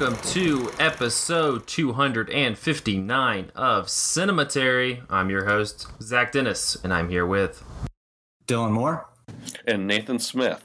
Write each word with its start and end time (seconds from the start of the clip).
welcome 0.00 0.18
to 0.22 0.70
episode 0.78 1.66
259 1.66 3.52
of 3.54 3.86
Cinematary. 3.86 5.04
I'm 5.10 5.28
your 5.28 5.44
host, 5.44 5.88
Zach 6.00 6.32
Dennis, 6.32 6.74
and 6.82 6.94
I'm 6.94 7.10
here 7.10 7.26
with 7.26 7.62
Dylan 8.46 8.70
Moore 8.70 9.06
and 9.66 9.86
Nathan 9.86 10.18
Smith. 10.18 10.64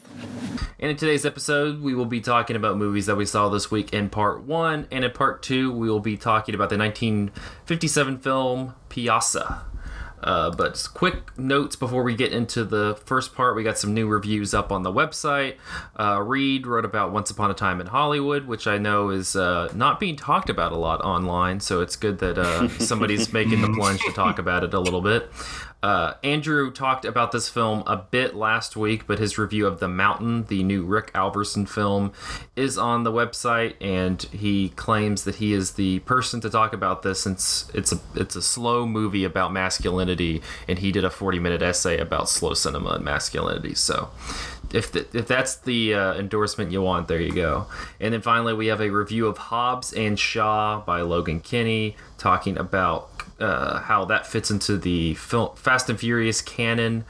And 0.79 0.91
in 0.91 0.95
today's 0.95 1.25
episode, 1.25 1.81
we 1.81 1.93
will 1.93 2.05
be 2.05 2.21
talking 2.21 2.55
about 2.55 2.77
movies 2.77 3.07
that 3.07 3.17
we 3.17 3.25
saw 3.25 3.49
this 3.49 3.69
week 3.69 3.91
in 3.91 4.09
part 4.09 4.43
one, 4.43 4.87
and 4.89 5.03
in 5.03 5.11
part 5.11 5.43
two, 5.43 5.69
we 5.69 5.89
will 5.89 5.99
be 5.99 6.15
talking 6.15 6.55
about 6.55 6.69
the 6.69 6.77
1957 6.77 8.19
film 8.19 8.73
Pyaasa. 8.89 9.63
Uh, 10.21 10.49
but 10.49 10.87
quick 10.93 11.37
notes 11.37 11.75
before 11.75 12.03
we 12.03 12.15
get 12.15 12.31
into 12.31 12.63
the 12.63 12.99
first 13.05 13.35
part. 13.35 13.55
We 13.55 13.63
got 13.63 13.77
some 13.77 13.93
new 13.93 14.07
reviews 14.07 14.53
up 14.53 14.71
on 14.71 14.83
the 14.83 14.91
website. 14.91 15.55
Uh, 15.95 16.21
Reed 16.21 16.65
wrote 16.65 16.85
about 16.85 17.11
Once 17.11 17.29
Upon 17.29 17.51
a 17.51 17.53
Time 17.53 17.79
in 17.79 17.87
Hollywood, 17.87 18.47
which 18.47 18.67
I 18.67 18.77
know 18.77 19.09
is 19.09 19.35
uh, 19.35 19.71
not 19.75 19.99
being 19.99 20.15
talked 20.15 20.49
about 20.49 20.71
a 20.71 20.77
lot 20.77 21.01
online. 21.01 21.59
So 21.59 21.81
it's 21.81 21.95
good 21.95 22.19
that 22.19 22.37
uh, 22.37 22.69
somebody's 22.79 23.31
making 23.33 23.61
the 23.61 23.69
plunge 23.69 24.01
to 24.01 24.11
talk 24.13 24.39
about 24.39 24.63
it 24.63 24.73
a 24.73 24.79
little 24.79 25.01
bit. 25.01 25.29
Uh, 25.85 26.15
Andrew 26.23 26.71
talked 26.71 27.05
about 27.05 27.31
this 27.31 27.47
film 27.47 27.83
a 27.85 27.95
bit 27.95 28.33
last 28.33 28.75
week, 28.75 29.05
but 29.05 29.19
his 29.19 29.37
review 29.37 29.67
of 29.67 29.79
The 29.79 29.87
Mountain, 29.87 30.45
the 30.45 30.63
new 30.63 30.83
Rick 30.83 31.13
Alverson 31.13 31.69
film, 31.69 32.11
is 32.55 32.75
on 32.75 33.03
the 33.03 33.11
website, 33.11 33.75
and 33.79 34.19
he 34.23 34.69
claims 34.69 35.25
that 35.25 35.35
he 35.35 35.53
is 35.53 35.73
the 35.73 35.99
person 35.99 36.41
to 36.41 36.49
talk 36.49 36.73
about 36.73 37.03
this 37.03 37.21
since 37.21 37.69
it's 37.75 37.91
a 37.91 37.99
it's 38.15 38.35
a 38.35 38.41
slow 38.41 38.87
movie 38.87 39.23
about 39.23 39.53
masculinity, 39.53 40.41
and 40.67 40.79
he 40.79 40.91
did 40.91 41.05
a 41.05 41.11
40 41.11 41.37
minute 41.37 41.61
essay 41.61 41.99
about 41.99 42.29
slow 42.29 42.55
cinema 42.55 42.93
and 42.93 43.05
masculinity. 43.05 43.75
So, 43.75 44.09
if 44.73 44.91
the, 44.91 45.05
if 45.13 45.27
that's 45.27 45.55
the 45.55 45.93
uh, 45.93 46.15
endorsement 46.15 46.71
you 46.71 46.81
want, 46.81 47.07
there 47.07 47.21
you 47.21 47.31
go. 47.31 47.67
And 47.99 48.11
then 48.11 48.21
finally, 48.21 48.55
we 48.55 48.67
have 48.67 48.81
a 48.81 48.89
review 48.89 49.27
of 49.27 49.37
Hobbs 49.37 49.93
and 49.93 50.17
Shaw 50.17 50.81
by 50.81 51.01
Logan 51.01 51.41
Kinney, 51.41 51.95
talking 52.17 52.57
about 52.57 53.14
uh, 53.39 53.79
how 53.81 54.05
that 54.05 54.25
fits 54.27 54.49
into 54.51 54.77
the 54.77 55.13
film, 55.15 55.55
Fast 55.55 55.89
and 55.89 55.99
Furious 55.99 56.41
canon, 56.41 57.05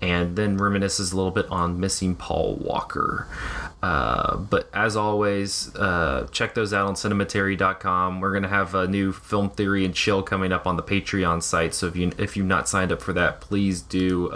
and 0.00 0.36
then 0.36 0.58
reminisces 0.58 1.12
a 1.12 1.16
little 1.16 1.30
bit 1.30 1.46
on 1.50 1.80
missing 1.80 2.14
Paul 2.14 2.56
Walker. 2.56 3.26
Uh, 3.82 4.36
but 4.36 4.68
as 4.72 4.96
always, 4.96 5.74
uh, 5.76 6.26
check 6.32 6.54
those 6.54 6.72
out 6.72 6.86
on 6.86 6.94
cinematary.com. 6.94 8.20
We're 8.20 8.32
gonna 8.32 8.48
have 8.48 8.74
a 8.74 8.86
new 8.86 9.12
film 9.12 9.50
theory 9.50 9.84
and 9.84 9.94
chill 9.94 10.22
coming 10.22 10.52
up 10.52 10.66
on 10.66 10.76
the 10.76 10.82
Patreon 10.82 11.42
site. 11.42 11.74
So 11.74 11.86
if 11.86 11.96
you 11.96 12.12
if 12.18 12.36
you've 12.36 12.46
not 12.46 12.68
signed 12.68 12.92
up 12.92 13.00
for 13.00 13.12
that, 13.12 13.40
please 13.40 13.82
do. 13.82 14.30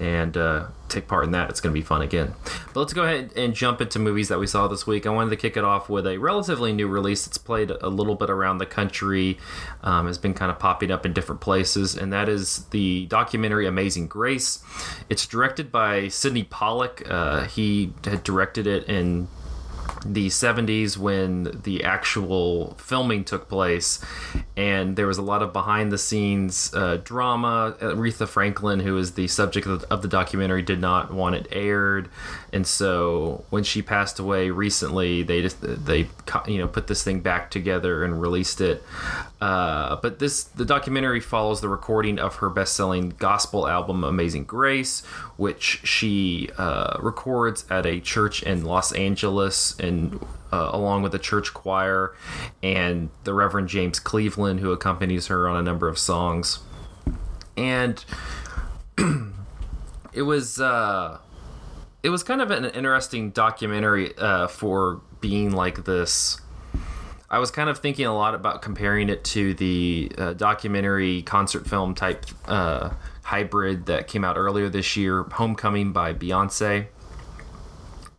And 0.00 0.36
uh, 0.36 0.66
take 0.88 1.06
part 1.06 1.24
in 1.24 1.30
that. 1.32 1.50
It's 1.50 1.60
going 1.60 1.72
to 1.72 1.80
be 1.80 1.84
fun 1.84 2.02
again. 2.02 2.34
But 2.72 2.80
let's 2.80 2.92
go 2.92 3.04
ahead 3.04 3.32
and 3.36 3.54
jump 3.54 3.80
into 3.80 3.98
movies 3.98 4.28
that 4.28 4.38
we 4.38 4.46
saw 4.46 4.66
this 4.66 4.86
week. 4.86 5.06
I 5.06 5.10
wanted 5.10 5.30
to 5.30 5.36
kick 5.36 5.56
it 5.56 5.64
off 5.64 5.88
with 5.88 6.06
a 6.06 6.18
relatively 6.18 6.72
new 6.72 6.88
release 6.88 7.24
that's 7.24 7.38
played 7.38 7.70
a 7.70 7.88
little 7.88 8.14
bit 8.14 8.30
around 8.30 8.58
the 8.58 8.66
country, 8.66 9.38
um, 9.82 10.06
has 10.06 10.18
been 10.18 10.34
kind 10.34 10.50
of 10.50 10.58
popping 10.58 10.90
up 10.90 11.06
in 11.06 11.12
different 11.12 11.40
places, 11.40 11.96
and 11.96 12.12
that 12.12 12.28
is 12.28 12.64
the 12.66 13.06
documentary 13.06 13.66
Amazing 13.66 14.08
Grace. 14.08 14.62
It's 15.08 15.26
directed 15.26 15.70
by 15.70 16.08
Sydney 16.08 16.44
Pollack. 16.44 17.08
Uh, 17.08 17.44
he 17.44 17.92
had 18.04 18.24
directed 18.24 18.66
it 18.66 18.84
in 18.88 19.28
the 20.04 20.28
70s 20.28 20.96
when 20.96 21.60
the 21.64 21.84
actual 21.84 22.74
filming 22.74 23.24
took 23.24 23.48
place 23.48 24.04
and 24.56 24.96
there 24.96 25.06
was 25.06 25.18
a 25.18 25.22
lot 25.22 25.42
of 25.42 25.52
behind 25.52 25.90
the 25.90 25.98
scenes 25.98 26.72
uh, 26.74 26.98
drama. 27.02 27.76
Aretha 27.80 28.28
franklin 28.28 28.80
who 28.80 28.96
is 28.98 29.12
the 29.12 29.26
subject 29.28 29.66
of 29.66 29.80
the, 29.80 29.92
of 29.92 30.02
the, 30.02 30.08
documentary 30.14 30.62
did 30.62 30.80
not 30.80 31.12
want 31.12 31.34
it 31.34 31.48
aired 31.50 32.08
and 32.52 32.66
so 32.66 33.44
when 33.50 33.64
she 33.64 33.82
passed 33.82 34.20
away 34.20 34.50
recently 34.50 35.22
they 35.22 35.42
just 35.42 35.56
they 35.60 36.08
you 36.46 36.58
know 36.58 36.68
put 36.68 36.86
this 36.86 37.02
thing 37.02 37.20
back 37.20 37.50
together 37.50 38.04
and 38.04 38.20
released 38.20 38.60
it. 38.60 38.82
Uh, 39.40 39.96
but 39.96 40.20
this 40.20 40.44
the 40.44 40.64
documentary 40.64 41.20
follows 41.20 41.60
the 41.60 41.68
recording 41.68 42.18
of 42.18 42.36
her 42.36 42.48
best-selling 42.48 43.10
gospel 43.18 43.66
album 43.66 44.04
amazing 44.04 44.44
grace 44.44 45.04
which 45.36 45.80
she 45.84 46.48
uh, 46.56 46.96
records 47.00 47.64
at 47.68 47.84
a 47.84 48.00
church 48.00 48.42
in 48.42 48.64
los 48.64 48.92
angeles 48.92 49.78
and 49.94 50.20
uh, 50.52 50.70
along 50.72 51.02
with 51.02 51.12
the 51.12 51.18
church 51.18 51.52
choir 51.54 52.14
and 52.62 53.10
the 53.24 53.34
Reverend 53.34 53.68
James 53.68 53.98
Cleveland, 53.98 54.60
who 54.60 54.72
accompanies 54.72 55.26
her 55.28 55.48
on 55.48 55.56
a 55.56 55.62
number 55.62 55.88
of 55.88 55.98
songs. 55.98 56.60
And 57.56 58.04
it 60.12 60.22
was 60.22 60.60
uh, 60.60 61.18
it 62.02 62.10
was 62.10 62.22
kind 62.22 62.40
of 62.40 62.50
an 62.50 62.66
interesting 62.66 63.30
documentary 63.30 64.16
uh, 64.18 64.48
for 64.48 65.00
being 65.20 65.52
like 65.52 65.84
this. 65.84 66.40
I 67.30 67.38
was 67.38 67.50
kind 67.50 67.68
of 67.68 67.78
thinking 67.78 68.06
a 68.06 68.14
lot 68.14 68.34
about 68.34 68.62
comparing 68.62 69.08
it 69.08 69.24
to 69.24 69.54
the 69.54 70.12
uh, 70.16 70.32
documentary 70.34 71.22
concert 71.22 71.66
film 71.66 71.94
type 71.94 72.26
uh, 72.46 72.90
hybrid 73.22 73.86
that 73.86 74.06
came 74.06 74.24
out 74.24 74.36
earlier 74.36 74.68
this 74.68 74.96
year, 74.96 75.24
Homecoming 75.24 75.92
by 75.92 76.12
Beyonce 76.12 76.86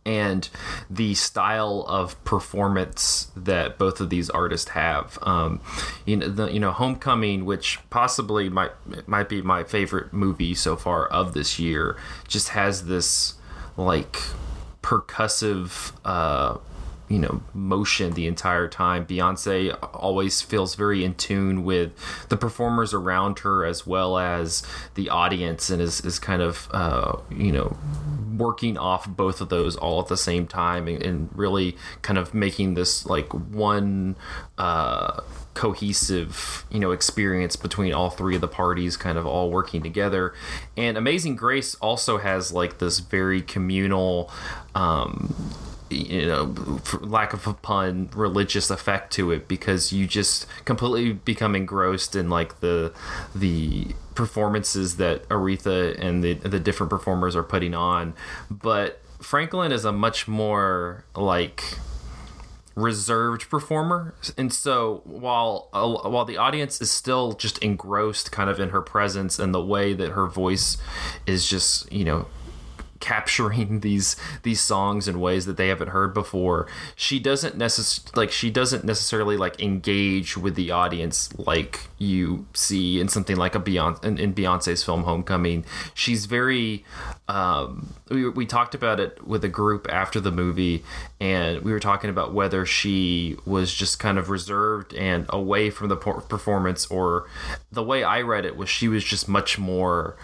and 0.06 0.48
the 0.88 1.14
style 1.14 1.84
of 1.88 2.22
performance 2.24 3.30
that 3.36 3.76
both 3.76 4.00
of 4.00 4.08
these 4.08 4.30
artists 4.30 4.70
have. 4.70 5.18
Um, 5.22 5.60
you 6.06 6.16
know, 6.16 6.28
the, 6.28 6.46
you 6.46 6.60
know, 6.60 6.70
Homecoming, 6.70 7.44
which 7.44 7.80
possibly 7.90 8.48
might 8.48 8.70
might 9.06 9.28
be 9.28 9.42
my 9.42 9.64
favorite 9.64 10.12
movie 10.12 10.54
so 10.54 10.76
far 10.76 11.06
of 11.06 11.34
this 11.34 11.58
year, 11.58 11.96
just 12.28 12.50
has 12.50 12.86
this 12.86 13.34
like 13.76 14.16
percussive. 14.82 15.92
Uh, 16.04 16.58
you 17.08 17.18
know 17.18 17.40
motion 17.54 18.14
the 18.14 18.26
entire 18.26 18.66
time 18.66 19.06
beyonce 19.06 19.76
always 19.94 20.42
feels 20.42 20.74
very 20.74 21.04
in 21.04 21.14
tune 21.14 21.64
with 21.64 21.92
the 22.30 22.36
performers 22.36 22.92
around 22.92 23.40
her 23.40 23.64
as 23.64 23.86
well 23.86 24.18
as 24.18 24.64
the 24.94 25.08
audience 25.08 25.70
and 25.70 25.80
is, 25.80 26.00
is 26.00 26.18
kind 26.18 26.42
of 26.42 26.68
uh, 26.72 27.16
you 27.30 27.52
know 27.52 27.76
working 28.36 28.76
off 28.76 29.08
both 29.08 29.40
of 29.40 29.48
those 29.48 29.76
all 29.76 30.00
at 30.00 30.08
the 30.08 30.16
same 30.16 30.46
time 30.46 30.88
and, 30.88 31.02
and 31.02 31.28
really 31.34 31.76
kind 32.02 32.18
of 32.18 32.34
making 32.34 32.74
this 32.74 33.06
like 33.06 33.32
one 33.32 34.16
uh, 34.58 35.20
cohesive 35.54 36.66
you 36.70 36.78
know 36.78 36.90
experience 36.90 37.56
between 37.56 37.92
all 37.92 38.10
three 38.10 38.34
of 38.34 38.40
the 38.40 38.48
parties 38.48 38.96
kind 38.96 39.18
of 39.18 39.26
all 39.26 39.50
working 39.50 39.82
together. 39.82 40.34
And 40.76 40.96
amazing 40.96 41.36
grace 41.36 41.74
also 41.76 42.18
has 42.18 42.52
like 42.52 42.78
this 42.78 42.98
very 42.98 43.42
communal 43.42 44.30
um, 44.74 45.34
you 45.90 46.26
know, 46.26 46.80
for 46.82 46.98
lack 47.00 47.32
of 47.32 47.46
a 47.46 47.54
pun, 47.54 48.10
religious 48.14 48.70
effect 48.70 49.12
to 49.14 49.30
it 49.30 49.46
because 49.46 49.92
you 49.92 50.06
just 50.06 50.46
completely 50.64 51.12
become 51.12 51.54
engrossed 51.54 52.16
in 52.16 52.28
like 52.28 52.60
the 52.60 52.92
the 53.34 53.94
performances 54.16 54.96
that 54.96 55.28
Aretha 55.28 55.96
and 55.98 56.24
the 56.24 56.34
the 56.34 56.58
different 56.58 56.90
performers 56.90 57.36
are 57.36 57.42
putting 57.42 57.74
on. 57.74 58.14
But 58.50 59.00
Franklin 59.20 59.72
is 59.72 59.84
a 59.84 59.92
much 59.92 60.26
more 60.26 61.04
like 61.14 61.62
reserved 62.74 63.48
performer 63.48 64.14
and 64.36 64.52
so 64.52 65.00
while 65.04 65.70
uh, 65.72 66.10
while 66.10 66.26
the 66.26 66.36
audience 66.36 66.78
is 66.82 66.90
still 66.90 67.32
just 67.32 67.56
engrossed 67.60 68.30
kind 68.30 68.50
of 68.50 68.60
in 68.60 68.68
her 68.68 68.82
presence 68.82 69.38
and 69.38 69.54
the 69.54 69.64
way 69.64 69.94
that 69.94 70.10
her 70.10 70.26
voice 70.26 70.76
is 71.26 71.48
just 71.48 71.90
you 71.90 72.04
know 72.04 72.26
capturing 73.00 73.80
these 73.86 74.16
these 74.42 74.60
songs 74.60 75.08
in 75.08 75.20
ways 75.20 75.46
that 75.46 75.56
they 75.56 75.68
haven't 75.68 75.88
heard 75.88 76.14
before. 76.14 76.66
She 76.94 77.18
doesn't 77.18 77.58
necess- 77.58 78.14
like 78.16 78.30
she 78.30 78.50
doesn't 78.50 78.84
necessarily 78.84 79.36
like 79.36 79.60
engage 79.60 80.36
with 80.36 80.54
the 80.54 80.70
audience 80.70 81.36
like 81.38 81.88
you 81.98 82.46
see 82.52 83.00
in 83.00 83.08
something 83.08 83.36
like 83.36 83.54
a 83.54 83.60
Beyonce 83.60 84.04
in, 84.04 84.18
in 84.18 84.34
Beyonce's 84.34 84.84
film 84.84 85.04
Homecoming. 85.04 85.64
She's 85.94 86.26
very 86.26 86.84
um, 87.28 87.94
we, 88.08 88.28
we 88.28 88.46
talked 88.46 88.74
about 88.74 89.00
it 89.00 89.26
with 89.26 89.44
a 89.44 89.48
group 89.48 89.86
after 89.90 90.20
the 90.20 90.30
movie 90.30 90.84
and 91.20 91.62
we 91.62 91.72
were 91.72 91.80
talking 91.80 92.10
about 92.10 92.32
whether 92.32 92.64
she 92.64 93.36
was 93.44 93.74
just 93.74 93.98
kind 93.98 94.18
of 94.18 94.30
reserved 94.30 94.94
and 94.94 95.26
away 95.30 95.70
from 95.70 95.88
the 95.88 95.96
performance 95.96 96.86
or 96.86 97.28
the 97.72 97.82
way 97.82 98.04
I 98.04 98.22
read 98.22 98.44
it 98.44 98.56
was 98.56 98.68
she 98.68 98.88
was 98.88 99.02
just 99.02 99.28
much 99.28 99.58
more 99.58 100.16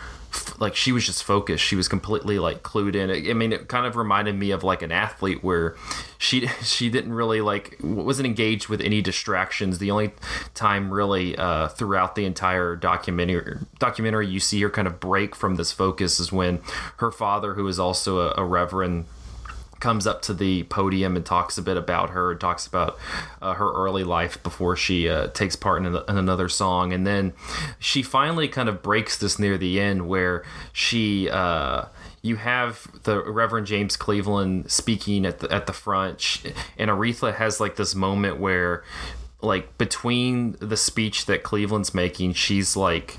like 0.59 0.77
she 0.77 0.93
was 0.93 1.07
just 1.07 1.25
focused. 1.25 1.65
She 1.65 1.77
was 1.77 1.89
completely 1.89 2.39
like 2.39 2.63
clued 2.63 2.95
in. 2.95 3.11
I 3.11 3.35
mean, 3.35 3.53
it 3.53 3.69
kind 3.69 3.87
of 3.87 3.97
reminded 3.97 4.39
me 4.39 4.51
of 4.51 4.65
like 4.65 4.83
an 4.83 4.93
athlete 4.93 5.43
where 5.43 5.77
she 6.19 6.47
she 6.63 6.89
didn't 6.89 7.13
really 7.13 7.41
like 7.41 7.79
wasn't 7.83 8.27
engaged 8.27 8.69
with 8.69 8.81
any 8.81 9.03
distractions. 9.03 9.79
The 9.79 9.91
only 9.91 10.13
time 10.55 10.93
really 10.93 11.37
uh, 11.37 11.69
throughout 11.69 12.15
the 12.15 12.25
entire 12.25 12.77
documentary 12.77 13.59
documentary 13.79 14.29
you 14.29 14.41
see 14.41 14.61
her 14.63 14.71
kind 14.71 14.87
of 14.87 15.01
break 15.01 15.35
from 15.35 15.57
this 15.57 15.73
focus 15.73 16.21
is 16.21 16.33
when 16.33 16.61
her 16.99 17.11
father, 17.11 17.55
who 17.55 17.67
is 17.67 17.79
also 17.79 18.21
a, 18.21 18.35
a 18.39 18.45
reverend 18.45 19.07
comes 19.83 20.07
up 20.07 20.23
to 20.23 20.33
the 20.33 20.63
podium 20.65 21.17
and 21.17 21.27
talks 21.27 21.59
a 21.59 21.63
bit 21.63 21.77
about 21.77 22.11
her, 22.11 22.31
and 22.31 22.41
talks 22.41 22.67
about 22.69 22.97
uh, 23.43 23.55
her 23.55 23.71
early 23.73 24.05
life 24.05 24.41
before 24.45 24.77
she 24.77 25.09
uh, 25.09 25.27
takes 25.29 25.57
part 25.57 25.85
in, 25.85 25.95
a, 25.95 26.05
in, 26.05 26.17
another 26.17 26.49
song, 26.49 26.93
and 26.93 27.05
then 27.05 27.33
she 27.81 28.01
finally 28.01 28.47
kind 28.47 28.69
of 28.69 28.81
breaks 28.81 29.19
this 29.19 29.39
near 29.39 29.59
the 29.59 29.79
end 29.79 30.09
where 30.09 30.45
she. 30.73 31.29
Uh, 31.29 31.87
you 32.25 32.37
have 32.37 32.87
the 33.03 33.21
Reverend 33.21 33.67
James 33.67 33.97
Cleveland 33.97 34.71
speaking 34.71 35.27
at 35.27 35.41
the 35.41 35.53
at 35.53 35.67
the 35.67 35.73
front, 35.73 36.43
and 36.79 36.89
Aretha 36.89 37.35
has 37.35 37.59
like 37.59 37.75
this 37.75 37.97
moment 37.97 38.39
where 38.39 38.85
like 39.41 39.77
between 39.77 40.53
the 40.61 40.77
speech 40.77 41.27
that 41.27 41.43
Cleveland's 41.43 41.93
making, 41.93 42.35
she's 42.35 42.77
like, 42.77 43.17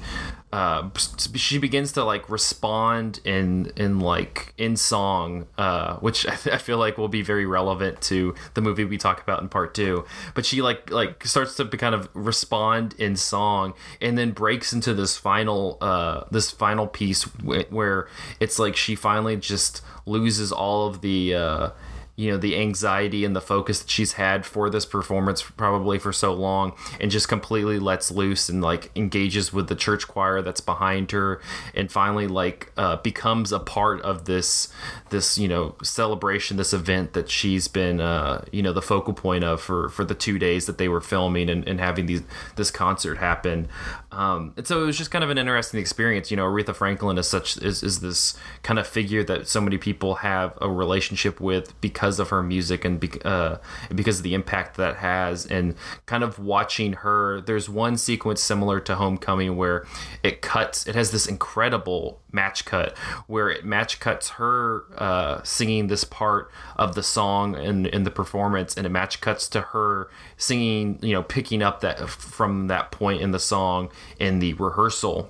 uh, 0.54 0.88
she 1.34 1.58
begins 1.58 1.94
to 1.94 2.04
like 2.04 2.30
respond 2.30 3.20
in 3.26 3.72
in 3.76 4.00
like 4.00 4.54
in 4.56 4.78
song, 4.78 5.48
uh, 5.58 5.96
which 5.96 6.28
I, 6.28 6.34
I, 6.34 6.58
feel 6.60 6.78
like 6.78 6.96
will 6.96 7.08
be 7.08 7.24
very 7.24 7.48
relevant 7.48 8.02
to 8.04 8.36
the 8.54 8.62
movie 8.62 8.86
we 8.86 9.00
talk 9.00 9.20
about 9.20 9.42
in 9.42 9.50
part 9.50 9.74
two. 9.74 10.06
But 10.36 10.46
she 10.46 10.62
like 10.62 10.92
like 10.92 11.26
starts 11.26 11.56
to 11.56 11.66
kind 11.66 11.96
of 11.96 12.08
respond 12.14 12.94
in 13.00 13.16
song, 13.16 13.74
and 14.00 14.16
then 14.16 14.30
breaks 14.30 14.74
into 14.74 14.94
this 14.94 15.18
final 15.18 15.80
uh, 15.82 16.26
this 16.30 16.52
final 16.52 16.86
piece 16.86 17.24
where 17.24 18.08
it's 18.40 18.60
like 18.60 18.76
she 18.76 18.94
finally 18.94 19.38
just 19.38 19.82
loses 20.06 20.52
all 20.52 20.86
of 20.86 21.02
the 21.02 21.34
uh, 21.34 21.70
you 22.16 22.30
know 22.30 22.38
the 22.38 22.58
anxiety 22.58 23.26
and 23.26 23.36
the 23.36 23.42
focus 23.42 23.82
that 23.82 23.90
she's 23.90 24.14
had 24.14 24.46
for 24.46 24.70
this 24.70 24.86
performance 24.86 25.42
probably 25.42 25.98
for 25.98 26.14
so 26.14 26.34
long 26.34 26.74
and 27.00 27.10
just 27.10 27.28
completely 27.28 27.80
lets 27.80 28.12
loose 28.12 28.50
and 28.50 28.62
like 28.62 28.92
engages 28.96 29.52
with 29.52 29.68
the 29.68 29.76
church 29.76 30.08
choir 30.08 30.42
that's 30.42 30.62
behind 30.62 31.12
her 31.12 31.42
and 31.74 31.92
finally 31.92 32.28
like 32.28 32.72
uh, 32.78 32.96
becomes 32.98 33.52
a 33.52 33.60
part 33.60 34.02
of 34.02 34.26
this 34.26 34.72
this 35.10 35.38
you 35.38 35.48
know 35.48 35.76
celebration 35.82 36.58
this 36.58 36.74
event 36.74 37.14
that 37.14 37.30
she's 37.30 37.68
been 37.68 38.00
uh, 38.00 38.44
you 38.52 38.62
know 38.62 38.74
the 38.74 38.82
focal 38.82 39.14
point 39.14 39.44
of 39.44 39.62
for 39.62 39.90
for 39.90 40.06
the 40.06 40.16
two 40.16 40.38
days 40.38 40.66
that 40.66 40.78
they 40.78 40.88
were 40.90 41.02
filming 41.02 41.50
and, 41.50 41.68
and 41.68 41.80
having 41.80 42.06
these 42.06 42.22
this 42.56 42.70
concert 42.70 43.18
happen. 43.18 43.68
Um, 44.12 44.54
and 44.58 44.68
so 44.68 44.84
it 44.84 44.86
was 44.86 44.98
just 44.98 45.12
kind 45.12 45.24
of 45.24 45.30
an 45.30 45.38
interesting 45.38 45.80
experience. 45.80 46.30
You 46.30 46.38
know 46.38 46.46
Aretha 46.46 46.76
Franklin 46.76 47.18
is 47.18 47.28
such 47.28 47.58
is, 47.58 47.82
is 47.82 48.02
this 48.02 48.36
kind 48.62 48.80
of 48.80 48.86
figure 48.88 49.24
that 49.24 49.48
so 49.48 49.62
many 49.62 49.78
people 49.78 50.16
have 50.16 50.58
a 50.62 50.70
relationship 50.70 51.40
with 51.40 51.80
because 51.82 52.03
because 52.04 52.20
of 52.20 52.28
her 52.32 52.44
music 52.44 52.84
and 52.84 53.00
be, 53.00 53.10
uh, 53.24 53.56
because 53.96 54.18
of 54.18 54.24
the 54.24 54.34
impact 54.34 54.76
that 54.76 54.98
has. 54.98 55.46
And 55.46 55.74
kind 56.06 56.22
of 56.22 56.38
watching 56.38 56.92
her 56.94 57.40
there's 57.40 57.70
one 57.70 57.96
sequence 57.96 58.42
similar 58.42 58.82
to 58.82 58.96
homecoming 58.96 59.56
where 59.56 59.86
it 60.22 60.42
cuts 60.42 60.86
it 60.86 60.96
has 60.96 61.12
this 61.12 61.28
incredible 61.28 62.20
match 62.34 62.66
cut 62.66 62.98
where 63.28 63.50
it 63.50 63.64
match 63.64 64.02
cuts 64.02 64.32
her 64.32 64.84
uh, 64.98 65.42
singing 65.44 65.88
this 65.88 66.04
part 66.04 66.52
of 66.76 66.94
the 66.94 67.04
song 67.04 67.56
in, 67.56 67.86
in 67.86 68.04
the 68.04 68.12
performance 68.12 68.76
and 68.76 68.86
it 68.86 68.90
match 68.90 69.22
cuts 69.22 69.48
to 69.48 69.62
her 69.62 70.10
singing 70.36 71.00
you 71.02 71.14
know 71.14 71.24
picking 71.24 71.62
up 71.62 71.80
that 71.80 72.10
from 72.10 72.68
that 72.68 72.92
point 72.92 73.22
in 73.22 73.32
the 73.32 73.40
song 73.40 73.90
in 74.20 74.40
the 74.40 74.54
rehearsal 74.56 75.30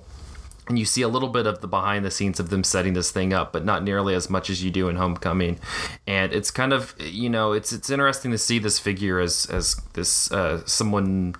and 0.68 0.78
you 0.78 0.84
see 0.84 1.02
a 1.02 1.08
little 1.08 1.28
bit 1.28 1.46
of 1.46 1.60
the 1.60 1.68
behind 1.68 2.04
the 2.04 2.10
scenes 2.10 2.40
of 2.40 2.50
them 2.50 2.64
setting 2.64 2.94
this 2.94 3.10
thing 3.10 3.32
up 3.32 3.52
but 3.52 3.64
not 3.64 3.82
nearly 3.82 4.14
as 4.14 4.30
much 4.30 4.48
as 4.48 4.64
you 4.64 4.70
do 4.70 4.88
in 4.88 4.96
homecoming. 4.96 5.58
And 6.06 6.32
it's 6.32 6.50
kind 6.50 6.72
of 6.72 6.94
you 6.98 7.28
know 7.28 7.52
it's 7.52 7.72
it's 7.72 7.90
interesting 7.90 8.30
to 8.30 8.38
see 8.38 8.58
this 8.58 8.78
figure 8.78 9.20
as 9.20 9.46
as 9.46 9.76
this 9.92 10.30
uh, 10.32 10.64
someone 10.66 11.36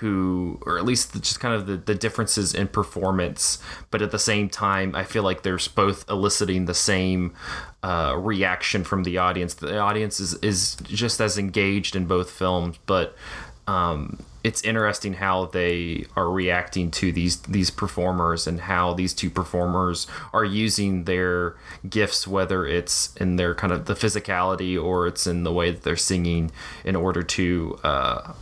who 0.00 0.58
or 0.62 0.78
at 0.78 0.84
least 0.84 1.12
just 1.14 1.38
kind 1.38 1.54
of 1.54 1.66
the, 1.66 1.76
the 1.76 1.94
differences 1.94 2.54
in 2.54 2.68
performance. 2.68 3.58
But 3.90 4.02
at 4.02 4.10
the 4.10 4.18
same 4.18 4.48
time 4.48 4.94
i 4.94 5.04
feel 5.04 5.22
like 5.22 5.42
there's 5.42 5.68
both 5.68 6.08
eliciting 6.08 6.64
the 6.64 6.74
same 6.74 7.34
uh, 7.82 8.14
reaction 8.16 8.84
from 8.84 9.02
the 9.02 9.18
audience. 9.18 9.54
The 9.54 9.78
audience 9.78 10.20
is, 10.20 10.34
is 10.34 10.76
just 10.84 11.20
as 11.20 11.36
engaged 11.36 11.94
in 11.96 12.06
both 12.06 12.30
films 12.30 12.78
but 12.86 13.16
um, 13.66 14.18
it's 14.44 14.62
interesting 14.62 15.14
how 15.14 15.46
they 15.46 16.04
are 16.16 16.30
reacting 16.30 16.90
to 16.90 17.12
these 17.12 17.36
these 17.42 17.70
performers 17.70 18.46
and 18.46 18.60
how 18.60 18.92
these 18.92 19.14
two 19.14 19.30
performers 19.30 20.06
are 20.32 20.44
using 20.44 21.04
their 21.04 21.54
gifts 21.88 22.26
whether 22.26 22.66
it's 22.66 23.14
in 23.16 23.36
their 23.36 23.54
kind 23.54 23.72
of 23.72 23.86
the 23.86 23.94
physicality 23.94 24.82
or 24.82 25.06
it's 25.06 25.26
in 25.26 25.44
the 25.44 25.52
way 25.52 25.70
that 25.70 25.82
they're 25.82 25.96
singing 25.96 26.50
in 26.84 26.96
order 26.96 27.22
to 27.22 27.78
uh, 27.84 28.32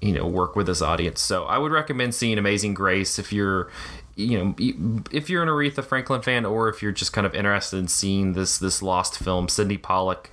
you 0.00 0.12
know 0.12 0.26
work 0.26 0.56
with 0.56 0.66
this 0.66 0.80
audience. 0.80 1.20
So 1.20 1.44
i 1.44 1.58
would 1.58 1.72
recommend 1.72 2.14
seeing 2.14 2.38
amazing 2.38 2.74
grace 2.74 3.18
if 3.18 3.32
you're 3.32 3.68
you 4.18 4.36
know, 4.36 5.00
if 5.12 5.30
you're 5.30 5.44
an 5.44 5.48
Aretha 5.48 5.84
Franklin 5.84 6.22
fan, 6.22 6.44
or 6.44 6.68
if 6.68 6.82
you're 6.82 6.90
just 6.90 7.12
kind 7.12 7.24
of 7.24 7.36
interested 7.36 7.76
in 7.76 7.86
seeing 7.86 8.32
this 8.32 8.58
this 8.58 8.82
lost 8.82 9.16
film, 9.16 9.48
Sydney 9.48 9.78
Pollack, 9.78 10.32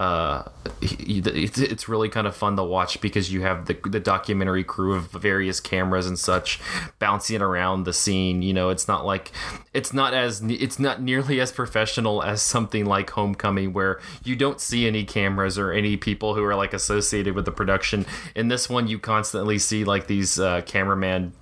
uh, 0.00 0.44
it's 0.80 1.86
really 1.86 2.08
kind 2.08 2.26
of 2.26 2.34
fun 2.34 2.56
to 2.56 2.64
watch 2.64 2.98
because 3.02 3.30
you 3.30 3.42
have 3.42 3.66
the 3.66 3.78
the 3.90 4.00
documentary 4.00 4.64
crew 4.64 4.94
of 4.94 5.10
various 5.10 5.60
cameras 5.60 6.06
and 6.06 6.18
such 6.18 6.58
bouncing 6.98 7.42
around 7.42 7.84
the 7.84 7.92
scene. 7.92 8.40
You 8.40 8.54
know, 8.54 8.70
it's 8.70 8.88
not 8.88 9.04
like 9.04 9.32
it's 9.74 9.92
not 9.92 10.14
as 10.14 10.40
it's 10.42 10.78
not 10.78 11.02
nearly 11.02 11.38
as 11.38 11.52
professional 11.52 12.22
as 12.22 12.40
something 12.40 12.86
like 12.86 13.10
Homecoming, 13.10 13.74
where 13.74 14.00
you 14.24 14.34
don't 14.34 14.62
see 14.62 14.86
any 14.86 15.04
cameras 15.04 15.58
or 15.58 15.72
any 15.72 15.98
people 15.98 16.34
who 16.34 16.42
are 16.42 16.54
like 16.54 16.72
associated 16.72 17.34
with 17.34 17.44
the 17.44 17.52
production. 17.52 18.06
In 18.34 18.48
this 18.48 18.70
one, 18.70 18.88
you 18.88 18.98
constantly 18.98 19.58
see 19.58 19.84
like 19.84 20.06
these 20.06 20.40
uh, 20.40 20.62
cameramen 20.62 21.34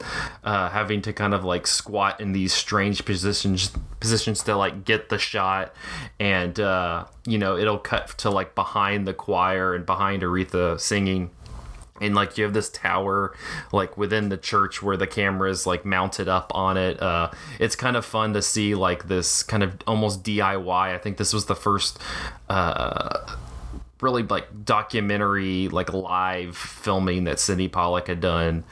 uh, 0.43 0.71
having 0.71 1.01
to 1.03 1.13
kind 1.13 1.35
of 1.35 1.45
like 1.45 1.69
squat 1.85 2.19
in 2.19 2.33
these 2.33 2.53
strange 2.53 3.05
positions 3.05 3.71
positions 4.01 4.43
to 4.43 4.57
like 4.57 4.85
get 4.87 5.11
the 5.11 5.19
shot. 5.19 5.75
And 6.19 6.59
uh, 6.59 7.05
you 7.27 7.37
know 7.37 7.59
it'll 7.59 7.79
cut 7.79 8.09
to 8.19 8.31
like 8.31 8.55
behind 8.55 9.07
the 9.07 9.13
choir 9.13 9.75
and 9.75 9.85
behind 9.85 10.23
Aretha 10.23 10.81
singing. 10.81 11.31
And 12.01 12.15
like 12.15 12.39
you 12.39 12.45
have 12.45 12.55
this 12.55 12.71
tower 12.71 13.37
like 13.71 13.99
within 13.99 14.31
the 14.31 14.39
church 14.39 14.83
where 14.83 14.97
the 14.97 15.07
camera 15.07 15.51
is 15.51 15.67
like 15.67 15.85
mounted 15.85 16.27
up 16.27 16.51
on 16.55 16.79
it. 16.79 17.01
Uh 17.03 17.31
it's 17.61 17.77
kind 17.77 17.97
of 17.97 18.05
fun 18.05 18.33
to 18.33 18.41
see 18.41 18.75
like 18.75 19.09
this 19.09 19.43
kind 19.43 19.63
of 19.63 19.77
almost 19.87 20.23
diy 20.23 20.95
i 20.95 20.99
think 20.99 21.19
this 21.19 21.33
was 21.33 21.47
the 21.47 21.55
first 21.55 21.99
uh 22.49 23.37
really 24.05 24.23
like 24.23 24.65
documentary 24.65 25.69
like 25.69 25.93
live 25.93 26.57
filming 26.57 27.25
that 27.25 27.41
Sydney 27.41 27.69
Pollack 27.69 28.07
had 28.07 28.21
done. 28.21 28.63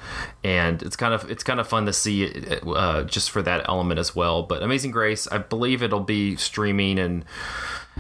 And 0.45 0.83
it's 0.83 0.95
kind 0.95 1.15
of 1.15 1.29
it's 1.31 1.43
kind 1.43 1.59
of 1.59 1.67
fun 1.67 1.87
to 1.87 1.93
see 1.93 2.25
it 2.25 2.63
uh, 2.65 3.03
just 3.05 3.31
for 3.31 3.43
that 3.43 3.69
element 3.69 3.99
as 3.99 4.15
well. 4.15 4.45
But 4.45 4.63
Amazing 4.63 4.93
Grace 4.93 5.27
I 5.27 5.39
believe 5.39 5.83
it'll 5.83 6.01
be 6.01 6.37
streaming 6.37 6.99
and 6.99 7.25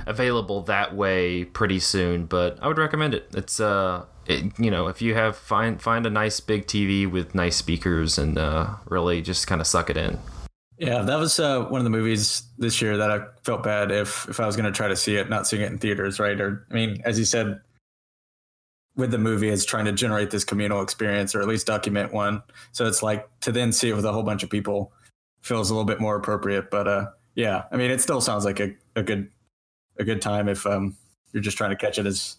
available 0.06 0.60
that 0.62 0.94
way 0.94 1.44
pretty 1.44 1.80
soon. 1.80 2.26
But 2.26 2.58
I 2.62 2.68
would 2.68 2.78
recommend 2.78 3.14
it. 3.14 3.28
It's 3.34 3.58
uh 3.58 4.04
it, 4.26 4.56
you 4.58 4.70
know 4.70 4.86
if 4.86 5.02
you 5.02 5.14
have 5.14 5.36
find 5.36 5.82
find 5.82 6.06
a 6.06 6.10
nice 6.10 6.38
big 6.38 6.66
TV 6.66 7.10
with 7.10 7.34
nice 7.34 7.56
speakers 7.56 8.18
and 8.18 8.38
uh, 8.38 8.74
really 8.88 9.20
just 9.20 9.48
kind 9.48 9.60
of 9.60 9.66
suck 9.66 9.90
it 9.90 9.96
in 9.96 10.18
yeah, 10.78 11.02
that 11.02 11.16
was 11.16 11.38
uh, 11.38 11.64
one 11.64 11.80
of 11.80 11.84
the 11.84 11.90
movies 11.90 12.44
this 12.58 12.80
year 12.82 12.96
that 12.96 13.10
I 13.10 13.20
felt 13.44 13.62
bad 13.62 13.90
if 13.90 14.28
if 14.28 14.40
I 14.40 14.46
was 14.46 14.56
going 14.56 14.66
to 14.66 14.76
try 14.76 14.88
to 14.88 14.96
see 14.96 15.16
it, 15.16 15.28
not 15.30 15.46
seeing 15.46 15.62
it 15.62 15.70
in 15.70 15.78
theaters, 15.78 16.18
right? 16.18 16.40
Or 16.40 16.66
I 16.70 16.74
mean, 16.74 17.00
as 17.04 17.18
you 17.18 17.24
said, 17.24 17.60
with 18.96 19.10
the 19.10 19.18
movie, 19.18 19.48
it's 19.48 19.64
trying 19.64 19.84
to 19.86 19.92
generate 19.92 20.30
this 20.30 20.44
communal 20.44 20.82
experience 20.82 21.34
or 21.34 21.40
at 21.40 21.48
least 21.48 21.66
document 21.66 22.12
one. 22.12 22.42
So 22.72 22.86
it's 22.86 23.02
like 23.02 23.28
to 23.40 23.52
then 23.52 23.72
see 23.72 23.90
it 23.90 23.96
with 23.96 24.04
a 24.04 24.12
whole 24.12 24.22
bunch 24.22 24.42
of 24.42 24.50
people 24.50 24.92
feels 25.40 25.70
a 25.70 25.74
little 25.74 25.86
bit 25.86 26.00
more 26.00 26.16
appropriate. 26.16 26.70
But 26.70 26.88
uh, 26.88 27.06
yeah, 27.34 27.64
I 27.70 27.76
mean, 27.76 27.90
it 27.90 28.00
still 28.00 28.20
sounds 28.20 28.44
like 28.44 28.60
a, 28.60 28.74
a 28.96 29.02
good 29.02 29.30
a 29.98 30.04
good 30.04 30.22
time 30.22 30.48
if 30.48 30.66
um, 30.66 30.96
you're 31.32 31.42
just 31.42 31.56
trying 31.56 31.70
to 31.70 31.76
catch 31.76 31.98
it 31.98 32.06
as 32.06 32.36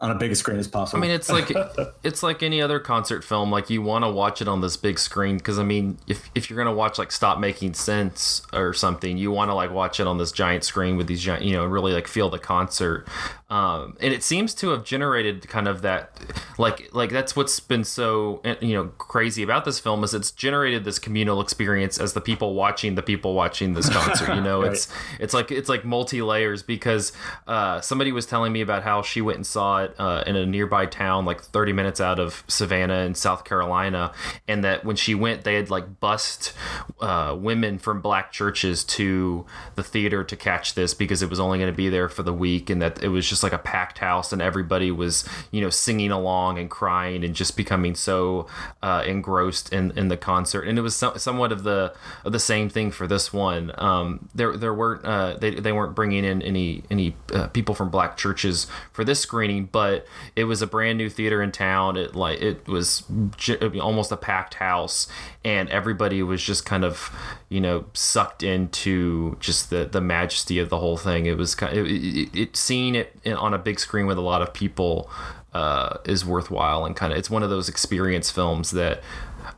on 0.00 0.10
a 0.10 0.14
big 0.14 0.34
screen 0.34 0.58
as 0.58 0.66
possible. 0.66 0.98
I 0.98 1.06
mean, 1.06 1.10
it's 1.10 1.28
like 1.28 1.52
it's 2.02 2.22
like 2.22 2.42
any 2.42 2.62
other 2.62 2.78
concert 2.78 3.22
film. 3.22 3.50
Like 3.50 3.68
you 3.68 3.82
want 3.82 4.04
to 4.04 4.10
watch 4.10 4.40
it 4.40 4.48
on 4.48 4.62
this 4.62 4.76
big 4.76 4.98
screen 4.98 5.36
because 5.36 5.58
I 5.58 5.64
mean, 5.64 5.98
if 6.06 6.30
if 6.34 6.48
you're 6.48 6.56
gonna 6.56 6.74
watch 6.74 6.98
like 6.98 7.12
Stop 7.12 7.38
Making 7.38 7.74
Sense 7.74 8.42
or 8.52 8.72
something, 8.72 9.18
you 9.18 9.30
want 9.30 9.50
to 9.50 9.54
like 9.54 9.70
watch 9.70 10.00
it 10.00 10.06
on 10.06 10.16
this 10.18 10.32
giant 10.32 10.64
screen 10.64 10.96
with 10.96 11.06
these 11.06 11.20
giant, 11.20 11.44
you 11.44 11.52
know, 11.52 11.66
really 11.66 11.92
like 11.92 12.08
feel 12.08 12.30
the 12.30 12.38
concert. 12.38 13.06
Um, 13.50 13.96
and 14.00 14.14
it 14.14 14.22
seems 14.22 14.54
to 14.54 14.68
have 14.68 14.84
generated 14.84 15.48
kind 15.48 15.66
of 15.66 15.82
that, 15.82 16.18
like 16.56 16.88
like 16.94 17.10
that's 17.10 17.34
what's 17.34 17.58
been 17.60 17.84
so 17.84 18.40
you 18.60 18.74
know 18.74 18.86
crazy 18.96 19.42
about 19.42 19.64
this 19.64 19.80
film 19.80 20.04
is 20.04 20.14
it's 20.14 20.30
generated 20.30 20.84
this 20.84 20.98
communal 20.98 21.40
experience 21.40 21.98
as 21.98 22.12
the 22.12 22.20
people 22.20 22.54
watching 22.54 22.94
the 22.94 23.02
people 23.02 23.34
watching 23.34 23.74
this 23.74 23.88
concert. 23.88 24.34
You 24.34 24.40
know, 24.40 24.62
right. 24.62 24.72
it's 24.72 24.88
it's 25.18 25.34
like 25.34 25.50
it's 25.50 25.68
like 25.68 25.84
multi 25.84 26.22
layers 26.22 26.62
because 26.62 27.12
uh, 27.46 27.80
somebody 27.80 28.12
was 28.12 28.24
telling 28.24 28.52
me 28.52 28.62
about 28.62 28.82
how 28.82 29.02
she 29.02 29.20
went 29.20 29.36
and 29.36 29.46
saw 29.46 29.82
it 29.82 29.89
uh, 29.98 30.24
in 30.26 30.36
a 30.36 30.46
nearby 30.46 30.86
town, 30.86 31.24
like 31.24 31.40
30 31.40 31.72
minutes 31.72 32.00
out 32.00 32.18
of 32.18 32.44
Savannah 32.48 33.00
in 33.00 33.14
South 33.14 33.44
Carolina, 33.44 34.12
and 34.46 34.64
that 34.64 34.84
when 34.84 34.96
she 34.96 35.14
went, 35.14 35.44
they 35.44 35.54
had 35.54 35.70
like 35.70 36.00
bussed 36.00 36.52
uh, 37.00 37.36
women 37.38 37.78
from 37.78 38.00
black 38.00 38.32
churches 38.32 38.84
to 38.84 39.44
the 39.74 39.82
theater 39.82 40.24
to 40.24 40.36
catch 40.36 40.74
this 40.74 40.94
because 40.94 41.22
it 41.22 41.30
was 41.30 41.40
only 41.40 41.58
going 41.58 41.70
to 41.70 41.76
be 41.76 41.88
there 41.88 42.08
for 42.08 42.22
the 42.22 42.32
week, 42.32 42.70
and 42.70 42.80
that 42.82 43.02
it 43.02 43.08
was 43.08 43.28
just 43.28 43.42
like 43.42 43.52
a 43.52 43.58
packed 43.58 43.98
house, 43.98 44.32
and 44.32 44.42
everybody 44.42 44.90
was 44.90 45.28
you 45.50 45.60
know 45.60 45.70
singing 45.70 46.10
along 46.10 46.58
and 46.58 46.70
crying 46.70 47.24
and 47.24 47.34
just 47.34 47.56
becoming 47.56 47.94
so 47.94 48.46
uh, 48.82 49.02
engrossed 49.06 49.72
in, 49.72 49.96
in 49.98 50.08
the 50.08 50.16
concert, 50.16 50.62
and 50.62 50.78
it 50.78 50.82
was 50.82 50.96
so, 50.96 51.14
somewhat 51.16 51.52
of 51.52 51.62
the 51.62 51.92
of 52.24 52.32
the 52.32 52.38
same 52.38 52.68
thing 52.68 52.90
for 52.90 53.06
this 53.06 53.32
one. 53.32 53.72
Um, 53.78 54.28
there 54.34 54.56
there 54.56 54.74
weren't 54.74 55.04
uh, 55.04 55.36
they, 55.38 55.54
they 55.54 55.72
weren't 55.72 55.94
bringing 55.94 56.24
in 56.24 56.42
any 56.42 56.82
any 56.90 57.16
uh, 57.32 57.48
people 57.48 57.74
from 57.74 57.90
black 57.90 58.16
churches 58.16 58.66
for 58.92 59.04
this 59.04 59.20
screening, 59.20 59.66
but 59.66 59.79
but 59.80 60.04
it 60.36 60.44
was 60.44 60.60
a 60.60 60.66
brand 60.66 60.98
new 60.98 61.08
theater 61.08 61.42
in 61.42 61.50
town. 61.50 61.96
It 61.96 62.14
like 62.14 62.42
it 62.42 62.68
was 62.68 63.02
j- 63.38 63.56
almost 63.80 64.12
a 64.12 64.16
packed 64.18 64.52
house, 64.52 65.08
and 65.42 65.70
everybody 65.70 66.22
was 66.22 66.42
just 66.42 66.66
kind 66.66 66.84
of 66.84 67.10
you 67.48 67.62
know 67.62 67.86
sucked 67.94 68.42
into 68.42 69.38
just 69.40 69.70
the 69.70 69.86
the 69.90 70.02
majesty 70.02 70.58
of 70.58 70.68
the 70.68 70.78
whole 70.78 70.98
thing. 70.98 71.24
It 71.24 71.38
was 71.38 71.54
kind 71.54 71.78
of, 71.78 71.86
it, 71.86 71.92
it, 71.92 72.36
it 72.38 72.56
seeing 72.56 72.94
it 72.94 73.16
on 73.26 73.54
a 73.54 73.58
big 73.58 73.80
screen 73.80 74.04
with 74.04 74.18
a 74.18 74.20
lot 74.20 74.42
of 74.42 74.52
people 74.52 75.10
uh, 75.54 75.96
is 76.04 76.26
worthwhile 76.26 76.84
and 76.84 76.94
kind 76.94 77.10
of 77.10 77.18
it's 77.18 77.30
one 77.30 77.42
of 77.42 77.48
those 77.48 77.70
experience 77.70 78.30
films 78.30 78.72
that 78.72 79.00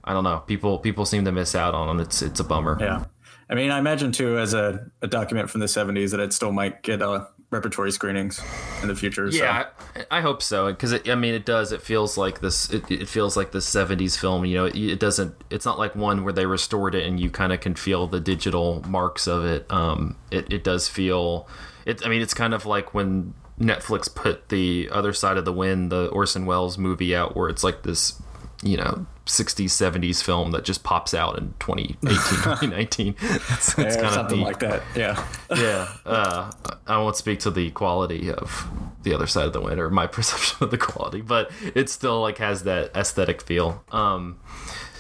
I 0.05 0.13
don't 0.13 0.23
know 0.23 0.39
people 0.47 0.79
people 0.79 1.05
seem 1.05 1.25
to 1.25 1.33
miss 1.33 1.57
out 1.57 1.75
on 1.75 1.89
and 1.89 2.01
it's 2.01 2.23
it's 2.23 2.39
a 2.39 2.45
bummer. 2.45 2.79
Yeah. 2.81 3.07
I 3.51 3.57
mean, 3.57 3.73
I 3.73 3.79
imagine 3.81 4.13
too, 4.13 4.39
as 4.39 4.55
a, 4.55 4.87
a 5.03 5.09
document 5.09 5.51
from 5.51 5.61
the 5.61 5.67
70s, 5.67 6.13
that 6.13 6.21
it 6.21 6.33
still 6.33 6.53
might 6.53 6.83
get 6.83 7.03
uh, 7.03 7.27
repertory 7.53 7.93
screenings 7.93 8.43
in 8.81 8.89
the 8.89 8.97
future. 8.97 9.29
Yeah, 9.29 9.67
so. 9.95 10.01
I, 10.11 10.19
I, 10.19 10.21
hope 10.23 10.43
so. 10.43 10.73
Because 10.73 10.95
I 11.09 11.15
mean, 11.15 11.35
it 11.35 11.45
does. 11.45 11.71
It 11.71 11.83
feels 11.83 12.17
like 12.17 12.41
this. 12.41 12.69
It, 12.73 12.91
it 12.91 13.09
feels 13.09 13.37
like 13.37 13.53
the 13.53 13.59
'70s 13.59 14.19
film. 14.19 14.45
You 14.45 14.57
know, 14.57 14.65
it, 14.65 14.75
it, 14.75 14.99
doesn't. 14.99 15.37
It's 15.51 15.65
not 15.65 15.79
like 15.79 15.95
one 15.95 16.25
where 16.25 16.33
they 16.33 16.47
restored 16.47 16.97
it 16.97 17.07
and 17.07 17.21
you 17.21 17.31
kind 17.31 17.53
of 17.53 17.61
can 17.61 17.75
feel 17.75 18.09
the 18.09 18.19
digital 18.19 18.83
marks 18.89 19.29
of 19.29 19.45
it. 19.45 19.71
Um, 19.71 20.17
it 20.33 20.53
it 20.53 20.65
does 20.65 20.89
feel. 20.89 21.47
It. 21.87 22.05
I 22.05 22.09
mean, 22.09 22.23
it's 22.23 22.35
kind 22.35 22.55
of 22.55 22.67
like 22.67 22.95
when 22.95 23.35
Netflix 23.61 24.13
put 24.13 24.49
the 24.49 24.89
other 24.91 25.13
side 25.13 25.37
of 25.37 25.45
the 25.45 25.53
wind, 25.53 25.93
the 25.93 26.09
Orson 26.09 26.47
Welles 26.47 26.79
movie 26.79 27.15
out, 27.15 27.37
where 27.37 27.49
it's 27.49 27.63
like 27.63 27.83
this, 27.83 28.21
you 28.63 28.79
know, 28.79 29.07
60s 29.33 29.71
70s 29.71 30.23
film 30.23 30.51
that 30.51 30.65
just 30.65 30.83
pops 30.85 31.15
out 31.15 31.39
in 31.39 31.55
2018 31.59 31.97
2019 32.03 33.15
that's, 33.21 33.75
that's 33.75 33.97
yeah, 33.97 34.11
something 34.11 34.39
neat. 34.39 34.45
like 34.45 34.59
that 34.59 34.83
yeah. 34.95 35.27
Yeah 35.57 35.89
uh, 36.05 36.51
i 36.87 36.99
won't 36.99 37.17
speak 37.17 37.41
to 37.41 37.51
the 37.51 37.71
quality 37.71 38.31
of 38.31 38.69
the 39.03 39.15
other 39.15 39.27
side 39.27 39.47
of 39.47 39.53
the 39.53 39.61
wind 39.61 39.81
or 39.81 39.91
my 39.91 40.07
perception 40.19 40.63
of 40.63 40.71
the 40.71 40.79
quality 40.79 41.23
but 41.23 41.51
it 41.75 41.89
still 41.89 42.21
like 42.21 42.39
has 42.39 42.65
that 42.65 42.95
aesthetic 42.95 43.43
feel. 43.43 43.85
Um, 43.91 44.39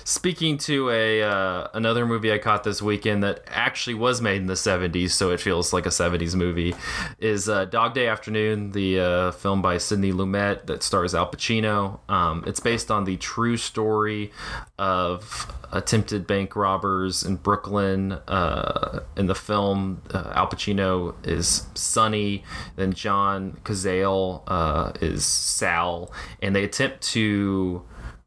speaking 0.05 0.59
to 0.59 0.91
a 0.91 1.23
uh, 1.23 1.69
another 1.75 2.07
movie 2.07 2.33
I 2.33 2.39
caught 2.39 2.65
this 2.65 2.83
weekend 2.83 3.23
that 3.23 3.43
actually 3.49 3.95
was 3.95 4.21
made 4.21 4.41
in 4.41 4.47
the 4.47 4.55
70s, 4.55 5.11
so 5.11 5.31
it 5.31 5.41
feels 5.41 5.73
like 5.73 5.87
a 5.87 5.91
70s 5.91 6.35
movie, 6.35 6.75
is 7.19 7.49
uh, 7.49 7.65
Dog 7.67 7.95
Day 7.95 8.09
Afternoon, 8.09 8.73
the 8.73 9.01
uh, 9.01 9.31
film 9.33 9.63
by 9.63 9.79
Sidney 9.79 10.13
Lumet 10.13 10.67
that 10.67 10.83
stars 10.83 11.15
Al 11.15 11.31
Pacino. 11.31 12.01
Um, 12.09 12.45
it's 12.47 12.61
based 12.61 12.91
on 12.91 13.05
the 13.05 13.17
true 13.17 13.57
story 13.57 14.33
of 14.79 15.53
attempted 15.73 16.27
bank 16.27 16.55
robbers 16.55 17.23
in 17.23 17.37
Brooklyn. 17.37 18.13
Uh, 18.13 19.01
in 19.17 19.27
the 19.27 19.35
film, 19.35 20.03
uh, 20.13 20.33
Al 20.35 20.49
Pacino 20.49 21.15
is 21.27 21.67
Sonny, 21.75 22.45
then 22.77 22.93
John 22.93 23.59
Cazale 23.65 24.43
uh, 24.47 24.93
is 25.01 25.25
Sal, 25.25 26.13
and 26.41 26.55
they 26.55 26.65
attempt 26.65 27.03
to 27.13 27.83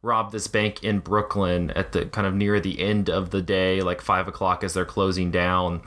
rob 0.05 0.31
this 0.31 0.47
bank 0.47 0.83
in 0.83 0.99
Brooklyn 0.99 1.71
at 1.71 1.91
the 1.91 2.05
kind 2.05 2.27
of 2.27 2.33
near 2.33 2.59
the 2.59 2.79
end 2.79 3.09
of 3.09 3.31
the 3.31 3.41
day, 3.41 3.81
like 3.81 3.99
five 3.99 4.27
o'clock 4.27 4.63
as 4.63 4.73
they're 4.73 4.85
closing 4.85 5.31
down. 5.31 5.81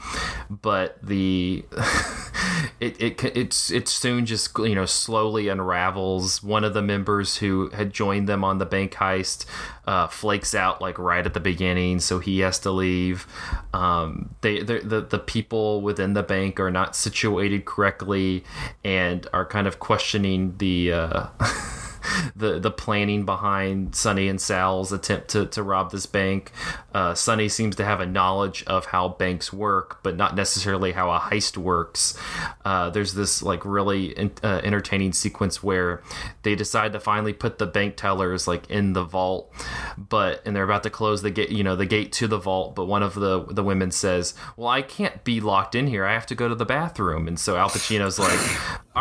But 0.50 0.98
the 1.02 1.64
it, 2.80 3.00
it 3.00 3.24
it's 3.36 3.70
it 3.70 3.88
soon 3.88 4.26
just 4.26 4.58
you 4.58 4.74
know 4.74 4.84
slowly 4.84 5.48
unravels. 5.48 6.42
One 6.42 6.64
of 6.64 6.74
the 6.74 6.82
members 6.82 7.36
who 7.36 7.70
had 7.70 7.92
joined 7.92 8.28
them 8.28 8.44
on 8.44 8.58
the 8.58 8.66
bank 8.66 8.94
heist 8.94 9.46
uh, 9.86 10.08
flakes 10.08 10.54
out 10.54 10.82
like 10.82 10.98
right 10.98 11.24
at 11.24 11.34
the 11.34 11.40
beginning, 11.40 12.00
so 12.00 12.18
he 12.18 12.40
has 12.40 12.58
to 12.60 12.70
leave. 12.70 13.26
Um, 13.72 14.34
they 14.40 14.62
the 14.62 15.06
the 15.08 15.18
people 15.18 15.80
within 15.80 16.12
the 16.12 16.22
bank 16.22 16.58
are 16.60 16.70
not 16.70 16.96
situated 16.96 17.64
correctly 17.64 18.44
and 18.84 19.26
are 19.32 19.46
kind 19.46 19.66
of 19.66 19.78
questioning 19.78 20.56
the. 20.58 20.92
Uh, 20.92 21.26
the 22.36 22.58
the 22.58 22.70
planning 22.70 23.24
behind 23.24 23.94
Sonny 23.94 24.28
and 24.28 24.40
Sal's 24.40 24.92
attempt 24.92 25.28
to, 25.28 25.46
to 25.46 25.62
rob 25.62 25.90
this 25.90 26.06
bank. 26.06 26.52
Uh, 26.94 27.14
Sonny 27.14 27.48
seems 27.48 27.76
to 27.76 27.84
have 27.84 28.00
a 28.00 28.06
knowledge 28.06 28.64
of 28.66 28.86
how 28.86 29.08
banks 29.08 29.52
work, 29.52 30.02
but 30.02 30.16
not 30.16 30.34
necessarily 30.34 30.92
how 30.92 31.10
a 31.10 31.18
heist 31.18 31.56
works. 31.56 32.18
Uh, 32.64 32.90
there's 32.90 33.14
this 33.14 33.42
like 33.42 33.64
really 33.64 34.06
in, 34.18 34.32
uh, 34.42 34.60
entertaining 34.62 35.12
sequence 35.12 35.62
where 35.62 36.02
they 36.42 36.54
decide 36.54 36.92
to 36.92 37.00
finally 37.00 37.32
put 37.32 37.58
the 37.58 37.66
bank 37.66 37.96
tellers 37.96 38.46
like 38.48 38.68
in 38.70 38.92
the 38.92 39.04
vault, 39.04 39.52
but 39.96 40.42
and 40.44 40.54
they're 40.54 40.64
about 40.64 40.82
to 40.82 40.90
close 40.90 41.22
the 41.22 41.30
gate, 41.30 41.50
you 41.50 41.64
know, 41.64 41.76
the 41.76 41.86
gate 41.86 42.12
to 42.12 42.26
the 42.26 42.38
vault. 42.38 42.74
But 42.74 42.86
one 42.86 43.02
of 43.02 43.14
the 43.14 43.44
the 43.44 43.62
women 43.62 43.90
says, 43.90 44.34
"Well, 44.56 44.68
I 44.68 44.82
can't 44.82 45.24
be 45.24 45.40
locked 45.40 45.74
in 45.74 45.86
here. 45.86 46.04
I 46.04 46.14
have 46.14 46.26
to 46.26 46.34
go 46.34 46.48
to 46.48 46.54
the 46.54 46.64
bathroom." 46.64 47.28
And 47.28 47.38
so 47.38 47.56
Al 47.56 47.70
Pacino's 47.70 48.18
like, 48.18 48.40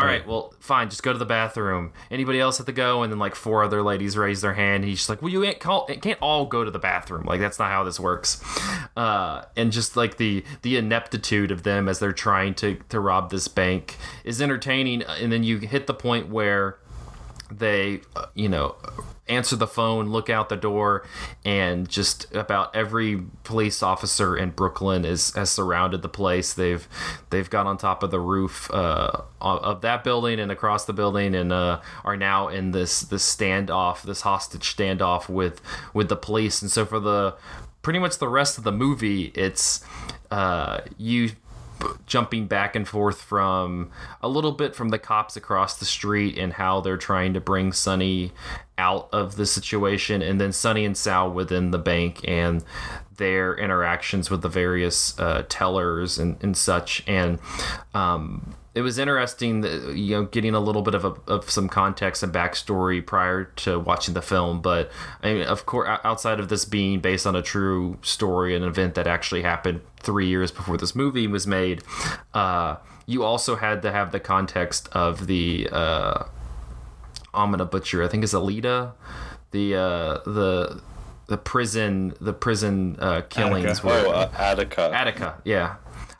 "All 0.01 0.07
right, 0.07 0.25
well, 0.27 0.53
fine, 0.59 0.89
just 0.89 1.03
go 1.03 1.11
to 1.11 1.19
the 1.19 1.25
bathroom. 1.25 1.91
Anybody 2.11 2.39
else 2.39 2.57
have 2.57 2.65
to 2.67 2.71
go?" 2.71 3.03
And 3.03 3.11
then 3.11 3.19
like 3.19 3.35
four 3.35 3.63
other 3.63 3.81
ladies 3.81 4.17
raise 4.17 4.41
their 4.41 4.53
hand. 4.53 4.83
He's 4.83 4.99
just 4.99 5.09
like, 5.09 5.21
"Well, 5.21 5.31
you 5.31 5.41
can't 5.43 5.59
call, 5.59 5.87
can't 5.87 6.19
all 6.21 6.45
go 6.45 6.63
to 6.63 6.71
the 6.71 6.79
bathroom. 6.79 7.23
Like 7.25 7.39
that's 7.39 7.59
not 7.59 7.71
how 7.71 7.83
this 7.83 7.99
works." 7.99 8.43
Uh, 8.95 9.43
and 9.55 9.71
just 9.71 9.95
like 9.97 10.17
the 10.17 10.43
the 10.61 10.77
ineptitude 10.77 11.51
of 11.51 11.63
them 11.63 11.87
as 11.87 11.99
they're 11.99 12.11
trying 12.11 12.53
to 12.55 12.75
to 12.89 12.99
rob 12.99 13.29
this 13.29 13.47
bank 13.47 13.95
is 14.23 14.41
entertaining. 14.41 15.03
And 15.03 15.31
then 15.31 15.43
you 15.43 15.57
hit 15.59 15.87
the 15.87 15.93
point 15.93 16.29
where 16.29 16.77
they, 17.51 18.01
uh, 18.15 18.25
you 18.33 18.49
know, 18.49 18.75
answer 19.27 19.55
the 19.55 19.67
phone, 19.67 20.09
look 20.09 20.29
out 20.29 20.49
the 20.49 20.55
door, 20.55 21.05
and 21.43 21.87
just 21.89 22.33
about 22.33 22.75
every 22.75 23.23
police 23.43 23.83
officer 23.83 24.35
in 24.35 24.51
Brooklyn 24.51 25.05
is 25.05 25.33
has 25.35 25.49
surrounded 25.49 26.01
the 26.01 26.09
place. 26.09 26.53
They've 26.53 26.87
they've 27.29 27.49
got 27.49 27.65
on 27.65 27.77
top 27.77 28.03
of 28.03 28.11
the 28.11 28.19
roof 28.19 28.69
uh, 28.71 29.21
of 29.41 29.81
that 29.81 30.03
building 30.03 30.39
and 30.39 30.51
across 30.51 30.85
the 30.85 30.93
building, 30.93 31.35
and 31.35 31.51
uh, 31.51 31.81
are 32.03 32.17
now 32.17 32.47
in 32.47 32.71
this 32.71 33.01
this 33.01 33.23
standoff, 33.35 34.03
this 34.03 34.21
hostage 34.21 34.75
standoff 34.75 35.29
with 35.29 35.61
with 35.93 36.09
the 36.09 36.15
police. 36.15 36.61
And 36.61 36.71
so 36.71 36.85
for 36.85 36.99
the 36.99 37.35
pretty 37.81 37.99
much 37.99 38.17
the 38.17 38.29
rest 38.29 38.57
of 38.57 38.63
the 38.63 38.71
movie, 38.71 39.31
it's 39.35 39.83
uh, 40.31 40.81
you 40.97 41.31
jumping 42.05 42.47
back 42.47 42.75
and 42.75 42.87
forth 42.87 43.21
from 43.21 43.89
a 44.21 44.27
little 44.27 44.51
bit 44.51 44.75
from 44.75 44.89
the 44.89 44.99
cops 44.99 45.35
across 45.35 45.77
the 45.77 45.85
street 45.85 46.37
and 46.37 46.53
how 46.53 46.81
they're 46.81 46.97
trying 46.97 47.33
to 47.33 47.41
bring 47.41 47.71
Sonny 47.71 48.31
out 48.77 49.09
of 49.11 49.35
the 49.35 49.45
situation, 49.45 50.21
and 50.21 50.39
then 50.39 50.51
Sonny 50.51 50.85
and 50.85 50.95
Sal 50.95 51.31
within 51.31 51.71
the 51.71 51.79
bank 51.79 52.21
and 52.27 52.63
their 53.17 53.55
interactions 53.55 54.29
with 54.29 54.41
the 54.41 54.49
various 54.49 55.17
uh, 55.19 55.43
tellers 55.49 56.19
and, 56.19 56.37
and 56.43 56.55
such. 56.55 57.03
And 57.07 57.39
um, 57.93 58.55
it 58.77 58.81
was 58.81 58.99
interesting, 58.99 59.61
that, 59.61 59.95
you 59.97 60.15
know, 60.15 60.25
getting 60.25 60.53
a 60.53 60.59
little 60.59 60.83
bit 60.83 60.93
of, 60.93 61.03
a, 61.03 61.15
of 61.27 61.49
some 61.49 61.67
context 61.67 62.21
and 62.21 62.31
backstory 62.31 63.03
prior 63.03 63.45
to 63.45 63.79
watching 63.79 64.13
the 64.13 64.21
film. 64.21 64.61
But 64.61 64.91
I 65.23 65.33
mean, 65.33 65.47
of 65.47 65.65
course, 65.65 65.99
outside 66.03 66.39
of 66.39 66.49
this 66.49 66.63
being 66.63 66.99
based 66.99 67.25
on 67.25 67.35
a 67.35 67.41
true 67.41 67.97
story, 68.03 68.55
and 68.55 68.63
an 68.63 68.69
event 68.69 68.93
that 68.93 69.07
actually 69.07 69.41
happened 69.41 69.81
three 69.99 70.27
years 70.27 70.51
before 70.51 70.77
this 70.77 70.93
movie 70.95 71.25
was 71.25 71.47
made, 71.47 71.83
uh, 72.35 72.75
you 73.07 73.23
also 73.23 73.55
had 73.55 73.81
to 73.81 73.91
have 73.91 74.11
the 74.11 74.19
context 74.19 74.89
of 74.91 75.25
the. 75.25 75.67
Uh, 75.71 76.25
I'm 77.33 77.49
gonna 77.51 77.65
butcher. 77.65 78.03
I 78.03 78.07
think 78.07 78.23
is 78.23 78.33
Alita, 78.33 78.93
the 79.51 79.75
uh, 79.75 80.19
the 80.25 80.81
the 81.27 81.37
prison 81.37 82.13
the 82.21 82.33
prison 82.33 82.97
uh, 82.99 83.21
killings. 83.29 83.79
Attica. 83.79 83.87
Were, 83.87 84.07
oh, 84.07 84.11
uh, 84.11 84.31
Attica. 84.37 84.91
Attica, 84.93 85.41
yeah. 85.43 85.75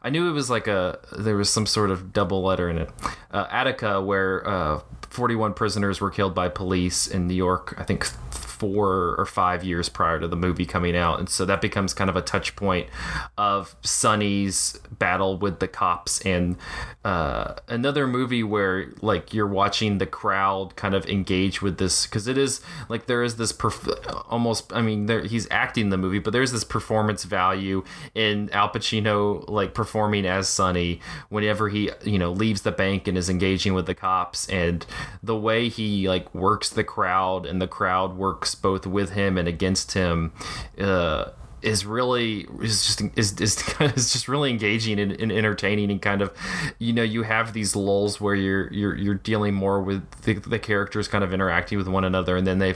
I 0.07 0.09
knew 0.09 0.29
it 0.29 0.31
was 0.31 0.49
like 0.49 0.67
a 0.67 0.99
there 1.17 1.35
was 1.35 1.49
some 1.49 1.65
sort 1.65 1.91
of 1.91 2.13
double 2.13 2.41
letter 2.41 2.69
in 2.69 2.77
it. 2.77 2.89
Uh, 3.29 3.45
Attica, 3.51 4.01
where 4.01 4.47
uh, 4.47 4.79
41 5.17 5.55
prisoners 5.55 5.99
were 5.99 6.11
killed 6.11 6.35
by 6.35 6.47
police 6.47 7.07
in 7.07 7.25
New 7.25 7.33
York. 7.33 7.73
I 7.75 7.83
think 7.83 8.05
four 8.05 9.15
or 9.17 9.25
five 9.25 9.63
years 9.63 9.89
prior 9.89 10.19
to 10.19 10.27
the 10.27 10.35
movie 10.35 10.65
coming 10.65 10.95
out, 10.95 11.17
and 11.17 11.27
so 11.27 11.43
that 11.43 11.59
becomes 11.59 11.91
kind 11.95 12.07
of 12.07 12.15
a 12.15 12.21
touch 12.21 12.55
point 12.55 12.87
of 13.35 13.75
Sonny's 13.81 14.79
battle 14.91 15.39
with 15.39 15.59
the 15.59 15.67
cops, 15.67 16.21
and 16.21 16.55
uh, 17.03 17.55
another 17.67 18.05
movie 18.05 18.43
where 18.43 18.91
like 19.01 19.33
you're 19.33 19.47
watching 19.47 19.97
the 19.97 20.05
crowd 20.05 20.75
kind 20.75 20.93
of 20.93 21.03
engage 21.07 21.63
with 21.63 21.79
this 21.79 22.05
because 22.05 22.27
it 22.27 22.37
is 22.37 22.61
like 22.87 23.07
there 23.07 23.23
is 23.23 23.37
this 23.37 23.51
perf- 23.51 24.23
almost 24.29 24.71
I 24.71 24.81
mean 24.81 25.07
there 25.07 25.23
he's 25.23 25.47
acting 25.49 25.89
the 25.89 25.97
movie, 25.97 26.19
but 26.19 26.31
there's 26.31 26.51
this 26.51 26.63
performance 26.63 27.23
value 27.23 27.83
in 28.13 28.51
Al 28.51 28.69
Pacino 28.69 29.49
like 29.49 29.73
performing 29.73 30.27
as 30.27 30.47
Sonny 30.47 30.99
whenever 31.29 31.69
he 31.69 31.89
you 32.03 32.19
know 32.19 32.31
leaves 32.31 32.61
the 32.61 32.71
bank 32.71 33.07
and 33.07 33.17
is 33.17 33.29
engaging 33.29 33.73
with 33.73 33.87
the 33.87 33.95
cops, 33.95 34.47
and 34.49 34.85
the 35.23 35.35
way 35.35 35.69
he 35.69 36.07
like 36.07 36.33
works 36.33 36.69
the 36.69 36.83
crowd 36.83 37.45
and 37.45 37.61
the 37.61 37.67
crowd 37.67 38.15
works 38.15 38.55
both 38.55 38.85
with 38.85 39.11
him 39.11 39.37
and 39.37 39.47
against 39.47 39.93
him 39.93 40.31
uh, 40.79 41.25
is 41.61 41.85
really 41.85 42.47
is 42.61 42.85
just 42.85 43.01
is 43.15 43.39
is, 43.41 43.63
is 43.81 44.13
just 44.13 44.27
really 44.27 44.49
engaging 44.49 44.99
and, 44.99 45.11
and, 45.13 45.31
entertaining 45.31 45.89
and 45.89 46.01
kind 46.01 46.21
of 46.21 46.31
you 46.77 46.93
know 46.93 47.01
you 47.03 47.23
have 47.23 47.53
these 47.53 47.75
lulls 47.75 48.21
where 48.21 48.35
you're 48.35 48.71
you're 48.71 48.95
you're 48.95 49.15
dealing 49.15 49.53
more 49.53 49.81
with 49.81 50.09
the, 50.21 50.33
the 50.33 50.59
characters 50.59 51.07
kind 51.07 51.23
of 51.23 51.33
interacting 51.33 51.77
with 51.77 51.87
one 51.87 52.03
another 52.03 52.37
and 52.37 52.45
then 52.45 52.59
they 52.59 52.75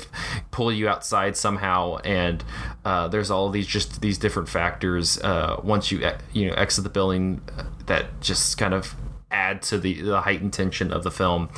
pull 0.49 0.71
you 0.71 0.89
outside 0.89 1.37
somehow 1.37 1.97
and 1.97 2.43
uh, 2.83 3.07
there's 3.07 3.29
all 3.29 3.49
these 3.49 3.67
just 3.67 4.01
these 4.01 4.17
different 4.17 4.49
factors 4.49 5.19
uh, 5.21 5.59
once 5.63 5.91
you 5.91 6.09
you 6.33 6.47
know 6.47 6.53
exit 6.55 6.83
the 6.83 6.89
building 6.89 7.41
that 7.85 8.19
just 8.19 8.57
kind 8.57 8.73
of 8.73 8.95
add 9.31 9.61
to 9.63 9.77
the, 9.77 10.01
the 10.01 10.21
heightened 10.21 10.53
tension 10.53 10.91
of 10.91 11.03
the 11.03 11.11
film. 11.11 11.49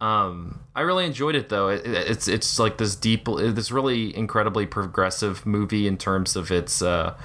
Um, 0.00 0.60
I 0.74 0.82
really 0.82 1.06
enjoyed 1.06 1.34
it 1.34 1.48
though. 1.48 1.68
It, 1.68 1.86
it's 1.86 2.28
it's 2.28 2.58
like 2.58 2.78
this 2.78 2.94
deep, 2.94 3.26
this 3.26 3.70
really 3.70 4.14
incredibly 4.16 4.66
progressive 4.66 5.44
movie 5.46 5.86
in 5.86 5.96
terms 5.98 6.36
of 6.36 6.50
its. 6.50 6.82
Uh, 6.82 7.16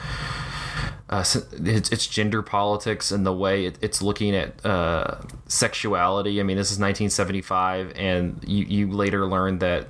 uh, 1.10 1.24
it's, 1.54 1.90
it's, 1.90 2.06
gender 2.06 2.42
politics 2.42 3.12
and 3.12 3.26
the 3.26 3.32
way 3.32 3.66
it, 3.66 3.78
it's 3.82 4.02
looking 4.02 4.36
at 4.36 4.66
uh, 4.66 5.16
sexuality. 5.48 6.42
I 6.42 6.44
mean, 6.44 6.58
this 6.58 6.68
is 6.68 6.80
1975, 6.80 7.94
and 7.96 8.44
you, 8.46 8.66
you 8.66 8.92
later 8.92 9.26
learn 9.26 9.60
that 9.60 9.88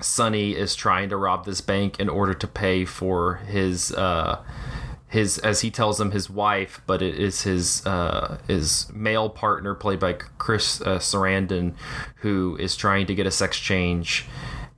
Sonny 0.00 0.52
is 0.56 0.74
trying 0.74 1.10
to 1.10 1.18
rob 1.18 1.44
this 1.44 1.60
bank 1.60 2.00
in 2.00 2.08
order 2.08 2.32
to 2.32 2.46
pay 2.46 2.86
for 2.86 3.36
his 3.48 3.92
uh, 3.92 4.42
his 5.10 5.38
as 5.38 5.60
he 5.60 5.70
tells 5.72 5.98
them 5.98 6.12
his 6.12 6.30
wife, 6.30 6.80
but 6.86 7.02
it 7.02 7.16
is 7.16 7.42
his 7.42 7.84
uh, 7.84 8.38
his 8.46 8.90
male 8.94 9.28
partner 9.28 9.74
played 9.74 9.98
by 9.98 10.12
Chris 10.12 10.80
uh, 10.80 10.98
Sarandon, 10.98 11.74
who 12.16 12.56
is 12.60 12.76
trying 12.76 13.06
to 13.06 13.14
get 13.14 13.26
a 13.26 13.30
sex 13.30 13.58
change. 13.58 14.26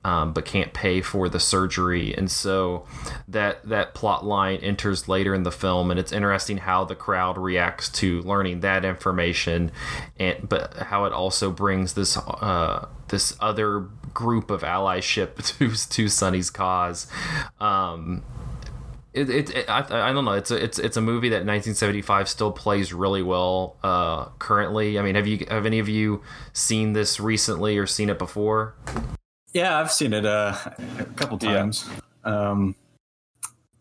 Um, 0.05 0.33
but 0.33 0.45
can't 0.45 0.73
pay 0.73 1.01
for 1.01 1.29
the 1.29 1.39
surgery, 1.39 2.13
and 2.13 2.29
so 2.29 2.85
that 3.29 3.63
that 3.69 3.95
plot 3.95 4.25
line 4.25 4.57
enters 4.57 5.07
later 5.07 5.33
in 5.33 5.45
the 5.45 5.53
film, 5.53 5.93
and 5.93 6.01
it's 6.01 6.11
interesting 6.11 6.57
how 6.57 6.85
the 6.85 6.97
crowd 6.97 7.39
reacts 7.39 7.89
to 8.01 8.21
learning 8.23 8.61
that 8.61 8.85
information, 8.85 9.71
and 10.19 10.49
but 10.49 10.75
how 10.75 11.05
it 11.05 11.13
also 11.13 11.53
brings 11.53 11.95
this 11.95 12.17
uh, 12.17 12.89
this 13.11 13.37
other 13.39 13.87
group 14.13 14.51
of 14.51 14.63
allyship 14.63 15.37
to 15.59 15.89
to 15.91 16.09
Sonny's 16.09 16.51
cause. 16.51 17.07
Um, 17.61 18.25
it, 19.15 19.29
it, 19.29 19.51
it 19.51 19.71
I, 19.71 20.09
I, 20.09 20.13
don't 20.13 20.25
know. 20.25 20.33
It's 20.33 20.51
a 20.51 20.63
it's 20.63 20.79
it's 20.79 20.97
a 20.97 21.01
movie 21.01 21.29
that 21.31 21.45
1975 21.45 22.29
still 22.29 22.53
plays 22.53 22.93
really 22.93 23.23
well 23.23 23.77
uh, 23.83 24.27
currently. 24.39 24.99
I 24.99 25.03
mean, 25.03 25.15
have 25.15 25.27
you 25.27 25.47
have 25.51 25.67
any 25.67 25.79
of 25.79 25.89
you 25.89 26.23
seen 26.53 26.93
this 26.93 27.21
recently 27.21 27.79
or 27.79 27.87
seen 27.87 28.09
it 28.09 28.19
before? 28.19 28.75
Yeah, 29.53 29.79
I've 29.79 29.93
seen 29.93 30.15
it 30.15 30.25
uh, 30.25 30.57
a 30.99 31.05
couple 31.17 31.37
times. 31.39 31.89
Yeah. 32.25 32.51
Um, 32.51 32.75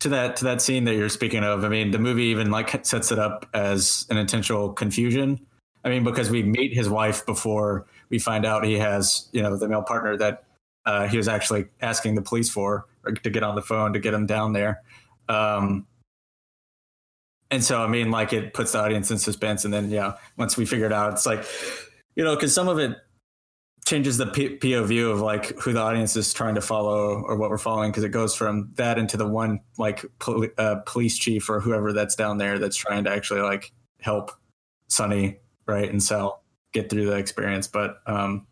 to 0.00 0.08
that 0.10 0.36
to 0.36 0.44
that 0.44 0.60
scene 0.60 0.84
that 0.84 0.96
you're 0.96 1.08
speaking 1.08 1.44
of, 1.44 1.64
I 1.64 1.68
mean, 1.68 1.92
the 1.92 1.98
movie 1.98 2.24
even 2.24 2.50
like 2.50 2.84
sets 2.84 3.10
it 3.10 3.18
up 3.18 3.48
as 3.54 4.06
an 4.10 4.18
intentional 4.18 4.72
confusion. 4.72 5.40
I 5.84 5.88
mean, 5.88 6.04
because 6.04 6.30
we 6.30 6.42
meet 6.42 6.74
his 6.74 6.88
wife 6.88 7.24
before 7.24 7.86
we 8.08 8.18
find 8.18 8.44
out 8.44 8.64
he 8.64 8.78
has, 8.78 9.28
you 9.32 9.42
know, 9.42 9.56
the 9.56 9.68
male 9.68 9.82
partner 9.82 10.16
that 10.16 10.44
uh, 10.84 11.08
he 11.08 11.16
was 11.16 11.28
actually 11.28 11.66
asking 11.80 12.14
the 12.16 12.22
police 12.22 12.50
for 12.50 12.86
to 13.22 13.30
get 13.30 13.42
on 13.42 13.54
the 13.54 13.62
phone 13.62 13.92
to 13.92 13.98
get 13.98 14.14
him 14.14 14.26
down 14.26 14.52
there. 14.52 14.82
Um, 15.32 15.86
and 17.50 17.62
so, 17.62 17.82
I 17.82 17.86
mean, 17.86 18.10
like 18.10 18.32
it 18.32 18.54
puts 18.54 18.72
the 18.72 18.80
audience 18.80 19.10
in 19.10 19.18
suspense. 19.18 19.64
And 19.64 19.72
then, 19.72 19.90
yeah, 19.90 20.14
once 20.36 20.56
we 20.56 20.64
figure 20.64 20.86
it 20.86 20.92
out, 20.92 21.12
it's 21.12 21.26
like, 21.26 21.44
you 22.16 22.24
know, 22.24 22.34
because 22.34 22.54
some 22.54 22.68
of 22.68 22.78
it 22.78 22.96
changes 23.84 24.16
the 24.16 24.26
POV 24.26 25.10
of 25.10 25.20
like 25.20 25.58
who 25.58 25.72
the 25.72 25.80
audience 25.80 26.14
is 26.16 26.32
trying 26.32 26.54
to 26.54 26.60
follow 26.60 27.22
or 27.22 27.36
what 27.36 27.50
we're 27.50 27.58
following 27.58 27.90
because 27.90 28.04
it 28.04 28.10
goes 28.10 28.34
from 28.34 28.70
that 28.74 28.96
into 28.96 29.16
the 29.16 29.26
one 29.26 29.60
like 29.76 30.04
pol- 30.18 30.46
uh, 30.56 30.76
police 30.86 31.18
chief 31.18 31.50
or 31.50 31.60
whoever 31.60 31.92
that's 31.92 32.14
down 32.14 32.38
there 32.38 32.58
that's 32.58 32.76
trying 32.76 33.04
to 33.04 33.10
actually 33.10 33.40
like 33.40 33.72
help 34.00 34.30
Sonny 34.88 35.38
right 35.66 35.90
and 35.90 36.02
Sal 36.02 36.42
get 36.72 36.88
through 36.90 37.06
the 37.06 37.16
experience. 37.16 37.66
But 37.66 37.96
um, 38.06 38.46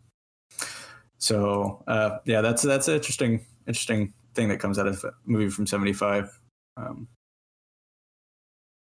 so 1.17 1.83
uh, 1.87 2.17
yeah, 2.25 2.41
that's 2.41 2.61
that's 2.61 2.87
an 2.87 2.95
interesting 2.95 3.45
interesting 3.67 4.13
thing 4.33 4.49
that 4.49 4.59
comes 4.59 4.77
out 4.77 4.87
of 4.87 5.03
a 5.03 5.11
movie 5.25 5.49
from 5.49 5.65
'75. 5.65 6.40
Um, 6.77 7.07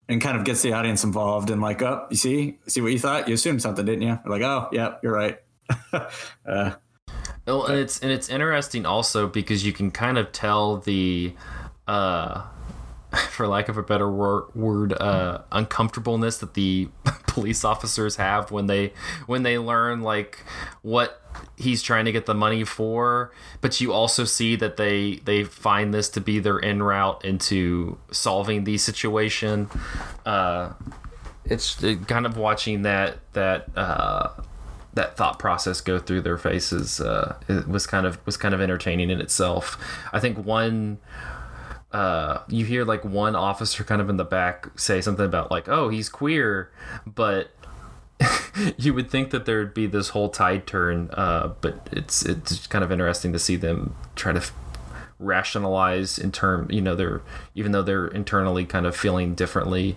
and 0.09 0.21
kind 0.21 0.37
of 0.37 0.45
gets 0.45 0.63
the 0.63 0.73
audience 0.73 1.05
involved 1.05 1.51
and 1.51 1.61
like, 1.61 1.83
oh, 1.83 2.07
you 2.11 2.17
see, 2.17 2.59
see 2.67 2.81
what 2.81 2.93
you 2.93 2.99
thought? 2.99 3.29
You 3.29 3.35
assumed 3.35 3.63
something, 3.63 3.85
didn't 3.85 4.03
you? 4.03 4.19
like, 4.27 4.43
oh, 4.43 4.69
yeah, 4.73 4.95
you're 5.03 5.13
right. 5.13 5.39
uh, 5.93 6.73
well, 7.47 7.67
and 7.67 7.79
it's 7.79 8.01
and 8.01 8.11
it's 8.11 8.29
interesting 8.29 8.87
also 8.87 9.29
because 9.29 9.65
you 9.65 9.73
can 9.73 9.91
kind 9.93 10.19
of 10.19 10.33
tell 10.33 10.79
the, 10.79 11.35
uh, 11.87 12.43
for 13.31 13.47
lack 13.47 13.69
of 13.69 13.77
a 13.77 13.83
better 13.83 14.11
word, 14.11 14.93
uh, 15.01 15.43
uncomfortableness 15.53 16.39
that 16.39 16.55
the 16.55 16.89
police 17.27 17.65
officers 17.65 18.17
have 18.17 18.51
when 18.51 18.67
they 18.67 18.93
when 19.27 19.43
they 19.45 19.59
learn 19.59 20.01
like 20.01 20.45
what 20.83 21.23
he's 21.57 21.81
trying 21.81 22.05
to 22.05 22.11
get 22.11 22.27
the 22.27 22.35
money 22.35 22.65
for 22.65 23.31
but 23.61 23.81
you 23.81 23.93
also 23.93 24.25
see 24.25 24.57
that 24.57 24.77
they 24.77 25.21
they 25.25 25.45
find 25.45 25.95
this 25.95 26.09
to 26.09 26.21
be 26.21 26.41
their 26.41 26.63
en 26.65 26.83
route 26.83 27.25
into 27.25 27.97
solving 28.11 28.65
the 28.65 28.77
situation 28.77 29.71
uh 30.27 30.73
it's 31.45 31.77
kind 32.09 32.27
of 32.27 32.37
watching 32.37 32.83
that 32.83 33.19
that 33.33 33.69
uh 33.77 34.29
that 34.95 35.17
thought 35.17 35.39
process 35.39 35.81
go 35.81 35.99
through 35.99 36.21
their 36.21 36.39
faces 36.39 37.01
uh, 37.01 37.37
it 37.49 37.69
was 37.69 37.87
kind 37.87 38.07
of 38.07 38.25
was 38.27 38.37
kind 38.37 38.55
of 38.55 38.61
entertaining 38.61 39.11
in 39.11 39.21
itself. 39.21 39.79
I 40.13 40.19
think 40.19 40.45
one 40.45 40.99
uh, 41.93 42.43
you 42.49 42.65
hear 42.65 42.85
like 42.85 43.05
one 43.05 43.35
officer 43.35 43.83
kind 43.83 44.01
of 44.01 44.09
in 44.09 44.17
the 44.17 44.25
back 44.25 44.79
say 44.79 45.01
something 45.01 45.25
about 45.25 45.51
like, 45.51 45.69
"Oh, 45.69 45.89
he's 45.89 46.09
queer," 46.09 46.71
but 47.07 47.51
you 48.77 48.95
would 48.95 49.11
think 49.11 49.31
that 49.31 49.45
there'd 49.45 49.75
be 49.75 49.87
this 49.87 50.11
whole 50.11 50.29
tide 50.29 50.67
turn. 50.67 51.11
Uh, 51.13 51.55
but 51.61 51.89
it's 51.93 52.25
it's 52.25 52.67
kind 52.67 52.85
of 52.85 52.93
interesting 52.93 53.33
to 53.33 53.39
see 53.39 53.57
them 53.57 53.95
try 54.15 54.33
to 54.33 54.43
rationalize 55.19 56.19
in 56.19 56.31
term. 56.31 56.71
You 56.71 56.81
know, 56.81 56.95
they're 56.95 57.23
even 57.55 57.73
though 57.73 57.83
they're 57.83 58.07
internally 58.07 58.65
kind 58.65 58.87
of 58.87 58.97
feeling 58.97 59.35
differently. 59.35 59.97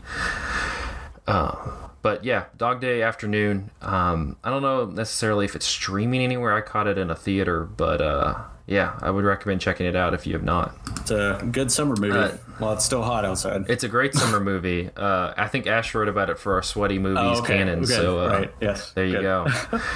Uh, 1.28 1.56
but 2.04 2.26
yeah, 2.26 2.46
Dog 2.58 2.82
Day 2.82 3.02
Afternoon. 3.02 3.72
Um, 3.82 4.36
I 4.44 4.50
don't 4.50 4.62
know 4.62 4.86
necessarily 4.86 5.46
if 5.46 5.56
it's 5.56 5.66
streaming 5.66 6.22
anywhere. 6.22 6.54
I 6.54 6.62
caught 6.62 6.86
it 6.86 6.98
in 6.98 7.10
a 7.10 7.16
theater, 7.16 7.64
but 7.64 8.02
uh, 8.02 8.42
yeah, 8.68 9.00
I 9.02 9.10
would 9.10 9.24
recommend 9.24 9.62
checking 9.62 9.86
it 9.86 9.96
out 9.96 10.14
if 10.14 10.28
you 10.28 10.34
have 10.34 10.44
not. 10.44 10.76
It's 11.00 11.12
a 11.12 11.42
good 11.50 11.72
summer 11.72 11.96
movie 11.98 12.18
uh, 12.18 12.38
while 12.60 12.74
it's 12.74 12.84
still 12.84 13.04
hot 13.04 13.24
outside. 13.24 13.70
It's 13.70 13.86
a 13.86 13.88
great 13.88 14.14
summer 14.14 14.40
movie. 14.44 14.90
Uh, 14.98 15.34
I 15.38 15.48
think 15.48 15.66
Ash 15.66 15.96
wrote 15.96 16.10
about 16.10 16.30
it 16.30 16.38
for 16.38 16.56
our 16.56 16.62
sweaty 16.62 17.00
movies 17.00 17.38
oh, 17.38 17.40
okay. 17.40 17.58
canon. 17.58 17.80
Okay. 17.80 17.94
So 17.94 18.20
uh, 18.20 18.28
right. 18.28 18.52
yes, 18.60 18.92
there 18.92 19.06
you 19.06 19.22
go. 19.22 19.48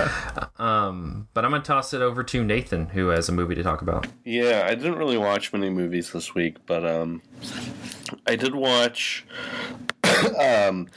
um, 0.59 1.27
but 1.33 1.43
I'm 1.43 1.51
gonna 1.51 1.61
toss 1.61 1.93
it 1.93 2.01
over 2.01 2.23
to 2.23 2.43
Nathan, 2.43 2.87
who 2.87 3.09
has 3.09 3.27
a 3.27 3.33
movie 3.33 3.55
to 3.55 3.63
talk 3.63 3.81
about. 3.81 4.07
Yeah, 4.23 4.65
I 4.65 4.75
didn't 4.75 4.95
really 4.95 5.17
watch 5.17 5.51
many 5.51 5.69
movies 5.69 6.13
this 6.13 6.33
week, 6.33 6.57
but 6.65 6.85
um, 6.85 7.21
I 8.25 8.37
did 8.37 8.55
watch 8.55 9.25
um, 10.39 10.87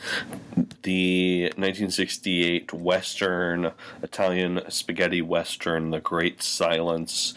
the 0.82 1.44
1968 1.56 2.72
Western, 2.72 3.72
Italian 4.02 4.62
spaghetti 4.68 5.20
Western, 5.20 5.90
The 5.90 6.00
Great 6.00 6.42
Silence, 6.42 7.34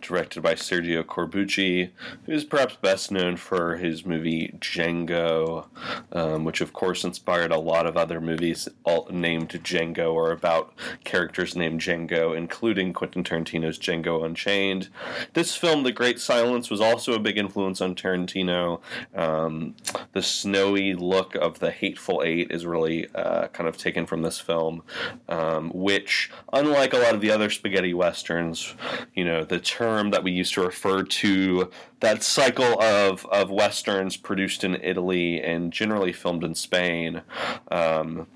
directed 0.00 0.42
by 0.42 0.54
Sergio 0.54 1.02
Corbucci, 1.02 1.90
who's 2.26 2.44
perhaps 2.44 2.76
best 2.76 3.10
known 3.10 3.36
for 3.36 3.76
his 3.76 4.06
movie 4.06 4.54
Django, 4.60 5.66
um, 6.12 6.44
which 6.44 6.60
of 6.60 6.72
course 6.72 7.04
inspired 7.04 7.50
a 7.50 7.58
lot 7.58 7.86
of 7.86 7.96
other 7.96 8.20
movies 8.20 8.68
all 8.84 9.08
named 9.10 9.50
Django 9.50 10.12
or 10.12 10.30
about 10.30 10.72
characters 11.02 11.56
named 11.56 11.80
Django, 11.80 12.36
including 12.36 12.92
Quentin 12.92 13.24
Tarantino's 13.24 13.78
Django 13.78 14.24
Unchained. 14.24 14.88
This 15.32 15.56
film, 15.56 15.82
The 15.82 15.92
Great 15.92 16.20
Silence, 16.20 16.70
was 16.70 16.80
also 16.80 17.12
a 17.12 17.18
big 17.18 17.38
influence 17.38 17.80
on 17.80 17.94
Tarantino. 17.94 18.80
Um, 19.14 19.74
the 20.12 20.22
snowy 20.22 20.94
look 20.94 21.34
of 21.34 21.58
the 21.58 21.70
Hateful 21.70 22.22
Eight 22.24 22.50
is 22.50 22.64
really 22.64 22.83
uh, 23.14 23.48
kind 23.48 23.68
of 23.68 23.76
taken 23.76 24.06
from 24.06 24.22
this 24.22 24.40
film, 24.40 24.82
um, 25.28 25.70
which, 25.74 26.30
unlike 26.52 26.92
a 26.92 26.98
lot 26.98 27.14
of 27.14 27.20
the 27.20 27.30
other 27.30 27.50
spaghetti 27.50 27.94
westerns, 27.94 28.74
you 29.14 29.24
know, 29.24 29.44
the 29.44 29.60
term 29.60 30.10
that 30.10 30.24
we 30.24 30.32
used 30.32 30.54
to 30.54 30.62
refer 30.62 31.02
to 31.02 31.70
that 32.00 32.22
cycle 32.22 32.80
of, 32.80 33.26
of 33.26 33.50
westerns 33.50 34.16
produced 34.16 34.64
in 34.64 34.74
Italy 34.82 35.40
and 35.40 35.72
generally 35.72 36.12
filmed 36.12 36.44
in 36.44 36.54
Spain. 36.54 37.22
Um, 37.70 38.26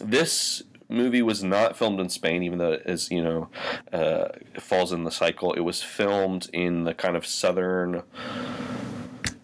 this 0.00 0.62
movie 0.88 1.22
was 1.22 1.42
not 1.42 1.76
filmed 1.76 2.00
in 2.00 2.08
Spain, 2.08 2.42
even 2.42 2.58
though 2.58 2.72
it 2.72 2.82
is, 2.84 3.10
you 3.10 3.22
know, 3.22 3.48
uh, 3.92 4.28
falls 4.58 4.92
in 4.92 5.04
the 5.04 5.10
cycle. 5.10 5.52
It 5.52 5.60
was 5.60 5.82
filmed 5.82 6.50
in 6.52 6.84
the 6.84 6.94
kind 6.94 7.16
of 7.16 7.24
southern 7.24 8.02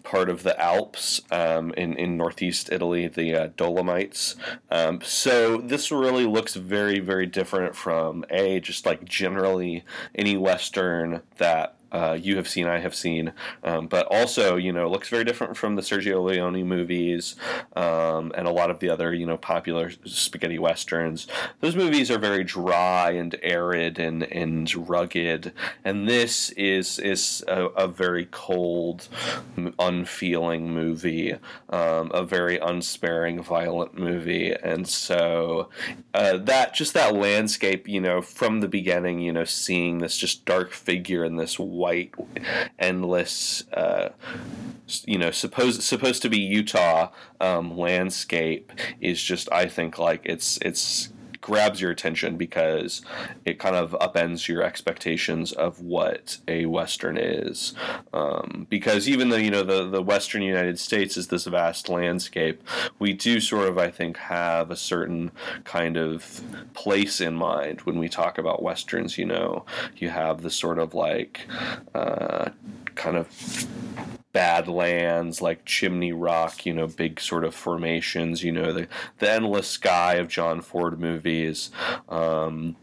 part 0.07 0.29
of 0.29 0.43
the 0.43 0.57
Alps 0.57 1.21
um, 1.31 1.73
in 1.75 1.93
in 1.97 2.15
northeast 2.15 2.71
Italy, 2.71 3.07
the 3.07 3.35
uh, 3.35 3.47
Dolomites. 3.57 4.37
Um, 4.71 5.01
so 5.03 5.57
this 5.57 5.91
really 5.91 6.25
looks 6.25 6.55
very 6.55 6.99
very 6.99 7.25
different 7.25 7.75
from 7.75 8.23
a 8.29 8.61
just 8.61 8.85
like 8.85 9.03
generally 9.03 9.83
any 10.15 10.37
western 10.37 11.23
that 11.37 11.76
uh, 11.97 12.13
you 12.13 12.35
have 12.37 12.47
seen, 12.47 12.67
I 12.67 12.77
have 12.77 12.93
seen, 12.93 13.33
um, 13.63 13.87
but 13.87 14.05
also 14.11 14.55
you 14.55 14.71
know 14.71 14.87
looks 14.87 15.09
very 15.09 15.23
different 15.23 15.57
from 15.57 15.75
the 15.75 15.81
Sergio 15.81 16.23
Leone 16.23 16.63
movies 16.63 17.35
um, 17.75 18.31
and 18.37 18.47
a 18.47 18.51
lot 18.51 18.69
of 18.69 18.79
the 18.79 18.89
other 18.89 19.13
you 19.13 19.25
know 19.25 19.37
popular 19.37 19.91
spaghetti 20.05 20.59
westerns. 20.59 21.27
Those 21.59 21.75
movies 21.75 22.11
are 22.11 22.19
very 22.19 22.43
dry 22.43 23.11
and 23.11 23.35
arid 23.41 23.97
and 23.97 24.23
and 24.31 24.73
rugged, 24.75 25.53
and 25.83 26.07
this 26.07 26.51
is 26.51 26.99
is 26.99 27.43
a, 27.47 27.65
a 27.65 27.87
very 27.87 28.27
cold, 28.29 29.07
unfeeling 29.79 30.71
movie, 30.71 31.33
um, 31.69 32.11
a 32.13 32.23
very 32.23 32.59
unsparing, 32.59 33.41
violent 33.41 33.97
movie, 33.97 34.53
and 34.53 34.87
so 34.87 35.69
uh, 36.13 36.37
that 36.37 36.73
just 36.73 36.93
that 36.93 37.15
landscape, 37.15 37.87
you 37.87 38.01
know, 38.01 38.21
from 38.21 38.59
the 38.59 38.67
beginning, 38.67 39.19
you 39.19 39.31
know, 39.31 39.45
seeing 39.45 39.99
this 39.99 40.17
just 40.17 40.45
dark 40.45 40.71
figure 40.71 41.23
in 41.23 41.35
this 41.37 41.57
white, 41.57 41.86
endless, 42.79 43.63
uh, 43.73 44.09
you 45.05 45.17
know, 45.17 45.31
supposed 45.31 45.83
supposed 45.83 46.21
to 46.21 46.29
be 46.29 46.39
Utah 46.39 47.11
um, 47.41 47.77
landscape 47.77 48.71
is 49.01 49.21
just, 49.21 49.51
I 49.51 49.67
think, 49.67 49.97
like 49.97 50.21
it's 50.23 50.57
it's 50.61 51.09
grabs 51.41 51.81
your 51.81 51.91
attention 51.91 52.37
because 52.37 53.01
it 53.45 53.59
kind 53.59 53.75
of 53.75 53.91
upends 54.01 54.47
your 54.47 54.63
expectations 54.63 55.51
of 55.51 55.81
what 55.81 56.37
a 56.47 56.65
western 56.65 57.17
is. 57.17 57.73
Um, 58.13 58.67
because 58.69 59.07
even 59.07 59.29
though 59.29 59.37
you 59.37 59.51
know 59.51 59.63
the 59.63 59.87
the 59.89 60.01
western 60.01 60.41
United 60.41 60.79
States 60.79 61.17
is 61.17 61.27
this 61.27 61.45
vast 61.45 61.89
landscape, 61.89 62.61
we 62.99 63.13
do 63.13 63.39
sort 63.39 63.67
of 63.67 63.77
I 63.77 63.89
think 63.89 64.17
have 64.17 64.71
a 64.71 64.75
certain 64.75 65.31
kind 65.63 65.97
of 65.97 66.41
place 66.73 67.21
in 67.21 67.35
mind 67.35 67.81
when 67.81 67.99
we 67.99 68.09
talk 68.09 68.37
about 68.37 68.63
westerns. 68.63 69.17
You 69.17 69.25
know, 69.25 69.65
you 69.97 70.09
have 70.09 70.41
this 70.41 70.55
sort 70.55 70.79
of 70.79 70.93
like 70.93 71.41
uh, 71.93 72.49
kind 72.95 73.17
of 73.17 73.27
badlands 74.37 75.41
like 75.41 75.65
Chimney 75.65 76.11
Rock, 76.11 76.63
you 76.63 76.71
know, 76.71 76.85
big 76.85 77.19
sort 77.19 77.43
of 77.43 77.55
formations, 77.55 78.43
you 78.43 78.51
know, 78.51 78.71
the, 78.71 78.87
the 79.17 79.31
endless 79.31 79.67
sky 79.67 80.17
of 80.17 80.27
John 80.27 80.61
Ford 80.61 80.99
movies. 80.99 81.71
Um, 82.07 82.75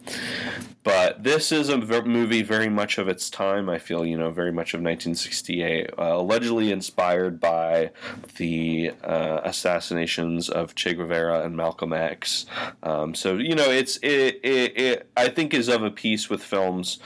but 0.82 1.22
this 1.22 1.52
is 1.52 1.68
a 1.68 1.78
movie 1.78 2.42
very 2.42 2.68
much 2.68 2.98
of 2.98 3.06
its 3.06 3.30
time, 3.30 3.70
I 3.70 3.78
feel, 3.78 4.04
you 4.04 4.18
know, 4.18 4.32
very 4.32 4.50
much 4.50 4.74
of 4.74 4.80
1968, 4.80 5.90
uh, 5.96 6.02
allegedly 6.16 6.72
inspired 6.72 7.38
by 7.38 7.92
the 8.34 8.90
uh, 9.04 9.42
assassinations 9.44 10.48
of 10.48 10.74
Che 10.74 10.94
Guevara 10.94 11.44
and 11.44 11.56
Malcolm 11.56 11.92
X. 11.92 12.46
Um, 12.82 13.14
so, 13.14 13.36
you 13.36 13.54
know, 13.54 13.70
it's, 13.70 13.96
it, 13.98 14.40
it, 14.42 14.76
it, 14.76 15.10
I 15.16 15.28
think, 15.28 15.54
is 15.54 15.68
of 15.68 15.84
a 15.84 15.90
piece 15.92 16.28
with 16.28 16.42
films, 16.42 16.98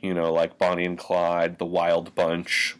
you 0.00 0.12
know, 0.12 0.32
like 0.32 0.58
Bonnie 0.58 0.86
and 0.86 0.98
Clyde, 0.98 1.58
The 1.58 1.66
Wild 1.66 2.16
Bunch 2.16 2.76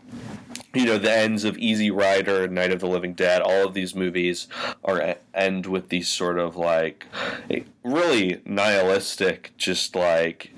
you 0.74 0.86
know 0.86 0.98
the 0.98 1.12
ends 1.12 1.44
of 1.44 1.58
Easy 1.58 1.90
Rider, 1.90 2.48
Night 2.48 2.72
of 2.72 2.80
the 2.80 2.88
Living 2.88 3.12
Dead. 3.14 3.42
All 3.42 3.66
of 3.66 3.74
these 3.74 3.94
movies 3.94 4.48
are 4.84 5.16
end 5.34 5.66
with 5.66 5.88
these 5.88 6.08
sort 6.08 6.38
of 6.38 6.56
like 6.56 7.06
really 7.84 8.40
nihilistic, 8.44 9.52
just 9.56 9.94
like 9.94 10.50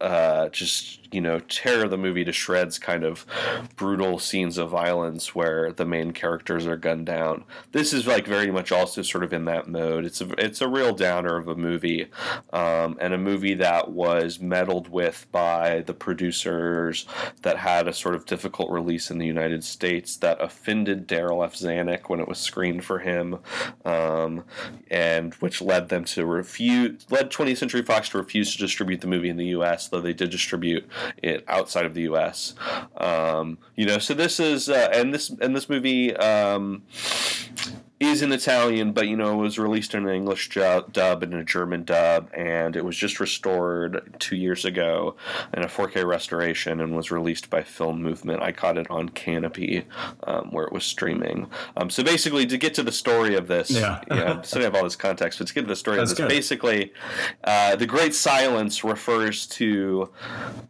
uh, 0.00 0.48
just 0.48 0.99
you 1.12 1.20
know 1.20 1.40
tear 1.40 1.88
the 1.88 1.98
movie 1.98 2.24
to 2.24 2.32
shreds 2.32 2.78
kind 2.78 3.04
of 3.04 3.26
brutal 3.76 4.18
scenes 4.18 4.58
of 4.58 4.70
violence 4.70 5.34
where 5.34 5.72
the 5.72 5.84
main 5.84 6.12
characters 6.12 6.66
are 6.66 6.76
gunned 6.76 7.06
down. 7.06 7.44
This 7.72 7.92
is 7.92 8.06
like 8.06 8.26
very 8.26 8.50
much 8.50 8.72
also 8.72 9.02
sort 9.02 9.24
of 9.24 9.32
in 9.32 9.44
that 9.46 9.68
mode. 9.68 10.04
It's 10.04 10.20
a 10.20 10.28
it's 10.38 10.60
a 10.60 10.68
real 10.68 10.94
downer 10.94 11.36
of 11.36 11.48
a 11.48 11.56
movie, 11.56 12.08
um, 12.52 12.96
and 13.00 13.12
a 13.14 13.18
movie 13.18 13.54
that 13.54 13.90
was 13.90 14.40
meddled 14.40 14.88
with 14.88 15.26
by 15.32 15.80
the 15.80 15.94
producers 15.94 17.06
that 17.42 17.58
had 17.58 17.88
a 17.88 17.92
sort 17.92 18.14
of 18.14 18.26
difficult 18.26 18.70
release 18.70 19.10
in 19.10 19.18
the 19.18 19.26
United 19.26 19.64
States 19.64 20.16
that 20.16 20.40
offended 20.40 21.08
Darryl 21.08 21.44
F. 21.44 21.54
Zanuck 21.54 22.08
when 22.08 22.20
it 22.20 22.28
was 22.28 22.38
screened 22.38 22.84
for 22.84 23.00
him, 23.00 23.38
um, 23.84 24.44
and 24.90 25.34
which 25.34 25.60
led 25.60 25.88
them 25.88 26.04
to 26.04 26.24
refuse 26.26 27.06
led 27.10 27.30
20th 27.30 27.58
Century 27.58 27.82
Fox 27.82 28.08
to 28.10 28.18
refuse 28.18 28.52
to 28.52 28.58
distribute 28.58 29.00
the 29.00 29.06
movie 29.06 29.28
in 29.28 29.36
the 29.36 29.46
U.S. 29.46 29.88
Though 29.88 30.00
they 30.00 30.12
did 30.12 30.30
distribute 30.30 30.88
it 31.22 31.44
outside 31.48 31.86
of 31.86 31.94
the 31.94 32.02
U.S. 32.02 32.54
Um, 32.96 33.58
you 33.76 33.86
know, 33.86 33.98
so 33.98 34.14
this 34.14 34.40
is 34.40 34.68
uh, 34.68 34.90
and 34.92 35.12
this 35.14 35.30
and 35.30 35.54
this 35.54 35.68
movie 35.68 36.16
um, 36.16 36.82
is 38.00 38.22
in 38.22 38.32
Italian, 38.32 38.92
but 38.92 39.08
you 39.08 39.14
know 39.14 39.34
it 39.34 39.42
was 39.42 39.58
released 39.58 39.94
in 39.94 40.08
an 40.08 40.14
English 40.14 40.48
dub 40.48 41.22
and 41.22 41.34
a 41.34 41.44
German 41.44 41.84
dub, 41.84 42.30
and 42.32 42.74
it 42.74 42.82
was 42.82 42.96
just 42.96 43.20
restored 43.20 44.16
two 44.18 44.36
years 44.36 44.64
ago 44.64 45.16
in 45.52 45.62
a 45.62 45.66
4K 45.66 46.06
restoration 46.06 46.80
and 46.80 46.96
was 46.96 47.10
released 47.10 47.50
by 47.50 47.62
Film 47.62 48.02
Movement. 48.02 48.42
I 48.42 48.52
caught 48.52 48.78
it 48.78 48.90
on 48.90 49.10
Kanopy, 49.10 49.84
um, 50.24 50.50
where 50.50 50.64
it 50.64 50.72
was 50.72 50.84
streaming. 50.84 51.50
Um, 51.76 51.90
so 51.90 52.02
basically, 52.02 52.46
to 52.46 52.56
get 52.56 52.72
to 52.74 52.82
the 52.82 52.90
story 52.90 53.34
of 53.34 53.48
this, 53.48 53.70
yeah, 53.70 54.00
so 54.42 54.58
we 54.58 54.64
have 54.64 54.74
all 54.74 54.84
this 54.84 54.96
context, 54.96 55.38
but 55.38 55.48
to 55.48 55.52
get 55.52 55.60
to 55.62 55.66
the 55.66 55.76
story 55.76 55.98
That's 55.98 56.12
of 56.12 56.16
this, 56.16 56.24
good. 56.24 56.28
basically, 56.30 56.94
uh, 57.44 57.76
the 57.76 57.86
Great 57.86 58.14
Silence 58.14 58.82
refers 58.82 59.46
to 59.48 60.10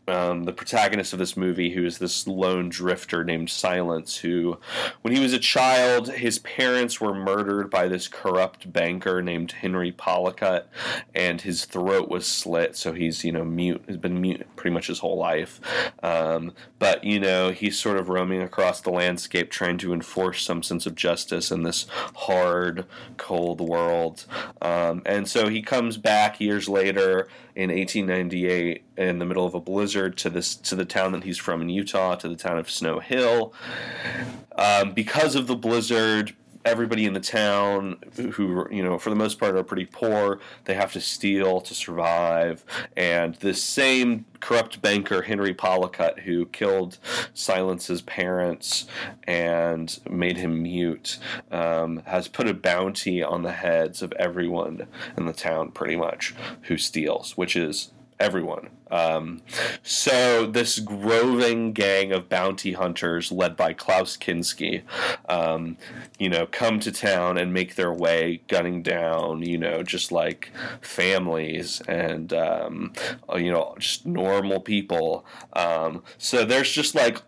um, 0.09 0.43
the 0.43 0.53
protagonist 0.53 1.13
of 1.13 1.21
this 1.21 1.37
movie, 1.37 1.71
who 1.71 1.87
is 1.87 1.99
this 1.99 2.27
lone 2.27 2.71
drifter 2.71 3.23
named 3.23 3.51
Silence, 3.51 4.17
who, 4.17 4.59
when 5.03 5.15
he 5.15 5.21
was 5.21 5.33
a 5.33 5.39
child, 5.39 6.11
his 6.11 6.41
parents 6.41 7.01
were 7.01 7.20
murdered 7.21 7.71
by 7.71 7.89
this 7.89 8.09
corrupt 8.09 8.73
banker 8.73 9.23
named 9.23 9.53
Henry 9.53 9.93
Pollicut, 9.93 10.65
and 11.15 11.41
his 11.41 11.65
throat 11.65 12.09
was 12.09 12.27
slit, 12.27 12.77
so 12.77 12.93
he's 12.93 13.25
you 13.25 13.33
know 13.33 13.45
mute. 13.45 13.83
He's 13.87 13.97
been 13.97 14.21
mute 14.21 14.47
pretty 14.57 14.75
much 14.75 14.89
his 14.89 15.01
whole 15.01 15.19
life. 15.19 15.61
Um, 16.03 16.53
but 16.79 17.05
you 17.05 17.21
know 17.21 17.51
he's 17.51 17.79
sort 17.79 17.97
of 17.97 18.09
roaming 18.09 18.43
across 18.43 18.81
the 18.81 18.91
landscape, 18.91 19.51
trying 19.51 19.79
to 19.79 19.93
enforce 19.93 20.43
some 20.43 20.63
sense 20.63 20.87
of 20.87 20.95
justice 20.95 21.51
in 21.51 21.63
this 21.63 21.87
hard, 22.17 22.87
cold 23.17 23.61
world. 23.61 24.27
Um, 24.61 25.03
and 25.07 25.29
so 25.29 25.49
he 25.49 25.63
comes 25.63 25.97
back 25.97 26.41
years 26.41 26.69
later 26.69 27.29
in 27.55 27.71
1898 27.71 28.85
in 28.97 29.19
the 29.19 29.25
middle 29.25 29.47
of 29.47 29.55
a 29.55 29.61
blizzard 29.61 30.17
to 30.19 30.31
this 30.31 30.55
to 30.55 30.77
the 30.77 30.85
town 30.85 31.13
that 31.13 31.25
he's 31.25 31.39
from 31.39 31.63
in 31.63 31.69
Utah, 31.69 32.15
to 32.17 32.29
the 32.29 32.37
town 32.37 32.59
of 32.59 32.71
Snow 32.71 33.01
Hill. 33.01 33.53
Um, 34.57 34.93
because 34.93 35.35
of 35.35 35.47
the 35.47 35.57
blizzard, 35.57 36.35
everybody 36.65 37.07
in 37.07 37.15
the 37.15 37.21
town 37.21 37.99
who 38.33 38.67
you 38.71 38.83
know 38.83 38.99
for 38.99 39.11
the 39.11 39.17
most 39.17 39.39
part 39.39 39.57
are 39.57 39.63
pretty 39.63 39.87
poor 39.87 40.41
they 40.65 40.75
have 40.75 40.93
to 40.93 41.01
steal 41.01 41.61
to 41.61 41.75
survive 41.75 42.65
and 42.97 43.37
this 43.37 43.63
same 43.63 44.25
corrupt 44.41 44.83
banker 44.83 45.23
henry 45.23 45.55
pollicut 45.55 46.21
who 46.21 46.47
killed 46.47 46.99
silence's 47.33 48.03
parents 48.03 48.87
and 49.25 50.01
made 50.11 50.37
him 50.37 50.63
mute 50.63 51.19
um, 51.51 52.03
has 52.07 52.29
put 52.29 52.47
a 52.47 52.55
bounty 52.55 53.23
on 53.23 53.43
the 53.43 53.53
heads 53.53 54.03
of 54.03 54.13
everyone 54.13 54.87
in 55.17 55.27
the 55.27 55.33
town 55.33 55.71
pretty 55.71 55.97
much 55.97 56.35
who 56.63 56.77
steals 56.77 57.37
which 57.37 57.57
is 57.57 57.91
everyone. 58.21 58.69
Um, 58.91 59.43
so 59.83 60.47
this 60.47 60.81
roving 60.81 61.73
gang 61.73 62.13
of 62.13 62.29
bounty 62.29 62.73
hunters, 62.73 63.31
led 63.31 63.57
by 63.57 63.73
Klaus 63.73 64.17
Kinski, 64.17 64.83
um, 65.29 65.77
you 66.19 66.29
know, 66.29 66.47
come 66.47 66.81
to 66.81 66.93
town 66.93 67.39
and 67.39 67.53
make 67.53 67.75
their 67.75 67.93
way, 67.93 68.43
gunning 68.49 68.83
down, 68.83 69.43
you 69.43 69.59
know, 69.59 69.83
just 69.83 70.13
like 70.13 70.51
families 70.81 71.81
and 71.89 72.33
um, 72.33 72.93
you 73.37 73.51
know, 73.51 73.75
just 73.79 74.07
normal 74.07 74.61
people. 74.61 75.25
Um, 75.53 76.03
so 76.19 76.45
there's 76.45 76.71
just 76.71 76.95
like 76.95 77.23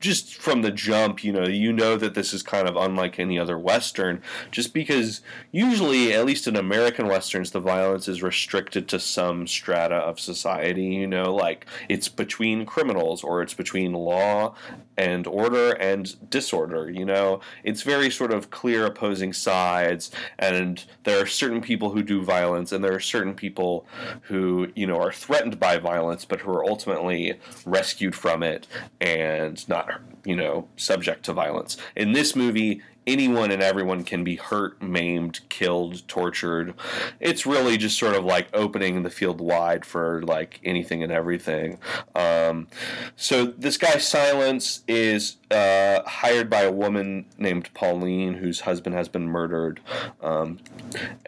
just 0.00 0.36
from 0.36 0.62
the 0.62 0.70
jump, 0.70 1.24
you 1.24 1.32
know, 1.32 1.46
you 1.46 1.72
know 1.72 1.96
that 1.96 2.14
this 2.14 2.32
is 2.32 2.42
kind 2.42 2.68
of 2.68 2.76
unlike 2.76 3.18
any 3.18 3.38
other 3.38 3.58
Western, 3.58 4.22
just 4.50 4.72
because 4.72 5.20
usually, 5.50 6.12
at 6.12 6.24
least 6.24 6.46
in 6.46 6.56
American 6.56 7.08
Westerns, 7.08 7.50
the 7.50 7.60
violence 7.60 8.08
is 8.08 8.22
restricted 8.22 8.88
to 8.88 9.00
some 9.00 9.46
strata 9.46 9.96
of 9.96 10.20
society, 10.20 10.67
you 10.76 11.06
know, 11.06 11.34
like 11.34 11.66
it's 11.88 12.08
between 12.08 12.66
criminals 12.66 13.22
or 13.22 13.42
it's 13.42 13.54
between 13.54 13.92
law 13.92 14.54
and 14.96 15.26
order 15.26 15.72
and 15.72 16.30
disorder, 16.30 16.90
you 16.90 17.04
know. 17.04 17.40
It's 17.64 17.82
very 17.82 18.10
sort 18.10 18.32
of 18.32 18.50
clear 18.50 18.86
opposing 18.86 19.32
sides, 19.32 20.10
and 20.38 20.84
there 21.04 21.20
are 21.20 21.26
certain 21.26 21.60
people 21.60 21.90
who 21.90 22.02
do 22.02 22.22
violence, 22.22 22.72
and 22.72 22.82
there 22.82 22.94
are 22.94 23.00
certain 23.00 23.34
people 23.34 23.86
who, 24.22 24.68
you 24.74 24.86
know, 24.86 25.00
are 25.00 25.12
threatened 25.12 25.58
by 25.58 25.78
violence, 25.78 26.24
but 26.24 26.40
who 26.40 26.50
are 26.50 26.64
ultimately 26.64 27.38
rescued 27.64 28.14
from 28.14 28.42
it 28.42 28.66
and 29.00 29.68
not 29.68 30.00
you 30.24 30.36
know, 30.36 30.68
subject 30.76 31.24
to 31.24 31.32
violence. 31.32 31.78
In 31.96 32.12
this 32.12 32.36
movie, 32.36 32.82
anyone 33.08 33.50
and 33.50 33.62
everyone 33.62 34.04
can 34.04 34.22
be 34.22 34.36
hurt, 34.36 34.80
maimed, 34.82 35.40
killed, 35.48 36.06
tortured. 36.06 36.74
It's 37.18 37.46
really 37.46 37.76
just 37.76 37.98
sort 37.98 38.14
of 38.14 38.24
like 38.24 38.48
opening 38.54 39.02
the 39.02 39.10
field 39.10 39.40
wide 39.40 39.84
for 39.84 40.22
like 40.22 40.60
anything 40.62 41.02
and 41.02 41.10
everything. 41.10 41.78
Um, 42.14 42.68
so 43.16 43.46
this 43.46 43.76
guy 43.76 43.98
Silence 43.98 44.82
is 44.86 45.36
uh, 45.50 46.02
hired 46.06 46.50
by 46.50 46.62
a 46.62 46.72
woman 46.72 47.24
named 47.38 47.72
Pauline 47.74 48.34
whose 48.34 48.60
husband 48.60 48.94
has 48.94 49.08
been 49.08 49.26
murdered, 49.26 49.80
um, 50.20 50.58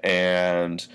and 0.05 0.87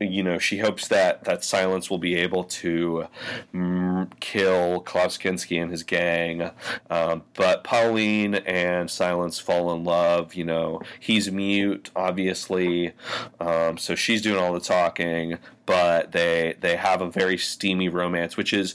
you 0.00 0.22
know 0.22 0.38
she 0.38 0.58
hopes 0.58 0.88
that 0.88 1.24
that 1.24 1.44
Silence 1.44 1.90
will 1.90 1.98
be 1.98 2.14
able 2.16 2.44
to 2.44 3.06
mm, 3.54 4.08
kill 4.20 4.80
Klaus 4.80 5.18
and 5.24 5.70
his 5.70 5.82
gang. 5.82 6.50
Um, 6.90 7.22
but 7.34 7.64
Pauline 7.64 8.36
and 8.36 8.90
Silence 8.90 9.38
fall 9.38 9.72
in 9.74 9.84
love. 9.84 10.34
You 10.34 10.44
know 10.44 10.80
he's 10.98 11.30
mute, 11.30 11.90
obviously, 11.96 12.92
um, 13.40 13.78
so 13.78 13.94
she's 13.94 14.22
doing 14.22 14.38
all 14.38 14.52
the 14.52 14.60
talking 14.60 15.38
but 15.68 16.12
they 16.12 16.56
they 16.60 16.76
have 16.76 17.02
a 17.02 17.10
very 17.10 17.36
steamy 17.36 17.90
romance, 17.90 18.38
which 18.38 18.54
is 18.54 18.74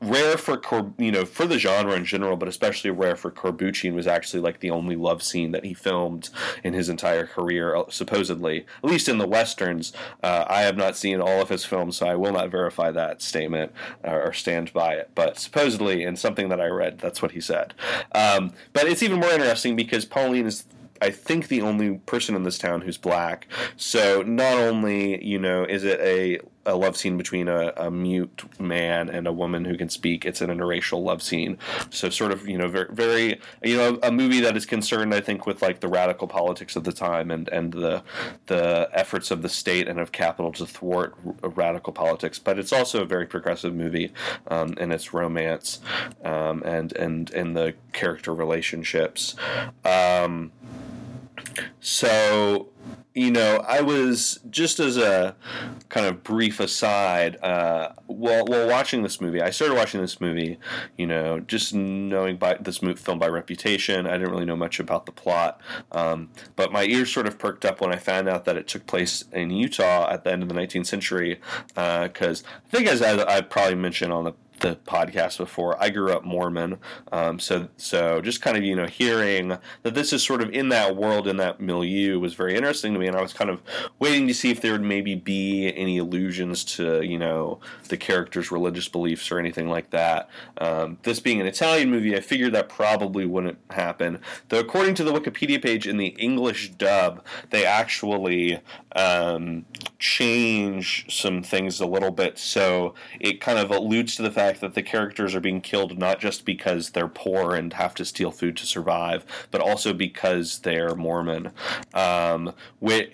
rare 0.00 0.36
for 0.36 0.56
Cor- 0.56 0.92
you 0.98 1.12
know 1.12 1.24
for 1.24 1.46
the 1.46 1.56
genre 1.56 1.94
in 1.94 2.04
general, 2.04 2.36
but 2.36 2.48
especially 2.48 2.90
rare 2.90 3.14
for 3.14 3.30
Corbucci. 3.30 3.86
And 3.86 3.94
was 3.94 4.08
actually 4.08 4.40
like 4.40 4.58
the 4.58 4.70
only 4.70 4.96
love 4.96 5.22
scene 5.22 5.52
that 5.52 5.64
he 5.64 5.72
filmed 5.72 6.30
in 6.64 6.72
his 6.72 6.88
entire 6.88 7.28
career, 7.28 7.76
uh, 7.76 7.84
supposedly, 7.90 8.66
at 8.82 8.90
least 8.90 9.08
in 9.08 9.18
the 9.18 9.26
westerns. 9.26 9.92
Uh, 10.20 10.44
I 10.48 10.62
have 10.62 10.76
not 10.76 10.96
seen 10.96 11.20
all 11.20 11.40
of 11.40 11.48
his 11.48 11.64
films, 11.64 11.98
so 11.98 12.08
I 12.08 12.16
will 12.16 12.32
not 12.32 12.50
verify 12.50 12.90
that 12.90 13.22
statement 13.22 13.70
or 14.02 14.32
stand 14.32 14.72
by 14.72 14.94
it. 14.94 15.10
But 15.14 15.38
supposedly, 15.38 16.02
in 16.02 16.16
something 16.16 16.48
that 16.48 16.60
I 16.60 16.66
read, 16.66 16.98
that's 16.98 17.22
what 17.22 17.30
he 17.30 17.40
said. 17.40 17.72
Um, 18.16 18.52
but 18.72 18.88
it's 18.88 19.04
even 19.04 19.20
more 19.20 19.30
interesting 19.30 19.76
because 19.76 20.04
Pauline 20.04 20.46
is 20.46 20.64
I 21.02 21.10
think 21.10 21.48
the 21.48 21.62
only 21.62 21.98
person 21.98 22.36
in 22.36 22.44
this 22.44 22.58
town 22.58 22.82
who's 22.82 22.96
black. 22.96 23.48
So 23.76 24.22
not 24.22 24.56
only 24.56 25.22
you 25.24 25.38
know 25.38 25.64
is 25.64 25.82
it 25.84 26.00
a 26.00 26.40
a 26.64 26.76
love 26.76 26.96
scene 26.96 27.16
between 27.16 27.48
a, 27.48 27.72
a, 27.76 27.90
mute 27.90 28.44
man 28.60 29.08
and 29.08 29.26
a 29.26 29.32
woman 29.32 29.64
who 29.64 29.76
can 29.76 29.88
speak. 29.88 30.24
It's 30.24 30.40
an 30.40 30.48
interracial 30.48 31.02
love 31.02 31.22
scene. 31.22 31.58
So 31.90 32.08
sort 32.08 32.32
of 32.32 32.46
you 32.48 32.56
know 32.56 32.68
very, 32.68 32.88
very 32.92 33.40
you 33.62 33.76
know 33.76 33.98
a 34.02 34.12
movie 34.12 34.40
that 34.40 34.56
is 34.56 34.64
concerned 34.64 35.14
I 35.14 35.20
think 35.20 35.46
with 35.46 35.62
like 35.62 35.80
the 35.80 35.88
radical 35.88 36.28
politics 36.28 36.76
of 36.76 36.84
the 36.84 36.92
time 36.92 37.30
and 37.30 37.48
and 37.48 37.72
the 37.72 38.02
the 38.46 38.88
efforts 38.92 39.30
of 39.30 39.42
the 39.42 39.48
state 39.48 39.88
and 39.88 39.98
of 39.98 40.12
capital 40.12 40.52
to 40.52 40.66
thwart 40.66 41.16
r- 41.26 41.50
radical 41.50 41.92
politics. 41.92 42.38
But 42.38 42.58
it's 42.58 42.72
also 42.72 43.02
a 43.02 43.06
very 43.06 43.26
progressive 43.26 43.74
movie 43.74 44.12
um, 44.48 44.74
in 44.78 44.92
its 44.92 45.12
romance 45.12 45.80
um, 46.24 46.62
and 46.64 46.92
and 46.96 47.30
and 47.32 47.56
the 47.56 47.74
character 47.92 48.32
relationships. 48.34 49.34
Um, 49.84 50.52
so, 51.80 52.68
you 53.14 53.30
know, 53.30 53.62
I 53.66 53.80
was 53.80 54.40
just 54.50 54.80
as 54.80 54.96
a 54.96 55.36
kind 55.88 56.06
of 56.06 56.22
brief 56.22 56.60
aside, 56.60 57.36
uh, 57.42 57.92
while, 58.06 58.44
while 58.46 58.68
watching 58.68 59.02
this 59.02 59.20
movie, 59.20 59.42
I 59.42 59.50
started 59.50 59.74
watching 59.74 60.00
this 60.00 60.20
movie, 60.20 60.58
you 60.96 61.06
know, 61.06 61.40
just 61.40 61.74
knowing 61.74 62.36
by 62.36 62.54
this 62.54 62.78
film 62.78 63.18
by 63.18 63.28
reputation. 63.28 64.06
I 64.06 64.12
didn't 64.12 64.30
really 64.30 64.44
know 64.46 64.56
much 64.56 64.80
about 64.80 65.06
the 65.06 65.12
plot, 65.12 65.60
um, 65.92 66.30
but 66.56 66.72
my 66.72 66.84
ears 66.84 67.12
sort 67.12 67.26
of 67.26 67.38
perked 67.38 67.64
up 67.64 67.80
when 67.80 67.92
I 67.92 67.96
found 67.96 68.28
out 68.28 68.44
that 68.46 68.56
it 68.56 68.66
took 68.66 68.86
place 68.86 69.24
in 69.32 69.50
Utah 69.50 70.10
at 70.10 70.24
the 70.24 70.32
end 70.32 70.42
of 70.42 70.48
the 70.48 70.54
19th 70.54 70.86
century. 70.86 71.40
Because 71.68 72.44
uh, 72.44 72.46
I 72.66 72.76
think, 72.76 72.88
as 72.88 73.02
I, 73.02 73.36
I 73.36 73.40
probably 73.42 73.74
mentioned 73.74 74.12
on 74.12 74.24
the 74.24 74.32
the 74.62 74.76
podcast 74.86 75.38
before. 75.38 75.80
I 75.80 75.90
grew 75.90 76.12
up 76.12 76.24
Mormon, 76.24 76.78
um, 77.10 77.38
so 77.38 77.68
so 77.76 78.20
just 78.20 78.40
kind 78.40 78.56
of 78.56 78.64
you 78.64 78.74
know 78.74 78.86
hearing 78.86 79.58
that 79.82 79.94
this 79.94 80.12
is 80.12 80.24
sort 80.24 80.40
of 80.40 80.50
in 80.50 80.70
that 80.70 80.96
world 80.96 81.28
in 81.28 81.36
that 81.36 81.60
milieu 81.60 82.18
was 82.18 82.34
very 82.34 82.54
interesting 82.56 82.94
to 82.94 82.98
me, 82.98 83.06
and 83.06 83.16
I 83.16 83.20
was 83.20 83.32
kind 83.32 83.50
of 83.50 83.60
waiting 83.98 84.26
to 84.28 84.34
see 84.34 84.50
if 84.50 84.60
there 84.60 84.72
would 84.72 84.82
maybe 84.82 85.14
be 85.14 85.72
any 85.76 85.98
allusions 85.98 86.64
to 86.76 87.02
you 87.02 87.18
know 87.18 87.60
the 87.88 87.96
characters' 87.96 88.50
religious 88.50 88.88
beliefs 88.88 89.30
or 89.30 89.38
anything 89.38 89.68
like 89.68 89.90
that. 89.90 90.30
Um, 90.58 90.98
this 91.02 91.20
being 91.20 91.40
an 91.40 91.46
Italian 91.46 91.90
movie, 91.90 92.16
I 92.16 92.20
figured 92.20 92.54
that 92.54 92.68
probably 92.68 93.26
wouldn't 93.26 93.58
happen. 93.70 94.20
Though 94.48 94.60
according 94.60 94.94
to 94.96 95.04
the 95.04 95.12
Wikipedia 95.12 95.62
page 95.62 95.86
in 95.86 95.98
the 95.98 96.14
English 96.18 96.70
dub, 96.70 97.24
they 97.50 97.66
actually 97.66 98.60
um, 98.94 99.64
change 99.98 101.06
some 101.08 101.42
things 101.42 101.80
a 101.80 101.86
little 101.86 102.10
bit, 102.10 102.38
so 102.38 102.94
it 103.20 103.40
kind 103.40 103.58
of 103.58 103.70
alludes 103.70 104.16
to 104.16 104.22
the 104.22 104.30
fact 104.30 104.60
that 104.60 104.74
the 104.74 104.82
characters 104.82 105.34
are 105.34 105.40
being 105.40 105.60
killed 105.60 105.98
not 105.98 106.20
just 106.20 106.44
because 106.44 106.90
they're 106.90 107.08
poor 107.08 107.54
and 107.54 107.72
have 107.74 107.94
to 107.94 108.04
steal 108.04 108.30
food 108.30 108.56
to 108.56 108.66
survive, 108.66 109.24
but 109.50 109.60
also 109.60 109.92
because 109.92 110.58
they're 110.60 110.94
Mormon. 110.94 111.52
Um, 111.94 112.52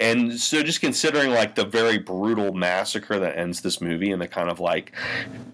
and 0.01 0.39
so 0.39 0.63
just 0.63 0.81
considering 0.81 1.31
like 1.31 1.55
the 1.55 1.65
very 1.65 1.99
brutal 1.99 2.53
massacre 2.53 3.19
that 3.19 3.37
ends 3.37 3.61
this 3.61 3.81
movie 3.81 4.11
and 4.11 4.21
the 4.21 4.29
kind 4.29 4.49
of 4.49 4.61
like 4.61 4.93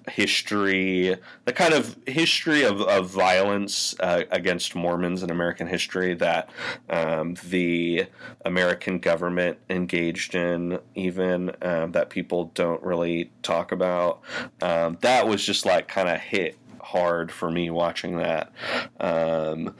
history, 0.09 1.17
the 1.45 1.53
kind 1.53 1.75
of 1.75 1.97
history 2.07 2.63
of, 2.63 2.81
of 2.83 3.11
violence 3.11 3.95
uh, 4.01 4.23
against 4.31 4.75
Mormons 4.75 5.23
in 5.23 5.31
American 5.31 5.67
history 5.67 6.15
that 6.15 6.49
um, 6.91 7.37
the 7.49 8.07
American 8.45 8.99
government 8.99 9.59
engaged 9.69 10.14
in, 10.15 10.79
even 10.95 11.53
um, 11.63 11.93
that 11.93 12.11
people 12.11 12.51
don't 12.55 12.83
really 12.83 13.31
talk 13.43 13.73
about. 13.73 14.21
Um, 14.63 14.99
that 15.01 15.27
was 15.29 15.45
just 15.45 15.67
like 15.67 15.89
kind 15.89 16.09
of 16.09 16.21
hit 16.21 16.57
hard 16.81 17.33
for 17.33 17.51
me 17.51 17.71
watching 17.71 18.19
that. 18.19 18.53
Um, 19.01 19.75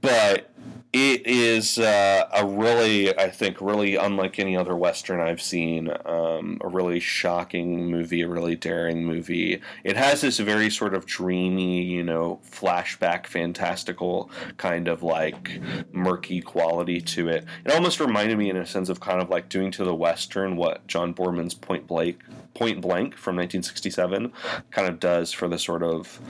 but 0.00 0.51
it 0.92 1.26
is 1.26 1.78
uh, 1.78 2.28
a 2.34 2.46
really, 2.46 3.18
I 3.18 3.30
think, 3.30 3.62
really 3.62 3.96
unlike 3.96 4.38
any 4.38 4.58
other 4.58 4.76
Western 4.76 5.20
I've 5.20 5.40
seen. 5.40 5.90
Um, 6.04 6.58
a 6.60 6.68
really 6.68 7.00
shocking 7.00 7.86
movie, 7.90 8.20
a 8.20 8.28
really 8.28 8.56
daring 8.56 9.02
movie. 9.06 9.62
It 9.84 9.96
has 9.96 10.20
this 10.20 10.38
very 10.38 10.68
sort 10.68 10.92
of 10.92 11.06
dreamy, 11.06 11.82
you 11.82 12.02
know, 12.02 12.40
flashback, 12.46 13.26
fantastical 13.26 14.30
kind 14.58 14.86
of 14.86 15.02
like 15.02 15.62
murky 15.92 16.42
quality 16.42 17.00
to 17.00 17.28
it. 17.28 17.46
It 17.64 17.72
almost 17.72 17.98
reminded 17.98 18.36
me, 18.36 18.50
in 18.50 18.58
a 18.58 18.66
sense, 18.66 18.90
of 18.90 19.00
kind 19.00 19.22
of 19.22 19.30
like 19.30 19.48
doing 19.48 19.70
to 19.72 19.84
the 19.84 19.94
Western 19.94 20.56
what 20.56 20.86
John 20.88 21.14
Boorman's 21.14 21.54
Point 21.54 21.86
Blank 21.86 22.18
Point 22.52 22.82
Blank 22.82 23.16
from 23.16 23.36
1967 23.36 24.30
kind 24.70 24.88
of 24.88 25.00
does 25.00 25.32
for 25.32 25.48
the 25.48 25.58
sort 25.58 25.82
of, 25.82 26.20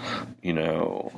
you 0.41 0.53
know, 0.53 1.11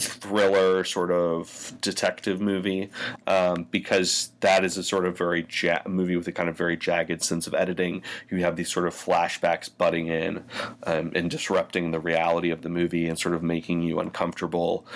thriller 0.00 0.84
sort 0.84 1.10
of 1.10 1.74
detective 1.80 2.40
movie 2.40 2.90
um, 3.26 3.66
because 3.70 4.32
that 4.40 4.64
is 4.64 4.76
a 4.76 4.82
sort 4.82 5.04
of 5.04 5.16
very 5.16 5.46
ja- 5.62 5.82
movie 5.86 6.16
with 6.16 6.26
a 6.28 6.32
kind 6.32 6.48
of 6.48 6.56
very 6.56 6.76
jagged 6.76 7.22
sense 7.22 7.46
of 7.46 7.54
editing. 7.54 8.02
You 8.30 8.38
have 8.38 8.56
these 8.56 8.70
sort 8.70 8.86
of 8.86 8.94
flashbacks 8.94 9.70
butting 9.76 10.08
in 10.08 10.44
um, 10.84 11.12
and 11.14 11.30
disrupting 11.30 11.90
the 11.90 12.00
reality 12.00 12.50
of 12.50 12.62
the 12.62 12.68
movie 12.68 13.08
and 13.08 13.18
sort 13.18 13.34
of 13.34 13.42
making 13.42 13.82
you 13.82 14.00
uncomfortable. 14.00 14.86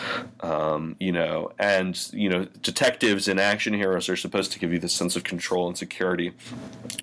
Um, 0.41 0.97
you 0.99 1.13
know, 1.13 1.53
and 1.59 1.95
you 2.13 2.29
know, 2.29 2.47
detectives 2.63 3.29
and 3.29 3.39
action 3.39 3.75
heroes 3.75 4.09
are 4.09 4.17
supposed 4.17 4.53
to 4.53 4.59
give 4.59 4.73
you 4.73 4.79
this 4.79 4.93
sense 4.93 5.17
of 5.17 5.25
control 5.25 5.69
and 5.69 5.77
security, 5.77 6.33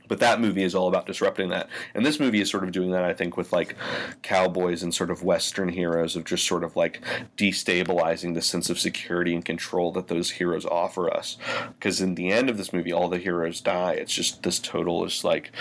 but 0.08 0.20
that 0.20 0.42
movie 0.42 0.64
is 0.64 0.76
all 0.76 0.88
about 0.88 1.06
disrupting 1.06 1.50
that. 1.50 1.70
And 1.94 2.06
this 2.06 2.20
movie 2.20 2.42
is 2.42 2.50
sort 2.50 2.64
of 2.64 2.72
doing 2.72 2.92
that, 2.92 3.04
I 3.04 3.14
think, 3.14 3.38
with 3.38 3.54
like 3.54 3.76
cowboys 4.22 4.84
and 4.84 4.94
sort 4.94 5.12
of 5.12 5.24
Western 5.24 5.70
heroes 5.70 6.16
of 6.16 6.26
just 6.26 6.48
sort 6.48 6.64
of 6.64 6.76
like 6.76 7.02
destabilizing 7.38 7.90
destabilizing 7.91 8.34
the 8.34 8.41
sense 8.41 8.69
of 8.69 8.80
security 8.80 9.34
and 9.34 9.43
control 9.45 9.91
that 9.93 10.08
those 10.08 10.32
heroes 10.32 10.65
offer 10.65 11.12
us. 11.12 11.38
Because 11.77 12.01
in 12.01 12.15
the 12.15 12.32
end 12.32 12.49
of 12.49 12.58
this 12.58 12.73
movie, 12.73 12.93
all 12.93 13.10
the 13.10 13.17
heroes 13.17 13.62
die. 13.62 13.93
It's 13.93 14.13
just 14.13 14.43
this 14.43 14.60
total 14.60 15.06
is 15.06 15.23
like, 15.23 15.51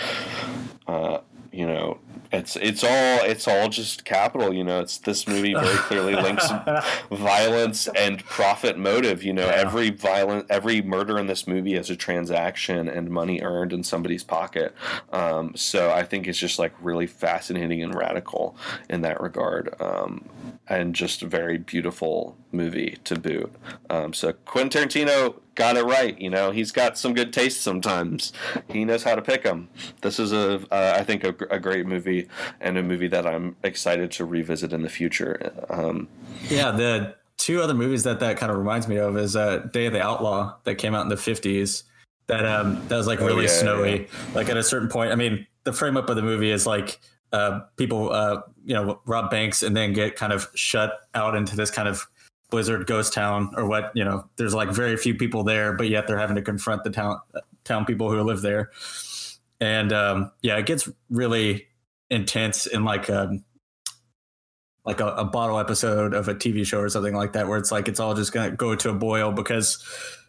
uh, 0.87 1.19
you 1.51 1.67
know, 1.67 1.99
it's 2.31 2.55
it's 2.55 2.83
all 2.83 3.25
it's 3.25 3.47
all 3.47 3.67
just 3.67 4.05
capital. 4.05 4.53
You 4.53 4.63
know, 4.63 4.79
it's 4.79 4.97
this 4.99 5.27
movie 5.27 5.53
very 5.53 5.77
clearly 5.77 6.15
links 6.15 6.47
violence 7.11 7.87
and 7.89 8.23
profit 8.23 8.77
motive. 8.77 9.21
You 9.23 9.33
know, 9.33 9.47
yeah. 9.47 9.55
every 9.55 9.89
violent 9.89 10.45
every 10.49 10.81
murder 10.81 11.19
in 11.19 11.27
this 11.27 11.45
movie 11.45 11.73
is 11.75 11.89
a 11.89 11.95
transaction 11.95 12.87
and 12.87 13.09
money 13.09 13.41
earned 13.41 13.73
in 13.73 13.83
somebody's 13.83 14.23
pocket. 14.23 14.73
Um, 15.11 15.53
so 15.55 15.91
I 15.91 16.03
think 16.03 16.27
it's 16.27 16.39
just 16.39 16.57
like 16.57 16.73
really 16.81 17.07
fascinating 17.07 17.83
and 17.83 17.93
radical 17.93 18.55
in 18.89 19.01
that 19.01 19.19
regard, 19.19 19.75
um, 19.81 20.29
and 20.69 20.95
just 20.95 21.21
a 21.21 21.27
very 21.27 21.57
beautiful 21.57 22.37
movie 22.53 22.97
to 23.03 23.19
boot. 23.19 23.51
Um, 23.89 24.13
so 24.13 24.31
Quentin 24.31 24.87
Tarantino 24.87 25.35
got 25.55 25.77
it 25.77 25.83
right. 25.83 26.19
You 26.19 26.29
know, 26.29 26.51
he's 26.51 26.71
got 26.71 26.97
some 26.97 27.13
good 27.13 27.33
taste 27.33 27.61
sometimes. 27.61 28.33
He 28.69 28.85
knows 28.85 29.03
how 29.03 29.15
to 29.15 29.21
pick 29.21 29.43
them. 29.43 29.69
This 30.01 30.19
is 30.19 30.31
a, 30.31 30.61
uh, 30.71 30.95
I 30.97 31.03
think, 31.03 31.23
a, 31.23 31.35
a, 31.49 31.59
great 31.59 31.85
movie 31.85 32.27
and 32.59 32.77
a 32.77 32.83
movie 32.83 33.07
that 33.07 33.27
I'm 33.27 33.55
excited 33.63 34.11
to 34.11 34.25
revisit 34.25 34.73
in 34.73 34.81
the 34.81 34.89
future. 34.89 35.53
Um, 35.69 36.07
yeah, 36.49 36.71
the 36.71 37.15
two 37.37 37.61
other 37.61 37.73
movies 37.73 38.03
that 38.03 38.19
that 38.19 38.37
kind 38.37 38.51
of 38.51 38.57
reminds 38.57 38.87
me 38.87 38.97
of 38.97 39.17
is 39.17 39.35
uh, 39.35 39.59
Day 39.71 39.87
of 39.87 39.93
the 39.93 40.01
Outlaw 40.01 40.55
that 40.63 40.75
came 40.75 40.95
out 40.95 41.03
in 41.03 41.09
the 41.09 41.15
50s. 41.15 41.83
That 42.27 42.45
um, 42.45 42.87
that 42.87 42.95
was 42.95 43.07
like 43.07 43.19
oh, 43.19 43.25
really 43.25 43.47
oh, 43.47 43.51
yeah, 43.51 43.59
snowy. 43.59 44.01
Yeah. 44.01 44.07
Like 44.35 44.49
at 44.49 44.55
a 44.55 44.63
certain 44.63 44.87
point, 44.87 45.11
I 45.11 45.15
mean, 45.15 45.45
the 45.63 45.73
frame 45.73 45.97
up 45.97 46.09
of 46.09 46.15
the 46.15 46.21
movie 46.21 46.51
is 46.51 46.65
like 46.65 46.99
uh, 47.33 47.61
people, 47.77 48.11
uh, 48.11 48.41
you 48.63 48.73
know, 48.73 49.01
rob 49.05 49.29
banks 49.29 49.63
and 49.63 49.75
then 49.75 49.93
get 49.93 50.15
kind 50.15 50.31
of 50.31 50.49
shut 50.53 51.01
out 51.13 51.35
into 51.35 51.55
this 51.55 51.71
kind 51.71 51.87
of 51.87 52.07
Blizzard 52.51 52.85
ghost 52.85 53.13
town 53.13 53.51
or 53.57 53.65
what 53.65 53.91
you 53.95 54.03
know. 54.05 54.29
There's 54.35 54.53
like 54.53 54.69
very 54.69 54.95
few 54.97 55.15
people 55.15 55.43
there, 55.43 55.73
but 55.73 55.89
yet 55.89 56.05
they're 56.05 56.19
having 56.19 56.35
to 56.35 56.41
confront 56.43 56.83
the 56.83 56.91
town 56.91 57.19
town 57.63 57.85
people 57.85 58.11
who 58.11 58.21
live 58.21 58.41
there. 58.41 58.69
And 59.59 59.91
um, 59.91 60.31
yeah, 60.43 60.57
it 60.57 60.67
gets 60.67 60.87
really 61.09 61.67
intense 62.11 62.67
in 62.67 62.83
like 62.83 63.09
a 63.09 63.29
um, 63.29 63.43
like 64.83 64.99
a, 64.99 65.07
a, 65.09 65.25
bottle 65.25 65.59
episode 65.59 66.15
of 66.15 66.27
a 66.27 66.33
TV 66.33 66.65
show 66.65 66.79
or 66.79 66.89
something 66.89 67.13
like 67.15 67.33
that, 67.33 67.47
where 67.47 67.57
it's 67.57 67.71
like 67.71 67.87
it's 67.87 67.99
all 67.99 68.13
just 68.13 68.33
gonna 68.33 68.51
go 68.51 68.75
to 68.75 68.89
a 68.89 68.93
boil 68.93 69.31
because 69.31 69.83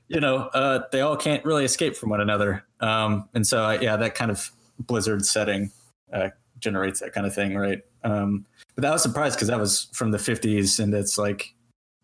you 0.08 0.20
know 0.20 0.50
uh, 0.54 0.82
they 0.92 1.00
all 1.00 1.16
can't 1.16 1.44
really 1.44 1.64
escape 1.64 1.96
from 1.96 2.10
one 2.10 2.20
another. 2.20 2.64
Um, 2.80 3.28
and 3.34 3.46
so 3.46 3.64
uh, 3.64 3.78
yeah, 3.80 3.96
that 3.96 4.14
kind 4.14 4.30
of 4.30 4.50
Blizzard 4.78 5.24
setting 5.24 5.70
uh, 6.12 6.28
generates 6.58 7.00
that 7.00 7.12
kind 7.12 7.26
of 7.26 7.34
thing, 7.34 7.56
right? 7.56 7.80
Um, 8.04 8.46
but 8.74 8.82
that 8.82 8.92
was 8.92 9.02
surprised 9.02 9.36
because 9.36 9.48
that 9.48 9.58
was 9.58 9.88
from 9.92 10.10
the 10.10 10.18
50s, 10.18 10.78
and 10.78 10.94
it's 10.94 11.18
like 11.18 11.54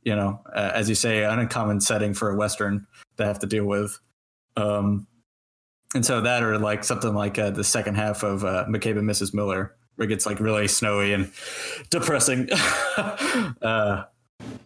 you 0.09 0.17
know, 0.17 0.41
uh, 0.55 0.71
as 0.73 0.89
you 0.89 0.95
say, 0.95 1.23
an 1.23 1.39
uncommon 1.39 1.83
setting 1.83 2.15
for 2.15 2.31
a 2.31 2.35
western 2.35 2.87
to 3.19 3.27
have 3.27 3.41
to 3.41 3.47
deal 3.47 3.67
with. 3.67 4.01
Um, 4.57 5.07
and 5.95 6.03
so 6.03 6.23
that, 6.23 6.43
or 6.43 6.57
like 6.57 6.83
something 6.83 7.13
like 7.13 7.39
uh, 7.39 7.51
the 7.51 7.63
second 7.63 7.97
half 7.97 8.23
of 8.23 8.43
uh, 8.43 8.65
McCabe 8.71 8.99
and 8.99 9.07
Mrs. 9.07 9.35
Miller, 9.35 9.77
where 9.97 10.07
it 10.07 10.09
gets 10.09 10.25
like 10.25 10.41
really 10.41 10.67
snowy 10.67 11.13
and 11.13 11.31
depressing. 11.91 12.49
uh, 12.97 14.05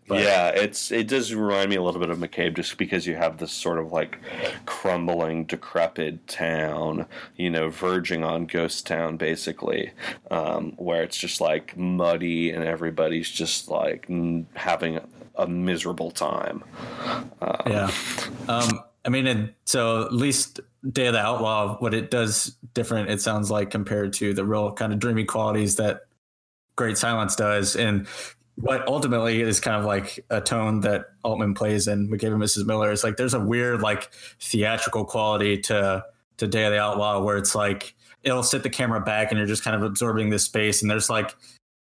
yeah, 0.09 0.50
it's 0.50 0.92
it 0.92 1.09
does 1.09 1.35
remind 1.35 1.70
me 1.70 1.76
a 1.76 1.83
little 1.83 2.00
bit 2.00 2.11
of 2.11 2.18
McCabe 2.18 2.55
just 2.55 2.78
because 2.78 3.05
you 3.05 3.16
have 3.16 3.38
this 3.38 3.50
sort 3.50 3.81
of 3.81 3.90
like 3.90 4.18
crumbling, 4.64 5.44
decrepit 5.46 6.28
town, 6.28 7.07
you 7.35 7.50
know, 7.50 7.68
verging 7.68 8.22
on 8.22 8.46
ghost 8.46 8.87
town 8.87 9.16
basically, 9.16 9.90
um, 10.31 10.74
where 10.76 11.02
it's 11.02 11.16
just 11.16 11.40
like 11.40 11.76
muddy 11.76 12.50
and 12.50 12.62
everybody's 12.62 13.28
just 13.28 13.68
like 13.68 14.07
having 14.55 15.00
a 15.36 15.46
miserable 15.46 16.10
time. 16.10 16.64
Um, 17.40 17.58
yeah. 17.66 17.90
Um, 18.48 18.80
I 19.04 19.08
mean, 19.08 19.26
and 19.26 19.52
so 19.64 20.04
at 20.04 20.12
least 20.12 20.60
Day 20.90 21.06
of 21.06 21.14
the 21.14 21.20
Outlaw, 21.20 21.76
what 21.78 21.94
it 21.94 22.10
does 22.10 22.56
different, 22.74 23.10
it 23.10 23.20
sounds 23.20 23.50
like, 23.50 23.70
compared 23.70 24.12
to 24.14 24.34
the 24.34 24.44
real 24.44 24.72
kind 24.72 24.92
of 24.92 24.98
dreamy 24.98 25.24
qualities 25.24 25.76
that 25.76 26.02
Great 26.76 26.98
Silence 26.98 27.34
does. 27.34 27.74
And 27.76 28.06
what 28.56 28.86
ultimately 28.86 29.40
is 29.40 29.60
kind 29.60 29.76
of 29.76 29.84
like 29.84 30.24
a 30.30 30.40
tone 30.40 30.80
that 30.80 31.06
Altman 31.24 31.54
plays 31.54 31.88
in 31.88 32.08
McCabe 32.08 32.32
and 32.32 32.42
Mrs. 32.42 32.66
Miller 32.66 32.92
is 32.92 33.02
like 33.02 33.16
there's 33.16 33.34
a 33.34 33.40
weird, 33.40 33.80
like, 33.80 34.10
theatrical 34.40 35.04
quality 35.04 35.58
to, 35.62 36.04
to 36.36 36.46
Day 36.46 36.64
of 36.64 36.72
the 36.72 36.78
Outlaw 36.78 37.22
where 37.22 37.36
it's 37.36 37.54
like 37.54 37.94
it'll 38.22 38.42
sit 38.42 38.62
the 38.62 38.70
camera 38.70 39.00
back 39.00 39.30
and 39.30 39.38
you're 39.38 39.48
just 39.48 39.64
kind 39.64 39.74
of 39.74 39.82
absorbing 39.82 40.30
this 40.30 40.44
space. 40.44 40.80
And 40.82 40.90
there's 40.90 41.10
like, 41.10 41.34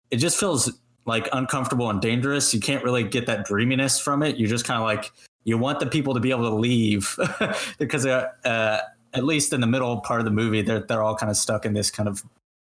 it 0.10 0.18
just 0.18 0.40
feels 0.40 0.72
like 1.06 1.30
uncomfortable 1.34 1.90
and 1.90 2.02
dangerous. 2.02 2.54
You 2.54 2.60
can't 2.60 2.84
really 2.84 3.04
get 3.04 3.26
that 3.28 3.46
dreaminess 3.46 4.00
from 4.00 4.24
it. 4.24 4.38
You 4.38 4.48
just 4.48 4.66
kind 4.66 4.80
of 4.80 4.84
like 4.84 5.12
you 5.44 5.58
want 5.58 5.80
the 5.80 5.86
people 5.86 6.14
to 6.14 6.20
be 6.20 6.32
able 6.32 6.50
to 6.50 6.56
leave 6.56 7.16
because 7.78 8.06
uh, 8.06 8.82
at 9.14 9.24
least 9.24 9.54
in 9.54 9.62
the 9.62 9.68
middle 9.68 10.02
part 10.02 10.20
of 10.20 10.26
the 10.26 10.32
movie, 10.32 10.62
they're 10.62 10.82
they're 10.82 11.04
all 11.04 11.16
kind 11.16 11.30
of 11.30 11.38
stuck 11.38 11.66
in 11.66 11.74
this 11.74 11.92
kind 11.92 12.10
of 12.10 12.24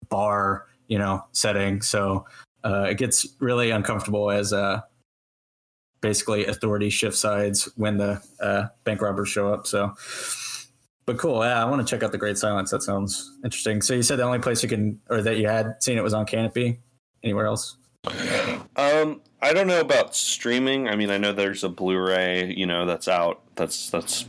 bar, 0.10 0.66
you 0.88 0.98
know, 0.98 1.26
setting. 1.34 1.82
So 1.82 2.26
uh, 2.64 2.88
it 2.90 2.98
gets 2.98 3.28
really 3.40 3.72
uncomfortable 3.72 4.32
as 4.32 4.54
uh, 4.54 4.82
basically 6.02 6.46
authority 6.46 6.90
shift 6.90 7.18
sides 7.18 7.70
when 7.76 7.98
the 7.98 8.22
uh, 8.40 8.68
bank 8.84 9.02
robbers 9.02 9.30
show 9.30 9.54
up. 9.54 9.68
So. 9.68 9.94
But 11.08 11.18
cool, 11.18 11.44
yeah. 11.44 11.62
I 11.62 11.66
want 11.66 11.86
to 11.86 11.90
check 11.90 12.04
out 12.04 12.12
the 12.12 12.18
Great 12.20 12.38
Silence. 12.38 12.70
That 12.70 12.84
sounds 12.84 13.38
interesting. 13.44 13.82
So 13.82 13.96
you 13.96 14.04
said 14.04 14.20
the 14.20 14.24
only 14.24 14.38
place 14.38 14.62
you 14.62 14.70
can, 14.70 15.00
or 15.10 15.22
that 15.24 15.38
you 15.38 15.48
had 15.48 15.82
seen 15.82 15.98
it 15.98 16.04
was 16.04 16.14
on 16.14 16.28
Kanopy. 16.28 16.78
Anywhere 17.24 17.48
else? 17.48 17.76
Um, 18.76 19.22
I 19.42 19.54
don't 19.54 19.68
know 19.68 19.80
about 19.80 20.16
streaming. 20.16 20.88
I 20.88 20.96
mean, 20.96 21.10
I 21.10 21.18
know 21.18 21.34
there's 21.34 21.64
a 21.64 21.70
Blu-ray, 21.70 22.54
you 22.56 22.66
know, 22.66 22.86
that's 22.86 23.08
out. 23.08 23.42
That's 23.56 23.90
that's 23.90 24.26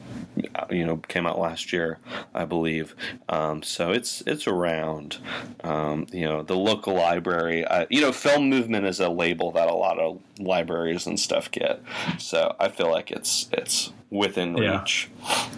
you 0.71 0.85
know 0.85 0.97
came 0.97 1.27
out 1.27 1.39
last 1.39 1.73
year, 1.73 1.99
I 2.35 2.45
believe. 2.45 2.95
Um, 3.29 3.63
so 3.63 3.93
it's 3.93 4.23
it's 4.27 4.47
around. 4.47 5.19
Um, 5.65 6.07
you 6.13 6.27
know, 6.27 6.43
the 6.43 6.57
local 6.57 6.95
library. 6.95 7.65
Uh, 7.65 7.87
you 7.89 8.01
know, 8.01 8.13
Film 8.13 8.51
Movement 8.51 8.87
is 8.87 9.01
a 9.01 9.09
label 9.09 9.53
that 9.53 9.69
a 9.69 9.75
lot 9.75 9.99
of 9.99 10.21
libraries 10.39 11.07
and 11.07 11.19
stuff 11.19 11.51
get. 11.51 11.83
So 12.19 12.55
I 12.61 12.69
feel 12.69 12.91
like 12.91 13.11
it's 13.11 13.49
it's 13.53 13.93
within 14.11 14.55
reach. 14.55 15.11
Yeah. 15.23 15.49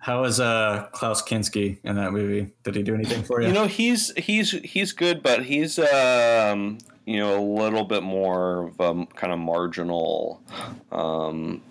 How 0.00 0.22
was 0.22 0.40
uh, 0.40 0.88
Klaus 0.92 1.22
Kinski 1.22 1.78
in 1.84 1.96
that 1.96 2.12
movie? 2.12 2.52
Did 2.62 2.76
he 2.76 2.82
do 2.82 2.94
anything 2.94 3.22
for 3.22 3.42
you? 3.42 3.48
You 3.48 3.52
know, 3.52 3.66
he's 3.66 4.12
he's 4.16 4.52
he's 4.52 4.92
good, 4.92 5.22
but 5.22 5.44
he's 5.44 5.78
um, 5.78 6.78
you 7.08 7.16
know 7.16 7.38
a 7.38 7.42
little 7.42 7.84
bit 7.84 8.02
more 8.02 8.64
of 8.64 8.80
a 8.80 9.06
kind 9.14 9.32
of 9.32 9.38
marginal 9.38 10.42
um, 10.92 11.62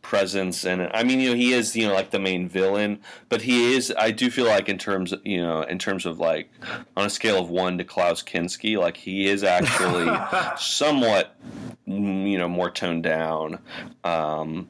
presence 0.00 0.64
and 0.64 0.88
I 0.94 1.02
mean 1.02 1.20
you 1.20 1.30
know 1.30 1.36
he 1.36 1.52
is 1.52 1.76
you 1.76 1.86
know 1.86 1.92
like 1.92 2.10
the 2.10 2.18
main 2.18 2.48
villain 2.48 3.00
but 3.28 3.42
he 3.42 3.74
is 3.74 3.92
I 3.98 4.10
do 4.10 4.30
feel 4.30 4.46
like 4.46 4.70
in 4.70 4.78
terms 4.78 5.12
of, 5.12 5.20
you 5.26 5.42
know 5.42 5.60
in 5.62 5.78
terms 5.78 6.06
of 6.06 6.18
like 6.18 6.50
on 6.96 7.04
a 7.04 7.10
scale 7.10 7.38
of 7.38 7.50
1 7.50 7.76
to 7.76 7.84
Klaus 7.84 8.22
Kinski 8.22 8.78
like 8.78 8.96
he 8.96 9.28
is 9.28 9.44
actually 9.44 10.10
somewhat 10.58 11.36
you 11.88 12.36
know 12.36 12.48
more 12.48 12.70
toned 12.70 13.02
down 13.02 13.58
um, 14.04 14.68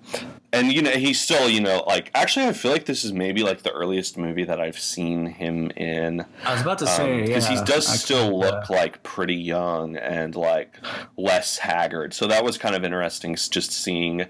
and 0.52 0.72
you 0.72 0.81
know 0.81 0.90
he's 0.90 1.20
still 1.20 1.48
you 1.48 1.61
know 1.61 1.83
like 1.87 2.11
actually 2.14 2.46
I 2.46 2.52
feel 2.52 2.70
like 2.70 2.85
this 2.85 3.04
is 3.04 3.12
maybe 3.12 3.42
like 3.42 3.62
the 3.62 3.72
earliest 3.72 4.16
movie 4.16 4.44
that 4.44 4.61
I've 4.61 4.78
seen 4.78 5.26
him 5.26 5.70
in 5.72 6.24
I 6.44 6.52
was 6.52 6.62
about 6.62 6.78
to 6.78 6.87
say 6.87 7.22
because 7.22 7.46
um, 7.48 7.54
yeah, 7.54 7.61
he 7.61 7.64
does 7.66 7.87
still 7.88 8.38
look 8.38 8.70
like 8.70 9.02
pretty 9.02 9.35
young 9.35 9.96
and 9.96 10.37
like 10.37 10.76
less 11.16 11.59
haggard 11.59 12.14
so 12.14 12.26
that 12.28 12.44
was 12.44 12.57
kind 12.57 12.74
of 12.74 12.85
interesting 12.85 13.35
just 13.35 13.72
seeing 13.72 14.26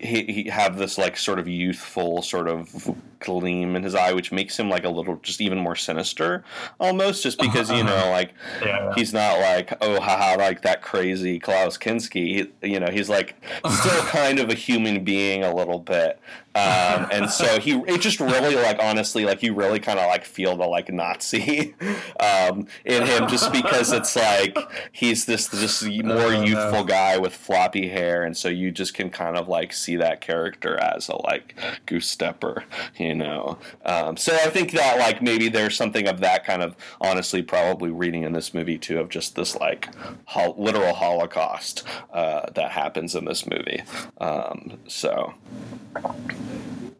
he, 0.00 0.24
he 0.24 0.50
have 0.50 0.76
this 0.76 0.98
like 0.98 1.16
sort 1.16 1.38
of 1.38 1.46
youthful 1.46 2.22
sort 2.22 2.48
of 2.48 2.94
gleam 3.24 3.74
in 3.74 3.82
his 3.82 3.94
eye, 3.94 4.12
which 4.12 4.30
makes 4.30 4.58
him 4.58 4.68
like 4.68 4.84
a 4.84 4.88
little 4.88 5.16
just 5.22 5.40
even 5.40 5.58
more 5.58 5.74
sinister, 5.74 6.44
almost 6.78 7.22
just 7.22 7.38
because 7.38 7.70
you 7.70 7.82
know 7.90 8.10
like 8.10 8.34
yeah. 8.62 8.92
he's 8.94 9.12
not 9.12 9.40
like 9.40 9.76
oh 9.80 10.00
haha 10.00 10.36
like 10.36 10.62
that 10.62 10.82
crazy 10.82 11.38
Klaus 11.38 11.76
Kinski. 11.78 12.23
You 12.62 12.80
know 12.80 12.90
he's 12.90 13.08
like 13.08 13.36
still 13.70 14.02
kind 14.06 14.38
of 14.38 14.50
a 14.50 14.54
human 14.54 15.04
being 15.04 15.44
a 15.44 15.54
little 15.54 15.78
bit, 15.78 16.18
um, 16.56 17.08
and 17.10 17.30
so 17.30 17.58
he 17.58 17.72
it 17.86 18.00
just 18.00 18.20
really 18.20 18.54
like 18.54 18.78
honestly 18.80 19.24
like 19.24 19.42
you 19.42 19.54
really 19.54 19.80
kind 19.80 19.98
of 19.98 20.06
like 20.06 20.24
feel 20.24 20.56
the 20.56 20.66
like 20.66 20.92
Nazi 20.92 21.74
um, 22.20 22.68
in 22.84 23.04
him 23.04 23.28
just 23.28 23.52
because 23.52 23.92
it's 23.92 24.14
like 24.14 24.56
he's 24.92 25.24
this 25.24 25.48
this 25.48 25.82
more 25.82 26.16
oh, 26.16 26.42
youthful 26.42 26.80
no. 26.80 26.84
guy 26.84 27.18
with 27.18 27.34
floppy 27.34 27.88
hair, 27.88 28.22
and 28.22 28.36
so 28.36 28.48
you 28.48 28.70
just 28.70 28.94
can 28.94 29.10
kind 29.10 29.36
of 29.36 29.48
like 29.48 29.72
see 29.72 29.96
that 29.96 30.20
character 30.20 30.76
as 30.76 31.08
a 31.08 31.16
like 31.22 31.54
goose 31.86 32.08
stepper, 32.08 32.64
you 32.96 33.14
know. 33.14 33.58
Um, 33.84 34.16
so 34.16 34.32
I 34.34 34.50
think 34.50 34.72
that 34.72 34.98
like 34.98 35.22
maybe 35.22 35.48
there's 35.48 35.76
something 35.76 36.06
of 36.06 36.20
that 36.20 36.44
kind 36.44 36.62
of 36.62 36.76
honestly 37.00 37.42
probably 37.42 37.90
reading 37.90 38.22
in 38.22 38.32
this 38.32 38.54
movie 38.54 38.78
too 38.78 39.00
of 39.00 39.08
just 39.08 39.34
this 39.34 39.56
like 39.56 39.88
ho- 40.26 40.54
literal 40.56 40.94
Holocaust 40.94 41.82
uh, 42.12 42.50
that 42.54 42.70
happens 42.70 43.14
in 43.14 43.24
this 43.24 43.46
movie. 43.46 43.82
Um, 44.18 44.78
so. 44.86 45.34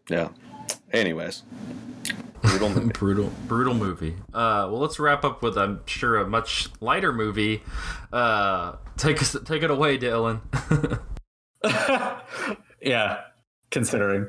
Yeah. 0.09 0.28
Anyways. 0.92 1.42
Brutal 2.42 2.68
movie. 2.74 2.92
brutal, 2.92 3.33
brutal 3.48 3.74
movie. 3.74 4.14
Uh, 4.35 4.68
well, 4.70 4.78
let's 4.78 4.98
wrap 4.98 5.24
up 5.24 5.42
with, 5.42 5.57
I'm 5.57 5.80
sure, 5.87 6.18
a 6.18 6.26
much 6.26 6.68
lighter 6.80 7.12
movie. 7.12 7.62
Uh, 8.12 8.76
take 8.96 9.20
us, 9.22 9.37
take 9.44 9.62
it 9.62 9.70
away, 9.70 9.98
Dylan. 9.98 10.40
yeah, 12.83 13.20
considering. 13.70 14.28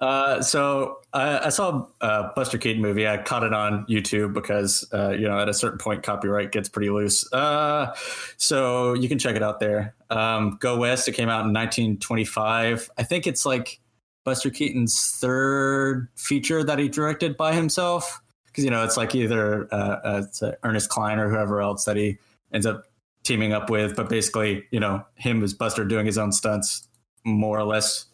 Uh, 0.00 0.42
so 0.42 0.98
I, 1.12 1.46
I 1.46 1.48
saw 1.48 1.86
a 2.00 2.30
Buster 2.36 2.58
Keaton 2.58 2.82
movie. 2.82 3.08
I 3.08 3.16
caught 3.18 3.42
it 3.42 3.54
on 3.54 3.86
YouTube 3.86 4.34
because 4.34 4.86
uh, 4.92 5.10
you 5.10 5.26
know 5.26 5.38
at 5.38 5.48
a 5.48 5.54
certain 5.54 5.78
point 5.78 6.02
copyright 6.02 6.52
gets 6.52 6.68
pretty 6.68 6.90
loose. 6.90 7.32
Uh, 7.32 7.94
so 8.36 8.94
you 8.94 9.08
can 9.08 9.18
check 9.18 9.36
it 9.36 9.42
out 9.42 9.60
there. 9.60 9.94
Um, 10.10 10.58
Go 10.60 10.78
West. 10.78 11.08
It 11.08 11.12
came 11.12 11.28
out 11.28 11.46
in 11.46 11.52
1925. 11.52 12.90
I 12.98 13.02
think 13.02 13.26
it's 13.26 13.46
like 13.46 13.80
Buster 14.24 14.50
Keaton's 14.50 15.16
third 15.20 16.08
feature 16.16 16.64
that 16.64 16.78
he 16.78 16.88
directed 16.88 17.36
by 17.36 17.54
himself. 17.54 18.20
Because 18.46 18.64
you 18.64 18.70
know 18.70 18.84
it's 18.84 18.96
like 18.96 19.14
either 19.14 19.66
uh, 19.72 20.00
uh 20.04 20.22
it's 20.24 20.42
Ernest 20.62 20.88
Klein 20.88 21.18
or 21.18 21.28
whoever 21.28 21.60
else 21.60 21.84
that 21.84 21.96
he 21.96 22.18
ends 22.52 22.66
up 22.66 22.84
teaming 23.24 23.52
up 23.52 23.68
with. 23.68 23.96
But 23.96 24.08
basically, 24.08 24.64
you 24.70 24.80
know, 24.80 25.04
him 25.16 25.42
as 25.42 25.52
Buster 25.54 25.84
doing 25.84 26.06
his 26.06 26.18
own 26.18 26.32
stunts, 26.32 26.86
more 27.24 27.58
or 27.58 27.64
less 27.64 28.06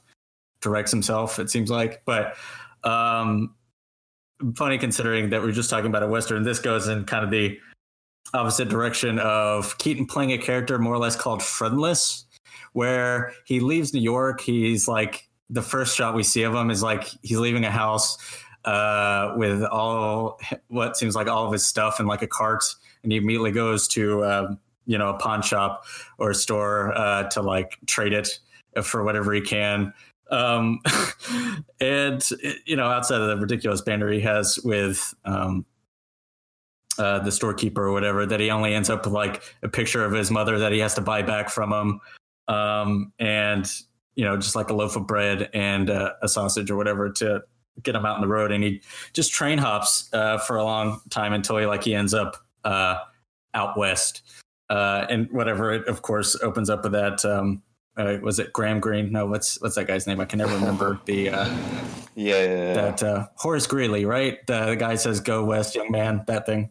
directs 0.60 0.90
himself. 0.90 1.38
It 1.38 1.50
seems 1.50 1.70
like, 1.70 2.02
but 2.04 2.36
um, 2.84 3.54
funny 4.54 4.78
considering 4.78 5.30
that 5.30 5.42
we're 5.42 5.52
just 5.52 5.70
talking 5.70 5.86
about 5.86 6.02
a 6.02 6.08
western. 6.08 6.42
This 6.42 6.58
goes 6.58 6.88
in 6.88 7.04
kind 7.04 7.24
of 7.24 7.30
the 7.30 7.58
opposite 8.32 8.68
direction 8.68 9.18
of 9.18 9.76
Keaton 9.78 10.06
playing 10.06 10.32
a 10.32 10.38
character 10.38 10.78
more 10.78 10.94
or 10.94 10.98
less 10.98 11.16
called 11.16 11.42
Friendless, 11.42 12.24
where 12.72 13.32
he 13.44 13.60
leaves 13.60 13.92
New 13.92 14.00
York. 14.00 14.40
He's 14.40 14.88
like 14.88 15.28
the 15.50 15.62
first 15.62 15.96
shot 15.96 16.14
we 16.14 16.22
see 16.22 16.44
of 16.44 16.54
him 16.54 16.70
is 16.70 16.82
like 16.82 17.04
he's 17.22 17.38
leaving 17.38 17.64
a 17.64 17.70
house 17.70 18.16
uh, 18.64 19.34
with 19.36 19.62
all 19.64 20.38
what 20.68 20.96
seems 20.96 21.14
like 21.14 21.26
all 21.26 21.46
of 21.46 21.52
his 21.52 21.66
stuff 21.66 21.98
in 22.00 22.06
like 22.06 22.22
a 22.22 22.26
cart, 22.26 22.64
and 23.02 23.12
he 23.12 23.18
immediately 23.18 23.50
goes 23.50 23.88
to 23.88 24.24
um, 24.24 24.58
you 24.86 24.96
know 24.96 25.10
a 25.10 25.18
pawn 25.18 25.42
shop 25.42 25.84
or 26.18 26.30
a 26.30 26.34
store 26.34 26.96
uh, 26.96 27.24
to 27.30 27.42
like 27.42 27.78
trade 27.86 28.12
it 28.12 28.28
for 28.82 29.02
whatever 29.04 29.32
he 29.32 29.40
can. 29.40 29.92
Um, 30.30 30.80
and 31.80 32.26
you 32.64 32.76
know, 32.76 32.86
outside 32.86 33.20
of 33.20 33.28
the 33.28 33.36
ridiculous 33.36 33.80
banner 33.80 34.10
he 34.10 34.20
has 34.20 34.58
with 34.62 35.12
um, 35.24 35.66
uh, 36.98 37.18
the 37.20 37.32
storekeeper 37.32 37.86
or 37.86 37.92
whatever, 37.92 38.24
that 38.26 38.38
he 38.38 38.50
only 38.50 38.74
ends 38.74 38.88
up 38.88 39.04
with 39.04 39.14
like 39.14 39.42
a 39.62 39.68
picture 39.68 40.04
of 40.04 40.12
his 40.12 40.30
mother 40.30 40.58
that 40.60 40.70
he 40.70 40.78
has 40.78 40.94
to 40.94 41.00
buy 41.00 41.22
back 41.22 41.50
from 41.50 41.72
him, 41.72 42.00
um, 42.54 43.12
and 43.18 43.70
you 44.14 44.24
know, 44.24 44.36
just 44.36 44.56
like 44.56 44.70
a 44.70 44.74
loaf 44.74 44.96
of 44.96 45.06
bread 45.06 45.48
and 45.54 45.90
uh, 45.90 46.12
a 46.22 46.28
sausage 46.28 46.70
or 46.70 46.76
whatever 46.76 47.10
to 47.10 47.42
get 47.82 47.94
him 47.94 48.04
out 48.04 48.16
on 48.16 48.20
the 48.20 48.28
road. 48.28 48.52
And 48.52 48.62
he 48.62 48.82
just 49.12 49.32
train 49.32 49.58
hops 49.58 50.08
uh, 50.12 50.38
for 50.38 50.56
a 50.56 50.64
long 50.64 51.00
time 51.10 51.32
until 51.32 51.56
he 51.56 51.66
like 51.66 51.84
he 51.84 51.94
ends 51.94 52.14
up 52.14 52.36
uh, 52.64 52.98
out 53.54 53.76
west, 53.78 54.22
uh, 54.68 55.06
and 55.08 55.30
whatever. 55.30 55.72
It 55.72 55.86
of 55.86 56.02
course 56.02 56.36
opens 56.42 56.70
up 56.70 56.82
with 56.82 56.92
that. 56.92 57.24
Um, 57.24 57.62
uh, 57.96 58.18
was 58.22 58.38
it 58.38 58.52
Graham 58.52 58.80
Greene? 58.80 59.12
No, 59.12 59.26
what's 59.26 59.60
what's 59.60 59.74
that 59.74 59.86
guy's 59.86 60.06
name? 60.06 60.20
I 60.20 60.24
can 60.24 60.38
never 60.38 60.54
remember 60.54 61.00
the. 61.06 61.30
Uh, 61.30 61.44
yeah, 62.14 62.34
yeah, 62.36 62.44
yeah. 62.44 62.74
That 62.74 63.02
uh, 63.02 63.26
Horace 63.36 63.66
Greeley, 63.66 64.04
right? 64.04 64.44
The, 64.46 64.66
the 64.66 64.76
guy 64.76 64.96
says, 64.96 65.20
"Go 65.20 65.44
west, 65.44 65.74
young 65.74 65.90
man." 65.90 66.24
That 66.26 66.46
thing. 66.46 66.70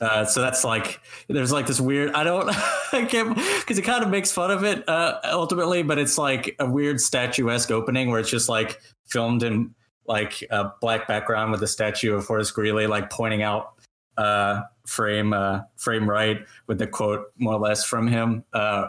Uh, 0.00 0.24
so 0.24 0.40
that's 0.40 0.64
like 0.64 1.00
there's 1.28 1.52
like 1.52 1.66
this 1.66 1.80
weird. 1.80 2.12
I 2.12 2.24
don't. 2.24 2.48
I 2.92 3.04
can't 3.04 3.34
because 3.34 3.78
it 3.78 3.82
kind 3.82 4.02
of 4.02 4.10
makes 4.10 4.30
fun 4.32 4.50
of 4.50 4.64
it 4.64 4.88
uh, 4.88 5.20
ultimately, 5.24 5.82
but 5.82 5.98
it's 5.98 6.18
like 6.18 6.54
a 6.58 6.68
weird 6.68 7.00
statuesque 7.00 7.70
opening 7.70 8.10
where 8.10 8.20
it's 8.20 8.30
just 8.30 8.48
like 8.48 8.80
filmed 9.06 9.42
in 9.42 9.74
like 10.06 10.42
a 10.50 10.72
black 10.80 11.08
background 11.08 11.52
with 11.52 11.62
a 11.62 11.66
statue 11.66 12.14
of 12.14 12.26
Horace 12.26 12.50
Greeley, 12.50 12.86
like 12.86 13.10
pointing 13.10 13.42
out 13.42 13.74
uh, 14.16 14.62
frame 14.86 15.32
uh, 15.32 15.60
frame 15.76 16.08
right 16.08 16.44
with 16.66 16.78
the 16.78 16.86
quote 16.86 17.32
more 17.38 17.54
or 17.54 17.60
less 17.60 17.84
from 17.84 18.06
him. 18.06 18.44
Uh, 18.52 18.88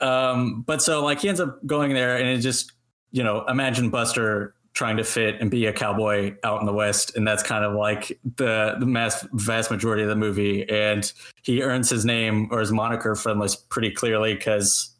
um, 0.00 0.62
but 0.62 0.82
so 0.82 1.04
like 1.04 1.20
he 1.20 1.28
ends 1.28 1.40
up 1.40 1.64
going 1.66 1.94
there, 1.94 2.16
and 2.16 2.28
it 2.28 2.38
just 2.38 2.72
you 3.10 3.22
know 3.22 3.44
imagine 3.46 3.90
Buster 3.90 4.54
trying 4.82 4.96
to 4.96 5.04
fit 5.04 5.36
and 5.40 5.48
be 5.48 5.66
a 5.66 5.72
cowboy 5.72 6.34
out 6.42 6.58
in 6.58 6.66
the 6.66 6.72
west 6.72 7.16
and 7.16 7.24
that's 7.24 7.40
kind 7.40 7.64
of 7.64 7.72
like 7.74 8.18
the 8.34 8.74
the 8.80 8.86
mass, 8.86 9.24
vast 9.34 9.70
majority 9.70 10.02
of 10.02 10.08
the 10.08 10.16
movie. 10.16 10.68
And 10.68 11.10
he 11.44 11.62
earns 11.62 11.88
his 11.88 12.04
name 12.04 12.48
or 12.50 12.58
his 12.58 12.72
moniker 12.72 13.14
from 13.14 13.38
this 13.38 13.54
pretty 13.54 13.92
clearly 13.92 14.34
because 14.34 14.92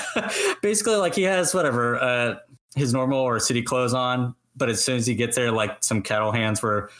basically 0.60 0.96
like 0.96 1.14
he 1.14 1.22
has 1.22 1.54
whatever 1.54 1.98
uh, 1.98 2.34
his 2.76 2.92
normal 2.92 3.18
or 3.18 3.40
city 3.40 3.62
clothes 3.62 3.94
on 3.94 4.34
but 4.56 4.68
as 4.68 4.84
soon 4.84 4.96
as 4.96 5.06
he 5.06 5.14
gets 5.14 5.36
there 5.36 5.50
like 5.50 5.82
some 5.82 6.02
cattle 6.02 6.32
hands 6.32 6.60
were 6.60 6.90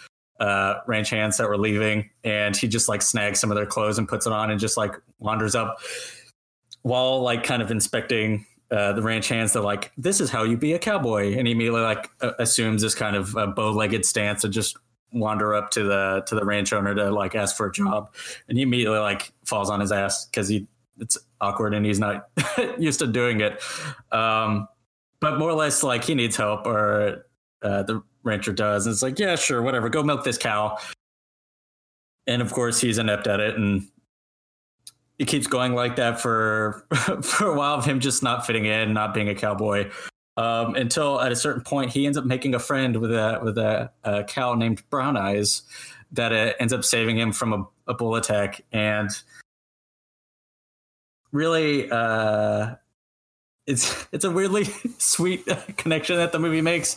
uh, 0.40 0.76
ranch 0.86 1.10
hands 1.10 1.36
that 1.36 1.46
were 1.46 1.58
leaving 1.58 2.08
and 2.24 2.56
he 2.56 2.66
just 2.66 2.88
like 2.88 3.02
snags 3.02 3.38
some 3.38 3.50
of 3.50 3.54
their 3.54 3.66
clothes 3.66 3.98
and 3.98 4.08
puts 4.08 4.26
it 4.26 4.32
on 4.32 4.50
and 4.50 4.58
just 4.58 4.78
like 4.78 4.94
wanders 5.18 5.54
up 5.54 5.78
while 6.80 7.20
like 7.20 7.44
kind 7.44 7.60
of 7.60 7.70
inspecting 7.70 8.46
uh, 8.70 8.92
the 8.92 9.02
ranch 9.02 9.28
hands 9.28 9.52
that 9.52 9.62
like 9.62 9.90
this 9.98 10.20
is 10.20 10.30
how 10.30 10.44
you 10.44 10.56
be 10.56 10.72
a 10.74 10.78
cowboy. 10.78 11.36
And 11.36 11.46
he 11.46 11.52
immediately 11.52 11.80
like 11.80 12.08
uh, 12.20 12.32
assumes 12.38 12.82
this 12.82 12.94
kind 12.94 13.16
of 13.16 13.36
uh, 13.36 13.48
bow-legged 13.48 14.04
stance 14.04 14.44
and 14.44 14.52
just 14.52 14.76
wander 15.12 15.54
up 15.54 15.70
to 15.70 15.82
the 15.82 16.22
to 16.26 16.36
the 16.36 16.44
ranch 16.44 16.72
owner 16.72 16.94
to 16.94 17.10
like 17.10 17.34
ask 17.34 17.56
for 17.56 17.66
a 17.66 17.72
job. 17.72 18.14
And 18.48 18.56
he 18.56 18.62
immediately 18.62 18.98
like 18.98 19.32
falls 19.44 19.70
on 19.70 19.80
his 19.80 19.90
ass 19.90 20.26
because 20.26 20.48
he 20.48 20.68
it's 20.98 21.18
awkward 21.40 21.74
and 21.74 21.84
he's 21.84 21.98
not 21.98 22.28
used 22.78 23.00
to 23.00 23.06
doing 23.06 23.40
it. 23.40 23.60
Um 24.12 24.68
but 25.20 25.38
more 25.38 25.50
or 25.50 25.54
less 25.54 25.82
like 25.82 26.04
he 26.04 26.14
needs 26.14 26.36
help 26.36 26.66
or 26.66 27.26
uh, 27.62 27.82
the 27.82 28.02
rancher 28.22 28.52
does. 28.52 28.86
And 28.86 28.92
it's 28.92 29.02
like 29.02 29.18
yeah 29.18 29.34
sure 29.34 29.62
whatever 29.62 29.88
go 29.88 30.02
milk 30.02 30.22
this 30.22 30.38
cow. 30.38 30.78
And 32.28 32.40
of 32.40 32.52
course 32.52 32.80
he's 32.80 32.98
inept 32.98 33.26
at 33.26 33.40
it 33.40 33.56
and 33.56 33.88
it 35.20 35.28
keeps 35.28 35.46
going 35.46 35.74
like 35.74 35.96
that 35.96 36.18
for 36.18 36.86
for 37.22 37.46
a 37.46 37.54
while 37.54 37.74
of 37.74 37.84
him 37.84 38.00
just 38.00 38.22
not 38.22 38.46
fitting 38.46 38.64
in, 38.64 38.94
not 38.94 39.12
being 39.12 39.28
a 39.28 39.34
cowboy. 39.34 39.90
Um, 40.38 40.74
until 40.74 41.20
at 41.20 41.30
a 41.30 41.36
certain 41.36 41.62
point 41.62 41.90
he 41.90 42.06
ends 42.06 42.16
up 42.16 42.24
making 42.24 42.54
a 42.54 42.58
friend 42.58 42.96
with 42.96 43.12
a 43.12 43.38
with 43.42 43.58
a, 43.58 43.90
a 44.02 44.24
cow 44.24 44.54
named 44.54 44.82
Brown 44.88 45.18
Eyes 45.18 45.62
that 46.12 46.32
uh, 46.32 46.54
ends 46.58 46.72
up 46.72 46.84
saving 46.84 47.18
him 47.18 47.32
from 47.32 47.52
a, 47.52 47.90
a 47.90 47.94
bull 47.94 48.16
attack 48.16 48.64
and 48.72 49.10
really 51.32 51.90
uh, 51.90 52.76
it's 53.66 54.06
it's 54.12 54.24
a 54.24 54.30
weirdly 54.30 54.64
sweet 54.98 55.46
connection 55.76 56.16
that 56.16 56.32
the 56.32 56.38
movie 56.38 56.62
makes 56.62 56.96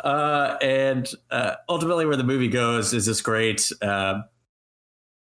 uh, 0.00 0.58
and 0.60 1.08
uh, 1.30 1.54
ultimately 1.68 2.04
where 2.04 2.16
the 2.16 2.24
movie 2.24 2.48
goes 2.48 2.92
is 2.92 3.06
this 3.06 3.20
great 3.20 3.70
uh, 3.80 4.22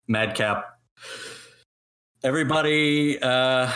madcap 0.07 0.79
everybody 2.23 3.21
uh, 3.21 3.71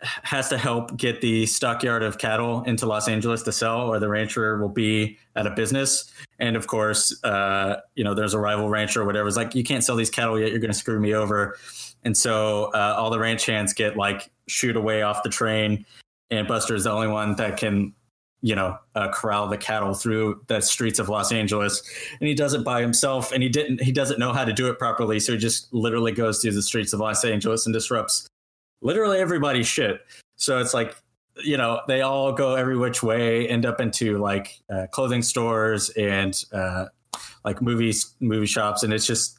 has 0.00 0.48
to 0.48 0.58
help 0.58 0.96
get 0.96 1.20
the 1.20 1.46
stockyard 1.46 2.02
of 2.02 2.18
cattle 2.18 2.62
into 2.64 2.86
Los 2.86 3.08
Angeles 3.08 3.42
to 3.42 3.52
sell, 3.52 3.92
or 3.92 3.98
the 3.98 4.08
rancher 4.08 4.58
will 4.58 4.68
be 4.68 5.18
out 5.36 5.46
of 5.46 5.56
business. 5.56 6.12
And 6.38 6.56
of 6.56 6.66
course, 6.66 7.22
uh, 7.24 7.76
you 7.94 8.04
know, 8.04 8.14
there's 8.14 8.34
a 8.34 8.38
rival 8.38 8.68
rancher 8.68 9.02
or 9.02 9.04
whatever. 9.04 9.26
It's 9.28 9.36
like, 9.36 9.54
you 9.54 9.64
can't 9.64 9.82
sell 9.82 9.96
these 9.96 10.10
cattle 10.10 10.38
yet. 10.38 10.50
You're 10.50 10.60
going 10.60 10.72
to 10.72 10.78
screw 10.78 11.00
me 11.00 11.14
over. 11.14 11.56
And 12.04 12.16
so 12.16 12.70
uh, 12.74 12.94
all 12.96 13.10
the 13.10 13.18
ranch 13.18 13.46
hands 13.46 13.72
get 13.72 13.96
like 13.96 14.30
shoot 14.46 14.76
away 14.76 15.02
off 15.02 15.22
the 15.22 15.30
train. 15.30 15.84
And 16.30 16.46
Buster 16.46 16.74
is 16.74 16.84
the 16.84 16.92
only 16.92 17.08
one 17.08 17.34
that 17.36 17.56
can 17.56 17.92
you 18.40 18.54
know, 18.54 18.78
uh, 18.94 19.10
corral 19.10 19.48
the 19.48 19.58
cattle 19.58 19.94
through 19.94 20.42
the 20.46 20.60
streets 20.60 20.98
of 20.98 21.08
Los 21.08 21.32
Angeles. 21.32 21.82
And 22.20 22.28
he 22.28 22.34
does 22.34 22.54
it 22.54 22.64
by 22.64 22.80
himself, 22.80 23.32
and 23.32 23.42
he 23.42 23.48
didn't. 23.48 23.82
He 23.82 23.92
doesn't 23.92 24.18
know 24.18 24.32
how 24.32 24.44
to 24.44 24.52
do 24.52 24.68
it 24.68 24.78
properly, 24.78 25.20
so 25.20 25.32
he 25.32 25.38
just 25.38 25.72
literally 25.72 26.12
goes 26.12 26.40
through 26.40 26.52
the 26.52 26.62
streets 26.62 26.92
of 26.92 27.00
Los 27.00 27.24
Angeles 27.24 27.66
and 27.66 27.72
disrupts 27.72 28.28
literally 28.80 29.18
everybody's 29.18 29.66
shit. 29.66 30.00
So 30.36 30.58
it's 30.58 30.74
like, 30.74 30.96
you 31.44 31.56
know, 31.56 31.80
they 31.88 32.02
all 32.02 32.32
go 32.32 32.54
every 32.54 32.76
which 32.76 33.02
way, 33.02 33.48
end 33.48 33.66
up 33.66 33.80
into 33.80 34.18
like 34.18 34.60
uh, 34.72 34.86
clothing 34.90 35.22
stores 35.22 35.90
and 35.90 36.44
uh, 36.52 36.86
like 37.44 37.62
movies, 37.62 38.14
movie 38.20 38.46
shops, 38.46 38.82
and 38.82 38.92
it's 38.92 39.06
just 39.06 39.38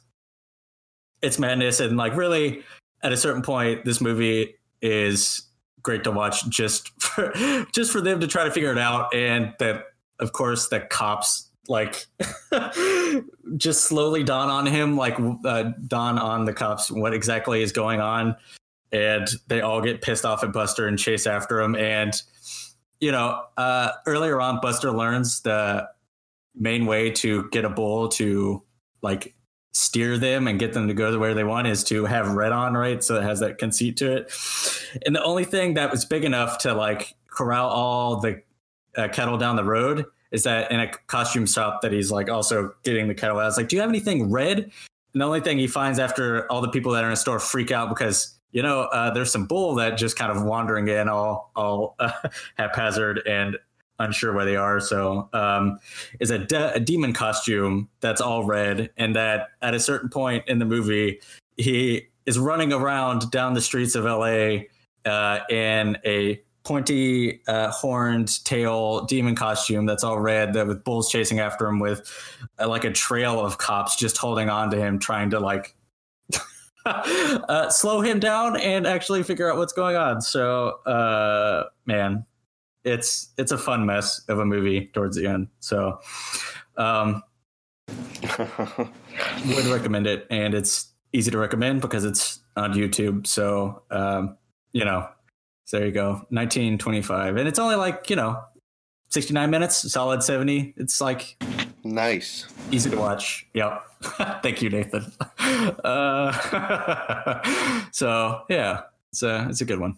it's 1.22 1.38
madness. 1.38 1.80
And 1.80 1.96
like, 1.96 2.16
really, 2.16 2.62
at 3.02 3.12
a 3.12 3.16
certain 3.16 3.42
point, 3.42 3.84
this 3.84 4.00
movie 4.00 4.54
is 4.80 5.42
great 5.82 6.04
to 6.04 6.10
watch 6.10 6.48
just 6.48 6.90
for 7.00 7.32
just 7.72 7.92
for 7.92 8.00
them 8.00 8.20
to 8.20 8.26
try 8.26 8.44
to 8.44 8.50
figure 8.50 8.72
it 8.72 8.78
out. 8.78 9.14
And 9.14 9.54
that 9.58 9.84
of 10.18 10.32
course 10.32 10.68
the 10.68 10.80
cops 10.80 11.50
like 11.68 12.06
just 13.56 13.84
slowly 13.84 14.24
dawn 14.24 14.48
on 14.48 14.66
him 14.66 14.96
like 14.96 15.16
uh, 15.44 15.70
dawn 15.86 16.18
on 16.18 16.44
the 16.44 16.52
cops 16.52 16.90
what 16.90 17.14
exactly 17.14 17.62
is 17.62 17.72
going 17.72 18.00
on. 18.00 18.36
And 18.92 19.28
they 19.46 19.60
all 19.60 19.80
get 19.80 20.02
pissed 20.02 20.24
off 20.24 20.42
at 20.42 20.52
buster 20.52 20.88
and 20.88 20.98
chase 20.98 21.26
after 21.26 21.60
him. 21.60 21.76
And 21.76 22.20
you 23.00 23.12
know 23.12 23.42
uh, 23.56 23.92
earlier 24.06 24.40
on 24.40 24.60
buster 24.60 24.90
learns 24.90 25.42
the 25.42 25.88
main 26.54 26.86
way 26.86 27.10
to 27.10 27.48
get 27.50 27.64
a 27.64 27.70
bull 27.70 28.08
to 28.08 28.62
like 29.02 29.34
steer 29.72 30.18
them 30.18 30.48
and 30.48 30.58
get 30.58 30.72
them 30.72 30.88
to 30.88 30.94
go 30.94 31.10
to 31.10 31.18
where 31.18 31.34
they 31.34 31.44
want 31.44 31.66
is 31.66 31.84
to 31.84 32.04
have 32.04 32.32
red 32.32 32.52
on, 32.52 32.74
right? 32.74 33.02
So 33.04 33.16
it 33.16 33.22
has 33.22 33.40
that 33.40 33.58
conceit 33.58 33.96
to 33.98 34.16
it. 34.16 34.32
And 35.06 35.14
the 35.14 35.22
only 35.22 35.44
thing 35.44 35.74
that 35.74 35.90
was 35.90 36.04
big 36.04 36.24
enough 36.24 36.58
to 36.58 36.74
like 36.74 37.14
corral 37.28 37.68
all 37.68 38.20
the 38.20 38.42
uh, 38.96 39.08
cattle 39.08 39.38
down 39.38 39.56
the 39.56 39.64
road 39.64 40.06
is 40.32 40.42
that 40.44 40.70
in 40.70 40.80
a 40.80 40.88
costume 41.06 41.46
shop 41.46 41.82
that 41.82 41.92
he's 41.92 42.10
like 42.10 42.28
also 42.28 42.74
getting 42.82 43.08
the 43.08 43.14
cattle 43.14 43.38
out. 43.38 43.48
It's 43.48 43.56
like, 43.56 43.68
do 43.68 43.76
you 43.76 43.82
have 43.82 43.90
anything 43.90 44.30
red? 44.30 44.58
And 45.12 45.20
the 45.20 45.24
only 45.24 45.40
thing 45.40 45.58
he 45.58 45.66
finds 45.66 45.98
after 45.98 46.50
all 46.50 46.60
the 46.60 46.68
people 46.68 46.92
that 46.92 47.04
are 47.04 47.08
in 47.08 47.12
the 47.12 47.16
store 47.16 47.40
freak 47.40 47.70
out 47.70 47.88
because 47.88 48.38
you 48.52 48.62
know 48.62 48.82
uh, 48.82 49.10
there's 49.12 49.32
some 49.32 49.46
bull 49.46 49.74
that 49.76 49.96
just 49.96 50.16
kind 50.16 50.30
of 50.30 50.44
wandering 50.44 50.88
in 50.88 51.08
all 51.08 51.50
all 51.56 51.96
uh, 51.98 52.12
haphazard 52.56 53.22
and 53.26 53.56
unsure 54.00 54.32
where 54.32 54.44
they 54.44 54.56
are. 54.56 54.80
So, 54.80 55.28
um, 55.32 55.78
is 56.18 56.30
a, 56.30 56.38
de- 56.38 56.74
a 56.74 56.80
demon 56.80 57.12
costume 57.12 57.88
that's 58.00 58.20
all 58.20 58.44
red, 58.44 58.90
and 58.96 59.14
that 59.14 59.50
at 59.62 59.74
a 59.74 59.80
certain 59.80 60.08
point 60.08 60.44
in 60.48 60.58
the 60.58 60.64
movie, 60.64 61.20
he 61.56 62.08
is 62.26 62.38
running 62.38 62.72
around 62.72 63.30
down 63.30 63.54
the 63.54 63.60
streets 63.60 63.94
of 63.94 64.04
LA 64.04 64.64
uh, 65.04 65.40
in 65.48 65.96
a 66.04 66.40
pointy 66.64 67.40
uh, 67.48 67.70
horned 67.70 68.44
tail 68.44 69.04
demon 69.06 69.34
costume 69.34 69.86
that's 69.86 70.04
all 70.04 70.18
red 70.18 70.52
that 70.52 70.66
with 70.66 70.84
bulls 70.84 71.10
chasing 71.10 71.40
after 71.40 71.66
him 71.66 71.78
with 71.78 72.12
uh, 72.58 72.68
like 72.68 72.84
a 72.84 72.92
trail 72.92 73.40
of 73.40 73.56
cops 73.56 73.96
just 73.96 74.18
holding 74.18 74.50
on 74.50 74.70
to 74.70 74.76
him 74.76 74.98
trying 74.98 75.30
to 75.30 75.40
like 75.40 75.74
uh, 76.86 77.70
slow 77.70 78.02
him 78.02 78.20
down 78.20 78.58
and 78.58 78.86
actually 78.86 79.22
figure 79.22 79.50
out 79.50 79.56
what's 79.56 79.72
going 79.72 79.96
on 79.96 80.20
so 80.20 80.68
uh, 80.84 81.64
man 81.86 82.26
it's 82.84 83.28
it's 83.36 83.52
a 83.52 83.58
fun 83.58 83.86
mess 83.86 84.22
of 84.28 84.38
a 84.38 84.44
movie 84.44 84.90
towards 84.92 85.16
the 85.16 85.26
end. 85.26 85.48
So, 85.60 86.00
um, 86.76 87.22
would 88.28 89.66
recommend 89.66 90.06
it, 90.06 90.26
and 90.30 90.54
it's 90.54 90.92
easy 91.12 91.30
to 91.30 91.38
recommend 91.38 91.80
because 91.80 92.04
it's 92.04 92.40
on 92.56 92.74
YouTube. 92.74 93.26
So, 93.26 93.82
um, 93.90 94.36
you 94.72 94.84
know, 94.84 95.08
so 95.64 95.78
there 95.78 95.86
you 95.86 95.92
go, 95.92 96.12
1925, 96.30 97.36
and 97.36 97.48
it's 97.48 97.58
only 97.58 97.76
like 97.76 98.10
you 98.10 98.16
know, 98.16 98.42
69 99.10 99.50
minutes, 99.50 99.92
solid 99.92 100.22
70. 100.22 100.74
It's 100.76 101.00
like 101.00 101.36
Nice. 101.84 102.46
Easy 102.70 102.90
to 102.90 102.96
watch. 102.96 103.46
Yep. 103.54 103.82
Thank 104.42 104.62
you, 104.62 104.70
Nathan. 104.70 105.12
Uh, 105.84 106.30
so 107.90 108.42
yeah, 108.48 108.82
it's 109.10 109.22
a 109.22 109.48
it's 109.50 109.60
a 109.60 109.64
good 109.64 109.80
one. 109.80 109.96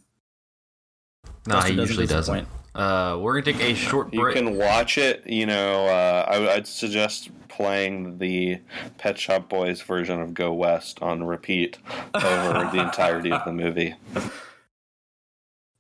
No, 1.46 1.60
he 1.60 1.74
usually 1.74 2.06
doesn't. 2.06 2.48
Uh, 2.74 3.18
we're 3.20 3.40
gonna 3.40 3.56
take 3.56 3.62
a 3.62 3.74
short 3.74 4.10
break. 4.10 4.36
You 4.36 4.42
can 4.42 4.56
watch 4.56 4.96
it. 4.96 5.26
You 5.26 5.46
know, 5.46 5.86
uh, 5.86 6.26
I, 6.28 6.38
would 6.56 6.66
suggest 6.66 7.30
playing 7.48 8.18
the 8.18 8.60
Pet 8.96 9.18
Shop 9.18 9.48
Boys 9.48 9.82
version 9.82 10.20
of 10.20 10.32
Go 10.32 10.54
West 10.54 11.00
on 11.02 11.24
repeat 11.24 11.78
over 12.14 12.70
the 12.72 12.80
entirety 12.80 13.30
of 13.30 13.44
the 13.44 13.52
movie. 13.52 13.94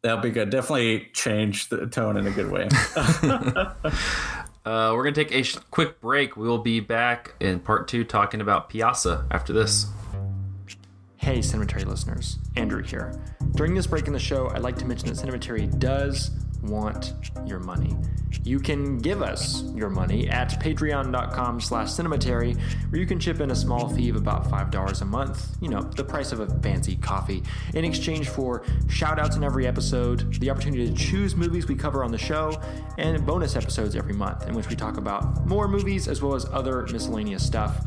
That'll 0.02 0.20
be 0.20 0.30
good. 0.30 0.50
Definitely 0.50 1.08
change 1.14 1.68
the 1.70 1.86
tone 1.86 2.16
in 2.18 2.26
a 2.26 2.30
good 2.30 2.50
way. 2.50 2.68
uh, 2.96 4.92
we're 4.94 5.04
gonna 5.04 5.12
take 5.12 5.32
a 5.32 5.42
sh- 5.42 5.56
quick 5.70 5.98
break. 6.00 6.36
We 6.36 6.46
will 6.46 6.58
be 6.58 6.80
back 6.80 7.34
in 7.40 7.60
part 7.60 7.88
two 7.88 8.04
talking 8.04 8.42
about 8.42 8.68
Pyaasa 8.68 9.26
after 9.30 9.54
this. 9.54 9.86
Hey, 11.16 11.38
Cinematary 11.38 11.86
listeners, 11.86 12.38
Andrew 12.56 12.82
here. 12.82 13.18
During 13.52 13.74
this 13.74 13.86
break 13.86 14.08
in 14.08 14.12
the 14.12 14.18
show, 14.18 14.50
I'd 14.50 14.62
like 14.62 14.76
to 14.78 14.84
mention 14.84 15.08
that 15.08 15.16
Cinematary 15.16 15.78
does 15.78 16.32
want 16.62 17.14
your 17.46 17.58
money. 17.58 17.96
You 18.44 18.58
can 18.58 18.98
give 18.98 19.22
us 19.22 19.62
your 19.74 19.90
money 19.90 20.28
at 20.28 20.60
patreon.com 20.60 21.60
slash 21.60 21.88
cinematary, 21.88 22.58
where 22.90 23.00
you 23.00 23.06
can 23.06 23.20
chip 23.20 23.40
in 23.40 23.50
a 23.50 23.54
small 23.54 23.88
fee 23.88 24.08
of 24.08 24.16
about 24.16 24.50
$5 24.50 25.02
a 25.02 25.04
month, 25.04 25.56
you 25.60 25.68
know, 25.68 25.82
the 25.82 26.04
price 26.04 26.32
of 26.32 26.40
a 26.40 26.46
fancy 26.60 26.96
coffee, 26.96 27.42
in 27.74 27.84
exchange 27.84 28.28
for 28.28 28.64
shout 28.88 29.18
outs 29.18 29.36
in 29.36 29.44
every 29.44 29.66
episode, 29.66 30.34
the 30.40 30.50
opportunity 30.50 30.88
to 30.88 30.94
choose 30.94 31.36
movies 31.36 31.68
we 31.68 31.74
cover 31.74 32.02
on 32.02 32.10
the 32.10 32.18
show, 32.18 32.60
and 32.98 33.24
bonus 33.26 33.54
episodes 33.54 33.94
every 33.94 34.14
month 34.14 34.46
in 34.48 34.54
which 34.54 34.68
we 34.68 34.76
talk 34.76 34.96
about 34.96 35.46
more 35.46 35.68
movies 35.68 36.08
as 36.08 36.22
well 36.22 36.34
as 36.34 36.44
other 36.46 36.86
miscellaneous 36.90 37.44
stuff. 37.44 37.84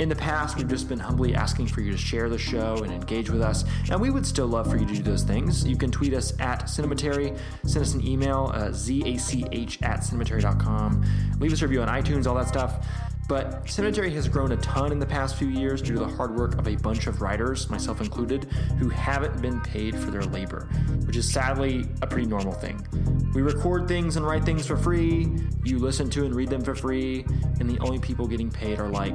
In 0.00 0.08
the 0.08 0.16
past, 0.16 0.56
we've 0.56 0.66
just 0.66 0.88
been 0.88 0.98
humbly 0.98 1.36
asking 1.36 1.68
for 1.68 1.80
you 1.80 1.92
to 1.92 1.96
share 1.96 2.28
the 2.28 2.36
show 2.36 2.78
and 2.82 2.92
engage 2.92 3.30
with 3.30 3.40
us, 3.40 3.64
and 3.92 4.00
we 4.00 4.10
would 4.10 4.26
still 4.26 4.48
love 4.48 4.68
for 4.68 4.76
you 4.76 4.84
to 4.84 4.92
do 4.92 5.02
those 5.04 5.22
things. 5.22 5.64
You 5.64 5.76
can 5.76 5.92
tweet 5.92 6.14
us 6.14 6.32
at 6.40 6.64
Cinematary, 6.64 7.38
send 7.64 7.84
us 7.84 7.94
an 7.94 8.04
email, 8.04 8.50
uh, 8.52 8.72
zach 8.72 9.06
at 9.06 10.00
cinematary.com, 10.00 11.04
leave 11.38 11.52
us 11.52 11.62
a 11.62 11.68
review 11.68 11.82
on 11.82 11.88
iTunes, 11.88 12.26
all 12.26 12.34
that 12.34 12.48
stuff. 12.48 12.84
But 13.28 13.66
Cinematary 13.66 14.12
has 14.14 14.28
grown 14.28 14.50
a 14.50 14.56
ton 14.56 14.90
in 14.90 14.98
the 14.98 15.06
past 15.06 15.36
few 15.36 15.48
years 15.48 15.80
due 15.80 15.94
to 15.94 16.00
the 16.00 16.08
hard 16.08 16.36
work 16.36 16.58
of 16.58 16.66
a 16.66 16.74
bunch 16.74 17.06
of 17.06 17.22
writers, 17.22 17.70
myself 17.70 18.00
included, 18.00 18.44
who 18.80 18.88
haven't 18.88 19.40
been 19.40 19.60
paid 19.60 19.96
for 19.96 20.10
their 20.10 20.24
labor, 20.24 20.68
which 21.06 21.16
is 21.16 21.30
sadly 21.30 21.86
a 22.02 22.06
pretty 22.06 22.26
normal 22.26 22.52
thing. 22.52 22.84
We 23.32 23.42
record 23.42 23.86
things 23.86 24.16
and 24.16 24.26
write 24.26 24.44
things 24.44 24.66
for 24.66 24.76
free, 24.76 25.28
you 25.62 25.78
listen 25.78 26.10
to 26.10 26.24
and 26.26 26.34
read 26.34 26.50
them 26.50 26.62
for 26.62 26.74
free, 26.74 27.24
and 27.60 27.70
the 27.70 27.78
only 27.78 28.00
people 28.00 28.26
getting 28.26 28.50
paid 28.50 28.80
are 28.80 28.88
like 28.88 29.14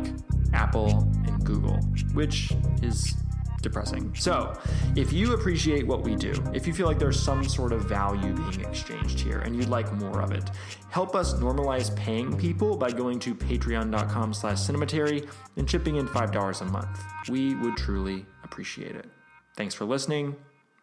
Apple, 0.54 1.08
and 1.26 1.44
Google, 1.44 1.78
which 2.14 2.52
is 2.82 3.16
depressing. 3.62 4.14
So, 4.16 4.58
if 4.96 5.12
you 5.12 5.34
appreciate 5.34 5.86
what 5.86 6.02
we 6.02 6.16
do, 6.16 6.34
if 6.54 6.66
you 6.66 6.74
feel 6.74 6.88
like 6.88 7.00
there's 7.00 7.20
some 7.20 7.44
sort 7.48 7.72
of 7.72 7.86
value 7.86 8.34
being 8.34 8.62
exchanged 8.62 9.20
here 9.20 9.40
and 9.40 9.56
you'd 9.56 9.70
like 9.70 9.92
more 9.94 10.22
of 10.22 10.32
it, 10.32 10.50
help 10.90 11.16
us 11.16 11.34
normalize 11.36 11.96
paying 11.96 12.38
people 12.38 12.78
by 12.78 12.92
going 12.92 13.20
to 13.20 13.36
patreon.com 13.36 14.34
slash 14.34 14.58
cinematary 14.58 15.28
and 15.58 15.68
chipping 15.68 15.98
in 15.98 16.08
$5 16.08 16.62
a 16.62 16.66
month. 16.66 17.04
We 17.30 17.56
would 17.56 17.78
truly 17.78 18.26
appreciate 18.44 18.96
it. 18.96 19.08
Thanks 19.56 19.76
for 19.76 19.86
listening. 19.86 20.36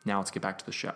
Now 0.04 0.18
let's 0.18 0.30
get 0.30 0.42
back 0.42 0.58
to 0.58 0.66
the 0.66 0.72
show. 0.72 0.92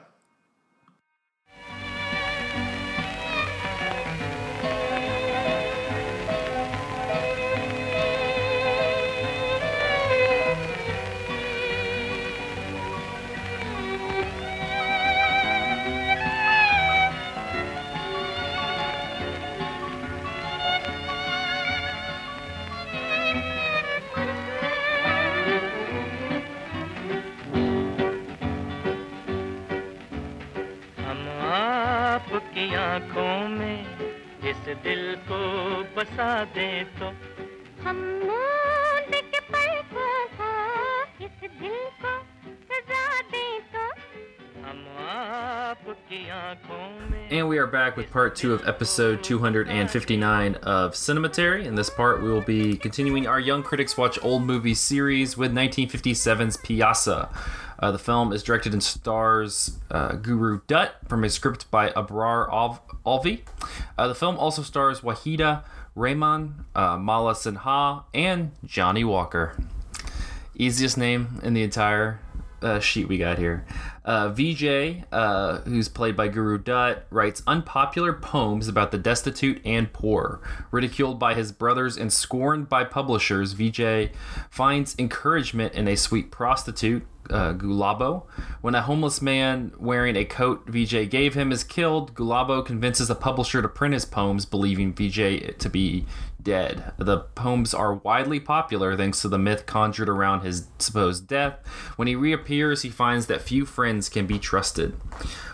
बसा 36.01 36.33
दे 36.57 36.69
तो 36.99 37.07
हम 37.85 37.99
के 39.13 39.41
पल 39.53 39.73
को 39.93 40.05
इस 41.25 41.43
दिल 41.61 41.75
को 42.05 42.13
सजा 42.71 43.03
दे 43.33 43.43
तो 43.75 43.83
हम 44.65 44.79
आपकी 45.17 46.21
आंखों 46.37 46.79
में 47.11 47.29
And 47.31 47.49
we 47.51 47.59
are 47.59 47.67
back 47.67 47.99
with 47.99 48.11
part 48.11 48.35
two 48.35 48.55
of 48.55 48.67
episode 48.67 49.23
259 49.23 50.55
of 50.63 50.95
Cinematary. 50.95 51.67
In 51.67 51.75
this 51.75 51.91
part, 51.91 52.23
we 52.23 52.31
will 52.31 52.41
be 52.41 52.77
continuing 52.77 53.27
our 53.27 53.39
Young 53.39 53.63
Critics 53.63 53.97
Watch 53.99 54.19
Old 54.23 54.43
Movies 54.43 54.81
series 54.81 55.37
with 55.37 55.53
1957's 55.53 56.57
Pyaasa. 56.57 57.29
Uh, 57.79 57.91
the 57.91 57.99
film 57.99 58.33
is 58.33 58.43
directed 58.43 58.73
and 58.73 58.83
stars 58.83 59.79
uh, 59.91 60.13
Guru 60.13 60.61
Dutt 60.67 60.97
from 61.09 61.25
a 61.25 61.31
script 61.31 61.71
by 61.71 61.91
Abrar 61.91 62.51
Alvi. 63.07 63.41
Uh, 63.97 64.09
the 64.09 64.15
film 64.15 64.37
also 64.37 64.63
stars 64.63 65.01
Waheeda 65.03 65.63
Rehman, 65.97 66.65
uh, 66.75 66.97
Mala 66.97 67.35
Sinha, 67.35 68.05
and 68.15 68.53
Johnny 68.65 69.05
Walker. 69.05 69.57
Easiest 70.55 70.97
name 70.99 71.41
in 71.43 71.55
the 71.55 71.63
entire 71.63 72.21
uh, 72.63 72.81
sheet 72.81 73.09
we 73.09 73.19
got 73.19 73.39
here. 73.39 73.65
Uh, 74.05 74.31
Vijay, 74.31 75.05
uh, 75.13 75.59
who's 75.61 75.89
played 75.89 76.17
by 76.17 76.29
Guru 76.29 76.59
Dutt, 76.59 77.07
writes 77.11 77.43
unpopular 77.47 78.13
poems 78.13 78.69
about 78.69 78.91
the 78.91 78.99
destitute 78.99 79.61
and 79.65 79.93
poor. 79.93 80.41
Ridiculed 80.71 81.19
by 81.19 81.35
his 81.35 81.53
brothers 81.53 81.97
and 81.97 82.13
scorned 82.13 82.69
by 82.69 82.85
publishers, 82.85 83.55
Vijay 83.55 84.11
finds 84.51 84.95
encouragement 84.99 85.75
in 85.75 85.89
a 85.89 85.97
sweet 85.97 86.31
prostitute, 86.31 87.07
uh, 87.31 87.55
Gulabo. 87.55 88.25
When 88.61 88.75
a 88.75 88.83
homeless 88.83 89.23
man 89.23 89.73
wearing 89.79 90.17
a 90.17 90.25
coat 90.25 90.67
Vijay 90.67 91.09
gave 91.09 91.35
him 91.35 91.53
is 91.53 91.65
killed, 91.65 92.15
Gulabo 92.15 92.65
convinces 92.65 93.09
the 93.09 93.15
publisher 93.15 93.63
to 93.63 93.69
print 93.69 93.95
his 93.95 94.05
poems, 94.05 94.47
believing 94.47 94.93
Vijay 94.95 95.57
to 95.57 95.69
be 95.69 96.07
dead. 96.43 96.93
The 96.99 97.19
poems 97.19 97.75
are 97.75 97.95
widely 97.95 98.41
popular 98.41 98.97
thanks 98.97 99.23
to 99.23 99.29
the 99.29 99.39
myth 99.39 99.67
conjured 99.67 100.09
around 100.09 100.41
his 100.41 100.69
supposed 100.79 101.27
death. 101.27 101.59
When 101.97 102.09
he 102.09 102.15
reappears, 102.15 102.83
he 102.83 102.91
finds 102.91 103.27
that 103.27 103.43
few 103.43 103.65
friends 103.65 104.09
can 104.09 104.27
be 104.27 104.39
trusted. 104.39 104.97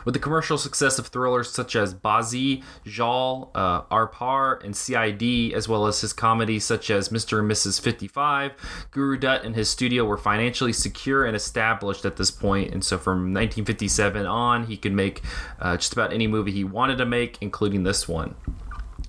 With 0.04 0.14
the 0.14 0.20
commercial 0.20 0.56
success 0.56 1.00
of 1.00 1.08
thrillers 1.08 1.50
such 1.50 1.74
as 1.74 1.92
Baazi, 1.92 2.62
Jaal, 2.84 3.50
uh, 3.56 3.82
Aar 3.90 4.06
Paar, 4.06 4.60
and 4.62 4.76
CID, 4.76 5.52
as 5.52 5.68
well 5.68 5.86
as 5.86 6.00
his 6.00 6.12
comedies 6.12 6.64
such 6.64 6.90
as 6.90 7.08
Mr. 7.08 7.40
and 7.40 7.50
Mrs. 7.50 7.80
55, 7.80 8.52
Guru 8.92 9.16
Dutt 9.16 9.44
and 9.44 9.56
his 9.56 9.68
studio 9.68 10.04
were 10.04 10.16
financially 10.16 10.72
secure 10.72 11.24
and 11.24 11.34
established 11.34 12.04
at 12.04 12.16
this 12.16 12.30
point, 12.30 12.72
and 12.72 12.84
so 12.84 12.98
from 12.98 13.34
1957 13.34 14.26
on, 14.26 14.66
he 14.66 14.76
could 14.76 14.92
make 14.92 15.22
uh, 15.58 15.76
just 15.76 15.92
about 15.92 16.12
any 16.12 16.28
movie 16.28 16.52
he 16.52 16.62
wanted 16.64 16.98
to 16.98 17.06
make, 17.06 17.38
including 17.40 17.82
this 17.82 18.06
one. 18.06 18.36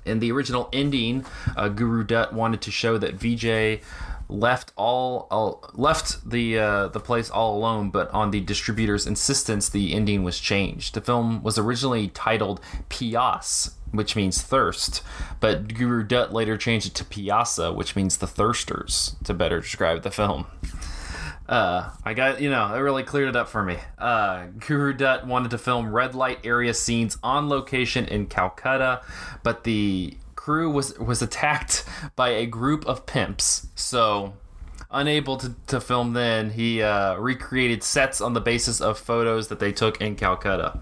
In 0.08 0.20
the 0.20 0.32
original 0.32 0.70
ending, 0.72 1.26
uh, 1.55 1.70
Guru 1.70 2.03
Dutt 2.03 2.34
wanted 2.34 2.62
to 2.62 2.72
show 2.72 2.97
that 2.97 3.18
Vijay 3.18 3.82
left 4.30 4.74
all, 4.76 5.28
all 5.32 5.70
left 5.74 6.30
the 6.30 6.60
uh, 6.60 6.88
the 6.89 6.99
place 6.99 7.30
all 7.30 7.58
alone, 7.58 7.89
but 7.89 8.10
on 8.12 8.32
the 8.32 8.41
distributor's 8.41 9.08
insistence, 9.08 9.70
the 9.70 9.93
ending 9.93 10.24
was 10.24 10.39
changed. 10.39 10.93
The 10.93 11.01
film 11.01 11.43
was 11.43 11.58
originally 11.58 12.10
titled 12.10 12.60
Pyaas, 12.89 13.74
which 13.91 14.16
means 14.16 14.41
thirst, 14.41 15.01
but 15.39 15.74
Guru 15.74 16.03
Dutt 16.03 16.34
later 16.34 16.58
changed 16.58 16.88
it 16.88 16.95
to 16.95 17.03
Pyaasa, 17.03 17.74
which 17.74 17.95
means 17.95 18.18
the 18.18 18.28
thirsters, 18.28 19.22
to 19.24 19.34
better 19.34 19.62
describe 19.62 20.03
the 20.03 20.12
film. 20.12 20.47
Uh, 21.48 21.89
I 22.04 22.14
got 22.14 22.41
you 22.41 22.50
know 22.50 22.74
it 22.74 22.80
really 22.80 23.04
cleared 23.04 23.30
it 23.30 23.36
up 23.36 23.48
for 23.48 23.64
me. 23.64 23.78
Uh, 23.98 24.48
Guru 24.60 24.93
Dutt 24.93 25.26
wanted 25.26 25.52
to 25.52 25.58
film 25.58 25.91
red 25.93 26.14
light 26.14 26.39
area 26.43 26.74
scenes 26.74 27.18
on 27.24 27.48
location 27.48 28.06
in 28.06 28.28
Calcutta, 28.28 29.02
but 29.43 29.64
the 29.64 30.18
crew 30.36 30.70
was 30.70 30.98
was 31.00 31.22
attacked 31.22 31.86
by 32.16 32.30
a 32.30 32.45
group 32.45 32.86
of 32.86 33.06
pimps. 33.06 33.68
So 33.76 34.34
unable 34.91 35.38
to, 35.38 35.56
to 35.68 35.80
film 35.80 36.14
then, 36.14 36.52
he 36.52 36.82
uh, 36.82 37.16
recreated 37.16 37.84
sets 37.84 38.22
on 38.22 38.34
the 38.34 38.41
basis 38.41 38.82
of 38.82 38.98
photos 38.98 39.48
that 39.48 39.60
they 39.60 39.72
took 39.72 40.02
in 40.02 40.16
Calcutta. 40.16 40.80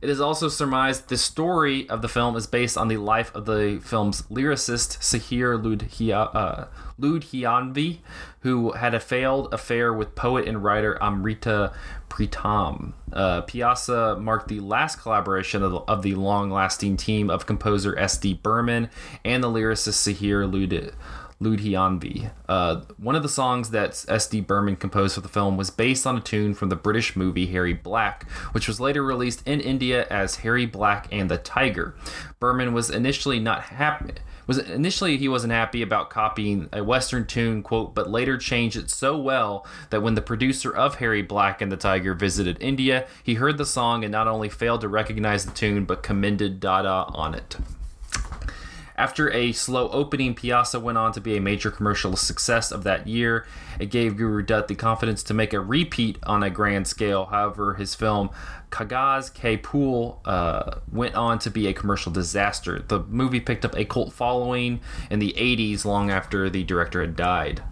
It 0.00 0.08
is 0.08 0.20
also 0.20 0.48
surmised 0.48 1.08
the 1.08 1.18
story 1.18 1.88
of 1.90 2.00
the 2.00 2.08
film 2.08 2.34
is 2.34 2.46
based 2.46 2.78
on 2.78 2.88
the 2.88 2.96
life 2.96 3.34
of 3.34 3.44
the 3.44 3.80
film's 3.84 4.22
lyricist 4.22 4.98
Sahir 5.00 5.62
Ludhia, 5.62 6.34
uh, 6.34 6.64
Ludhianvi, 6.98 7.98
who 8.40 8.72
had 8.72 8.94
a 8.94 9.00
failed 9.00 9.52
affair 9.52 9.92
with 9.92 10.14
poet 10.14 10.48
and 10.48 10.64
writer 10.64 10.96
Amrita 11.02 11.74
Pritam. 12.08 12.94
Uh, 13.12 13.42
Pyaasa 13.42 14.18
marked 14.18 14.48
the 14.48 14.60
last 14.60 14.96
collaboration 14.96 15.62
of 15.62 15.72
the, 15.72 15.78
of 15.80 16.02
the 16.02 16.14
long-lasting 16.14 16.96
team 16.96 17.28
of 17.28 17.44
composer 17.44 17.98
S.D. 17.98 18.34
Burman 18.42 18.88
and 19.22 19.44
the 19.44 19.48
lyricist 19.48 20.00
Sahir 20.00 20.50
Lud. 20.50 20.94
Ludhianvi. 21.42 22.30
Uh, 22.48 22.82
one 22.98 23.16
of 23.16 23.22
the 23.22 23.28
songs 23.28 23.70
that 23.70 24.04
S.D. 24.08 24.42
Burman 24.42 24.76
composed 24.76 25.14
for 25.14 25.20
the 25.20 25.28
film 25.28 25.56
was 25.56 25.70
based 25.70 26.06
on 26.06 26.16
a 26.16 26.20
tune 26.20 26.54
from 26.54 26.68
the 26.68 26.76
British 26.76 27.16
movie 27.16 27.46
Harry 27.46 27.72
Black, 27.72 28.28
which 28.52 28.68
was 28.68 28.80
later 28.80 29.02
released 29.02 29.46
in 29.46 29.60
India 29.60 30.06
as 30.10 30.36
Harry 30.36 30.66
Black 30.66 31.08
and 31.10 31.30
the 31.30 31.38
Tiger. 31.38 31.94
Burman 32.38 32.72
was 32.72 32.90
initially 32.90 33.40
not 33.40 33.62
happy 33.62 34.14
was 34.50 34.58
initially 34.58 35.16
he 35.16 35.28
wasn't 35.28 35.52
happy 35.52 35.80
about 35.80 36.10
copying 36.10 36.68
a 36.72 36.82
western 36.82 37.24
tune 37.24 37.62
quote 37.62 37.94
but 37.94 38.10
later 38.10 38.36
changed 38.36 38.76
it 38.76 38.90
so 38.90 39.16
well 39.16 39.64
that 39.90 40.02
when 40.02 40.16
the 40.16 40.20
producer 40.20 40.74
of 40.74 40.96
harry 40.96 41.22
black 41.22 41.62
and 41.62 41.70
the 41.70 41.76
tiger 41.76 42.14
visited 42.14 42.60
india 42.60 43.06
he 43.22 43.34
heard 43.34 43.58
the 43.58 43.64
song 43.64 44.02
and 44.02 44.10
not 44.10 44.26
only 44.26 44.48
failed 44.48 44.80
to 44.80 44.88
recognize 44.88 45.46
the 45.46 45.52
tune 45.52 45.84
but 45.84 46.02
commended 46.02 46.58
dada 46.58 47.06
on 47.14 47.32
it 47.32 47.58
after 49.00 49.32
a 49.32 49.52
slow 49.52 49.88
opening, 49.92 50.34
Pyaasa 50.34 50.78
went 50.78 50.98
on 50.98 51.12
to 51.12 51.22
be 51.22 51.34
a 51.34 51.40
major 51.40 51.70
commercial 51.70 52.16
success 52.16 52.70
of 52.70 52.84
that 52.84 53.06
year. 53.06 53.46
It 53.78 53.86
gave 53.86 54.18
Guru 54.18 54.42
Dutt 54.42 54.68
the 54.68 54.74
confidence 54.74 55.22
to 55.22 55.32
make 55.32 55.54
a 55.54 55.60
repeat 55.60 56.18
on 56.24 56.42
a 56.42 56.50
grand 56.50 56.86
scale. 56.86 57.24
However, 57.24 57.74
his 57.74 57.94
film 57.94 58.28
Kagaz 58.70 59.30
Ke 59.32 59.64
Phool 59.64 60.20
uh, 60.26 60.80
went 60.92 61.14
on 61.14 61.38
to 61.38 61.50
be 61.50 61.66
a 61.66 61.72
commercial 61.72 62.12
disaster. 62.12 62.84
The 62.86 63.00
movie 63.04 63.40
picked 63.40 63.64
up 63.64 63.74
a 63.74 63.86
cult 63.86 64.12
following 64.12 64.80
in 65.10 65.18
the 65.18 65.32
80s 65.32 65.86
long 65.86 66.10
after 66.10 66.50
the 66.50 66.62
director 66.62 67.00
had 67.00 67.16
died. 67.16 67.62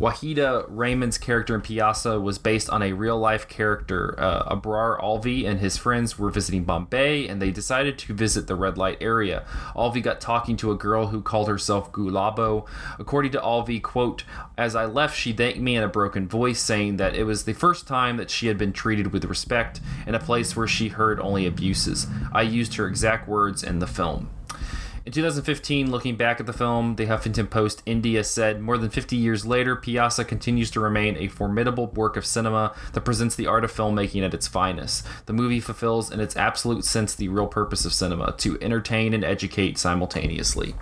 Waheeda 0.00 0.70
Rehman's 0.70 1.18
character 1.18 1.56
in 1.56 1.60
Pyaasa 1.60 2.22
was 2.22 2.38
based 2.38 2.70
on 2.70 2.82
a 2.82 2.92
real 2.92 3.18
life 3.18 3.48
character. 3.48 4.14
Uh, 4.16 4.54
Abrar 4.54 5.00
Alvi 5.00 5.44
and 5.44 5.58
his 5.58 5.76
friends 5.76 6.16
were 6.16 6.30
visiting 6.30 6.62
Bombay 6.62 7.26
and 7.26 7.42
they 7.42 7.50
decided 7.50 7.98
to 7.98 8.14
visit 8.14 8.46
the 8.46 8.54
red 8.54 8.78
light 8.78 8.98
area. 9.00 9.44
Alvi 9.74 10.00
got 10.00 10.20
talking 10.20 10.56
to 10.58 10.70
a 10.70 10.76
girl 10.76 11.08
who 11.08 11.20
called 11.20 11.48
herself 11.48 11.90
Gulabo. 11.90 12.66
According 13.00 13.32
to 13.32 13.40
Alvi, 13.40 13.82
quote, 13.82 14.22
as 14.56 14.76
I 14.76 14.84
left, 14.84 15.16
she 15.16 15.32
thanked 15.32 15.58
me 15.58 15.74
in 15.74 15.82
a 15.82 15.88
broken 15.88 16.28
voice, 16.28 16.60
saying 16.60 16.98
that 16.98 17.16
it 17.16 17.24
was 17.24 17.44
the 17.44 17.52
first 17.52 17.88
time 17.88 18.18
that 18.18 18.30
she 18.30 18.46
had 18.46 18.56
been 18.56 18.72
treated 18.72 19.12
with 19.12 19.24
respect 19.24 19.80
in 20.06 20.14
a 20.14 20.20
place 20.20 20.54
where 20.54 20.68
she 20.68 20.88
heard 20.88 21.18
only 21.18 21.44
abuses. 21.44 22.06
I 22.32 22.42
used 22.42 22.76
her 22.76 22.86
exact 22.86 23.28
words 23.28 23.64
in 23.64 23.80
the 23.80 23.86
film. 23.88 24.30
In 25.08 25.12
2015, 25.12 25.90
looking 25.90 26.16
back 26.16 26.38
at 26.38 26.44
the 26.44 26.52
film, 26.52 26.96
the 26.96 27.06
Huffington 27.06 27.48
Post 27.48 27.82
India 27.86 28.22
said 28.22 28.60
more 28.60 28.76
than 28.76 28.90
50 28.90 29.16
years 29.16 29.46
later, 29.46 29.74
Pyaasa 29.74 30.28
continues 30.28 30.70
to 30.72 30.80
remain 30.80 31.16
a 31.16 31.28
formidable 31.28 31.86
work 31.86 32.18
of 32.18 32.26
cinema 32.26 32.74
that 32.92 33.06
presents 33.06 33.34
the 33.34 33.46
art 33.46 33.64
of 33.64 33.72
filmmaking 33.72 34.22
at 34.22 34.34
its 34.34 34.46
finest. 34.46 35.06
The 35.24 35.32
movie 35.32 35.60
fulfills, 35.60 36.12
in 36.12 36.20
its 36.20 36.36
absolute 36.36 36.84
sense, 36.84 37.14
the 37.14 37.28
real 37.28 37.46
purpose 37.46 37.86
of 37.86 37.94
cinema 37.94 38.34
to 38.36 38.58
entertain 38.60 39.14
and 39.14 39.24
educate 39.24 39.78
simultaneously. 39.78 40.74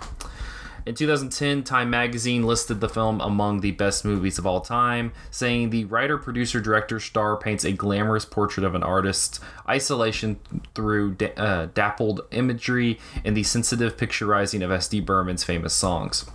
In 0.87 0.95
2010, 0.95 1.63
Time 1.63 1.89
magazine 1.89 2.43
listed 2.43 2.79
the 2.79 2.87
film 2.87 3.19
among 3.19 3.59
the 3.59 3.71
best 3.71 4.05
movies 4.05 4.39
of 4.39 4.47
all 4.47 4.61
time, 4.61 5.11
saying 5.29 5.69
the 5.69 5.83
writer, 5.83 6.17
producer, 6.17 6.61
director 6.61 7.01
star 7.01 7.35
paints 7.35 7.65
a 7.65 7.73
glamorous 7.73 8.23
portrait 8.23 8.63
of 8.63 8.73
an 8.73 8.83
artist's 8.83 9.41
isolation 9.67 10.39
through 10.73 11.15
da- 11.15 11.35
uh, 11.35 11.65
dappled 11.73 12.21
imagery 12.31 13.01
and 13.25 13.35
the 13.35 13.43
sensitive 13.43 13.97
picturizing 13.97 14.63
of 14.63 14.71
S.D. 14.71 15.01
Burman's 15.01 15.43
famous 15.43 15.73
songs. 15.73 16.25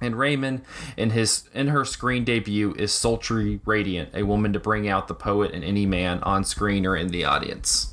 And 0.00 0.14
Rehman, 0.14 0.62
in 0.96 1.10
his 1.10 1.50
in 1.52 1.68
her 1.68 1.84
screen 1.84 2.24
debut, 2.24 2.74
is 2.78 2.92
sultry, 2.92 3.60
radiant, 3.66 4.14
a 4.14 4.22
woman 4.22 4.54
to 4.54 4.58
bring 4.58 4.88
out 4.88 5.08
the 5.08 5.14
poet 5.14 5.50
in 5.50 5.62
any 5.62 5.84
man 5.84 6.20
on 6.22 6.44
screen 6.44 6.86
or 6.86 6.96
in 6.96 7.08
the 7.08 7.26
audience 7.26 7.92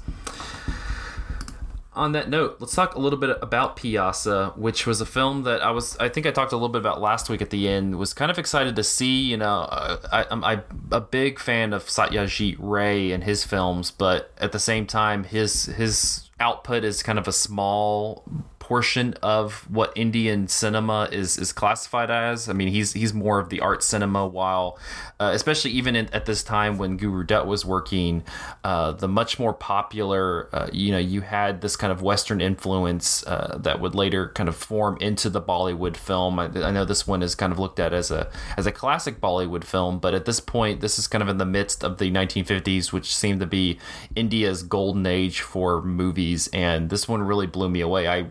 on 1.97 2.11
that 2.13 2.29
note, 2.29 2.57
let's 2.59 2.75
talk 2.75 2.95
a 2.95 2.99
little 2.99 3.19
bit 3.19 3.37
about 3.41 3.75
Pyaasa, 3.75 4.57
which 4.57 4.85
was 4.85 5.01
a 5.01 5.05
film 5.05 5.43
that 5.43 5.61
I 5.61 5.71
was, 5.71 5.97
I 5.97 6.09
think 6.09 6.25
I 6.25 6.31
talked 6.31 6.51
a 6.51 6.55
little 6.55 6.69
bit 6.69 6.79
about 6.79 7.01
last 7.01 7.29
week 7.29 7.41
at 7.41 7.49
the 7.49 7.67
end. 7.67 7.97
Was 7.97 8.13
kind 8.13 8.31
of 8.31 8.37
excited 8.37 8.75
to 8.75 8.83
see. 8.83 9.23
You 9.23 9.37
know, 9.37 9.61
uh, 9.61 9.97
I, 10.11 10.25
I'm, 10.31 10.43
I'm 10.43 10.63
a 10.91 11.01
big 11.01 11.39
fan 11.39 11.73
of 11.73 11.85
Satyajit 11.85 12.57
Ray 12.59 13.11
and 13.11 13.23
his 13.23 13.43
films, 13.43 13.91
but 13.91 14.31
at 14.37 14.51
the 14.51 14.59
same 14.59 14.85
time, 14.85 15.23
his 15.23 15.65
his 15.65 16.29
output 16.39 16.83
is 16.83 17.01
kind 17.01 17.17
of 17.17 17.27
a 17.27 17.33
small 17.33 18.23
portion 18.67 19.13
of 19.23 19.65
what 19.71 19.93
Indian 19.95 20.45
cinema 20.49 21.07
is 21.09 21.37
is 21.37 21.53
classified 21.53 22.11
as. 22.11 22.49
I 22.49 22.53
mean, 22.53 22.67
he's 22.67 22.91
he's 22.91 23.13
more 23.13 23.39
of 23.39 23.47
the 23.47 23.61
art 23.61 23.81
cinema, 23.81 24.27
while 24.27 24.77
uh, 25.21 25.31
especially 25.33 25.71
even 25.71 25.95
in, 25.95 26.07
at 26.07 26.25
this 26.25 26.43
time 26.43 26.77
when 26.77 26.97
Guru 26.97 27.23
Dutt 27.23 27.47
was 27.47 27.63
working, 27.63 28.23
uh, 28.65 28.91
the 28.91 29.07
much 29.07 29.39
more 29.39 29.53
popular, 29.53 30.49
uh, 30.53 30.67
you 30.73 30.91
know, 30.91 30.97
you 30.97 31.21
had 31.21 31.61
this 31.61 31.77
kind 31.77 31.93
of 31.93 32.01
Western 32.01 32.41
influence 32.41 33.25
uh, 33.25 33.57
that 33.57 33.79
would 33.79 33.95
later 33.95 34.31
kind 34.35 34.49
of 34.49 34.55
form 34.57 34.97
into 34.99 35.29
the 35.29 35.41
Bollywood 35.41 35.95
film. 35.95 36.37
I, 36.37 36.47
I 36.47 36.71
know 36.71 36.83
this 36.83 37.07
one 37.07 37.23
is 37.23 37.35
kind 37.35 37.53
of 37.53 37.59
looked 37.59 37.79
at 37.79 37.93
as 37.93 38.11
a 38.11 38.29
as 38.57 38.65
a 38.65 38.73
classic 38.73 39.21
Bollywood 39.21 39.63
film, 39.63 39.99
but 39.99 40.13
at 40.13 40.25
this 40.25 40.41
point, 40.41 40.81
this 40.81 40.99
is 40.99 41.07
kind 41.07 41.21
of 41.21 41.29
in 41.29 41.37
the 41.37 41.45
midst 41.45 41.85
of 41.85 41.99
the 41.99 42.11
1950s, 42.11 42.91
which 42.91 43.15
seemed 43.15 43.39
to 43.39 43.47
be 43.47 43.79
India's 44.13 44.61
golden 44.61 45.05
age 45.05 45.39
for 45.39 45.81
movies, 45.81 46.49
and 46.51 46.89
this 46.89 47.07
one 47.07 47.21
really 47.21 47.47
blew 47.47 47.69
me 47.69 47.79
away. 47.79 48.09
I 48.09 48.25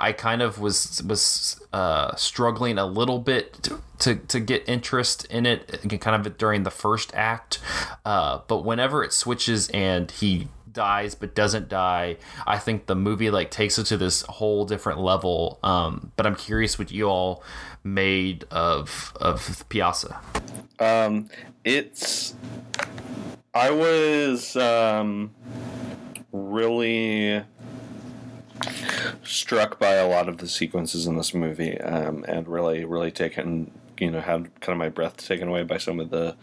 I 0.00 0.12
kind 0.12 0.42
of 0.42 0.60
was 0.60 1.02
was 1.02 1.60
uh, 1.72 2.14
struggling 2.16 2.78
a 2.78 2.86
little 2.86 3.18
bit 3.18 3.54
to, 3.64 3.80
to, 3.98 4.14
to, 4.14 4.40
get 4.40 4.68
interest 4.68 5.24
in 5.26 5.46
it, 5.46 6.00
kind 6.00 6.26
of 6.26 6.38
during 6.38 6.62
the 6.62 6.70
first 6.70 7.14
act. 7.14 7.58
Uh, 8.04 8.40
but 8.46 8.64
whenever 8.64 9.04
it 9.04 9.12
switches 9.12 9.68
and 9.70 10.10
he 10.10 10.48
dies 10.72 11.14
but 11.14 11.34
doesn't 11.34 11.68
die, 11.68 12.16
I 12.46 12.58
think 12.58 12.86
the 12.86 12.94
movie 12.94 13.30
like 13.30 13.50
takes 13.50 13.78
it 13.78 13.84
to 13.84 13.96
this 13.96 14.22
whole 14.22 14.64
different 14.64 15.00
level. 15.00 15.58
Um, 15.62 16.12
but 16.16 16.26
I'm 16.26 16.36
curious 16.36 16.78
what 16.78 16.90
you 16.92 17.08
all 17.08 17.42
made 17.82 18.44
of 18.50 19.12
of 19.20 19.64
Pyaasa. 19.68 20.16
Um, 20.78 21.28
it's 21.64 22.34
I 23.54 23.70
was 23.70 24.54
um, 24.56 25.34
really 26.30 27.42
struck 29.22 29.78
by 29.78 29.94
a 29.94 30.08
lot 30.08 30.28
of 30.28 30.38
the 30.38 30.48
sequences 30.48 31.06
in 31.06 31.16
this 31.16 31.34
movie, 31.34 31.80
um, 31.80 32.24
and 32.28 32.48
really, 32.48 32.84
really 32.84 33.10
taken, 33.10 33.70
you 33.98 34.10
know, 34.10 34.20
had 34.20 34.60
kind 34.60 34.74
of 34.74 34.78
my 34.78 34.88
breath 34.88 35.16
taken 35.16 35.48
away 35.48 35.62
by 35.62 35.78
some 35.78 36.00
of 36.00 36.10
the 36.10 36.36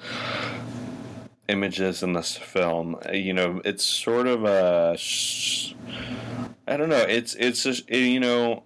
images 1.48 2.04
in 2.04 2.14
this 2.14 2.38
film. 2.38 2.98
You 3.12 3.34
know, 3.34 3.62
it's 3.66 3.84
sort 3.84 4.28
of 4.28 4.46
a, 4.46 4.98
I 6.68 6.78
don't 6.78 6.90
know, 6.90 7.06
it's 7.08 7.36
it's 7.36 7.64
just, 7.64 7.90
you 7.90 8.20
know. 8.20 8.64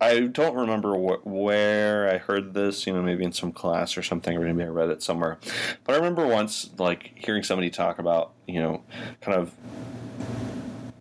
I 0.00 0.20
don't 0.20 0.54
remember 0.54 0.94
wh- 0.94 1.26
where 1.26 2.08
I 2.08 2.18
heard 2.18 2.54
this, 2.54 2.86
you 2.86 2.92
know, 2.92 3.02
maybe 3.02 3.24
in 3.24 3.32
some 3.32 3.50
class 3.50 3.98
or 3.98 4.02
something, 4.04 4.36
or 4.36 4.42
maybe 4.42 4.62
I 4.62 4.68
read 4.68 4.90
it 4.90 5.02
somewhere. 5.02 5.38
But 5.82 5.94
I 5.94 5.96
remember 5.96 6.24
once, 6.24 6.70
like, 6.78 7.14
hearing 7.16 7.42
somebody 7.42 7.68
talk 7.68 7.98
about, 7.98 8.30
you 8.46 8.62
know, 8.62 8.84
kind 9.20 9.36
of 9.36 9.50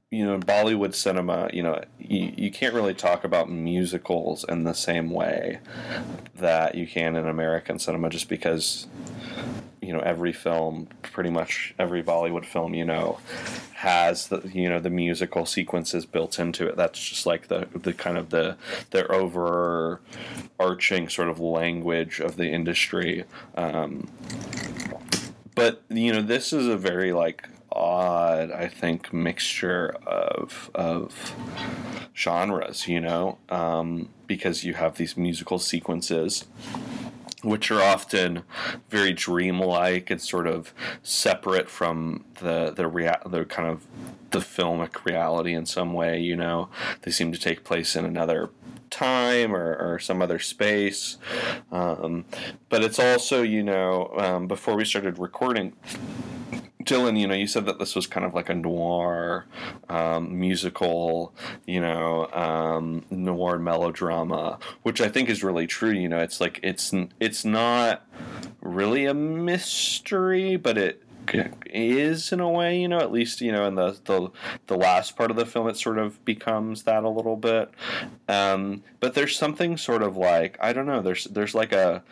you 0.10 0.26
know, 0.26 0.39
Bollywood 0.39 0.95
cinema, 0.95 1.49
you 1.51 1.62
know, 1.62 1.84
you, 1.99 2.32
you 2.38 2.49
can't 2.49 2.74
really 2.74 2.93
talk 2.93 3.26
about 3.26 3.49
musicals 3.49 4.45
in 4.47 4.64
the 4.64 4.74
same 4.74 5.10
way 5.12 5.60
that 6.36 6.76
you 6.76 6.88
can 6.88 7.18
in 7.18 7.28
American 7.28 7.78
cinema 7.78 8.10
just 8.10 8.30
because, 8.30 8.88
you 9.82 9.91
know, 9.91 9.99
every 9.99 10.32
film, 10.32 10.88
pretty 11.01 11.30
much 11.30 11.74
every 11.78 12.01
Bollywood 12.01 12.45
film, 12.45 12.74
you 12.74 12.86
know, 12.86 13.20
has 13.74 14.30
the, 14.30 14.49
you 14.53 14.70
know, 14.70 14.80
the 14.80 14.89
musical 14.89 15.45
sequences 15.45 16.05
built 16.05 16.39
into 16.39 16.66
it. 16.68 16.78
That's 16.78 17.05
just 17.05 17.26
like 17.26 17.49
the, 17.49 17.68
the 17.74 17.91
kind 17.91 18.18
of 18.18 18.30
the, 18.30 18.55
the 18.91 19.05
overarching 19.12 19.99
sort 21.10 21.28
of 21.28 21.41
language 21.41 22.22
of 22.22 22.38
the 22.38 22.47
industry. 22.49 23.26
Um, 23.55 24.08
but, 25.53 25.84
you 25.89 26.14
know, 26.14 26.22
this 26.22 26.53
is 26.53 26.66
a 26.66 26.78
very 26.78 27.12
like, 27.12 27.49
odd, 27.78 28.51
I 28.51 28.67
think, 28.67 29.13
mixture 29.13 29.95
of 30.05 30.71
of 30.75 31.34
genres. 32.15 32.88
You 32.88 33.01
know, 33.01 33.38
um, 33.49 34.09
because 34.28 34.63
you 34.63 34.73
have 34.73 34.97
these 34.97 35.17
musical 35.17 35.59
sequences 35.59 36.45
which 37.43 37.69
are 37.69 37.82
often 37.82 38.41
very 38.89 39.13
dreamlike 39.13 40.09
and 40.09 40.19
sort 40.19 40.47
of 40.47 40.73
separate 41.03 41.69
from 41.69 42.25
the 42.39 42.71
the 42.75 42.88
rea- 42.88 43.21
the 43.25 43.45
kind 43.45 43.69
of 43.69 43.86
the 44.32 44.39
filmic 44.39 45.05
reality 45.05 45.53
in 45.53 45.65
some 45.65 45.93
way. 45.93 46.19
You 46.19 46.36
know, 46.36 46.69
they 47.03 47.11
seem 47.11 47.32
to 47.32 47.39
take 47.39 47.63
place 47.63 47.95
in 47.95 48.05
another 48.05 48.49
time 48.89 49.55
or, 49.55 49.75
or 49.75 49.99
some 49.99 50.21
other 50.21 50.39
space. 50.39 51.17
Um, 51.71 52.25
but 52.69 52.84
it's 52.84 52.99
also, 52.99 53.41
you 53.41 53.63
know, 53.63 54.13
um, 54.17 54.47
before 54.47 54.75
we 54.75 54.86
started 54.86 55.19
recording, 55.19 55.73
Dylan, 56.88 57.20
you 57.20 57.28
know, 57.28 57.36
you 57.36 57.48
said 57.48 57.66
that 57.66 57.80
this 57.80 57.96
was 57.96 58.08
kind 58.08 58.26
of 58.26 58.34
like 58.34 58.50
a 58.50 58.56
noir 58.56 59.46
um, 59.90 60.40
musical, 60.40 61.36
you 61.66 61.82
know, 61.82 62.28
um, 62.32 63.06
noir 63.12 63.60
melodrama, 63.60 64.58
which 64.84 65.02
I 65.02 65.10
think 65.10 65.30
is 65.30 65.44
really 65.44 65.68
true. 65.68 65.92
You 65.92 66.10
know, 66.10 66.20
it's 66.20 66.40
like 66.40 66.60
it's 66.64 66.94
it's 67.20 67.44
not 67.46 68.08
really 68.62 69.06
a 69.06 69.14
mystery, 69.14 70.56
but 70.56 70.78
it 70.78 71.04
is 71.66 72.32
in 72.32 72.40
a 72.40 72.50
way, 72.50 72.80
you 72.80 72.88
know, 72.88 73.00
at 73.00 73.12
least 73.12 73.42
you 73.42 73.52
know 73.52 73.68
in 73.68 73.76
the 73.76 73.98
the, 74.06 74.32
the 74.68 74.78
last 74.78 75.16
part 75.16 75.30
of 75.30 75.38
the 75.38 75.46
film, 75.46 75.68
it 75.68 75.78
sort 75.78 75.98
of 75.98 76.24
becomes 76.26 76.84
that 76.84 77.04
a 77.04 77.10
little 77.10 77.36
bit. 77.36 77.70
Um, 78.28 78.84
but 79.00 79.14
there's 79.14 79.36
something 79.36 79.78
sort 79.78 80.04
of 80.04 80.16
like 80.16 80.58
I 80.62 80.74
don't 80.74 80.86
know. 80.86 81.02
There's 81.02 81.26
there's 81.26 81.54
like 81.54 81.74
a 81.74 82.04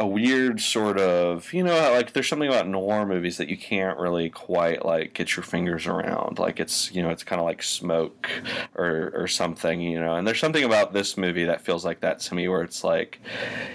a 0.00 0.06
weird 0.06 0.62
sort 0.62 0.98
of 0.98 1.52
you 1.52 1.62
know 1.62 1.92
like 1.92 2.14
there's 2.14 2.26
something 2.26 2.48
about 2.48 2.66
noir 2.66 3.04
movies 3.04 3.36
that 3.36 3.50
you 3.50 3.56
can't 3.56 3.98
really 3.98 4.30
quite 4.30 4.82
like 4.82 5.12
get 5.12 5.36
your 5.36 5.44
fingers 5.44 5.86
around. 5.86 6.38
Like 6.38 6.58
it's 6.58 6.90
you 6.90 7.02
know 7.02 7.10
it's 7.10 7.22
kind 7.22 7.38
of 7.38 7.44
like 7.44 7.62
smoke 7.62 8.30
or 8.74 9.12
or 9.14 9.28
something 9.28 9.78
you 9.82 10.00
know? 10.00 10.14
And 10.14 10.26
there's 10.26 10.40
something 10.40 10.64
about 10.64 10.94
this 10.94 11.18
movie 11.18 11.44
that 11.44 11.60
feels 11.60 11.84
like 11.84 12.00
that 12.00 12.18
to 12.20 12.34
me 12.34 12.48
where 12.48 12.62
it's 12.62 12.82
like 12.82 13.20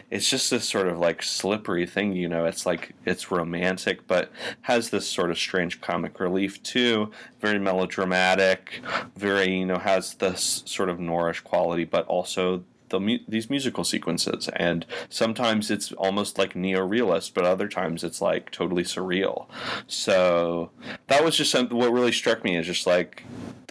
it's 0.10 0.28
just 0.28 0.50
this 0.50 0.68
sort 0.68 0.88
of 0.88 0.98
like 0.98 1.22
slippery 1.22 1.86
thing 1.86 2.14
you 2.14 2.28
know? 2.28 2.46
It's 2.46 2.66
like 2.66 2.96
it's 3.06 3.30
romantic 3.30 4.08
but 4.08 4.32
has 4.62 4.90
this 4.90 5.08
sort 5.08 5.30
of 5.30 5.38
strange 5.38 5.80
comic 5.80 6.20
relief 6.20 6.62
too. 6.64 7.12
Very 7.40 7.60
melodramatic 7.60 8.82
very 9.16 9.60
you 9.60 9.66
know 9.68 9.78
has 9.78 10.16
this 10.16 10.64
sort 10.66 10.90
of 10.90 10.98
noirish 10.98 11.44
quality 11.44 11.84
but 11.84 12.08
also 12.08 12.64
the 12.96 13.00
mu- 13.00 13.20
these 13.28 13.50
musical 13.50 13.84
sequences 13.84 14.50
and 14.56 14.86
sometimes 15.10 15.70
it's 15.70 15.92
almost 15.94 16.38
like 16.38 16.56
neo-realist 16.56 17.34
but 17.34 17.46
other 17.46 17.68
times 17.68 18.04
it's 18.04 18.22
like 18.22 18.52
totally 18.52 18.84
surreal. 18.84 19.48
So 19.88 20.72
that 21.08 21.24
was 21.24 21.38
just 21.38 21.52
something 21.52 21.78
what 21.78 21.92
really 21.92 22.12
struck 22.12 22.44
me 22.44 22.58
is 22.58 22.66
just 22.66 22.88
like 22.88 23.24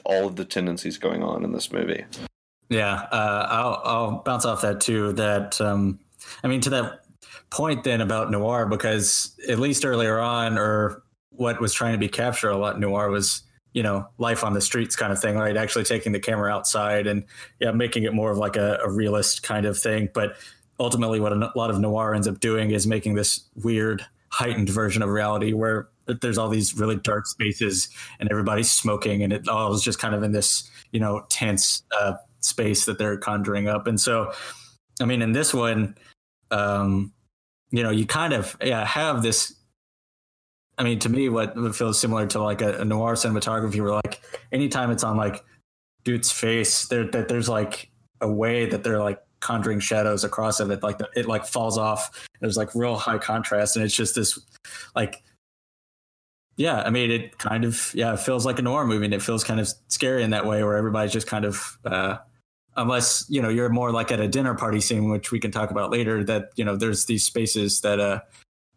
all 0.04 0.26
of 0.26 0.36
the 0.36 0.44
tendencies 0.44 0.98
going 0.98 1.22
on 1.22 1.44
in 1.44 1.52
this 1.52 1.72
movie. 1.72 2.04
Yeah 2.68 2.94
uh, 3.10 3.46
I'll, 3.50 3.82
I'll 3.84 4.22
bounce 4.24 4.44
off 4.44 4.62
that 4.62 4.80
too 4.80 5.12
that 5.14 5.60
um, 5.60 5.98
i 6.42 6.48
mean 6.48 6.60
to 6.62 6.70
that 6.70 7.04
point 7.50 7.84
then 7.84 8.00
about 8.00 8.30
noir 8.30 8.66
because 8.66 9.36
at 9.48 9.58
least 9.58 9.84
earlier 9.84 10.18
on 10.18 10.58
or 10.58 11.02
what 11.30 11.60
was 11.60 11.72
trying 11.72 11.92
to 11.92 11.98
be 11.98 12.08
captured 12.08 12.50
a 12.50 12.56
lot 12.56 12.80
noir 12.80 13.10
was 13.10 13.42
you 13.74 13.82
know 13.82 14.08
life 14.16 14.42
on 14.42 14.54
the 14.54 14.60
streets 14.60 14.96
kind 14.96 15.12
of 15.12 15.20
thing 15.20 15.36
right? 15.36 15.56
Actually 15.56 15.84
taking 15.84 16.12
the 16.12 16.20
camera 16.20 16.50
outside 16.50 17.06
and 17.06 17.24
yeah 17.60 17.72
making 17.72 18.04
it 18.04 18.14
more 18.14 18.30
of 18.30 18.38
like 18.38 18.56
a, 18.56 18.78
a 18.82 18.90
realist 18.90 19.42
kind 19.42 19.66
of 19.66 19.78
thing. 19.78 20.08
But 20.14 20.36
ultimately 20.80 21.20
what 21.20 21.32
a 21.32 21.52
lot 21.54 21.70
of 21.70 21.78
noir 21.78 22.14
ends 22.14 22.26
up 22.26 22.40
doing 22.40 22.70
is 22.70 22.86
making 22.86 23.14
this 23.14 23.44
weird 23.62 24.06
heightened 24.30 24.68
version 24.68 25.02
of 25.02 25.10
reality 25.10 25.52
where 25.52 25.88
there's 26.20 26.38
all 26.38 26.48
these 26.48 26.74
really 26.74 26.96
dark 26.96 27.26
spaces 27.26 27.88
and 28.18 28.28
everybody's 28.30 28.70
smoking 28.70 29.22
and 29.22 29.32
it 29.32 29.48
all 29.48 29.72
is 29.72 29.82
just 29.82 29.98
kind 29.98 30.14
of 30.14 30.22
in 30.22 30.32
this 30.32 30.68
you 30.92 31.00
know 31.00 31.24
tense 31.28 31.82
uh, 32.00 32.14
space 32.40 32.84
that 32.86 32.98
they're 32.98 33.16
conjuring 33.16 33.68
up. 33.68 33.86
And 33.86 34.00
so 34.00 34.32
i 35.00 35.04
mean 35.04 35.22
in 35.22 35.32
this 35.32 35.52
one 35.52 35.96
um 36.52 37.12
you 37.72 37.82
know 37.82 37.90
you 37.90 38.06
kind 38.06 38.32
of 38.32 38.56
yeah 38.62 38.84
have 38.84 39.22
this 39.22 39.53
I 40.78 40.82
mean, 40.82 40.98
to 41.00 41.08
me, 41.08 41.28
what 41.28 41.54
feels 41.74 42.00
similar 42.00 42.26
to 42.28 42.42
like 42.42 42.60
a, 42.60 42.80
a 42.80 42.84
noir 42.84 43.14
cinematography, 43.14 43.80
where 43.80 44.00
like 44.04 44.20
anytime 44.52 44.90
it's 44.90 45.04
on 45.04 45.16
like 45.16 45.44
dude's 46.04 46.32
face, 46.32 46.86
there 46.86 47.04
that 47.10 47.28
there's 47.28 47.48
like 47.48 47.90
a 48.20 48.30
way 48.30 48.66
that 48.66 48.82
they're 48.82 49.00
like 49.00 49.20
conjuring 49.40 49.80
shadows 49.80 50.24
across 50.24 50.58
of 50.60 50.70
it, 50.70 50.82
like 50.82 50.98
the, 50.98 51.08
it 51.14 51.26
like 51.26 51.44
falls 51.44 51.78
off. 51.78 52.26
There's 52.40 52.56
like 52.56 52.74
real 52.74 52.96
high 52.96 53.18
contrast, 53.18 53.76
and 53.76 53.84
it's 53.84 53.94
just 53.94 54.14
this 54.14 54.38
like 54.96 55.22
yeah, 56.56 56.82
I 56.82 56.90
mean, 56.90 57.10
it 57.10 57.38
kind 57.38 57.64
of 57.64 57.90
yeah, 57.94 58.14
it 58.14 58.20
feels 58.20 58.46
like 58.46 58.58
a 58.58 58.62
noir 58.62 58.86
movie, 58.86 59.04
and 59.04 59.14
it 59.14 59.22
feels 59.22 59.42
kind 59.42 59.60
of 59.60 59.68
scary 59.88 60.22
in 60.22 60.30
that 60.30 60.46
way, 60.46 60.62
where 60.62 60.76
everybody's 60.76 61.12
just 61.12 61.26
kind 61.26 61.44
of, 61.44 61.78
uh, 61.84 62.18
unless 62.76 63.26
you 63.28 63.42
know 63.42 63.48
you're 63.48 63.68
more 63.68 63.90
like 63.90 64.12
at 64.12 64.20
a 64.20 64.28
dinner 64.28 64.54
party 64.54 64.80
scene, 64.80 65.08
which 65.10 65.32
we 65.32 65.40
can 65.40 65.50
talk 65.50 65.70
about 65.70 65.90
later. 65.90 66.22
That 66.22 66.50
you 66.54 66.64
know, 66.64 66.76
there's 66.76 67.06
these 67.06 67.24
spaces 67.24 67.80
that 67.80 67.98
uh, 67.98 68.20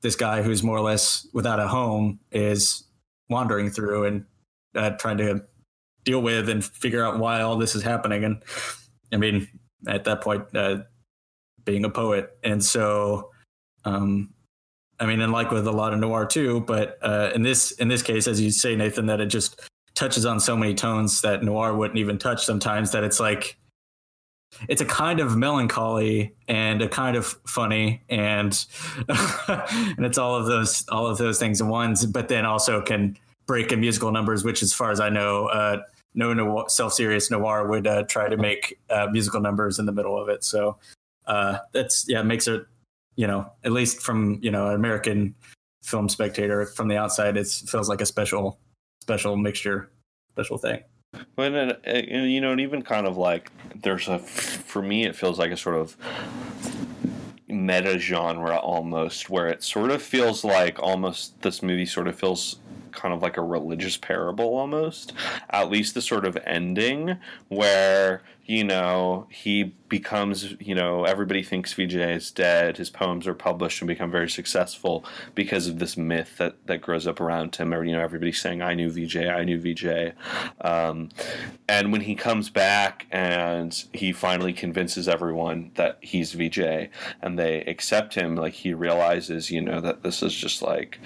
this 0.01 0.15
guy 0.15 0.41
who's 0.41 0.63
more 0.63 0.77
or 0.77 0.81
less 0.81 1.27
without 1.33 1.59
a 1.59 1.67
home 1.67 2.19
is 2.31 2.83
wandering 3.29 3.69
through 3.69 4.05
and 4.05 4.25
uh, 4.75 4.91
trying 4.91 5.17
to 5.17 5.43
deal 6.03 6.21
with 6.21 6.49
and 6.49 6.63
figure 6.63 7.03
out 7.03 7.19
why 7.19 7.41
all 7.41 7.57
this 7.57 7.75
is 7.75 7.83
happening. 7.83 8.23
And 8.23 8.43
I 9.11 9.17
mean, 9.17 9.47
at 9.87 10.03
that 10.05 10.21
point, 10.21 10.43
uh, 10.55 10.79
being 11.65 11.83
a 11.83 11.89
poet, 11.89 12.37
and 12.43 12.63
so, 12.63 13.31
um, 13.83 14.33
I 14.99 15.05
mean, 15.05 15.19
and 15.21 15.31
like 15.33 15.51
with 15.51 15.67
a 15.67 15.71
lot 15.71 15.93
of 15.93 15.99
noir 15.99 16.25
too, 16.25 16.61
but 16.61 16.97
uh, 17.01 17.31
in 17.35 17.43
this 17.43 17.71
in 17.71 17.87
this 17.87 18.01
case, 18.01 18.27
as 18.27 18.39
you 18.39 18.51
say, 18.51 18.75
Nathan, 18.75 19.05
that 19.07 19.19
it 19.19 19.27
just 19.27 19.61
touches 19.95 20.25
on 20.25 20.39
so 20.39 20.55
many 20.55 20.73
tones 20.73 21.21
that 21.21 21.43
noir 21.43 21.75
wouldn't 21.75 21.99
even 21.99 22.17
touch 22.17 22.45
sometimes. 22.45 22.91
That 22.91 23.03
it's 23.03 23.19
like 23.19 23.57
it's 24.67 24.81
a 24.81 24.85
kind 24.85 25.19
of 25.19 25.37
melancholy 25.37 26.33
and 26.47 26.81
a 26.81 26.89
kind 26.89 27.15
of 27.15 27.25
funny 27.45 28.01
and 28.09 28.65
and 29.07 30.05
it's 30.05 30.17
all 30.17 30.35
of 30.35 30.45
those 30.45 30.87
all 30.89 31.07
of 31.07 31.17
those 31.17 31.39
things 31.39 31.61
in 31.61 31.67
ones 31.67 32.05
but 32.05 32.27
then 32.27 32.45
also 32.45 32.81
can 32.81 33.17
break 33.45 33.71
in 33.71 33.79
musical 33.79 34.11
numbers 34.11 34.43
which 34.43 34.61
as 34.61 34.73
far 34.73 34.91
as 34.91 34.99
i 34.99 35.09
know 35.09 35.47
uh, 35.47 35.81
no, 36.13 36.33
no 36.33 36.65
self-serious 36.67 37.29
noir 37.29 37.67
would 37.67 37.85
uh, 37.85 38.03
try 38.03 38.27
to 38.27 38.37
make 38.37 38.79
uh, 38.89 39.07
musical 39.11 39.39
numbers 39.39 39.77
in 39.77 39.85
the 39.85 39.91
middle 39.91 40.19
of 40.19 40.29
it. 40.29 40.43
So 40.43 40.77
uh, 41.27 41.59
that's 41.73 42.05
yeah 42.07 42.23
makes 42.23 42.47
it 42.47 42.65
you 43.15 43.27
know 43.27 43.51
at 43.63 43.71
least 43.71 44.01
from 44.01 44.39
you 44.41 44.49
know 44.49 44.69
an 44.69 44.75
american 44.75 45.35
film 45.83 46.07
spectator 46.07 46.65
from 46.65 46.87
the 46.87 46.95
outside 46.95 47.35
it 47.35 47.47
feels 47.47 47.89
like 47.89 47.99
a 47.99 48.05
special 48.05 48.59
special 49.01 49.35
mixture 49.35 49.89
special 50.31 50.57
thing 50.57 50.81
and, 51.37 51.77
and 51.83 52.31
you 52.31 52.41
know, 52.41 52.51
and 52.51 52.61
even 52.61 52.81
kind 52.81 53.07
of 53.07 53.17
like 53.17 53.51
there's 53.75 54.07
a 54.07 54.19
for 54.19 54.81
me, 54.81 55.05
it 55.05 55.15
feels 55.15 55.39
like 55.39 55.51
a 55.51 55.57
sort 55.57 55.75
of 55.75 55.95
meta 57.47 57.97
genre 57.97 58.57
almost, 58.57 59.29
where 59.29 59.47
it 59.47 59.63
sort 59.63 59.91
of 59.91 60.01
feels 60.01 60.43
like 60.43 60.79
almost 60.79 61.41
this 61.41 61.63
movie 61.63 61.85
sort 61.85 62.07
of 62.07 62.17
feels 62.17 62.59
kind 62.91 63.13
of 63.13 63.21
like 63.21 63.37
a 63.37 63.41
religious 63.41 63.97
parable 63.97 64.57
almost. 64.57 65.13
At 65.49 65.69
least 65.69 65.93
the 65.93 66.01
sort 66.01 66.25
of 66.25 66.37
ending 66.45 67.17
where 67.47 68.23
you 68.47 68.63
know 68.63 69.27
he 69.29 69.75
becomes, 69.89 70.55
you 70.59 70.75
know, 70.75 71.05
everybody 71.05 71.43
thinks 71.43 71.73
Vijay 71.73 72.15
is 72.15 72.31
dead. 72.31 72.77
His 72.77 72.89
poems 72.89 73.27
are 73.27 73.33
published 73.33 73.81
and 73.81 73.87
become 73.87 74.11
very 74.11 74.29
successful 74.29 75.05
because 75.33 75.67
of 75.67 75.79
this 75.79 75.95
myth 75.95 76.37
that, 76.37 76.55
that 76.67 76.81
grows 76.81 77.07
up 77.07 77.19
around 77.19 77.55
him. 77.55 77.73
Or, 77.73 77.83
you 77.83 77.93
know, 77.93 78.01
everybody's 78.01 78.41
saying, 78.41 78.61
I 78.61 78.73
knew 78.73 78.89
Vijay, 78.89 79.33
I 79.33 79.43
knew 79.43 79.59
Vijay. 79.59 80.13
Um, 80.61 81.09
and 81.69 81.91
when 81.91 82.01
he 82.01 82.15
comes 82.15 82.49
back 82.49 83.07
and 83.11 83.85
he 83.93 84.11
finally 84.11 84.53
convinces 84.53 85.07
everyone 85.07 85.71
that 85.75 85.99
he's 86.01 86.33
Vijay 86.33 86.89
and 87.21 87.39
they 87.39 87.61
accept 87.61 88.15
him, 88.15 88.35
like 88.35 88.53
he 88.53 88.73
realizes, 88.73 89.51
you 89.51 89.61
know, 89.61 89.79
that 89.79 90.03
this 90.03 90.21
is 90.21 90.33
just 90.33 90.61
like 90.61 90.99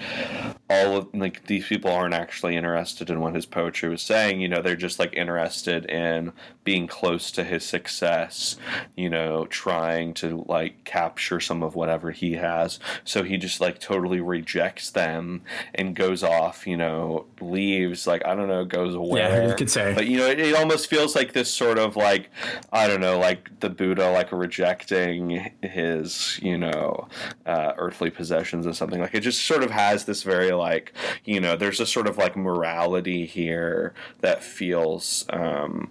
all 0.68 0.96
of, 0.96 1.14
like, 1.14 1.46
these 1.46 1.66
people 1.66 1.90
aren't 1.92 2.14
actually 2.14 2.56
interested 2.56 3.10
in 3.10 3.20
what 3.20 3.34
his 3.34 3.46
poetry 3.46 3.88
was 3.88 4.02
saying. 4.02 4.40
You 4.40 4.48
know, 4.48 4.62
they're 4.62 4.74
just 4.74 4.98
like 4.98 5.14
interested 5.14 5.84
in 5.86 6.32
being 6.64 6.86
close 6.86 7.30
to 7.32 7.44
his 7.44 7.64
success 7.64 8.56
you 8.96 9.08
know, 9.08 9.46
trying 9.46 10.14
to 10.14 10.44
like 10.48 10.84
capture 10.84 11.40
some 11.40 11.62
of 11.62 11.74
whatever 11.74 12.10
he 12.10 12.34
has. 12.34 12.78
So 13.04 13.22
he 13.22 13.36
just 13.36 13.60
like 13.60 13.78
totally 13.78 14.20
rejects 14.20 14.90
them 14.90 15.42
and 15.74 15.96
goes 15.96 16.22
off, 16.22 16.66
you 16.66 16.76
know, 16.76 17.26
leaves, 17.40 18.06
like, 18.06 18.24
I 18.26 18.34
don't 18.34 18.48
know, 18.48 18.64
goes 18.64 18.94
away. 18.94 19.20
Yeah, 19.20 19.48
you 19.48 19.54
could 19.54 19.70
say. 19.70 19.94
But, 19.94 20.06
you 20.06 20.18
know, 20.18 20.26
it, 20.26 20.38
it 20.38 20.54
almost 20.54 20.88
feels 20.88 21.14
like 21.14 21.32
this 21.32 21.52
sort 21.52 21.78
of 21.78 21.96
like, 21.96 22.30
I 22.72 22.86
don't 22.86 23.00
know, 23.00 23.18
like 23.18 23.60
the 23.60 23.70
Buddha, 23.70 24.10
like 24.10 24.32
rejecting 24.32 25.52
his, 25.62 26.38
you 26.42 26.58
know, 26.58 27.08
uh, 27.46 27.72
earthly 27.78 28.10
possessions 28.10 28.66
or 28.66 28.72
something. 28.72 29.00
Like 29.00 29.14
it 29.14 29.20
just 29.20 29.44
sort 29.44 29.62
of 29.62 29.70
has 29.70 30.04
this 30.04 30.22
very 30.22 30.52
like, 30.52 30.92
you 31.24 31.40
know, 31.40 31.56
there's 31.56 31.80
a 31.80 31.86
sort 31.86 32.06
of 32.06 32.18
like 32.18 32.36
morality 32.36 33.26
here 33.26 33.94
that 34.20 34.44
feels, 34.44 35.24
um, 35.30 35.90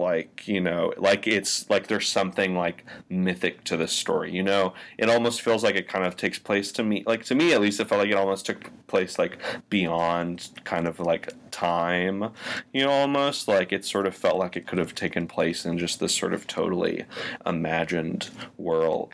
like 0.00 0.48
you 0.48 0.60
know 0.60 0.92
like 0.96 1.26
it's 1.26 1.68
like 1.70 1.86
there's 1.86 2.08
something 2.08 2.56
like 2.56 2.84
mythic 3.08 3.62
to 3.64 3.76
this 3.76 3.92
story 3.92 4.32
you 4.32 4.42
know? 4.42 4.74
It 4.98 5.08
almost 5.08 5.42
feels 5.42 5.62
like 5.62 5.76
it 5.76 5.88
kind 5.88 6.04
of 6.04 6.16
takes 6.16 6.38
place 6.38 6.72
to 6.72 6.82
me 6.82 7.04
like 7.06 7.24
to 7.26 7.34
me 7.34 7.52
at 7.52 7.60
least 7.60 7.80
it 7.80 7.88
felt 7.88 8.00
like 8.00 8.10
it 8.10 8.16
almost 8.16 8.46
took 8.46 8.70
place 8.86 9.18
like 9.18 9.38
beyond 9.68 10.50
kind 10.64 10.88
of 10.88 10.98
like 10.98 11.32
time 11.50 12.30
you 12.72 12.84
know 12.84 12.90
almost. 12.90 13.48
Like 13.48 13.72
it 13.72 13.84
sort 13.84 14.06
of 14.06 14.14
felt 14.14 14.38
like 14.38 14.56
it 14.56 14.66
could 14.66 14.78
have 14.78 14.94
taken 14.94 15.26
place 15.26 15.64
in 15.64 15.78
just 15.78 16.00
this 16.00 16.14
sort 16.14 16.34
of 16.34 16.46
totally 16.46 17.04
imagined 17.46 18.30
world. 18.56 19.12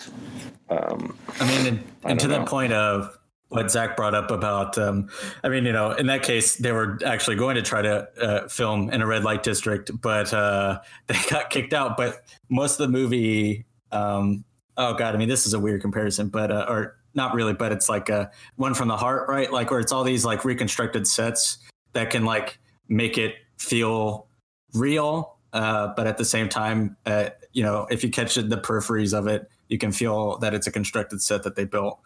Um 0.68 1.16
i 1.40 1.46
mean 1.46 1.66
and, 1.66 1.84
and 2.04 2.20
to 2.20 2.28
know. 2.28 2.38
that 2.38 2.48
point 2.48 2.72
of 2.72 3.18
what 3.48 3.70
Zach 3.70 3.96
brought 3.96 4.14
up 4.14 4.30
about, 4.30 4.76
um, 4.76 5.08
I 5.44 5.48
mean, 5.48 5.64
you 5.64 5.72
know, 5.72 5.92
in 5.92 6.06
that 6.06 6.22
case, 6.22 6.56
they 6.56 6.72
were 6.72 6.98
actually 7.04 7.36
going 7.36 7.54
to 7.54 7.62
try 7.62 7.80
to 7.80 8.08
uh, 8.20 8.48
film 8.48 8.90
in 8.90 9.02
a 9.02 9.06
red 9.06 9.22
light 9.22 9.42
district, 9.42 9.90
but 10.00 10.32
uh, 10.34 10.80
they 11.06 11.16
got 11.30 11.50
kicked 11.50 11.72
out. 11.72 11.96
But 11.96 12.22
most 12.48 12.80
of 12.80 12.86
the 12.86 12.92
movie, 12.92 13.64
um, 13.92 14.44
oh 14.76 14.94
god, 14.94 15.14
I 15.14 15.18
mean, 15.18 15.28
this 15.28 15.46
is 15.46 15.54
a 15.54 15.60
weird 15.60 15.80
comparison, 15.80 16.28
but 16.28 16.50
uh, 16.50 16.66
or 16.68 16.96
not 17.14 17.34
really, 17.34 17.54
but 17.54 17.72
it's 17.72 17.88
like 17.88 18.08
a 18.08 18.30
one 18.56 18.74
from 18.74 18.88
the 18.88 18.96
heart, 18.96 19.28
right? 19.28 19.50
Like 19.52 19.70
where 19.70 19.80
it's 19.80 19.92
all 19.92 20.04
these 20.04 20.24
like 20.24 20.44
reconstructed 20.44 21.06
sets 21.06 21.58
that 21.92 22.10
can 22.10 22.24
like 22.24 22.58
make 22.88 23.16
it 23.16 23.36
feel 23.58 24.26
real, 24.74 25.38
uh, 25.52 25.92
but 25.96 26.06
at 26.06 26.18
the 26.18 26.24
same 26.24 26.48
time, 26.48 26.96
uh, 27.06 27.30
you 27.52 27.62
know, 27.62 27.86
if 27.90 28.04
you 28.04 28.10
catch 28.10 28.34
the 28.34 28.58
peripheries 28.58 29.16
of 29.16 29.26
it, 29.26 29.48
you 29.68 29.78
can 29.78 29.92
feel 29.92 30.36
that 30.38 30.52
it's 30.52 30.66
a 30.66 30.72
constructed 30.72 31.22
set 31.22 31.42
that 31.44 31.56
they 31.56 31.64
built. 31.64 31.98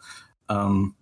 Um, 0.47 0.95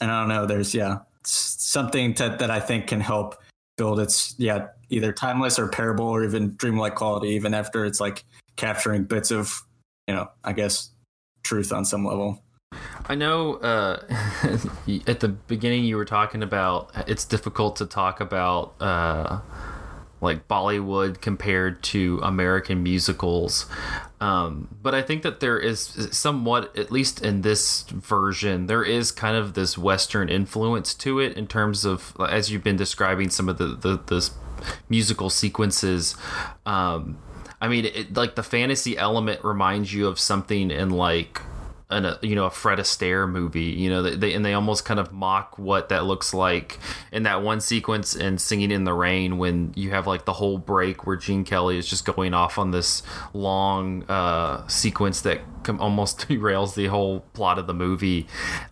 and 0.00 0.10
I 0.10 0.20
don't 0.20 0.28
know, 0.28 0.46
there's 0.46 0.74
yeah 0.74 0.98
something 1.24 2.14
that 2.14 2.38
that 2.38 2.50
I 2.50 2.60
think 2.60 2.86
can 2.86 3.00
help 3.00 3.36
build 3.76 4.00
its 4.00 4.34
yeah 4.38 4.68
either 4.90 5.12
timeless 5.12 5.58
or 5.58 5.68
parable 5.68 6.06
or 6.06 6.24
even 6.24 6.54
dreamlike 6.56 6.94
quality, 6.94 7.28
even 7.28 7.54
after 7.54 7.84
it's 7.84 8.00
like 8.00 8.24
capturing 8.56 9.04
bits 9.04 9.30
of 9.30 9.62
you 10.06 10.14
know 10.14 10.28
I 10.44 10.52
guess 10.52 10.90
truth 11.42 11.72
on 11.72 11.84
some 11.84 12.04
level. 12.04 12.42
I 13.06 13.14
know 13.16 13.54
uh, 13.56 14.02
at 15.06 15.20
the 15.20 15.28
beginning 15.28 15.84
you 15.84 15.96
were 15.96 16.04
talking 16.04 16.42
about 16.42 16.90
it's 17.08 17.24
difficult 17.24 17.76
to 17.76 17.86
talk 17.86 18.20
about 18.20 18.74
uh, 18.80 19.40
like 20.20 20.46
Bollywood 20.46 21.20
compared 21.20 21.82
to 21.84 22.20
American 22.22 22.82
musicals. 22.82 23.66
Um, 24.20 24.76
but 24.82 24.94
I 24.94 25.00
think 25.00 25.22
that 25.22 25.40
there 25.40 25.58
is 25.58 26.08
somewhat, 26.12 26.76
at 26.76 26.92
least 26.92 27.22
in 27.24 27.40
this 27.40 27.84
version, 27.88 28.66
there 28.66 28.84
is 28.84 29.12
kind 29.12 29.34
of 29.34 29.54
this 29.54 29.78
Western 29.78 30.28
influence 30.28 30.92
to 30.94 31.20
it 31.20 31.38
in 31.38 31.46
terms 31.46 31.86
of, 31.86 32.14
as 32.28 32.50
you've 32.50 32.62
been 32.62 32.76
describing 32.76 33.30
some 33.30 33.48
of 33.48 33.56
the, 33.56 33.68
the, 33.68 33.98
the 34.06 34.30
musical 34.90 35.30
sequences. 35.30 36.16
Um, 36.66 37.18
I 37.62 37.68
mean, 37.68 37.86
it, 37.86 38.14
like 38.14 38.34
the 38.34 38.42
fantasy 38.42 38.98
element 38.98 39.42
reminds 39.42 39.92
you 39.92 40.06
of 40.06 40.18
something 40.18 40.70
in 40.70 40.90
like 40.90 41.40
an, 41.90 42.04
a 42.04 42.18
you 42.22 42.34
know 42.34 42.46
a 42.46 42.50
Fred 42.50 42.78
Astaire 42.78 43.28
movie. 43.28 43.64
You 43.64 43.90
know, 43.90 44.02
they 44.02 44.32
and 44.34 44.44
they 44.44 44.54
almost 44.54 44.84
kind 44.84 45.00
of 45.00 45.12
mock 45.12 45.58
what 45.58 45.88
that 45.88 46.04
looks 46.04 46.32
like 46.32 46.78
in 47.12 47.24
that 47.24 47.42
one 47.42 47.60
sequence 47.60 48.14
in 48.14 48.38
Singing 48.38 48.70
in 48.70 48.84
the 48.84 48.94
Rain 48.94 49.38
when 49.38 49.72
you 49.76 49.90
have 49.90 50.06
like 50.06 50.24
the 50.24 50.34
whole 50.34 50.58
break 50.58 51.06
where 51.06 51.16
Gene 51.16 51.44
Kelly 51.44 51.78
is 51.78 51.88
just 51.88 52.04
going 52.04 52.34
off 52.34 52.58
on 52.58 52.70
this 52.70 53.02
long 53.32 54.04
uh, 54.04 54.66
sequence 54.68 55.20
that 55.22 55.40
almost 55.78 56.18
derails 56.28 56.74
the 56.74 56.86
whole 56.86 57.20
plot 57.34 57.58
of 57.58 57.66
the 57.66 57.74
movie. 57.74 58.26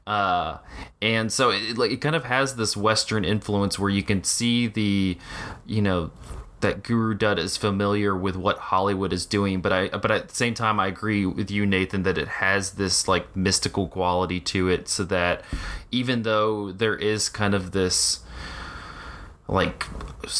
Uh, 0.06 0.58
and 1.02 1.32
so 1.32 1.50
it, 1.50 1.76
like 1.76 1.90
it 1.90 2.00
kind 2.00 2.16
of 2.16 2.24
has 2.24 2.56
this 2.56 2.76
Western 2.76 3.24
influence 3.24 3.78
where 3.78 3.90
you 3.90 4.02
can 4.02 4.24
see 4.24 4.66
the 4.66 5.18
you 5.66 5.82
know 5.82 6.10
that 6.60 6.82
Guru 6.82 7.14
Dutt 7.14 7.38
is 7.38 7.56
familiar 7.56 8.16
with 8.16 8.36
what 8.36 8.58
Hollywood 8.58 9.12
is 9.12 9.26
doing, 9.26 9.60
but 9.60 9.72
I 9.72 9.88
but 9.88 10.10
at 10.10 10.28
the 10.28 10.34
same 10.34 10.54
time 10.54 10.80
I 10.80 10.86
agree 10.88 11.24
with 11.26 11.50
you 11.50 11.66
Nathan 11.66 12.02
that 12.02 12.18
it 12.18 12.28
has 12.28 12.72
this 12.72 13.06
like 13.06 13.34
mystical 13.36 13.88
quality 13.88 14.40
to 14.40 14.68
it 14.68 14.88
so 14.88 15.04
that 15.04 15.42
even 15.90 16.22
though 16.22 16.72
there 16.72 16.96
is 16.96 17.28
kind 17.28 17.54
of 17.54 17.72
this 17.72 18.20
like 19.48 19.86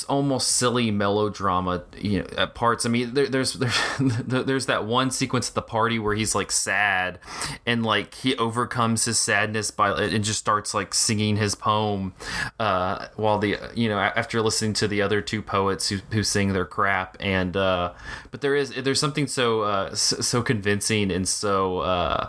almost 0.07 0.49
silly 0.49 0.91
melodrama 0.91 1.83
you 1.97 2.19
know 2.19 2.27
at 2.37 2.55
parts. 2.55 2.85
I 2.85 2.91
mean 2.91 3.15
there, 3.15 3.27
there's 3.27 3.55
there's 4.01 4.45
there's 4.45 4.67
that 4.67 4.85
one 4.85 5.11
sequence 5.11 5.49
at 5.49 5.55
the 5.55 5.63
party 5.63 5.99
where 5.99 6.15
he's 6.15 6.35
like 6.35 6.53
sad 6.53 7.19
and 7.65 7.85
like 7.85 8.15
he 8.15 8.37
overcomes 8.37 9.07
his 9.07 9.19
sadness 9.19 9.71
by 9.71 9.93
and 9.93 10.23
just 10.23 10.39
starts 10.39 10.75
like 10.75 10.93
singing 10.93 11.37
his 11.37 11.55
poem 11.55 12.13
uh, 12.61 13.07
while 13.17 13.39
the 13.39 13.57
you 13.75 13.89
know 13.89 13.99
after 13.99 14.43
listening 14.43 14.75
to 14.75 14.87
the 14.87 15.01
other 15.01 15.23
two 15.23 15.41
poets 15.41 15.89
who, 15.89 15.99
who 16.13 16.23
sing 16.23 16.53
their 16.53 16.67
crap. 16.67 17.17
And 17.19 17.57
uh, 17.57 17.95
but 18.31 18.43
there 18.43 18.55
is 18.55 18.75
there's 18.75 19.01
something 19.01 19.27
so 19.27 19.63
uh, 19.63 19.95
so 19.95 20.43
convincing 20.43 21.11
and 21.11 21.27
so 21.27 21.79
uh, 21.79 22.29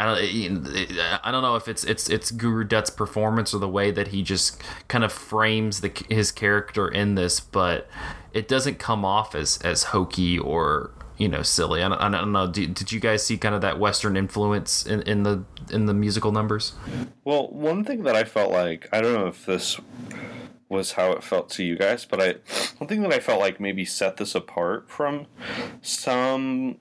I 0.00 0.06
don't, 0.06 0.98
I 1.24 1.30
don't 1.30 1.42
know 1.42 1.56
if 1.56 1.68
it's 1.68 1.84
it's 1.84 2.08
it's 2.08 2.30
Guru 2.30 2.64
Dutt's 2.64 2.88
performance 2.88 3.52
or 3.52 3.58
the 3.58 3.68
way 3.68 3.90
that 3.90 4.08
he 4.08 4.22
just 4.22 4.62
kind 4.88 5.04
of 5.04 5.12
frames 5.12 5.82
the 5.82 5.92
his 6.08 6.32
character 6.32 6.88
in 6.88 7.16
this, 7.16 7.38
but 7.38 7.86
it 8.32 8.48
doesn't 8.48 8.78
come 8.78 9.04
off 9.04 9.34
as 9.34 9.58
as 9.58 9.84
hokey 9.84 10.38
or 10.38 10.92
you 11.18 11.28
know 11.28 11.42
silly. 11.42 11.82
I 11.82 11.88
don't, 11.88 12.00
I 12.00 12.10
don't 12.10 12.32
know. 12.32 12.50
Did, 12.50 12.72
did 12.72 12.92
you 12.92 12.98
guys 12.98 13.24
see 13.26 13.36
kind 13.36 13.54
of 13.54 13.60
that 13.60 13.78
Western 13.78 14.16
influence 14.16 14.86
in, 14.86 15.02
in 15.02 15.22
the 15.22 15.44
in 15.70 15.84
the 15.84 15.94
musical 15.94 16.32
numbers? 16.32 16.72
Well, 17.24 17.48
one 17.48 17.84
thing 17.84 18.04
that 18.04 18.16
I 18.16 18.24
felt 18.24 18.50
like 18.50 18.88
I 18.92 19.02
don't 19.02 19.12
know 19.12 19.26
if 19.26 19.44
this 19.44 19.78
was 20.70 20.92
how 20.92 21.10
it 21.12 21.22
felt 21.22 21.50
to 21.50 21.64
you 21.64 21.76
guys, 21.76 22.06
but 22.06 22.22
I 22.22 22.34
one 22.78 22.88
thing 22.88 23.02
that 23.02 23.12
I 23.12 23.20
felt 23.20 23.38
like 23.38 23.60
maybe 23.60 23.84
set 23.84 24.16
this 24.16 24.34
apart 24.34 24.88
from 24.88 25.26
some 25.82 26.76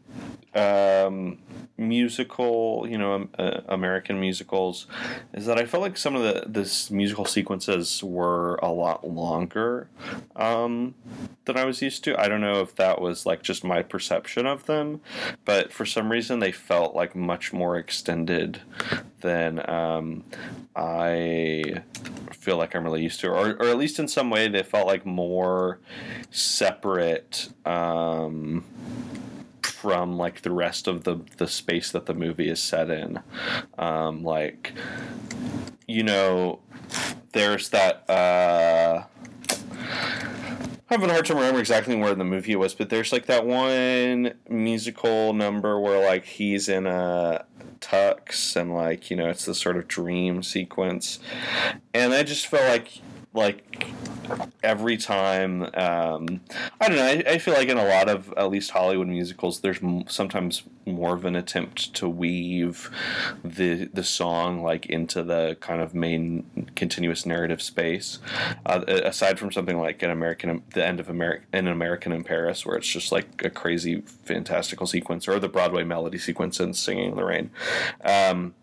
um, 0.55 1.39
musical, 1.80 2.86
you 2.88 2.97
know, 2.97 3.13
um, 3.13 3.30
uh, 3.39 3.61
American 3.67 4.19
musicals, 4.19 4.86
is 5.34 5.45
that 5.45 5.57
I 5.57 5.65
felt 5.65 5.82
like 5.82 5.97
some 5.97 6.15
of 6.15 6.23
the 6.23 6.43
this 6.47 6.91
musical 6.91 7.25
sequences 7.25 8.03
were 8.03 8.55
a 8.61 8.69
lot 8.71 9.07
longer 9.07 9.89
um, 10.36 10.95
than 11.45 11.57
I 11.57 11.65
was 11.65 11.82
used 11.82 12.03
to. 12.03 12.19
I 12.19 12.27
don't 12.27 12.41
know 12.41 12.61
if 12.61 12.75
that 12.75 13.01
was 13.01 13.25
like 13.25 13.41
just 13.41 13.63
my 13.63 13.82
perception 13.82 14.45
of 14.45 14.65
them, 14.65 15.01
but 15.45 15.71
for 15.71 15.86
some 15.86 16.11
reason 16.11 16.39
they 16.39 16.51
felt 16.51 16.95
like 16.95 17.15
much 17.15 17.53
more 17.53 17.77
extended 17.77 18.61
than 19.21 19.67
um, 19.69 20.23
I 20.75 21.84
feel 22.32 22.57
like 22.57 22.75
I'm 22.75 22.84
really 22.84 23.03
used 23.03 23.19
to, 23.21 23.30
or, 23.30 23.51
or 23.53 23.67
at 23.67 23.77
least 23.77 23.99
in 23.99 24.07
some 24.07 24.30
way 24.30 24.47
they 24.47 24.63
felt 24.63 24.88
like 24.88 25.05
more 25.05 25.80
separate. 26.32 27.49
Um, 27.65 28.65
from 29.82 30.17
like 30.17 30.41
the 30.41 30.51
rest 30.51 30.88
of 30.88 31.05
the 31.05 31.21
the 31.38 31.47
space 31.47 31.91
that 31.91 32.05
the 32.05 32.13
movie 32.13 32.49
is 32.49 32.61
set 32.61 32.89
in. 32.89 33.19
Um, 33.77 34.23
like, 34.23 34.73
you 35.88 36.03
know, 36.03 36.59
there's 37.32 37.69
that. 37.69 38.09
Uh, 38.09 39.03
I'm 40.91 40.99
having 40.99 41.09
a 41.09 41.13
hard 41.13 41.25
time 41.25 41.38
remembering 41.38 41.61
exactly 41.61 41.95
where 41.95 42.13
the 42.15 42.25
movie 42.25 42.55
was, 42.55 42.73
but 42.73 42.89
there's 42.89 43.13
like 43.13 43.27
that 43.27 43.45
one 43.45 44.34
musical 44.49 45.34
number 45.34 45.80
where 45.80 46.05
like 46.05 46.25
he's 46.25 46.67
in 46.67 46.86
a 46.86 47.45
tux 47.80 48.57
and 48.57 48.73
like 48.73 49.09
you 49.09 49.15
know 49.15 49.30
it's 49.30 49.45
this 49.45 49.59
sort 49.59 49.77
of 49.77 49.88
dream 49.88 50.43
sequence, 50.43 51.19
and 51.93 52.13
I 52.13 52.23
just 52.23 52.47
felt 52.47 52.67
like 52.67 53.01
like 53.34 53.88
every 54.63 54.97
time 54.97 55.63
um, 55.75 56.41
i 56.80 56.88
don't 56.88 56.97
know 56.97 57.05
I, 57.05 57.23
I, 57.27 57.38
feel 57.38 57.53
like 57.53 57.69
in 57.69 57.77
a 57.77 57.86
lot 57.86 58.09
of 58.09 58.34
at 58.38 58.49
least 58.49 58.71
hollywood 58.71 59.07
musicals 59.07 59.61
there's 59.61 59.82
m- 59.82 60.07
sometimes 60.07 60.63
more 60.86 61.13
of 61.13 61.25
an 61.25 61.36
attempt 61.36 61.93
to 61.95 62.09
weave 62.09 62.89
the 63.43 63.86
the 63.93 64.03
song 64.03 64.63
like 64.63 64.86
into 64.88 65.23
the 65.23 65.57
kind 65.59 65.82
of 65.82 65.93
main 65.93 66.71
continuous 66.75 67.25
narrative 67.25 67.61
space. 67.61 68.19
Uh, 68.65 68.84
aside 68.88 69.39
from 69.39 69.51
something 69.51 69.80
like 69.80 70.01
an 70.01 70.09
american 70.09 70.63
the 70.73 70.86
end 70.86 70.99
of 70.99 71.09
american 71.09 71.45
an 71.53 71.67
american 71.67 72.11
in 72.11 72.23
paris 72.23 72.65
where 72.65 72.75
it's 72.75 72.88
just 72.88 73.11
like 73.11 73.43
a 73.43 73.49
crazy 73.49 74.01
fantastical 74.01 74.88
sequence 74.88 75.27
or 75.27 75.39
the 75.39 75.49
broadway 75.49 75.84
melody 75.84 76.17
sequence 76.17 76.59
in 76.59 76.73
singing 76.73 77.11
in 77.11 77.15
the 77.15 77.23
rain. 77.23 77.51
Um, 78.03 78.53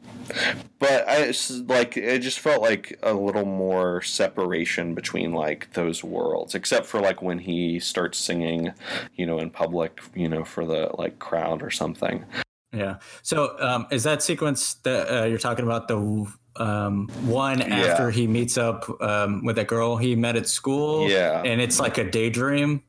but 0.78 1.08
I 1.08 1.32
like 1.66 1.96
it 1.96 2.20
just 2.20 2.38
felt 2.38 2.62
like 2.62 2.98
a 3.02 3.14
little 3.14 3.44
more 3.44 4.02
separation 4.02 4.94
between 4.94 5.32
like 5.32 5.72
those 5.72 6.04
worlds, 6.04 6.54
except 6.54 6.86
for 6.86 7.00
like 7.00 7.22
when 7.22 7.38
he 7.38 7.80
starts 7.80 8.18
singing, 8.18 8.72
you 9.14 9.26
know, 9.26 9.38
in 9.38 9.50
public, 9.50 10.00
you 10.14 10.28
know, 10.28 10.44
for 10.44 10.64
the 10.64 10.90
like 10.98 11.18
crowd 11.18 11.62
or 11.62 11.70
something. 11.70 12.24
Yeah. 12.72 12.96
So 13.22 13.56
um, 13.60 13.86
is 13.90 14.02
that 14.04 14.22
sequence 14.22 14.74
that 14.84 15.08
uh, 15.08 15.24
you're 15.24 15.38
talking 15.38 15.64
about 15.64 15.88
the 15.88 16.26
um, 16.56 17.08
one 17.24 17.62
after 17.62 18.04
yeah. 18.04 18.10
he 18.10 18.26
meets 18.26 18.58
up 18.58 18.88
um, 19.00 19.44
with 19.44 19.56
that 19.56 19.66
girl 19.66 19.96
he 19.96 20.14
met 20.14 20.36
at 20.36 20.48
school? 20.48 21.08
Yeah. 21.08 21.42
And 21.42 21.60
it's 21.60 21.80
like 21.80 21.98
a 21.98 22.04
daydream. 22.04 22.82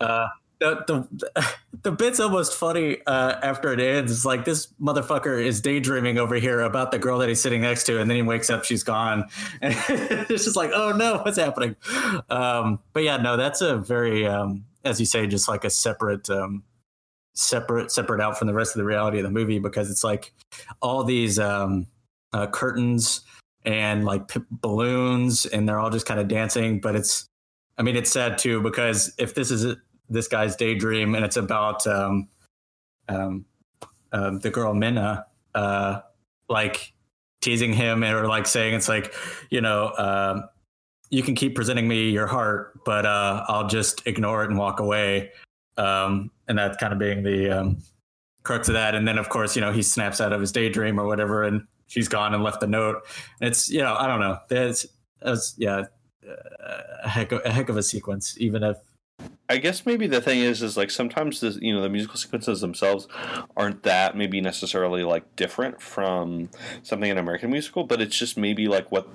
Uh, 0.00 0.28
the 0.60 0.84
the 0.86 1.46
the 1.82 1.90
bit's 1.90 2.20
almost 2.20 2.54
funny 2.54 2.98
uh, 3.06 3.36
after 3.42 3.72
it 3.72 3.80
ends. 3.80 4.12
It's 4.12 4.24
like 4.24 4.44
this 4.44 4.68
motherfucker 4.80 5.42
is 5.44 5.60
daydreaming 5.60 6.18
over 6.18 6.36
here 6.36 6.60
about 6.60 6.92
the 6.92 6.98
girl 6.98 7.18
that 7.18 7.28
he's 7.28 7.40
sitting 7.40 7.62
next 7.62 7.84
to, 7.84 8.00
and 8.00 8.08
then 8.08 8.16
he 8.16 8.22
wakes 8.22 8.50
up, 8.50 8.64
she's 8.64 8.84
gone, 8.84 9.24
and 9.60 9.74
it's 9.88 10.44
just 10.44 10.56
like, 10.56 10.70
oh 10.72 10.92
no, 10.92 11.18
what's 11.18 11.38
happening? 11.38 11.74
Um, 12.28 12.78
but 12.92 13.02
yeah, 13.02 13.16
no, 13.16 13.36
that's 13.36 13.60
a 13.60 13.78
very, 13.78 14.26
um, 14.26 14.64
as 14.84 15.00
you 15.00 15.06
say, 15.06 15.26
just 15.26 15.48
like 15.48 15.64
a 15.64 15.70
separate, 15.70 16.28
um, 16.30 16.62
separate, 17.34 17.90
separate 17.90 18.20
out 18.20 18.38
from 18.38 18.46
the 18.46 18.54
rest 18.54 18.74
of 18.74 18.78
the 18.78 18.84
reality 18.84 19.18
of 19.18 19.24
the 19.24 19.30
movie 19.30 19.58
because 19.58 19.90
it's 19.90 20.04
like 20.04 20.32
all 20.82 21.02
these 21.02 21.38
um, 21.38 21.86
uh, 22.32 22.46
curtains 22.46 23.22
and 23.64 24.04
like 24.04 24.28
p- 24.28 24.40
balloons, 24.50 25.46
and 25.46 25.68
they're 25.68 25.80
all 25.80 25.90
just 25.90 26.06
kind 26.06 26.20
of 26.20 26.28
dancing, 26.28 26.80
but 26.80 26.94
it's. 26.94 27.26
I 27.78 27.82
mean, 27.82 27.96
it's 27.96 28.10
sad 28.10 28.36
too 28.36 28.60
because 28.60 29.14
if 29.16 29.34
this 29.34 29.50
is 29.50 29.74
this 30.10 30.28
guy's 30.28 30.56
daydream, 30.56 31.14
and 31.14 31.24
it's 31.24 31.36
about 31.36 31.86
um, 31.86 32.28
um, 33.08 33.44
uh, 34.12 34.30
the 34.38 34.50
girl 34.50 34.74
Meena, 34.74 35.24
uh, 35.54 36.00
like 36.48 36.92
teasing 37.40 37.72
him 37.72 38.04
or 38.04 38.26
like 38.26 38.46
saying 38.46 38.74
it's 38.74 38.88
like, 38.88 39.14
you 39.50 39.60
know, 39.60 39.86
uh, 39.86 40.42
you 41.10 41.22
can 41.22 41.34
keep 41.34 41.54
presenting 41.54 41.88
me 41.88 42.10
your 42.10 42.26
heart, 42.26 42.84
but 42.84 43.06
uh, 43.06 43.44
I'll 43.48 43.66
just 43.66 44.06
ignore 44.06 44.44
it 44.44 44.50
and 44.50 44.58
walk 44.58 44.80
away. 44.80 45.30
Um, 45.76 46.30
and 46.46 46.58
that 46.58 46.78
kind 46.78 46.92
of 46.92 46.98
being 46.98 47.22
the 47.22 47.50
um, 47.50 47.78
crux 48.42 48.68
of 48.68 48.74
that. 48.74 48.94
And 48.94 49.08
then, 49.08 49.16
of 49.16 49.28
course, 49.28 49.56
you 49.56 49.60
know, 49.62 49.72
he 49.72 49.82
snaps 49.82 50.20
out 50.20 50.32
of 50.32 50.40
his 50.40 50.52
daydream 50.52 51.00
or 51.00 51.06
whatever, 51.06 51.44
and 51.44 51.66
she's 51.86 52.08
gone 52.08 52.34
and 52.34 52.42
left 52.42 52.60
the 52.60 52.66
note. 52.66 53.06
It's 53.40 53.70
you 53.70 53.80
know 53.80 53.96
I 53.98 54.06
don't 54.06 54.20
know. 54.20 54.38
There's, 54.48 54.86
yeah 55.56 55.84
a 57.02 57.08
heck 57.08 57.32
of, 57.32 57.42
a 57.44 57.50
heck 57.50 57.68
of 57.68 57.76
a 57.76 57.82
sequence, 57.82 58.36
even 58.38 58.62
if 58.62 58.76
I 59.50 59.56
guess 59.56 59.84
maybe 59.84 60.06
the 60.06 60.20
thing 60.20 60.38
is, 60.38 60.62
is 60.62 60.76
like 60.76 60.92
sometimes 60.92 61.40
the 61.40 61.58
you 61.60 61.74
know 61.74 61.82
the 61.82 61.88
musical 61.88 62.16
sequences 62.16 62.60
themselves 62.60 63.08
aren't 63.56 63.82
that 63.82 64.16
maybe 64.16 64.40
necessarily 64.40 65.02
like 65.02 65.24
different 65.34 65.82
from 65.82 66.50
something 66.84 67.10
in 67.10 67.18
American 67.18 67.50
musical, 67.50 67.82
but 67.82 68.00
it's 68.00 68.16
just 68.16 68.38
maybe 68.38 68.68
like 68.68 68.92
what 68.92 69.08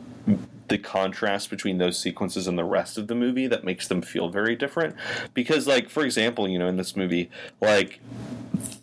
the 0.68 0.78
contrast 0.78 1.50
between 1.50 1.78
those 1.78 1.98
sequences 1.98 2.48
and 2.48 2.58
the 2.58 2.66
rest 2.66 2.98
of 2.98 3.08
the 3.08 3.16
movie 3.16 3.48
that 3.48 3.64
makes 3.64 3.88
them 3.88 4.02
feel 4.02 4.28
very 4.28 4.58
different. 4.58 4.94
Because 5.34 5.68
like 5.68 5.90
for 5.90 6.04
example, 6.04 6.50
you 6.50 6.60
know 6.60 6.68
in 6.68 6.76
this 6.76 6.98
movie, 6.98 7.30
like 7.62 8.02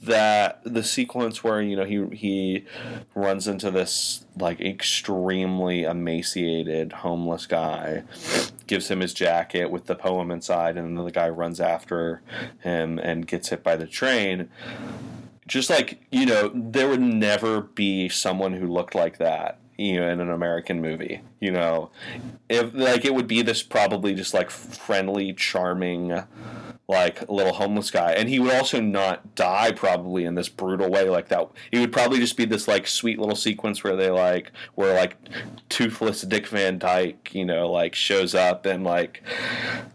that 0.02 0.62
the 0.64 0.82
sequence 0.82 1.44
where 1.44 1.60
you 1.60 1.76
know 1.76 1.84
he 1.84 2.16
he 2.16 2.64
runs 3.14 3.46
into 3.46 3.70
this 3.70 4.24
like 4.38 4.58
extremely 4.62 5.82
emaciated 5.82 6.92
homeless 6.92 7.44
guy 7.44 8.04
gives 8.66 8.90
him 8.90 9.00
his 9.00 9.14
jacket 9.14 9.70
with 9.70 9.86
the 9.86 9.94
poem 9.94 10.30
inside 10.30 10.76
and 10.76 10.96
then 10.96 11.04
the 11.04 11.10
guy 11.10 11.28
runs 11.28 11.60
after 11.60 12.22
him 12.60 12.98
and 12.98 13.26
gets 13.26 13.48
hit 13.48 13.62
by 13.62 13.76
the 13.76 13.86
train. 13.86 14.48
Just 15.46 15.70
like 15.70 16.00
you 16.10 16.26
know 16.26 16.50
there 16.54 16.88
would 16.88 17.00
never 17.00 17.62
be 17.62 18.08
someone 18.08 18.52
who 18.52 18.66
looked 18.66 18.94
like 18.94 19.18
that 19.18 19.58
you 19.76 19.98
know 19.98 20.08
in 20.08 20.20
an 20.20 20.30
american 20.30 20.80
movie 20.80 21.20
you 21.42 21.50
know 21.50 21.90
if 22.48 22.72
like 22.72 23.04
it 23.04 23.14
would 23.14 23.26
be 23.26 23.42
this 23.42 23.62
probably 23.62 24.14
just 24.14 24.32
like 24.32 24.48
friendly 24.48 25.32
charming 25.34 26.22
like 26.92 27.28
little 27.28 27.54
homeless 27.54 27.90
guy. 27.90 28.12
And 28.12 28.28
he 28.28 28.38
would 28.38 28.54
also 28.54 28.80
not 28.80 29.34
die 29.34 29.72
probably 29.72 30.24
in 30.24 30.34
this 30.34 30.48
brutal 30.48 30.90
way 30.90 31.08
like 31.08 31.28
that. 31.28 31.48
It 31.72 31.78
would 31.78 31.92
probably 31.92 32.18
just 32.18 32.36
be 32.36 32.44
this 32.44 32.68
like 32.68 32.86
sweet 32.86 33.18
little 33.18 33.34
sequence 33.34 33.82
where 33.82 33.96
they 33.96 34.10
like 34.10 34.52
where 34.74 34.94
like 34.94 35.16
toothless 35.68 36.20
dick 36.22 36.46
van 36.48 36.78
dyke 36.78 37.34
you 37.34 37.46
know 37.46 37.70
like 37.70 37.94
shows 37.94 38.34
up 38.34 38.66
and 38.66 38.84
like 38.84 39.22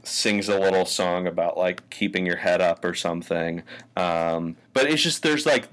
sings 0.03 0.49
a 0.49 0.59
little 0.59 0.85
song 0.85 1.27
about 1.27 1.57
like 1.57 1.87
keeping 1.89 2.25
your 2.25 2.37
head 2.37 2.61
up 2.61 2.83
or 2.83 2.95
something. 2.95 3.63
Um, 3.95 4.55
but 4.73 4.89
it's 4.89 5.01
just 5.01 5.23
there's 5.23 5.45
like 5.45 5.67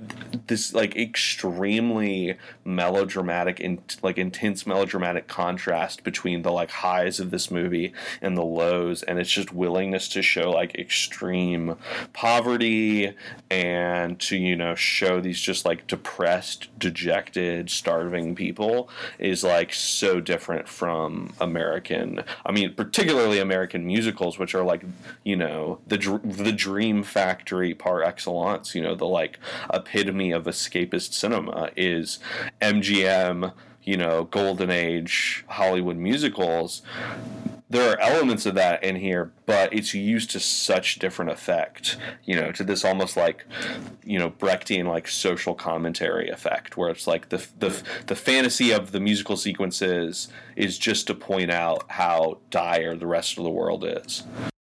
this 0.47 0.75
like 0.75 0.97
extremely 0.97 2.37
melodramatic 2.64 3.61
and 3.61 3.81
like 4.03 4.18
intense 4.18 4.66
melodramatic 4.66 5.29
contrast 5.29 5.64
between 6.05 6.43
the 6.43 6.53
like 6.53 6.71
highs 6.71 7.21
of 7.21 7.31
this 7.31 7.51
movie 7.51 7.93
and 8.21 8.37
the 8.37 8.45
lows 8.45 9.03
and 9.03 9.19
it's 9.19 9.31
just 9.31 9.53
willingness 9.53 10.09
to 10.09 10.23
show 10.23 10.51
like 10.51 10.75
extreme 10.75 11.77
poverty 12.12 13.15
and 13.51 14.19
to 14.21 14.37
you 14.37 14.57
know 14.57 14.75
show 14.75 15.21
these 15.21 15.41
just 15.41 15.65
like 15.65 15.87
depressed 15.87 16.69
dejected 16.79 17.71
starving 17.71 18.35
people 18.35 18.89
is 19.19 19.45
like 19.45 19.73
so 19.73 20.21
different 20.21 20.69
from 20.69 21.33
american 21.41 22.23
i 22.45 22.53
mean 22.53 22.73
particularly 22.75 23.39
american 23.39 23.87
musicals 23.87 24.39
which 24.39 24.55
are 24.55 24.65
like 24.65 24.85
you 25.25 25.37
know 25.37 25.79
the 25.87 26.21
the 26.25 26.53
dream 26.53 27.03
factory 27.03 27.75
par 27.75 28.03
excellence 28.03 28.75
you 28.75 28.83
know 28.83 28.95
the 28.95 29.07
like 29.07 29.39
epitome 29.73 30.31
of 30.31 30.45
escapist 30.45 31.12
cinema 31.12 31.71
is 31.77 32.19
MGM, 32.61 33.53
you 33.85 33.97
know, 33.97 34.24
golden 34.24 34.70
age 34.70 35.45
Hollywood 35.49 35.97
musicals. 35.97 36.82
There 37.70 37.91
are 37.91 37.99
elements 37.99 38.47
of 38.47 38.55
that 38.55 38.85
in 38.85 38.97
here, 38.97 39.32
but 39.47 39.72
it's 39.72 39.95
used 39.95 40.30
to 40.30 40.41
such 40.41 40.99
different 40.99 41.30
effect, 41.30 41.97
you 42.24 42.37
know, 42.37 42.53
to 42.53 42.62
this 42.62 42.85
almost 42.85 43.16
like, 43.16 43.45
you 44.05 44.18
know, 44.18 44.30
Brechtian 44.30 44.87
like 44.87 45.09
social 45.09 45.55
commentary 45.55 46.28
effect, 46.28 46.76
where 46.76 46.91
it's 46.91 47.07
like 47.07 47.30
the 47.30 47.47
the 47.59 47.82
the 48.07 48.14
fantasy 48.14 48.70
of 48.70 48.93
the 48.93 49.01
musical 49.01 49.37
sequences 49.37 50.28
is 50.57 50.78
just 50.78 51.07
to 51.09 51.14
point 51.14 51.51
out 51.51 51.85
how 51.89 52.39
dire 52.51 52.97
the 52.97 53.07
rest 53.07 53.39
of 53.39 53.45
the 53.45 53.51
world 53.51 53.85
is. 53.85 54.22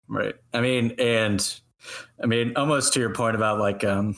Right. 0.10 0.36
I 0.54 0.62
mean, 0.62 0.96
and 1.00 1.60
I 2.22 2.26
mean, 2.26 2.54
almost 2.56 2.94
to 2.94 3.00
your 3.00 3.14
point 3.14 3.36
about 3.36 3.60
like 3.60 3.84
um, 3.84 4.16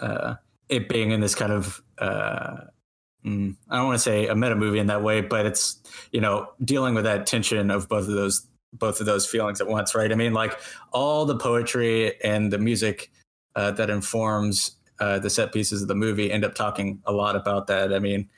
uh, 0.00 0.34
it 0.68 0.88
being 0.88 1.10
in 1.10 1.20
this 1.20 1.34
kind 1.34 1.52
of 1.52 1.82
uh, 1.98 2.56
mm, 3.24 3.56
I 3.68 3.76
don't 3.76 3.86
want 3.86 3.96
to 3.96 4.02
say 4.02 4.26
a 4.26 4.34
meta 4.34 4.56
movie 4.56 4.78
in 4.78 4.86
that 4.88 5.02
way, 5.02 5.20
but 5.20 5.46
it's 5.46 5.80
you 6.12 6.20
know 6.20 6.48
dealing 6.64 6.94
with 6.94 7.04
that 7.04 7.26
tension 7.26 7.70
of 7.70 7.88
both 7.88 8.08
of 8.08 8.14
those 8.14 8.46
both 8.72 9.00
of 9.00 9.06
those 9.06 9.26
feelings 9.26 9.60
at 9.60 9.66
once, 9.66 9.94
right? 9.94 10.12
I 10.12 10.14
mean, 10.14 10.32
like 10.32 10.58
all 10.92 11.26
the 11.26 11.36
poetry 11.36 12.20
and 12.22 12.52
the 12.52 12.58
music 12.58 13.10
uh, 13.56 13.72
that 13.72 13.90
informs 13.90 14.76
uh, 15.00 15.18
the 15.18 15.30
set 15.30 15.52
pieces 15.52 15.82
of 15.82 15.88
the 15.88 15.94
movie 15.94 16.30
end 16.30 16.44
up 16.44 16.54
talking 16.54 17.00
a 17.04 17.12
lot 17.12 17.36
about 17.36 17.66
that. 17.68 17.92
I 17.92 17.98
mean. 17.98 18.28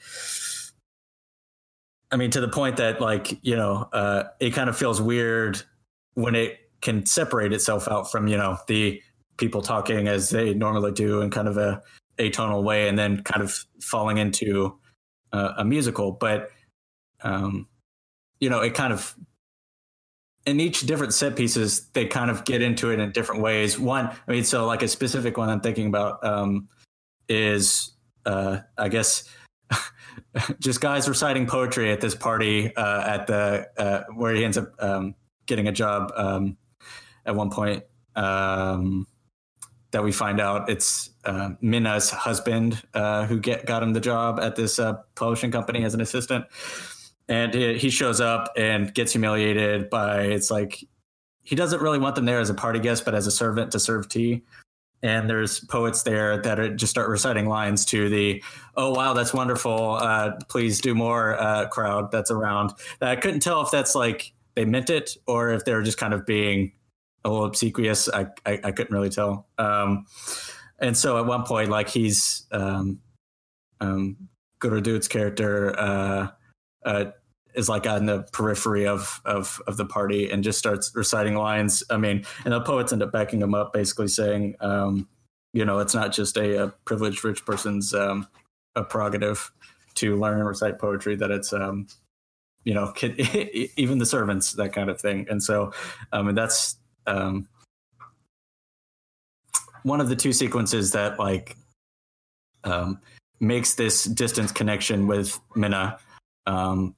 I 2.11 2.17
mean, 2.17 2.31
to 2.33 2.43
the 2.43 2.49
point 2.49 2.77
that, 2.77 3.01
like, 3.01 3.39
you 3.41 3.57
know, 3.57 3.89
uh, 3.91 4.25
it 4.39 4.51
kind 4.51 4.69
of 4.69 4.77
feels 4.77 5.01
weird 5.01 5.63
when 6.13 6.35
it 6.35 6.59
can 6.83 7.07
separate 7.07 7.53
itself 7.53 7.89
out 7.89 8.11
from 8.11 8.27
you 8.29 8.37
know 8.37 8.59
the 8.67 9.01
people 9.39 9.63
talking 9.63 10.09
as 10.09 10.31
they 10.31 10.53
normally 10.53 10.93
do 10.93 11.23
and 11.23 11.33
kind 11.33 11.49
of 11.49 11.57
a 11.57 11.81
atonal 12.19 12.63
way 12.63 12.89
and 12.89 12.99
then 12.99 13.23
kind 13.23 13.43
of 13.43 13.65
falling 13.81 14.19
into 14.19 14.79
uh, 15.33 15.55
a 15.59 15.65
musical. 15.65 16.13
But 16.13 16.51
um, 17.23 17.69
you 18.43 18.51
know 18.51 18.61
it 18.61 18.75
kind 18.75 18.93
of 18.93 19.15
in 20.45 20.59
each 20.59 20.81
different 20.81 21.15
set 21.15 21.37
pieces 21.37 21.89
they 21.91 22.05
kind 22.07 22.29
of 22.29 22.45
get 22.45 22.61
into 22.61 22.91
it 22.91 22.99
in 22.99 23.13
different 23.13 23.41
ways. 23.41 23.79
One 23.79 24.11
i 24.27 24.33
mean 24.33 24.45
so 24.45 24.67
like 24.67 24.83
a 24.83 24.89
specific 24.89 25.39
one 25.39 25.49
i'm 25.49 25.61
thinking 25.61 25.87
about 25.87 26.25
um, 26.27 26.69
is 27.29 27.93
uh, 28.27 28.59
i 28.77 28.89
guess 28.89 29.25
just 30.59 30.81
guys 30.81 31.09
reciting 31.09 31.47
poetry 31.47 31.93
at 31.93 32.01
this 32.01 32.17
party 32.17 32.75
uh, 32.77 33.03
at 33.03 33.27
the 33.29 33.67
uh, 33.79 34.03
where 34.17 34.35
he 34.35 34.45
ends 34.45 34.59
up 34.59 34.73
um, 34.81 35.15
getting 35.47 35.69
a 35.69 35.73
job 35.73 36.13
um, 36.17 36.57
at 37.25 37.37
one 37.37 37.51
point 37.51 37.85
um, 38.17 39.07
that 39.93 40.03
we 40.03 40.11
find 40.11 40.41
out 40.41 40.69
it's 40.69 41.11
uh, 41.25 41.51
Meena's 41.63 42.11
husband 42.11 42.83
uh, 42.95 43.27
who 43.27 43.39
get 43.39 43.65
got 43.67 43.83
him 43.83 43.93
the 43.93 44.01
job 44.01 44.41
at 44.41 44.57
this 44.57 44.79
uh, 44.79 44.95
publishing 45.15 45.51
company 45.51 45.85
as 45.85 45.95
an 45.95 46.01
assistant, 46.01 46.45
and 47.29 47.55
he 47.55 47.91
shows 47.91 48.21
up 48.21 48.53
and 48.57 48.93
gets 48.93 49.13
humiliated 49.13 49.89
by 49.89 50.23
it's 50.23 50.51
like 50.51 50.85
he 51.43 51.55
doesn't 51.55 51.81
really 51.81 51.99
want 51.99 52.15
them 52.15 52.25
there 52.25 52.41
as 52.41 52.51
a 52.51 52.55
party 52.55 52.79
guest, 52.79 53.05
but 53.05 53.15
as 53.15 53.27
a 53.27 53.31
servant 53.31 53.73
to 53.73 53.79
serve 53.79 54.09
tea. 54.09 54.43
And 55.05 55.29
there's 55.29 55.59
poets 55.59 56.05
there 56.05 56.41
that 56.43 56.61
are, 56.61 56.73
just 56.77 56.91
start 56.91 57.09
reciting 57.09 57.49
lines 57.49 57.85
to 57.87 58.09
the 58.09 58.43
"Oh 58.77 58.93
wow, 58.93 59.13
that's 59.13 59.35
wonderful! 59.35 59.95
Uh, 59.95 60.33
please 60.49 60.81
do 60.81 60.95
more" 60.95 61.39
uh, 61.41 61.69
crowd 61.69 62.13
that's 62.13 62.31
around. 62.31 62.73
I 63.01 63.17
couldn't 63.17 63.41
tell 63.41 63.63
if 63.63 63.71
that's 63.71 63.95
like 63.95 64.33
they 64.55 64.65
meant 64.65 64.91
it 64.91 65.17
or 65.27 65.51
if 65.51 65.65
they're 65.65 65.83
just 65.83 65.99
kind 65.99 66.15
of 66.15 66.25
being 66.25 66.73
a 67.25 67.31
little 67.31 67.45
obsequious. 67.47 68.09
I, 68.09 68.27
I, 68.45 68.61
I 68.65 68.73
couldn't 68.73 68.93
really 68.93 69.11
tell. 69.11 69.47
Um, 69.59 70.07
and 70.79 70.97
so 70.97 71.19
at 71.19 71.27
one 71.27 71.45
point, 71.45 71.71
like 71.71 71.89
he's 71.89 72.47
um, 72.51 73.01
um, 73.81 74.29
Dutt's 74.61 75.09
character 75.09 75.79
uh, 75.79 76.29
uh, 76.85 77.05
is 77.55 77.69
like 77.69 77.87
on 77.87 78.07
the 78.07 78.23
periphery 78.33 78.87
of, 78.87 79.21
of 79.25 79.61
of 79.67 79.77
the 79.77 79.85
party 79.85 80.31
and 80.31 80.43
just 80.43 80.59
starts 80.59 80.91
reciting 80.95 81.35
lines. 81.35 81.83
I 81.91 81.97
mean, 81.97 82.25
and 82.45 82.53
the 82.53 82.61
poets 82.61 82.93
end 82.93 83.03
up 83.03 83.13
backing 83.13 83.43
him 83.43 83.55
up, 83.55 83.73
basically 83.73 84.09
saying, 84.09 84.57
um, 84.61 85.09
you 85.53 85.65
know, 85.65 85.79
it's 85.79 85.95
not 85.95 86.13
just 86.13 86.37
a, 86.37 86.65
a 86.65 86.69
privileged 86.85 87.25
rich 87.25 87.45
person's 87.45 87.95
um, 87.95 88.27
a 88.75 88.83
prerogative 88.83 89.53
to 89.95 90.17
learn 90.17 90.39
and 90.39 90.49
recite 90.49 90.79
poetry; 90.79 91.15
that 91.17 91.31
it's 91.31 91.53
um, 91.53 91.87
you 92.65 92.75
know, 92.75 92.93
even 93.77 93.99
the 93.99 94.07
servants, 94.07 94.53
that 94.53 94.73
kind 94.73 94.91
of 94.91 95.01
thing. 95.01 95.27
And 95.29 95.43
so, 95.43 95.73
um, 96.13 96.29
and 96.29 96.39
that's 96.39 96.77
um, 97.07 97.49
one 99.83 100.01
of 100.01 100.09
the 100.09 100.17
two 100.17 100.33
sequences 100.33 100.93
that 100.93 101.19
like 101.19 101.57
um, 102.65 103.01
makes 103.41 103.75
this 103.75 104.05
distance 104.05 104.53
connection 104.53 105.07
with 105.07 105.39
Meena 105.57 105.99
um, 106.47 106.95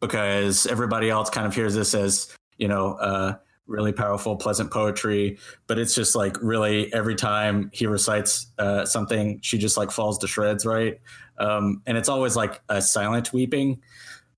because 0.00 0.66
everybody 0.66 1.10
else 1.10 1.30
kind 1.30 1.46
of 1.46 1.54
hears 1.54 1.74
this 1.74 1.94
as 1.94 2.34
you 2.58 2.68
know 2.68 2.92
uh, 2.94 3.36
really 3.68 3.92
powerful, 3.92 4.34
pleasant 4.34 4.70
poetry, 4.70 5.38
but 5.66 5.78
it's 5.78 5.94
just 5.94 6.16
like 6.16 6.36
really 6.42 6.92
every 6.92 7.14
time 7.14 7.70
he 7.72 7.86
recites 7.86 8.46
uh, 8.58 8.84
something, 8.84 9.38
she 9.42 9.58
just 9.58 9.76
like 9.76 9.90
falls 9.90 10.18
to 10.18 10.26
shreds, 10.26 10.66
right? 10.66 10.98
Um, 11.38 11.82
and 11.86 11.96
it's 11.96 12.08
always 12.08 12.34
like 12.34 12.60
a 12.68 12.82
silent 12.82 13.32
weeping. 13.32 13.80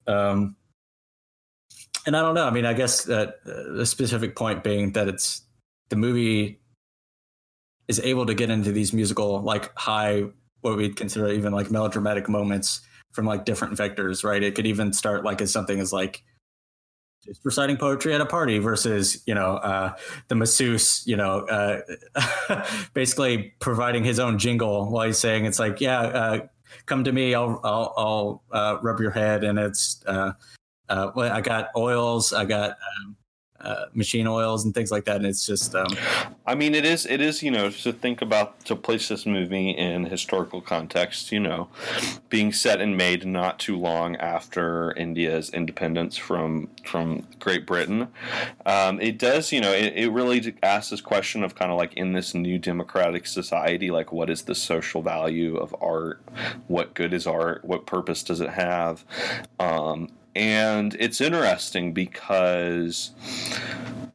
Um, 0.07 0.57
and 2.07 2.17
I 2.17 2.23
don't 2.23 2.35
know. 2.35 2.47
I 2.47 2.51
mean, 2.51 2.65
I 2.65 2.73
guess 2.73 3.05
that 3.05 3.41
uh, 3.47 3.73
the 3.75 3.87
specific 3.87 4.37
point 4.37 4.65
being 4.65 4.93
that 4.93 5.09
it's 5.09 5.43
the 5.91 5.97
movie 5.97 6.61
is 7.89 8.01
able 8.01 8.27
to 8.27 8.35
get 8.35 8.51
into 8.51 8.73
these 8.73 8.93
musical, 8.93 9.41
like 9.43 9.77
high, 9.77 10.25
what 10.61 10.77
we'd 10.77 10.97
consider 10.97 11.29
even 11.29 11.53
like 11.53 11.71
melodramatic 11.71 12.29
moments 12.29 12.81
from 13.13 13.27
like 13.27 13.45
different 13.45 13.77
vectors, 13.77 14.23
right? 14.25 14.43
It 14.43 14.55
could 14.55 14.67
even 14.67 14.93
start 14.93 15.25
like 15.25 15.41
as 15.41 15.53
something 15.53 15.81
as 15.81 15.93
like 15.93 16.23
just 17.25 17.45
reciting 17.45 17.77
poetry 17.77 18.15
at 18.15 18.21
a 18.21 18.27
party 18.27 18.59
versus 18.59 19.23
you 19.27 19.35
know 19.35 19.57
uh, 19.57 19.95
the 20.29 20.35
masseuse 20.35 21.03
you 21.07 21.17
know 21.17 21.41
uh, 21.49 22.65
basically 22.95 23.53
providing 23.61 24.05
his 24.05 24.19
own 24.19 24.39
jingle 24.39 24.91
while 24.91 25.07
he's 25.07 25.19
saying 25.19 25.45
it's 25.45 25.59
like 25.59 25.83
yeah 25.83 26.01
uh, 26.01 26.41
come 26.87 27.05
to 27.05 27.13
me. 27.13 27.35
I'll 27.35 27.61
I'll, 27.65 27.95
I'll 27.97 28.43
uh, 28.53 28.79
rub 28.83 29.01
your 29.01 29.11
head, 29.11 29.45
and 29.45 29.59
it's 29.59 30.03
uh, 30.91 31.13
I 31.17 31.41
got 31.41 31.69
oils, 31.77 32.33
I 32.33 32.45
got 32.45 32.71
um, 32.71 33.17
uh, 33.61 33.87
machine 33.93 34.27
oils 34.27 34.65
and 34.65 34.75
things 34.75 34.91
like 34.91 35.05
that. 35.05 35.17
And 35.17 35.27
it's 35.27 35.45
just, 35.45 35.75
um, 35.75 35.95
I 36.47 36.55
mean, 36.55 36.75
it 36.75 36.87
is, 36.87 37.05
it 37.05 37.21
is, 37.21 37.43
you 37.43 37.51
know, 37.51 37.69
to 37.71 37.93
think 37.93 38.23
about 38.23 38.65
to 38.65 38.75
place 38.75 39.09
this 39.09 39.27
movie 39.27 39.71
in 39.71 40.07
historical 40.07 40.61
context, 40.61 41.31
you 41.31 41.41
know, 41.41 41.69
being 42.31 42.53
set 42.53 42.81
and 42.81 42.97
made 42.97 43.27
not 43.27 43.59
too 43.59 43.77
long 43.77 44.17
after 44.17 44.93
India's 44.93 45.51
independence 45.51 46.17
from 46.17 46.71
from 46.87 47.27
Great 47.39 47.67
Britain. 47.67 48.09
Um, 48.65 49.01
it 49.01 49.19
does, 49.19 49.53
you 49.53 49.61
know, 49.61 49.73
it, 49.73 49.93
it 49.95 50.11
really 50.11 50.55
asks 50.63 50.91
this 50.91 51.03
question 51.03 51.45
of 51.45 51.55
kind 51.55 51.71
of 51.71 51.77
like 51.77 51.93
in 51.95 52.15
this 52.15 52.35
new 52.35 52.59
democratic 52.59 53.27
society, 53.27 53.91
like 53.91 54.11
what 54.11 54.31
is 54.31 54.43
the 54.43 54.55
social 54.55 55.03
value 55.03 55.57
of 55.57 55.75
art? 55.83 56.23
What 56.67 56.95
good 56.95 57.13
is 57.13 57.27
art? 57.27 57.63
What 57.65 57.87
purpose 57.87 58.23
does 58.23 58.41
it 58.41 58.51
have? 58.51 59.05
Um, 59.59 60.09
and 60.35 60.97
it's 60.99 61.21
interesting 61.21 61.93
because 61.93 63.13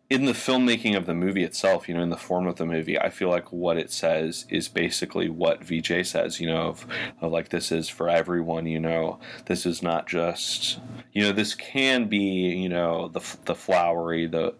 in 0.10 0.26
the 0.26 0.34
filmmaking 0.34 0.96
of 0.96 1.08
the 1.08 1.16
movie 1.16 1.44
itself, 1.44 1.90
you 1.90 1.96
know, 1.96 2.02
in 2.02 2.10
the 2.10 2.18
form 2.18 2.48
of 2.48 2.58
the 2.58 2.66
movie, 2.66 2.98
I 2.98 3.10
feel 3.10 3.30
like 3.30 3.52
what 3.52 3.78
it 3.78 3.92
says 3.92 4.46
is 4.50 4.68
basically 4.68 5.30
what 5.30 5.62
Vijay 5.62 6.06
says, 6.06 6.40
you 6.40 6.48
know, 6.48 6.68
of, 6.68 6.86
of, 7.22 7.32
like 7.32 7.50
this 7.50 7.72
is 7.72 7.90
for 7.90 8.08
everyone, 8.08 8.68
you 8.68 8.80
know, 8.80 9.20
this 9.48 9.66
is 9.66 9.82
not 9.82 10.08
just, 10.08 10.80
you 11.12 11.24
know, 11.24 11.32
this 11.32 11.56
can 11.56 12.08
be, 12.08 12.18
you 12.20 12.70
know, 12.70 13.08
the 13.08 13.38
the 13.46 13.56
flowery, 13.56 14.28
the 14.28 14.54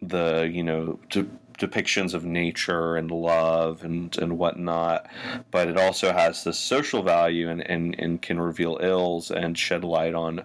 the 0.00 0.48
you 0.52 0.62
know, 0.62 0.98
to 1.10 1.28
depictions 1.62 2.14
of 2.14 2.24
nature 2.24 2.96
and 2.96 3.10
love 3.10 3.84
and, 3.84 4.16
and 4.18 4.38
whatnot, 4.38 5.06
but 5.50 5.68
it 5.68 5.76
also 5.76 6.12
has 6.12 6.44
this 6.44 6.58
social 6.58 7.02
value 7.02 7.48
and, 7.48 7.60
and, 7.70 7.94
and 7.98 8.20
can 8.20 8.40
reveal 8.40 8.78
ills 8.80 9.30
and 9.30 9.56
shed 9.56 9.84
light 9.84 10.14
on, 10.14 10.42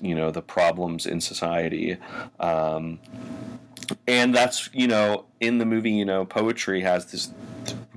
you 0.00 0.14
know, 0.14 0.30
the 0.30 0.42
problems 0.42 1.06
in 1.06 1.20
society. 1.20 1.98
Um, 2.40 2.98
and 4.06 4.34
that's 4.34 4.68
you 4.72 4.86
know 4.86 5.24
in 5.40 5.58
the 5.58 5.64
movie 5.64 5.90
you 5.90 6.04
know 6.04 6.24
poetry 6.24 6.82
has 6.82 7.06
this 7.06 7.32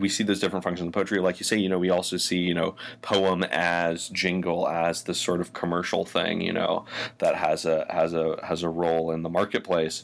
we 0.02 0.10
see 0.10 0.24
those 0.24 0.40
different 0.40 0.64
functions 0.64 0.88
of 0.88 0.94
poetry. 0.94 1.20
Like 1.20 1.40
you 1.40 1.46
say 1.46 1.58
you 1.58 1.70
know 1.70 1.80
we 1.80 1.90
also 1.90 2.18
see 2.18 2.40
you 2.40 2.54
know 2.54 2.76
poem 3.02 3.44
as 3.44 4.10
jingle 4.10 4.68
as 4.68 5.04
this 5.04 5.20
sort 5.20 5.40
of 5.40 5.54
commercial 5.54 6.04
thing 6.06 6.42
you 6.42 6.54
know 6.54 6.86
that 7.20 7.36
has 7.36 7.66
a 7.66 7.86
has 7.90 8.14
a 8.14 8.38
has 8.44 8.64
a 8.64 8.70
role 8.70 9.12
in 9.12 9.22
the 9.22 9.30
marketplace. 9.30 10.04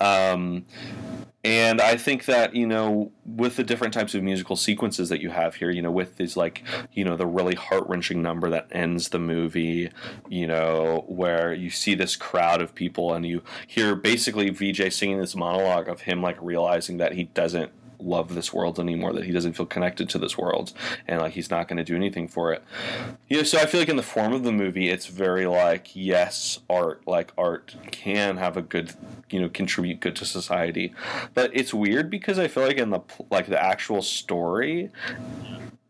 Um, 0.00 0.66
and 1.42 1.80
I 1.80 1.96
think 1.96 2.26
that 2.26 2.54
you 2.54 2.66
know, 2.66 3.12
with 3.24 3.56
the 3.56 3.64
different 3.64 3.94
types 3.94 4.14
of 4.14 4.22
musical 4.22 4.56
sequences 4.56 5.08
that 5.08 5.22
you 5.22 5.30
have 5.30 5.54
here, 5.54 5.70
you 5.70 5.80
know, 5.80 5.90
with 5.90 6.16
these 6.16 6.36
like, 6.36 6.62
you 6.92 7.02
know, 7.02 7.16
the 7.16 7.26
really 7.26 7.54
heart 7.54 7.88
wrenching 7.88 8.20
number 8.20 8.50
that 8.50 8.68
ends 8.70 9.08
the 9.08 9.18
movie, 9.18 9.90
you 10.28 10.46
know, 10.46 11.04
where 11.08 11.54
you 11.54 11.70
see 11.70 11.94
this 11.94 12.14
crowd 12.14 12.60
of 12.60 12.74
people 12.74 13.14
and 13.14 13.24
you 13.24 13.42
hear 13.66 13.94
basically 13.94 14.50
Vijay 14.50 14.92
singing 14.92 15.18
this 15.18 15.34
monologue 15.34 15.88
of 15.88 16.02
him 16.02 16.20
like 16.20 16.36
realizing 16.42 16.98
that 16.98 17.14
he 17.14 17.24
doesn't 17.24 17.72
love 18.02 18.34
this 18.34 18.52
world 18.52 18.78
anymore, 18.78 19.12
that 19.12 19.24
he 19.24 19.32
doesn't 19.32 19.54
feel 19.54 19.66
connected 19.66 20.08
to 20.10 20.18
this 20.18 20.36
world, 20.36 20.72
and 21.06 21.20
like 21.20 21.32
he's 21.32 21.50
not 21.50 21.68
going 21.68 21.76
to 21.76 21.84
do 21.84 21.96
anything 21.96 22.28
for 22.28 22.52
it. 22.52 22.62
You 23.28 23.38
know, 23.38 23.42
so 23.42 23.58
I 23.58 23.66
feel 23.66 23.80
like 23.80 23.88
in 23.88 23.96
the 23.96 24.02
form 24.02 24.32
of 24.32 24.42
the 24.42 24.52
movie, 24.52 24.88
it's 24.88 25.06
very 25.06 25.46
like 25.46 25.90
yes, 25.94 26.60
art, 26.68 27.06
like 27.06 27.32
art 27.36 27.74
can 27.90 28.36
have 28.36 28.56
a 28.56 28.62
good, 28.62 28.94
you 29.30 29.40
know, 29.40 29.48
contribute 29.48 30.00
good 30.00 30.16
to 30.16 30.24
society, 30.24 30.94
but 31.34 31.50
it's 31.54 31.74
weird 31.74 32.10
because 32.10 32.38
I 32.38 32.48
feel 32.48 32.64
like 32.64 32.78
in 32.78 32.90
the 32.90 33.00
like 33.30 33.46
the 33.46 33.62
actual 33.62 34.02
story 34.02 34.90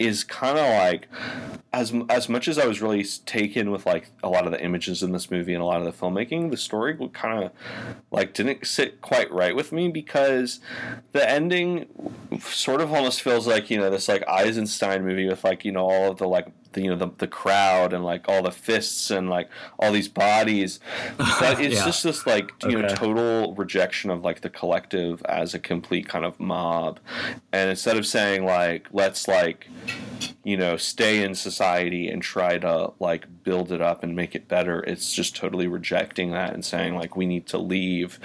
is 0.01 0.25
kind 0.25 0.59
of 0.59 0.65
like 0.65 1.09
as 1.75 1.93
as 2.09 2.29
much 2.29 2.49
as 2.49 2.59
I 2.59 2.67
was 2.67 2.81
really 2.81 3.05
taken 3.27 3.71
with 3.71 3.85
like 3.85 4.09
a 4.23 4.29
lot 4.29 4.47
of 4.47 4.51
the 4.51 4.65
images 4.65 5.03
in 5.03 5.13
this 5.13 5.31
movie 5.31 5.53
and 5.53 5.63
a 5.63 5.67
lot 5.67 5.83
of 5.83 5.85
the 5.85 5.93
filmmaking, 5.93 6.51
the 6.51 6.57
story 6.57 6.99
kind 7.13 7.45
of 7.45 7.53
like 8.11 8.33
didn't 8.33 8.67
sit 8.67 9.03
quite 9.03 9.31
right 9.31 9.55
with 9.55 9.71
me 9.71 9.89
because 9.89 10.59
the 11.13 11.29
ending 11.29 11.87
sort 12.41 12.81
of 12.81 12.93
almost 12.93 13.21
feels 13.21 13.47
like 13.47 13.71
you 13.71 13.79
know 13.79 13.91
this 13.91 14.09
like 14.09 14.27
Eisenstein 14.27 15.05
movie 15.05 15.29
with 15.29 15.45
like 15.45 15.67
you 15.67 15.71
know 15.71 15.85
all 15.85 16.11
of 16.11 16.17
the 16.17 16.27
like 16.27 16.49
the, 16.73 16.83
you 16.83 16.91
know 16.91 16.97
the, 16.97 17.11
the 17.19 17.27
crowd 17.27 17.93
and 17.93 18.05
like 18.05 18.29
all 18.29 18.43
the 18.43 18.51
fists 18.51 19.11
and 19.11 19.29
like 19.29 19.49
all 19.79 19.93
these 19.93 20.09
bodies 20.09 20.81
but 21.17 21.61
it's 21.61 21.77
yeah. 21.77 21.85
just 21.85 22.03
this 22.03 22.27
like 22.27 22.53
you 22.63 22.79
okay. 22.79 22.83
know 22.83 22.95
total 22.95 23.55
rejection 23.55 24.11
of 24.11 24.23
like 24.23 24.41
the 24.41 24.51
collective 24.51 25.23
as 25.25 25.55
a 25.55 25.59
complete 25.59 26.09
kind 26.09 26.25
of 26.25 26.39
mob 26.39 27.01
and 27.53 27.71
instead 27.71 27.97
of 27.97 28.07
saying 28.07 28.45
like 28.45 28.87
let's 28.93 29.27
like 29.27 29.69
you 30.45 30.57
know 30.57 30.77
stay 30.77 31.23
in 31.23 31.35
society 31.35 32.09
and 32.09 32.23
try 32.23 32.59
to 32.59 32.93
like 32.99 33.27
build 33.43 33.73
it 33.73 33.81
up 33.81 34.03
and 34.03 34.15
make 34.15 34.35
it 34.35 34.49
better 34.49 34.81
it's 34.87 35.13
just 35.13 35.37
totally 35.37 35.67
rejecting 35.67 36.31
that 36.31 36.53
and 36.53 36.65
saying 36.65 36.95
like 36.95 37.17
we 37.17 37.27
need 37.27 37.47
to 37.47 37.59
leave 37.59 38.19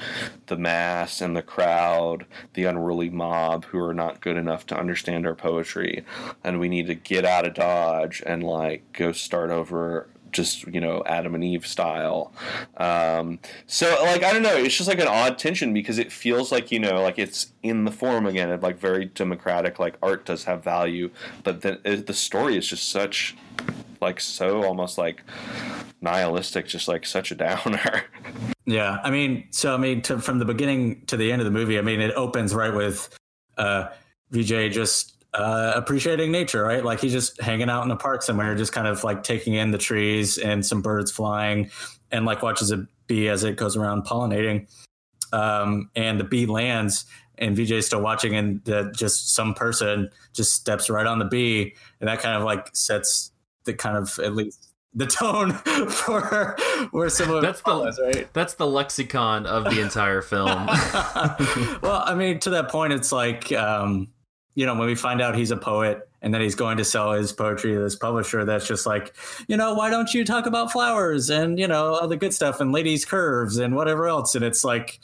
the 0.47 0.57
mass 0.57 1.21
and 1.21 1.35
the 1.35 1.41
crowd 1.41 2.25
the 2.53 2.65
unruly 2.65 3.09
mob 3.09 3.65
who 3.65 3.79
are 3.79 3.93
not 3.93 4.21
good 4.21 4.37
enough 4.37 4.65
to 4.65 4.77
understand 4.77 5.25
our 5.25 5.35
poetry 5.35 6.05
and 6.43 6.59
we 6.59 6.69
need 6.69 6.87
to 6.87 6.95
get 6.95 7.25
out 7.25 7.45
of 7.45 7.53
dodge 7.53 8.21
and 8.25 8.34
like 8.43 8.91
go 8.93 9.11
start 9.11 9.49
over 9.49 10.07
just 10.36 10.67
you 10.67 10.81
know 10.81 11.01
Adam 11.05 11.33
and 11.33 11.43
Eve 11.43 11.65
style. 11.65 12.33
Um, 12.77 13.39
so 13.65 13.97
like 14.03 14.23
I 14.23 14.33
don't 14.33 14.43
know, 14.43 14.55
it's 14.55 14.75
just 14.75 14.89
like 14.89 14.99
an 14.99 15.07
odd 15.07 15.39
tension 15.39 15.73
because 15.73 15.97
it 15.97 16.11
feels 16.11 16.51
like 16.51 16.71
you 16.71 16.79
know 16.79 17.01
like 17.01 17.17
it's 17.17 17.53
in 17.63 17.86
the 17.86 17.91
form 17.91 18.27
again 18.27 18.51
of 18.51 18.61
like 18.61 18.77
very 18.77 19.05
democratic. 19.05 19.79
Like 19.79 19.95
art 20.03 20.25
does 20.25 20.43
have 20.43 20.63
value, 20.63 21.09
but 21.43 21.61
the 21.61 22.03
the 22.05 22.13
story 22.13 22.57
is 22.57 22.67
just 22.67 22.89
such 22.89 23.36
like 24.01 24.19
so 24.19 24.63
almost 24.63 24.97
like 24.97 25.23
nihilistic, 26.01 26.67
just 26.67 26.88
like 26.88 27.05
such 27.05 27.31
a 27.31 27.36
downer. 27.45 28.03
Yeah, 28.65 28.99
I 29.03 29.11
mean, 29.11 29.47
so 29.51 29.73
I 29.73 29.77
mean, 29.77 30.01
to, 30.03 30.19
from 30.19 30.39
the 30.39 30.45
beginning 30.45 31.05
to 31.07 31.17
the 31.17 31.31
end 31.31 31.41
of 31.41 31.45
the 31.45 31.51
movie, 31.51 31.77
I 31.77 31.81
mean, 31.81 32.01
it 32.01 32.13
opens 32.15 32.53
right 32.53 32.73
with 32.73 33.15
uh, 33.57 33.89
Vijay 34.33 34.71
just 34.71 35.14
uh, 35.36 35.73
appreciating 35.75 36.31
nature, 36.31 36.63
right? 36.63 36.83
Like 36.83 37.01
he's 37.01 37.11
just 37.11 37.41
hanging 37.41 37.69
out 37.69 37.83
in 37.83 37.91
a 37.91 37.95
park 37.95 38.23
somewhere, 38.23 38.55
just 38.55 38.71
kind 38.71 38.88
of 38.88 39.03
like 39.03 39.23
taking 39.23 39.53
in 39.53 39.71
the 39.71 39.77
trees 39.77 40.38
and 40.38 40.65
some 40.65 40.81
birds 40.81 41.11
flying, 41.11 41.69
and 42.11 42.25
like 42.25 42.41
watches 42.41 42.71
a 42.71 42.88
bee 43.07 43.27
as 43.27 43.43
it 43.43 43.57
goes 43.57 43.75
around 43.75 44.05
pollinating. 44.05 44.67
Um, 45.33 45.89
and 45.95 46.19
the 46.19 46.23
bee 46.23 46.45
lands, 46.45 47.05
and 47.38 47.57
Vijay's 47.57 47.86
still 47.86 48.01
watching, 48.01 48.36
and 48.36 48.63
the, 48.63 48.93
just 48.95 49.36
some 49.36 49.53
person 49.53 50.09
just 50.33 50.53
steps 50.53 50.89
right 50.89 51.05
on 51.05 51.19
the 51.19 51.25
bee, 51.25 51.75
and 51.99 52.07
that 52.07 52.19
kind 52.19 52.38
of 52.38 52.43
like 52.43 52.73
sets 52.73 53.31
the 53.65 53.73
kind 53.73 53.97
of 53.97 54.17
at 54.19 54.36
least 54.36 54.71
the 54.93 55.05
tone 55.05 55.51
for 55.89 56.55
where 56.91 57.09
some 57.09 57.29
of 57.31 57.41
that's 57.41 57.59
follows, 57.59 57.97
the 57.97 58.03
right? 58.03 58.33
that's 58.33 58.53
the 58.53 58.65
lexicon 58.65 59.45
of 59.45 59.65
the 59.65 59.81
entire 59.81 60.21
film. 60.21 60.47
well, 61.81 62.03
I 62.05 62.15
mean, 62.15 62.39
to 62.39 62.51
that 62.51 62.69
point, 62.69 62.93
it's 62.93 63.11
like 63.11 63.51
um, 63.51 64.07
you 64.56 64.66
know, 64.66 64.74
when 64.74 64.88
we 64.88 64.95
find 64.95 65.22
out 65.22 65.36
he's 65.36 65.51
a 65.51 65.58
poet 65.58 66.08
and 66.22 66.34
then 66.34 66.41
he's 66.41 66.56
going 66.56 66.78
to 66.78 66.86
sell 66.86 67.12
his 67.12 67.32
poetry 67.32 67.74
to 67.74 67.80
this 67.80 67.95
publisher, 67.95 68.45
that's 68.45 68.68
just 68.68 68.86
like, 68.86 69.14
you 69.47 69.58
know, 69.58 69.74
why 69.74 69.89
don't 69.89 70.14
you 70.14 70.24
talk 70.24 70.45
about 70.45 70.72
flowers 70.72 71.30
and, 71.30 71.60
you 71.60 71.68
know, 71.68 71.95
all 71.95 72.08
the 72.08 72.18
good 72.18 72.34
stuff 72.34 72.62
and 72.62 72.72
ladies' 72.72 73.06
curves 73.06 73.58
and 73.58 73.76
whatever 73.76 74.08
else? 74.08 74.34
And 74.34 74.43
it's 74.43 74.64
like, 74.64 74.99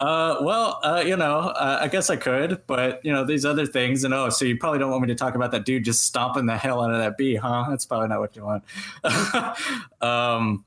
uh, 0.00 0.38
well, 0.40 0.80
uh, 0.82 1.02
you 1.06 1.16
know, 1.16 1.38
uh, 1.38 1.78
I 1.80 1.88
guess 1.88 2.10
I 2.10 2.16
could, 2.16 2.62
but 2.66 3.02
you 3.04 3.12
know, 3.12 3.24
these 3.24 3.44
other 3.44 3.64
things, 3.64 4.04
and 4.04 4.12
oh, 4.12 4.28
so 4.28 4.44
you 4.44 4.58
probably 4.58 4.78
don't 4.78 4.90
want 4.90 5.02
me 5.02 5.08
to 5.08 5.14
talk 5.14 5.34
about 5.34 5.52
that 5.52 5.64
dude 5.64 5.84
just 5.84 6.04
stomping 6.04 6.46
the 6.46 6.56
hell 6.56 6.82
out 6.82 6.92
of 6.92 6.98
that 6.98 7.16
bee, 7.16 7.36
huh? 7.36 7.64
That's 7.68 7.86
probably 7.86 8.08
not 8.08 8.20
what 8.20 8.36
you 8.36 8.44
want. 8.44 8.64
um, 10.02 10.64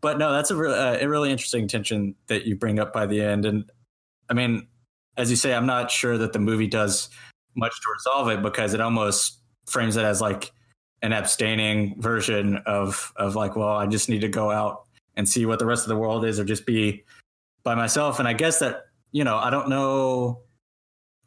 but 0.00 0.18
no, 0.18 0.32
that's 0.32 0.52
a, 0.52 0.56
re- 0.56 0.72
uh, 0.72 0.98
a 1.00 1.08
really 1.08 1.32
interesting 1.32 1.66
tension 1.66 2.14
that 2.28 2.46
you 2.46 2.54
bring 2.54 2.78
up 2.78 2.92
by 2.92 3.06
the 3.06 3.20
end, 3.20 3.44
and 3.44 3.70
I 4.28 4.34
mean, 4.34 4.68
as 5.16 5.30
you 5.30 5.36
say, 5.36 5.52
I'm 5.52 5.66
not 5.66 5.90
sure 5.90 6.16
that 6.18 6.32
the 6.32 6.38
movie 6.38 6.68
does 6.68 7.08
much 7.56 7.72
to 7.80 7.86
resolve 7.92 8.28
it 8.28 8.42
because 8.42 8.74
it 8.74 8.80
almost 8.80 9.40
frames 9.66 9.96
it 9.96 10.04
as 10.04 10.20
like 10.20 10.52
an 11.02 11.12
abstaining 11.12 12.00
version 12.00 12.56
of 12.66 13.12
of 13.16 13.36
like, 13.36 13.56
well, 13.56 13.76
I 13.76 13.86
just 13.86 14.08
need 14.08 14.20
to 14.20 14.28
go 14.28 14.50
out 14.50 14.84
and 15.16 15.28
see 15.28 15.46
what 15.46 15.58
the 15.58 15.66
rest 15.66 15.84
of 15.84 15.88
the 15.88 15.96
world 15.96 16.24
is, 16.24 16.38
or 16.38 16.44
just 16.44 16.66
be 16.66 17.04
by 17.62 17.74
myself. 17.74 18.18
And 18.18 18.28
I 18.28 18.32
guess 18.32 18.58
that 18.58 18.86
you 19.12 19.24
know, 19.24 19.36
I 19.36 19.50
don't 19.50 19.68
know 19.68 20.40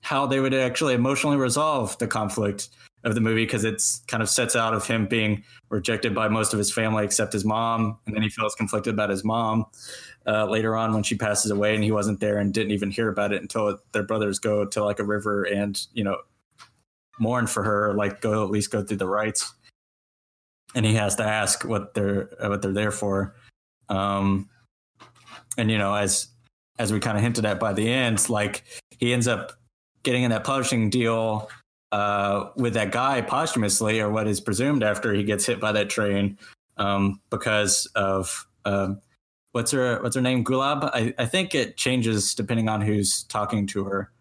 how 0.01 0.25
they 0.25 0.39
would 0.39 0.53
actually 0.53 0.93
emotionally 0.93 1.37
resolve 1.37 1.97
the 1.97 2.07
conflict 2.07 2.69
of 3.03 3.15
the 3.15 3.21
movie 3.21 3.45
because 3.45 3.65
it's 3.65 3.99
kind 4.07 4.23
of 4.23 4.29
sets 4.29 4.55
out 4.55 4.73
of 4.73 4.87
him 4.87 5.05
being 5.05 5.43
rejected 5.69 6.15
by 6.15 6.27
most 6.27 6.53
of 6.53 6.59
his 6.59 6.71
family 6.71 7.03
except 7.03 7.33
his 7.33 7.43
mom, 7.43 7.97
and 8.05 8.15
then 8.15 8.23
he 8.23 8.29
feels 8.29 8.55
conflicted 8.55 8.93
about 8.93 9.09
his 9.09 9.23
mom 9.23 9.65
uh, 10.25 10.45
later 10.45 10.75
on 10.75 10.93
when 10.93 11.03
she 11.03 11.15
passes 11.15 11.51
away, 11.51 11.75
and 11.75 11.83
he 11.83 11.91
wasn't 11.91 12.19
there 12.19 12.37
and 12.37 12.53
didn't 12.53 12.71
even 12.71 12.91
hear 12.91 13.09
about 13.09 13.33
it 13.33 13.41
until 13.41 13.77
their 13.91 14.03
brothers 14.03 14.39
go 14.39 14.65
to 14.65 14.83
like 14.83 14.99
a 14.99 15.03
river 15.03 15.43
and 15.43 15.87
you 15.93 16.03
know 16.03 16.17
mourn 17.19 17.45
for 17.45 17.63
her, 17.63 17.93
like 17.93 18.21
go 18.21 18.43
at 18.43 18.49
least 18.49 18.71
go 18.71 18.81
through 18.81 18.97
the 18.97 19.07
rites, 19.07 19.53
and 20.73 20.85
he 20.85 20.95
has 20.95 21.15
to 21.15 21.23
ask 21.23 21.65
what 21.65 21.93
they're 21.93 22.29
what 22.39 22.61
they're 22.61 22.71
there 22.71 22.91
for, 22.91 23.35
um, 23.89 24.49
and 25.57 25.69
you 25.69 25.77
know 25.77 25.93
as 25.93 26.27
as 26.79 26.93
we 26.93 26.99
kind 26.99 27.17
of 27.17 27.23
hinted 27.23 27.45
at 27.45 27.59
by 27.59 27.73
the 27.73 27.91
end, 27.91 28.29
like 28.29 28.63
he 28.97 29.11
ends 29.11 29.27
up 29.27 29.51
getting 30.03 30.23
in 30.23 30.31
that 30.31 30.43
publishing 30.43 30.89
deal 30.89 31.49
uh, 31.93 32.49
with 32.57 32.73
that 32.73 32.91
guy 32.91 33.21
posthumously, 33.21 34.01
or 34.01 34.09
what 34.09 34.27
is 34.27 34.41
presumed 34.41 34.83
after 34.83 35.13
he 35.13 35.23
gets 35.23 35.45
hit 35.45 35.59
by 35.59 35.71
that 35.71 35.89
train, 35.89 36.37
um, 36.77 37.21
because 37.29 37.85
of 37.95 38.47
um, 38.65 38.99
what's 39.53 39.71
her 39.71 40.01
what's 40.01 40.15
her 40.15 40.21
name 40.21 40.43
Gulab. 40.43 40.89
I, 40.91 41.13
I 41.19 41.25
think 41.27 41.53
it 41.53 41.77
changes 41.77 42.33
depending 42.35 42.67
on 42.67 42.81
who's 42.81 43.23
talking 43.23 43.67
to 43.67 43.83
her. 43.85 44.11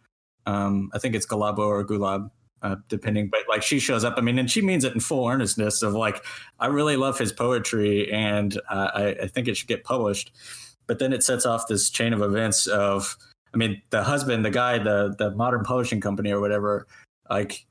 Um, 0.45 0.91
I 0.95 0.99
think 0.99 1.15
it's 1.15 1.27
Gulabo 1.27 1.67
or 1.67 1.85
Gulab. 1.85 2.31
Uh, 2.65 2.77
depending, 2.89 3.29
but 3.29 3.41
like 3.49 3.61
she 3.61 3.81
shows 3.81 4.05
up. 4.05 4.15
I 4.17 4.21
mean, 4.21 4.39
and 4.39 4.49
she 4.49 4.63
means 4.63 4.85
it 4.85 4.95
in 4.95 5.01
full 5.01 5.27
earnestness 5.27 5.83
of 5.83 5.95
like, 5.95 6.25
I 6.61 6.67
really 6.67 6.95
love 6.95 7.19
his 7.19 7.33
poetry, 7.33 8.09
and 8.13 8.57
uh, 8.71 8.91
I, 8.95 9.07
I 9.23 9.27
think 9.27 9.49
it 9.49 9.57
should 9.57 9.67
get 9.67 9.83
published. 9.83 10.31
But 10.87 11.01
then 11.01 11.13
it 11.13 11.25
sets 11.25 11.45
off 11.45 11.67
this 11.67 11.91
chain 11.91 12.13
of 12.13 12.23
events 12.23 12.69
of, 12.69 13.17
I 13.53 13.57
mean, 13.57 13.83
the 13.91 14.05
husband, 14.05 14.45
the 14.45 14.51
guy, 14.51 14.79
the 14.79 15.13
the 15.19 15.33
modern 15.33 15.65
publishing 15.65 16.01
company 16.01 16.31
or 16.31 16.41
whatever, 16.41 16.87
like, 17.33 17.67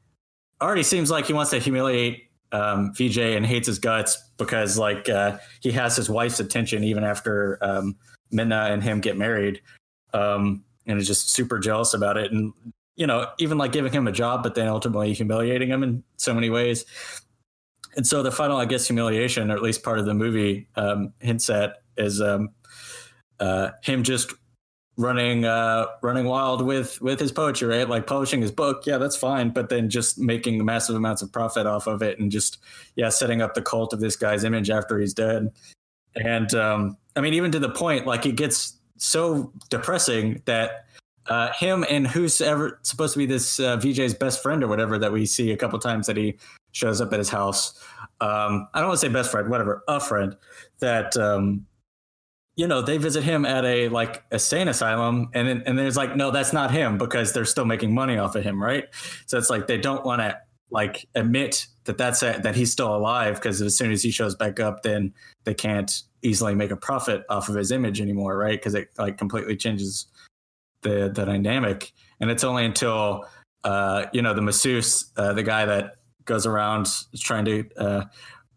already 0.59 0.83
seems 0.83 1.11
like 1.11 1.25
he 1.25 1.33
wants 1.33 1.51
to 1.51 1.59
humiliate 1.59 2.29
um, 2.51 2.93
Vijay 2.93 3.37
and 3.37 3.45
hates 3.45 3.67
his 3.67 3.79
guts 3.79 4.17
because 4.37 4.77
like 4.77 5.07
uh, 5.07 5.37
he 5.61 5.71
has 5.71 5.95
his 5.95 6.09
wife's 6.09 6.39
attention 6.39 6.83
even 6.83 7.03
after 7.03 7.57
um, 7.61 7.95
Meena 8.33 8.71
and 8.71 8.83
him 8.83 8.99
get 9.01 9.17
married, 9.17 9.61
um, 10.13 10.63
and 10.85 10.99
is 10.99 11.07
just 11.07 11.29
super 11.29 11.59
jealous 11.59 11.93
about 11.93 12.17
it. 12.17 12.31
And 12.31 12.53
you 12.95 13.07
know, 13.07 13.27
even 13.37 13.57
like 13.57 13.71
giving 13.71 13.91
him 13.91 14.07
a 14.07 14.11
job, 14.11 14.43
but 14.43 14.55
then 14.55 14.67
ultimately 14.67 15.13
humiliating 15.13 15.69
him 15.69 15.83
in 15.83 16.03
so 16.17 16.33
many 16.33 16.49
ways. 16.49 16.85
And 17.95 18.05
so 18.05 18.23
the 18.23 18.31
final, 18.31 18.57
I 18.57 18.65
guess, 18.65 18.87
humiliation, 18.87 19.51
or 19.51 19.55
at 19.55 19.61
least 19.61 19.83
part 19.83 19.99
of 19.99 20.05
the 20.05 20.13
movie 20.13 20.67
um, 20.75 21.13
hints 21.19 21.49
at, 21.49 21.83
is 21.97 22.21
um, 22.21 22.49
uh, 23.39 23.71
him 23.83 24.03
just 24.03 24.33
running 24.97 25.45
uh, 25.45 25.85
running 26.01 26.25
wild 26.25 26.65
with 26.65 27.01
with 27.01 27.19
his 27.19 27.31
poetry, 27.31 27.67
right? 27.67 27.87
Like 27.87 28.07
publishing 28.07 28.41
his 28.41 28.51
book, 28.51 28.85
yeah, 28.85 28.97
that's 28.97 29.15
fine, 29.15 29.49
but 29.49 29.69
then 29.69 29.89
just 29.89 30.19
making 30.19 30.63
massive 30.63 30.95
amounts 30.95 31.21
of 31.21 31.31
profit 31.31 31.65
off 31.65 31.87
of 31.87 32.01
it, 32.01 32.19
and 32.19 32.31
just 32.31 32.59
yeah, 32.95 33.09
setting 33.09 33.41
up 33.41 33.53
the 33.53 33.61
cult 33.61 33.93
of 33.93 33.99
this 33.99 34.15
guy's 34.15 34.43
image 34.43 34.69
after 34.69 34.99
he's 34.99 35.13
dead. 35.13 35.51
And 36.15 36.53
um, 36.53 36.97
I 37.15 37.21
mean, 37.21 37.33
even 37.33 37.51
to 37.51 37.59
the 37.59 37.69
point, 37.69 38.05
like 38.05 38.25
it 38.25 38.35
gets 38.35 38.77
so 38.97 39.51
depressing 39.69 40.41
that 40.45 40.85
uh, 41.27 41.51
him 41.53 41.85
and 41.89 42.07
who's 42.07 42.41
ever 42.41 42.79
supposed 42.83 43.13
to 43.13 43.19
be 43.19 43.25
this 43.25 43.59
uh, 43.59 43.77
Vijay's 43.77 44.13
best 44.13 44.41
friend 44.41 44.63
or 44.63 44.67
whatever 44.67 44.97
that 44.97 45.11
we 45.11 45.25
see 45.25 45.51
a 45.51 45.57
couple 45.57 45.79
times 45.79 46.07
that 46.07 46.17
he 46.17 46.37
shows 46.71 47.01
up 47.01 47.13
at 47.13 47.19
his 47.19 47.29
house. 47.29 47.79
Um, 48.19 48.67
I 48.73 48.79
don't 48.79 48.89
want 48.89 48.99
to 48.99 49.07
say 49.07 49.11
best 49.11 49.31
friend, 49.31 49.49
whatever, 49.49 49.83
a 49.87 49.99
friend 49.99 50.35
that 50.79 51.15
um, 51.17 51.65
you 52.61 52.67
know 52.67 52.79
they 52.79 52.99
visit 52.99 53.23
him 53.23 53.43
at 53.43 53.65
a 53.65 53.89
like 53.89 54.23
a 54.29 54.37
sane 54.37 54.67
asylum, 54.67 55.31
and 55.33 55.47
then, 55.47 55.63
and 55.65 55.79
there's 55.79 55.97
like 55.97 56.15
no, 56.15 56.29
that's 56.29 56.53
not 56.53 56.69
him 56.69 56.95
because 56.95 57.33
they're 57.33 57.43
still 57.43 57.65
making 57.65 57.91
money 57.91 58.19
off 58.19 58.35
of 58.35 58.43
him, 58.43 58.61
right? 58.61 58.85
So 59.25 59.39
it's 59.39 59.49
like 59.49 59.65
they 59.65 59.79
don't 59.79 60.05
want 60.05 60.21
to 60.21 60.37
like 60.69 61.09
admit 61.15 61.65
that 61.85 61.97
that's 61.97 62.21
a, 62.21 62.39
that 62.43 62.55
he's 62.55 62.71
still 62.71 62.95
alive 62.95 63.33
because 63.33 63.63
as 63.63 63.75
soon 63.75 63.91
as 63.91 64.03
he 64.03 64.11
shows 64.11 64.35
back 64.35 64.59
up, 64.59 64.83
then 64.83 65.11
they 65.43 65.55
can't 65.55 66.03
easily 66.21 66.53
make 66.53 66.69
a 66.69 66.77
profit 66.77 67.23
off 67.29 67.49
of 67.49 67.55
his 67.55 67.71
image 67.71 67.99
anymore, 67.99 68.37
right? 68.37 68.59
Because 68.59 68.75
it 68.75 68.89
like 68.95 69.17
completely 69.17 69.57
changes 69.57 70.05
the 70.83 71.11
the 71.11 71.25
dynamic. 71.25 71.91
And 72.19 72.29
it's 72.29 72.43
only 72.43 72.63
until 72.63 73.25
uh, 73.63 74.05
you 74.13 74.21
know 74.21 74.35
the 74.35 74.41
masseuse, 74.43 75.11
uh, 75.17 75.33
the 75.33 75.41
guy 75.41 75.65
that 75.65 75.95
goes 76.25 76.45
around 76.45 76.89
trying 77.15 77.45
to 77.45 77.67
uh, 77.75 78.03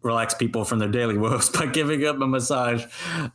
relax 0.03 0.35
people 0.35 0.63
from 0.63 0.77
their 0.77 0.89
daily 0.89 1.17
woes 1.17 1.49
by 1.59 1.65
giving 1.65 2.01
them 2.01 2.21
a 2.21 2.27
massage, 2.27 2.85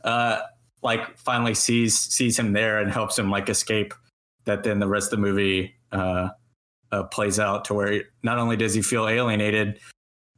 uh, 0.05 0.39
like 0.83 1.17
finally 1.17 1.53
sees 1.53 1.97
sees 1.97 2.37
him 2.37 2.53
there 2.53 2.79
and 2.79 2.91
helps 2.91 3.17
him 3.17 3.29
like 3.29 3.49
escape. 3.49 3.93
That 4.45 4.63
then 4.63 4.79
the 4.79 4.87
rest 4.87 5.13
of 5.13 5.19
the 5.19 5.25
movie 5.25 5.75
uh, 5.91 6.29
uh, 6.91 7.03
plays 7.03 7.39
out 7.39 7.65
to 7.65 7.73
where 7.73 8.03
not 8.23 8.37
only 8.39 8.57
does 8.57 8.73
he 8.73 8.81
feel 8.81 9.07
alienated 9.07 9.79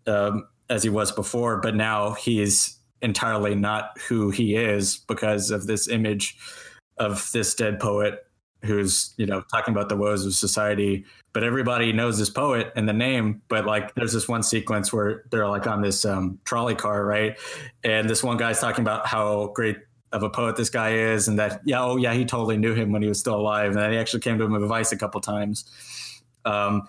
um, 0.08 0.48
as 0.70 0.84
he 0.84 0.90
was 0.90 1.12
before, 1.12 1.62
but 1.62 1.76
now 1.76 2.12
he's 2.12 2.78
entirely 3.02 3.56
not 3.56 3.98
who 4.08 4.30
he 4.30 4.56
is 4.56 4.98
because 5.08 5.52
of 5.52 5.68
this 5.68 5.88
image 5.88 6.38
of 6.98 7.30
this 7.34 7.54
dead 7.54 7.80
poet 7.80 8.26
who's 8.64 9.14
you 9.18 9.26
know 9.26 9.44
talking 9.52 9.74
about 9.74 9.90
the 9.90 9.98
woes 9.98 10.26
of 10.26 10.34
society 10.34 11.04
but 11.34 11.44
everybody 11.44 11.92
knows 11.92 12.18
this 12.18 12.30
poet 12.30 12.72
and 12.78 12.88
the 12.88 12.94
name 12.94 13.42
but 13.50 13.66
like 13.66 13.94
there's 13.96 14.14
this 14.14 14.28
one 14.28 14.42
sequence 14.42 14.94
where 14.94 15.24
they're 15.32 15.50
like 15.50 15.68
on 15.68 15.82
this 15.82 16.06
um, 16.06 16.40
trolley 16.46 16.76
car 16.76 17.06
right 17.06 17.38
and 17.84 18.10
this 18.10 18.24
one 18.24 18.38
guy's 18.38 18.60
talking 18.60 18.82
about 18.82 19.06
how 19.06 19.48
great 19.48 19.78
of 20.14 20.24
a 20.24 20.30
poet 20.30 20.56
this 20.56 20.70
guy 20.70 20.94
is 20.94 21.28
and 21.28 21.38
that 21.38 21.62
yeah 21.66 21.84
oh 21.84 21.98
yeah 21.98 22.14
he 22.14 22.24
totally 22.24 22.58
knew 22.58 22.74
him 22.74 22.92
when 22.92 23.02
he 23.02 23.08
was 23.08 23.20
still 23.20 23.36
alive 23.36 23.72
and 23.72 23.80
then 23.80 23.92
he 23.92 23.98
actually 23.98 24.22
came 24.22 24.38
to 24.38 24.44
him 24.46 24.52
with 24.52 24.64
advice 24.64 24.92
a 24.92 24.98
couple 24.98 25.20
times 25.20 25.66
um, 26.46 26.88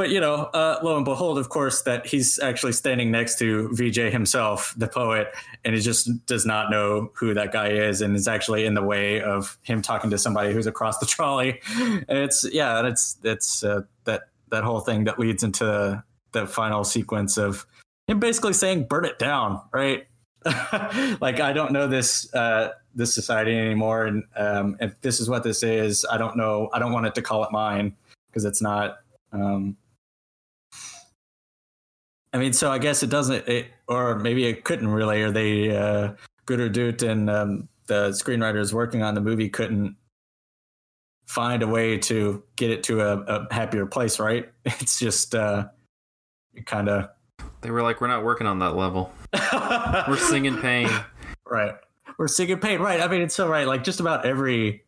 but 0.00 0.08
you 0.08 0.18
know, 0.18 0.44
uh, 0.54 0.78
lo 0.82 0.96
and 0.96 1.04
behold, 1.04 1.38
of 1.38 1.50
course, 1.50 1.82
that 1.82 2.06
he's 2.06 2.38
actually 2.38 2.72
standing 2.72 3.10
next 3.10 3.38
to 3.40 3.68
Vijay 3.70 4.10
himself, 4.10 4.72
the 4.78 4.88
poet, 4.88 5.28
and 5.62 5.74
he 5.74 5.80
just 5.82 6.08
does 6.24 6.46
not 6.46 6.70
know 6.70 7.10
who 7.14 7.34
that 7.34 7.52
guy 7.52 7.68
is, 7.68 8.00
and 8.00 8.16
is 8.16 8.26
actually 8.26 8.64
in 8.64 8.72
the 8.72 8.82
way 8.82 9.20
of 9.20 9.58
him 9.60 9.82
talking 9.82 10.08
to 10.08 10.16
somebody 10.16 10.54
who's 10.54 10.66
across 10.66 10.98
the 11.00 11.06
trolley. 11.06 11.60
And 11.76 12.18
it's 12.18 12.46
yeah, 12.50 12.86
it's 12.86 13.18
it's 13.24 13.62
uh, 13.62 13.82
that 14.04 14.22
that 14.48 14.64
whole 14.64 14.80
thing 14.80 15.04
that 15.04 15.18
leads 15.18 15.42
into 15.42 16.02
the 16.32 16.46
final 16.46 16.82
sequence 16.82 17.36
of 17.36 17.66
him 18.06 18.20
basically 18.20 18.54
saying, 18.54 18.86
"Burn 18.88 19.04
it 19.04 19.18
down," 19.18 19.60
right? 19.70 20.06
like 21.20 21.40
I 21.40 21.52
don't 21.52 21.72
know 21.72 21.86
this 21.86 22.32
uh, 22.34 22.70
this 22.94 23.14
society 23.14 23.56
anymore, 23.56 24.06
and 24.06 24.24
um, 24.36 24.76
if 24.80 25.00
this 25.00 25.20
is 25.20 25.28
what 25.28 25.42
this 25.42 25.62
is, 25.62 26.06
I 26.10 26.16
don't 26.16 26.36
know. 26.36 26.70
I 26.72 26.78
don't 26.78 26.92
want 26.92 27.06
it 27.06 27.14
to 27.16 27.22
call 27.22 27.44
it 27.44 27.52
mine 27.52 27.94
because 28.28 28.44
it's 28.44 28.62
not. 28.62 28.98
Um, 29.32 29.76
I 32.32 32.38
mean, 32.38 32.52
so 32.52 32.70
I 32.70 32.78
guess 32.78 33.02
it 33.02 33.10
doesn't, 33.10 33.48
it, 33.48 33.66
or 33.88 34.16
maybe 34.18 34.46
it 34.46 34.64
couldn't 34.64 34.88
really, 34.88 35.20
or 35.20 35.32
they, 35.32 35.76
uh, 35.76 36.12
Guru 36.46 36.68
Dutt 36.68 37.02
and 37.02 37.28
um, 37.28 37.68
the 37.86 38.10
screenwriters 38.10 38.72
working 38.72 39.02
on 39.02 39.14
the 39.14 39.20
movie 39.20 39.48
couldn't 39.48 39.96
find 41.26 41.62
a 41.62 41.66
way 41.66 41.98
to 41.98 42.42
get 42.56 42.70
it 42.70 42.82
to 42.84 43.00
a, 43.00 43.18
a 43.22 43.54
happier 43.54 43.86
place, 43.86 44.18
right? 44.18 44.48
It's 44.64 44.98
just 44.98 45.34
uh, 45.34 45.66
kind 46.66 46.88
of. 46.88 47.08
They 47.60 47.70
were 47.70 47.82
like, 47.82 48.00
we're 48.00 48.08
not 48.08 48.24
working 48.24 48.46
on 48.46 48.58
that 48.60 48.74
level. 48.74 49.12
we're 50.08 50.16
singing 50.16 50.58
pain. 50.58 50.88
Right. 51.46 51.74
We're 52.18 52.28
singing 52.28 52.58
pain. 52.58 52.80
Right. 52.80 53.00
I 53.00 53.08
mean, 53.08 53.22
it's 53.22 53.34
so 53.34 53.48
right. 53.48 53.66
Like 53.66 53.84
just 53.84 54.00
about 54.00 54.24
every 54.24 54.84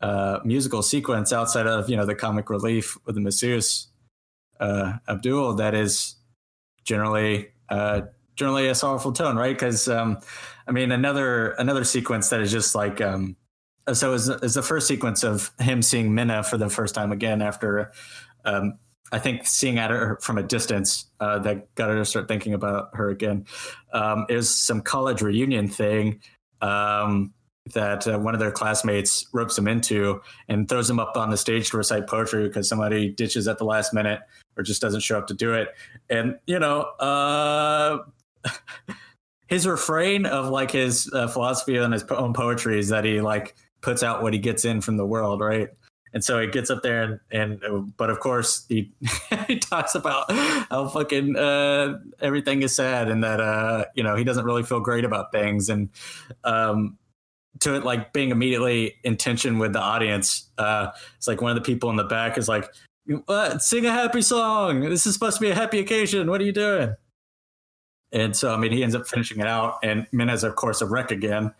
uh, 0.00 0.40
musical 0.44 0.82
sequence 0.82 1.32
outside 1.32 1.66
of, 1.66 1.88
you 1.88 1.96
know, 1.96 2.04
the 2.04 2.14
comic 2.14 2.50
relief 2.50 2.98
with 3.06 3.14
the 3.14 3.20
masseuse 3.20 3.88
uh, 4.60 4.94
Abdul 5.08 5.54
that 5.54 5.74
is 5.74 6.16
generally 6.84 7.48
uh, 7.68 8.02
generally 8.36 8.68
a 8.68 8.74
sorrowful 8.74 9.12
tone, 9.12 9.36
right? 9.36 9.54
Because 9.54 9.88
um, 9.88 10.18
I 10.66 10.72
mean, 10.72 10.92
another 10.92 11.50
another 11.52 11.84
sequence 11.84 12.28
that 12.30 12.40
is 12.40 12.52
just 12.52 12.74
like 12.74 13.00
um, 13.00 13.36
so 13.92 14.12
is 14.12 14.28
is 14.28 14.54
the 14.54 14.62
first 14.62 14.86
sequence 14.86 15.22
of 15.22 15.52
him 15.58 15.82
seeing 15.82 16.10
Meena 16.10 16.44
for 16.44 16.56
the 16.56 16.68
first 16.68 16.94
time 16.94 17.12
again 17.12 17.42
after 17.42 17.92
um, 18.44 18.78
I 19.12 19.18
think 19.18 19.46
seeing 19.46 19.78
at 19.78 19.90
her 19.90 20.18
from 20.20 20.38
a 20.38 20.42
distance 20.42 21.06
uh, 21.20 21.38
that 21.40 21.74
got 21.74 21.90
her 21.90 21.96
to 21.96 22.04
start 22.04 22.26
thinking 22.26 22.54
about 22.54 22.90
her 22.94 23.10
again. 23.10 23.46
Um, 23.92 24.26
was 24.28 24.54
some 24.54 24.80
college 24.80 25.22
reunion 25.22 25.68
thing 25.68 26.20
um, 26.60 27.32
that 27.74 28.06
uh, 28.06 28.18
one 28.18 28.34
of 28.34 28.40
their 28.40 28.50
classmates 28.50 29.26
ropes 29.32 29.56
him 29.56 29.68
into 29.68 30.20
and 30.48 30.68
throws 30.68 30.88
him 30.88 30.98
up 30.98 31.16
on 31.16 31.30
the 31.30 31.36
stage 31.36 31.70
to 31.70 31.76
recite 31.76 32.06
poetry 32.06 32.46
because 32.46 32.68
somebody 32.68 33.08
ditches 33.10 33.46
at 33.46 33.58
the 33.58 33.64
last 33.64 33.94
minute 33.94 34.20
or 34.56 34.62
just 34.62 34.82
doesn't 34.82 35.00
show 35.00 35.18
up 35.18 35.26
to 35.26 35.34
do 35.34 35.54
it. 35.54 35.68
And 36.10 36.38
you 36.46 36.58
know, 36.58 36.80
uh, 36.98 37.98
his 39.46 39.66
refrain 39.66 40.26
of 40.26 40.48
like 40.48 40.70
his 40.70 41.10
uh, 41.12 41.28
philosophy 41.28 41.76
and 41.76 41.92
his 41.92 42.04
own 42.04 42.32
poetry 42.32 42.78
is 42.78 42.88
that 42.88 43.04
he 43.04 43.20
like 43.20 43.54
puts 43.80 44.02
out 44.02 44.22
what 44.22 44.32
he 44.32 44.38
gets 44.38 44.64
in 44.64 44.80
from 44.80 44.96
the 44.96 45.06
world, 45.06 45.40
right? 45.40 45.68
And 46.14 46.24
so 46.24 46.40
he 46.40 46.46
gets 46.46 46.70
up 46.70 46.82
there 46.82 47.20
and, 47.30 47.60
and 47.62 47.96
but 47.96 48.08
of 48.08 48.20
course 48.20 48.64
he 48.68 48.92
he 49.48 49.58
talks 49.58 49.94
about 49.94 50.30
how 50.30 50.88
fucking 50.88 51.36
uh, 51.36 51.98
everything 52.20 52.62
is 52.62 52.74
sad 52.74 53.08
and 53.08 53.22
that 53.24 53.40
uh, 53.40 53.84
you 53.94 54.02
know 54.02 54.14
he 54.14 54.24
doesn't 54.24 54.44
really 54.44 54.62
feel 54.62 54.80
great 54.80 55.04
about 55.04 55.32
things 55.32 55.68
and 55.68 55.90
um, 56.44 56.96
to 57.60 57.74
it 57.74 57.84
like 57.84 58.12
being 58.12 58.30
immediately 58.30 58.94
in 59.04 59.16
tension 59.16 59.58
with 59.58 59.72
the 59.72 59.80
audience. 59.80 60.48
Uh, 60.56 60.88
it's 61.16 61.28
like 61.28 61.40
one 61.40 61.50
of 61.50 61.56
the 61.56 61.62
people 61.62 61.90
in 61.90 61.96
the 61.96 62.04
back 62.04 62.38
is 62.38 62.48
like, 62.48 62.72
what? 63.26 63.62
Sing 63.62 63.84
a 63.84 63.92
happy 63.92 64.22
song. 64.22 64.80
This 64.80 65.06
is 65.06 65.14
supposed 65.14 65.36
to 65.36 65.40
be 65.40 65.50
a 65.50 65.54
happy 65.54 65.78
occasion. 65.78 66.30
What 66.30 66.40
are 66.40 66.44
you 66.44 66.52
doing? 66.52 66.94
And 68.12 68.34
so, 68.34 68.54
I 68.54 68.56
mean, 68.56 68.72
he 68.72 68.82
ends 68.82 68.94
up 68.94 69.06
finishing 69.06 69.40
it 69.40 69.46
out. 69.46 69.78
And 69.82 70.06
Meena's, 70.12 70.44
of 70.44 70.56
course, 70.56 70.80
a 70.80 70.86
wreck 70.86 71.10
again. 71.10 71.52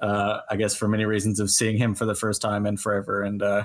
Uh, 0.00 0.40
I 0.50 0.56
guess 0.56 0.74
for 0.74 0.88
many 0.88 1.04
reasons 1.04 1.40
of 1.40 1.50
seeing 1.50 1.76
him 1.76 1.94
for 1.94 2.04
the 2.06 2.14
first 2.14 2.42
time 2.42 2.66
in 2.66 2.76
forever, 2.76 3.22
and 3.22 3.42
uh, 3.42 3.64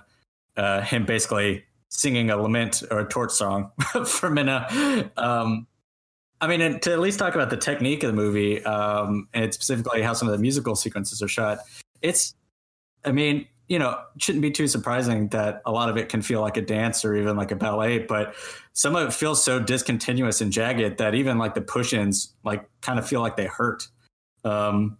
uh, 0.57 0.81
him 0.81 1.05
basically 1.05 1.63
singing 1.89 2.29
a 2.31 2.37
lament 2.37 2.83
or 2.89 2.99
a 2.99 3.07
torch 3.07 3.31
song 3.31 3.71
for 3.79 4.29
Meena. 4.29 5.11
Um, 5.17 5.67
I 6.39 6.47
mean, 6.47 6.79
to 6.79 6.91
at 6.91 6.99
least 6.99 7.19
talk 7.19 7.35
about 7.35 7.49
the 7.49 7.57
technique 7.57 8.03
of 8.03 8.07
the 8.07 8.15
movie, 8.15 8.63
um, 8.63 9.27
and 9.33 9.53
specifically 9.53 10.01
how 10.01 10.13
some 10.13 10.27
of 10.27 10.31
the 10.31 10.39
musical 10.39 10.75
sequences 10.75 11.21
are 11.21 11.27
shot. 11.27 11.59
It's, 12.01 12.33
I 13.05 13.11
mean, 13.11 13.47
you 13.67 13.77
know, 13.77 13.97
shouldn't 14.17 14.41
be 14.41 14.51
too 14.51 14.67
surprising 14.67 15.27
that 15.29 15.61
a 15.65 15.71
lot 15.71 15.87
of 15.89 15.97
it 15.97 16.09
can 16.09 16.21
feel 16.21 16.41
like 16.41 16.57
a 16.57 16.61
dance 16.61 17.05
or 17.05 17.15
even 17.15 17.37
like 17.37 17.51
a 17.51 17.55
ballet, 17.55 17.99
but 17.99 18.33
some 18.73 18.95
of 18.95 19.07
it 19.07 19.13
feels 19.13 19.43
so 19.43 19.59
discontinuous 19.59 20.41
and 20.41 20.51
jagged 20.51 20.97
that 20.97 21.13
even 21.15 21.37
like 21.37 21.53
the 21.53 21.61
push-ins 21.61 22.33
like 22.43 22.67
kind 22.81 22.97
of 22.97 23.07
feel 23.07 23.21
like 23.21 23.37
they 23.37 23.45
hurt. 23.45 23.87
Um, 24.43 24.97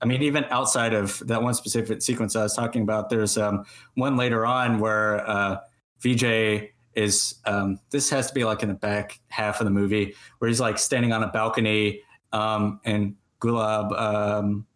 I 0.00 0.06
mean, 0.06 0.22
even 0.22 0.44
outside 0.50 0.92
of 0.92 1.22
that 1.26 1.42
one 1.42 1.54
specific 1.54 2.02
sequence 2.02 2.36
I 2.36 2.42
was 2.42 2.54
talking 2.54 2.82
about, 2.82 3.08
there's 3.08 3.38
um, 3.38 3.64
one 3.94 4.16
later 4.16 4.44
on 4.44 4.78
where 4.78 5.28
uh, 5.28 5.58
Vijay 6.00 6.70
is. 6.94 7.36
Um, 7.44 7.80
this 7.90 8.10
has 8.10 8.28
to 8.28 8.34
be 8.34 8.44
like 8.44 8.62
in 8.62 8.68
the 8.68 8.74
back 8.74 9.20
half 9.28 9.60
of 9.60 9.64
the 9.64 9.70
movie 9.70 10.14
where 10.38 10.48
he's 10.48 10.60
like 10.60 10.78
standing 10.78 11.12
on 11.12 11.22
a 11.22 11.28
balcony 11.28 12.00
um, 12.32 12.80
and 12.84 13.16
Gulab. 13.40 13.98
Um, 13.98 14.66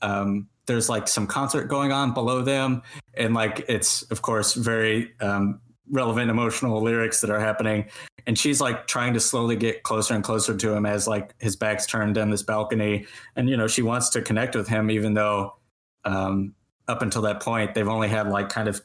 um, 0.00 0.48
there's 0.66 0.88
like 0.88 1.08
some 1.08 1.26
concert 1.26 1.66
going 1.66 1.92
on 1.92 2.14
below 2.14 2.42
them, 2.42 2.82
and 3.14 3.34
like 3.34 3.64
it's 3.68 4.02
of 4.04 4.22
course 4.22 4.54
very 4.54 5.12
um, 5.20 5.60
relevant 5.90 6.30
emotional 6.30 6.80
lyrics 6.80 7.20
that 7.20 7.30
are 7.30 7.40
happening 7.40 7.86
and 8.26 8.38
she's 8.38 8.60
like 8.60 8.86
trying 8.86 9.14
to 9.14 9.20
slowly 9.20 9.56
get 9.56 9.82
closer 9.82 10.14
and 10.14 10.22
closer 10.22 10.56
to 10.56 10.72
him 10.72 10.86
as 10.86 11.08
like 11.08 11.34
his 11.38 11.56
back's 11.56 11.86
turned 11.86 12.14
down 12.14 12.30
this 12.30 12.42
balcony. 12.42 13.06
And 13.36 13.48
you 13.48 13.56
know 13.56 13.66
she 13.66 13.82
wants 13.82 14.10
to 14.10 14.22
connect 14.22 14.54
with 14.54 14.68
him 14.68 14.90
even 14.90 15.14
though 15.14 15.56
um, 16.04 16.54
up 16.88 17.02
until 17.02 17.22
that 17.22 17.40
point 17.40 17.74
they've 17.74 17.88
only 17.88 18.08
had 18.08 18.28
like 18.28 18.48
kind 18.48 18.68
of 18.68 18.80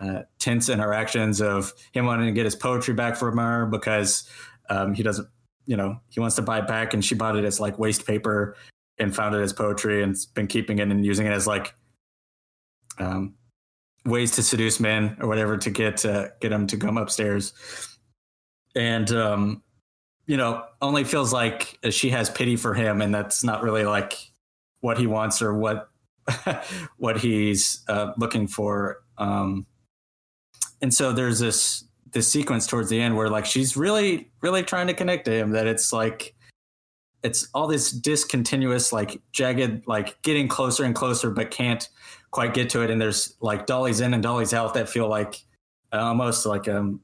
uh, 0.00 0.22
tense 0.38 0.68
interactions 0.68 1.40
of 1.40 1.72
him 1.92 2.06
wanting 2.06 2.26
to 2.26 2.32
get 2.32 2.44
his 2.44 2.56
poetry 2.56 2.94
back 2.94 3.16
from 3.16 3.38
her 3.38 3.66
because 3.66 4.28
um, 4.70 4.94
he 4.94 5.02
doesn't 5.02 5.28
you 5.66 5.76
know 5.76 5.98
he 6.08 6.20
wants 6.20 6.36
to 6.36 6.42
buy 6.42 6.58
it 6.58 6.66
back. 6.66 6.94
And 6.94 7.04
she 7.04 7.14
bought 7.14 7.36
it 7.36 7.44
as 7.44 7.60
like 7.60 7.78
waste 7.78 8.06
paper 8.06 8.56
and 8.98 9.14
found 9.14 9.34
it 9.34 9.40
as 9.40 9.52
poetry 9.52 10.02
and 10.02 10.16
been 10.34 10.46
keeping 10.46 10.78
it 10.78 10.88
and 10.88 11.04
using 11.04 11.26
it 11.26 11.32
as 11.32 11.46
like 11.46 11.74
um, 12.98 13.34
ways 14.04 14.32
to 14.32 14.42
seduce 14.42 14.78
men 14.78 15.16
or 15.20 15.26
whatever 15.28 15.56
to 15.56 15.70
get 15.70 16.04
uh, 16.04 16.28
get 16.40 16.50
them 16.50 16.66
to 16.66 16.76
come 16.76 16.96
upstairs 16.96 17.52
and 18.74 19.10
um, 19.12 19.62
you 20.26 20.36
know, 20.36 20.64
only 20.80 21.04
feels 21.04 21.32
like 21.32 21.78
she 21.90 22.10
has 22.10 22.30
pity 22.30 22.56
for 22.56 22.74
him, 22.74 23.00
and 23.00 23.14
that's 23.14 23.44
not 23.44 23.62
really 23.62 23.84
like 23.84 24.14
what 24.80 24.98
he 24.98 25.06
wants 25.06 25.42
or 25.42 25.54
what 25.54 25.88
what 26.98 27.18
he's 27.18 27.82
uh, 27.88 28.12
looking 28.16 28.46
for. 28.46 29.02
Um, 29.18 29.66
and 30.80 30.92
so 30.92 31.12
there's 31.12 31.38
this 31.38 31.84
this 32.12 32.28
sequence 32.28 32.66
towards 32.66 32.88
the 32.88 33.00
end 33.00 33.16
where 33.16 33.28
like 33.28 33.46
she's 33.46 33.76
really 33.76 34.30
really 34.40 34.62
trying 34.62 34.86
to 34.86 34.94
connect 34.94 35.24
to 35.26 35.32
him. 35.32 35.50
That 35.50 35.66
it's 35.66 35.92
like 35.92 36.34
it's 37.24 37.48
all 37.54 37.66
this 37.66 37.90
discontinuous 37.90 38.92
like 38.92 39.20
jagged 39.32 39.86
like 39.88 40.20
getting 40.22 40.46
closer 40.46 40.84
and 40.84 40.94
closer 40.94 41.30
but 41.30 41.50
can't 41.50 41.88
quite 42.30 42.52
get 42.52 42.68
to 42.68 42.82
it 42.82 42.90
and 42.90 43.00
there's 43.00 43.34
like 43.40 43.66
dollies 43.66 44.00
in 44.00 44.12
and 44.12 44.22
dollies 44.22 44.52
out 44.52 44.74
that 44.74 44.88
feel 44.88 45.08
like 45.08 45.42
almost 45.90 46.44
like 46.44 46.68
um 46.68 47.00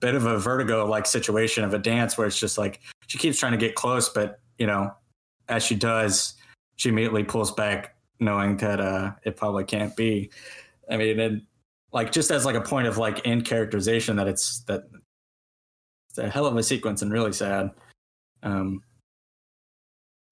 bit 0.00 0.14
of 0.14 0.26
a 0.26 0.38
vertigo 0.38 0.86
like 0.86 1.06
situation 1.06 1.64
of 1.64 1.74
a 1.74 1.78
dance 1.78 2.16
where 2.16 2.26
it's 2.26 2.38
just 2.38 2.58
like 2.58 2.80
she 3.06 3.18
keeps 3.18 3.38
trying 3.38 3.52
to 3.52 3.58
get 3.58 3.74
close, 3.74 4.08
but 4.08 4.40
you 4.58 4.66
know, 4.66 4.92
as 5.48 5.64
she 5.64 5.74
does, 5.74 6.34
she 6.76 6.88
immediately 6.88 7.24
pulls 7.24 7.52
back, 7.52 7.96
knowing 8.20 8.56
that 8.58 8.80
uh, 8.80 9.12
it 9.24 9.36
probably 9.36 9.64
can't 9.64 9.94
be. 9.96 10.30
I 10.90 10.96
mean, 10.96 11.18
and 11.20 11.42
like 11.92 12.12
just 12.12 12.30
as 12.30 12.44
like 12.44 12.56
a 12.56 12.60
point 12.60 12.86
of 12.86 12.98
like 12.98 13.20
in 13.20 13.42
characterization 13.42 14.16
that 14.16 14.28
it's 14.28 14.60
that 14.64 14.84
it's 16.10 16.18
a 16.18 16.28
hell 16.28 16.46
of 16.46 16.56
a 16.56 16.62
sequence 16.62 17.02
and 17.02 17.12
really 17.12 17.32
sad. 17.32 17.70
Um, 18.42 18.82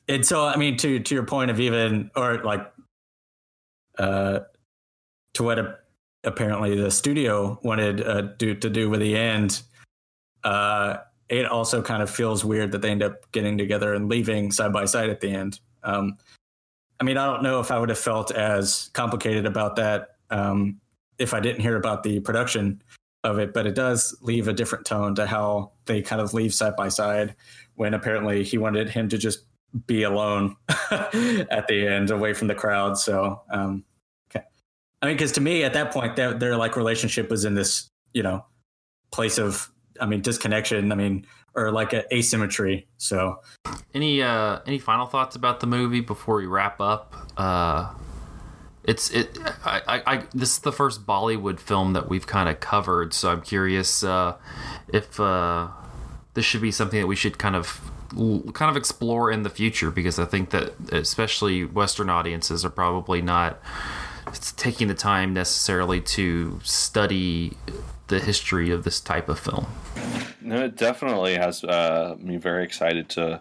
and 0.08 0.24
so 0.24 0.44
I 0.44 0.56
mean, 0.56 0.76
to 0.78 1.00
to 1.00 1.14
your 1.14 1.24
point 1.24 1.50
of 1.50 1.60
even 1.60 2.10
or 2.14 2.42
like 2.44 2.70
uh, 3.98 4.40
to 5.34 5.42
what 5.42 5.58
a 5.58 5.78
apparently 6.26 6.76
the 6.76 6.90
studio 6.90 7.58
wanted 7.62 8.06
uh, 8.06 8.22
do, 8.22 8.54
to 8.54 8.68
do 8.68 8.90
with 8.90 9.00
the 9.00 9.16
end. 9.16 9.62
Uh, 10.44 10.98
it 11.28 11.46
also 11.46 11.82
kind 11.82 12.02
of 12.02 12.10
feels 12.10 12.44
weird 12.44 12.72
that 12.72 12.82
they 12.82 12.90
end 12.90 13.02
up 13.02 13.30
getting 13.32 13.56
together 13.56 13.94
and 13.94 14.08
leaving 14.08 14.52
side 14.52 14.72
by 14.72 14.84
side 14.84 15.10
at 15.10 15.20
the 15.20 15.30
end. 15.30 15.60
Um, 15.82 16.18
I 17.00 17.04
mean, 17.04 17.16
I 17.16 17.26
don't 17.26 17.42
know 17.42 17.60
if 17.60 17.70
I 17.70 17.78
would 17.78 17.88
have 17.88 17.98
felt 17.98 18.30
as 18.30 18.90
complicated 18.92 19.46
about 19.46 19.76
that 19.76 20.16
um, 20.30 20.80
if 21.18 21.34
I 21.34 21.40
didn't 21.40 21.60
hear 21.62 21.76
about 21.76 22.02
the 22.02 22.20
production 22.20 22.82
of 23.24 23.38
it, 23.38 23.52
but 23.52 23.66
it 23.66 23.74
does 23.74 24.16
leave 24.20 24.48
a 24.48 24.52
different 24.52 24.84
tone 24.84 25.14
to 25.16 25.26
how 25.26 25.72
they 25.86 26.02
kind 26.02 26.20
of 26.20 26.34
leave 26.34 26.54
side 26.54 26.76
by 26.76 26.88
side 26.88 27.34
when 27.74 27.94
apparently 27.94 28.44
he 28.44 28.58
wanted 28.58 28.88
him 28.88 29.08
to 29.08 29.18
just 29.18 29.44
be 29.86 30.04
alone 30.04 30.56
at 30.90 31.66
the 31.68 31.86
end 31.86 32.10
away 32.10 32.32
from 32.32 32.48
the 32.48 32.54
crowd. 32.54 32.98
So, 32.98 33.42
um, 33.50 33.84
I 35.02 35.06
mean, 35.06 35.16
because 35.16 35.32
to 35.32 35.40
me, 35.40 35.62
at 35.62 35.74
that 35.74 35.92
point, 35.92 36.16
their, 36.16 36.34
their 36.34 36.56
like 36.56 36.76
relationship 36.76 37.30
was 37.30 37.44
in 37.44 37.54
this, 37.54 37.88
you 38.12 38.22
know, 38.22 38.44
place 39.12 39.38
of, 39.38 39.70
I 40.00 40.06
mean, 40.06 40.22
disconnection. 40.22 40.90
I 40.90 40.94
mean, 40.94 41.26
or 41.56 41.72
like 41.72 41.94
asymmetry. 42.12 42.86
So, 42.98 43.40
any 43.94 44.22
uh 44.22 44.60
any 44.66 44.78
final 44.78 45.06
thoughts 45.06 45.34
about 45.34 45.60
the 45.60 45.66
movie 45.66 46.00
before 46.00 46.36
we 46.36 46.46
wrap 46.46 46.80
up? 46.80 47.14
Uh, 47.36 47.92
it's 48.84 49.10
it. 49.10 49.38
I, 49.64 49.82
I, 49.88 50.02
I 50.06 50.22
this 50.34 50.52
is 50.52 50.58
the 50.60 50.72
first 50.72 51.06
Bollywood 51.06 51.58
film 51.58 51.94
that 51.94 52.08
we've 52.08 52.26
kind 52.26 52.48
of 52.48 52.60
covered, 52.60 53.14
so 53.14 53.30
I'm 53.30 53.40
curious 53.40 54.04
uh, 54.04 54.36
if 54.88 55.18
uh, 55.18 55.68
this 56.34 56.44
should 56.44 56.62
be 56.62 56.70
something 56.70 57.00
that 57.00 57.06
we 57.06 57.16
should 57.16 57.38
kind 57.38 57.56
of 57.56 57.80
kind 58.54 58.70
of 58.70 58.76
explore 58.76 59.32
in 59.32 59.42
the 59.42 59.50
future 59.50 59.90
because 59.90 60.18
I 60.18 60.26
think 60.26 60.50
that 60.50 60.74
especially 60.92 61.64
Western 61.64 62.08
audiences 62.08 62.64
are 62.64 62.70
probably 62.70 63.20
not 63.20 63.60
taking 64.56 64.88
the 64.88 64.94
time 64.94 65.32
necessarily 65.32 66.00
to 66.00 66.60
study 66.62 67.56
the 68.08 68.20
history 68.20 68.70
of 68.70 68.84
this 68.84 69.00
type 69.00 69.28
of 69.28 69.38
film. 69.38 69.66
No, 70.40 70.64
it 70.64 70.76
definitely 70.76 71.34
has 71.34 71.64
uh, 71.64 72.16
me 72.18 72.36
very 72.36 72.64
excited 72.64 73.08
to 73.10 73.40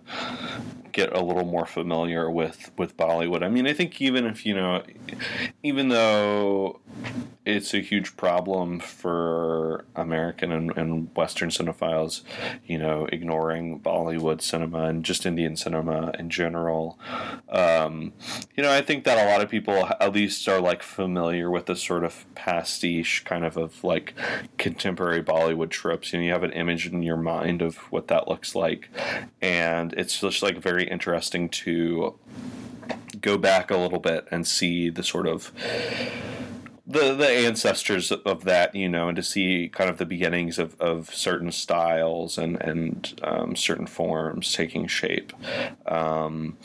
get 0.95 1.15
a 1.15 1.21
little 1.21 1.43
more 1.43 1.65
familiar 1.65 2.31
with 2.31 2.71
with 2.77 2.95
Bollywood. 2.95 3.43
I 3.43 3.49
mean, 3.49 3.67
I 3.67 3.73
think 3.73 4.01
even 4.01 4.25
if 4.25 4.45
you 4.45 4.55
know, 4.55 4.81
even 5.61 5.89
though 5.89 6.79
it's 7.45 7.73
a 7.73 7.79
huge 7.79 8.15
problem 8.17 8.79
for 8.79 9.85
American 9.95 10.51
and, 10.51 10.75
and 10.77 11.15
Western 11.15 11.49
cinephiles, 11.49 12.21
you 12.65 12.77
know, 12.79 13.07
ignoring 13.11 13.79
Bollywood 13.79 14.41
cinema 14.41 14.85
and 14.85 15.03
just 15.03 15.25
Indian 15.25 15.55
cinema 15.55 16.11
in 16.17 16.29
general. 16.29 16.97
Um, 17.49 18.13
you 18.55 18.63
know, 18.63 18.71
I 18.71 18.81
think 18.81 19.03
that 19.03 19.23
a 19.23 19.29
lot 19.29 19.41
of 19.41 19.49
people 19.49 19.87
at 19.99 20.13
least 20.13 20.47
are 20.47 20.61
like 20.61 20.81
familiar 20.81 21.51
with 21.51 21.65
the 21.65 21.75
sort 21.75 22.05
of 22.05 22.25
pastiche 22.35 23.23
kind 23.25 23.45
of 23.45 23.57
of 23.57 23.83
like 23.83 24.13
contemporary 24.57 25.21
Bollywood 25.21 25.69
tropes. 25.69 26.13
You 26.13 26.19
know, 26.19 26.25
you 26.25 26.31
have 26.31 26.43
an 26.43 26.53
image 26.53 26.87
in 26.87 27.03
your 27.03 27.17
mind 27.17 27.61
of 27.61 27.77
what 27.91 28.07
that 28.07 28.27
looks 28.29 28.55
like, 28.55 28.89
and 29.41 29.93
it's 29.93 30.21
just 30.21 30.41
like 30.41 30.57
very 30.57 30.84
interesting 30.87 31.49
to 31.49 32.15
go 33.21 33.37
back 33.37 33.71
a 33.71 33.77
little 33.77 33.99
bit 33.99 34.27
and 34.31 34.47
see 34.47 34.89
the 34.89 35.03
sort 35.03 35.27
of 35.27 35.51
the 36.87 37.15
the 37.15 37.27
ancestors 37.27 38.11
of 38.11 38.43
that, 38.43 38.75
you 38.75 38.87
know, 38.87 39.07
and 39.07 39.15
to 39.15 39.23
see 39.23 39.69
kind 39.73 39.89
of 39.89 39.97
the 39.97 40.05
beginnings 40.05 40.59
of, 40.59 40.79
of 40.79 41.13
certain 41.13 41.51
styles 41.51 42.37
and 42.37 42.61
and 42.61 43.19
um, 43.23 43.55
certain 43.55 43.87
forms 43.87 44.53
taking 44.53 44.85
shape. 44.87 45.33
Um, 45.87 46.57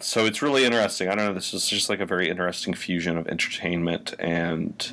so 0.00 0.26
it's 0.26 0.42
really 0.42 0.64
interesting. 0.64 1.08
I 1.08 1.14
don't 1.14 1.26
know. 1.26 1.34
This 1.34 1.54
is 1.54 1.68
just 1.68 1.88
like 1.88 2.00
a 2.00 2.06
very 2.06 2.28
interesting 2.28 2.74
fusion 2.74 3.16
of 3.16 3.28
entertainment 3.28 4.14
and 4.18 4.92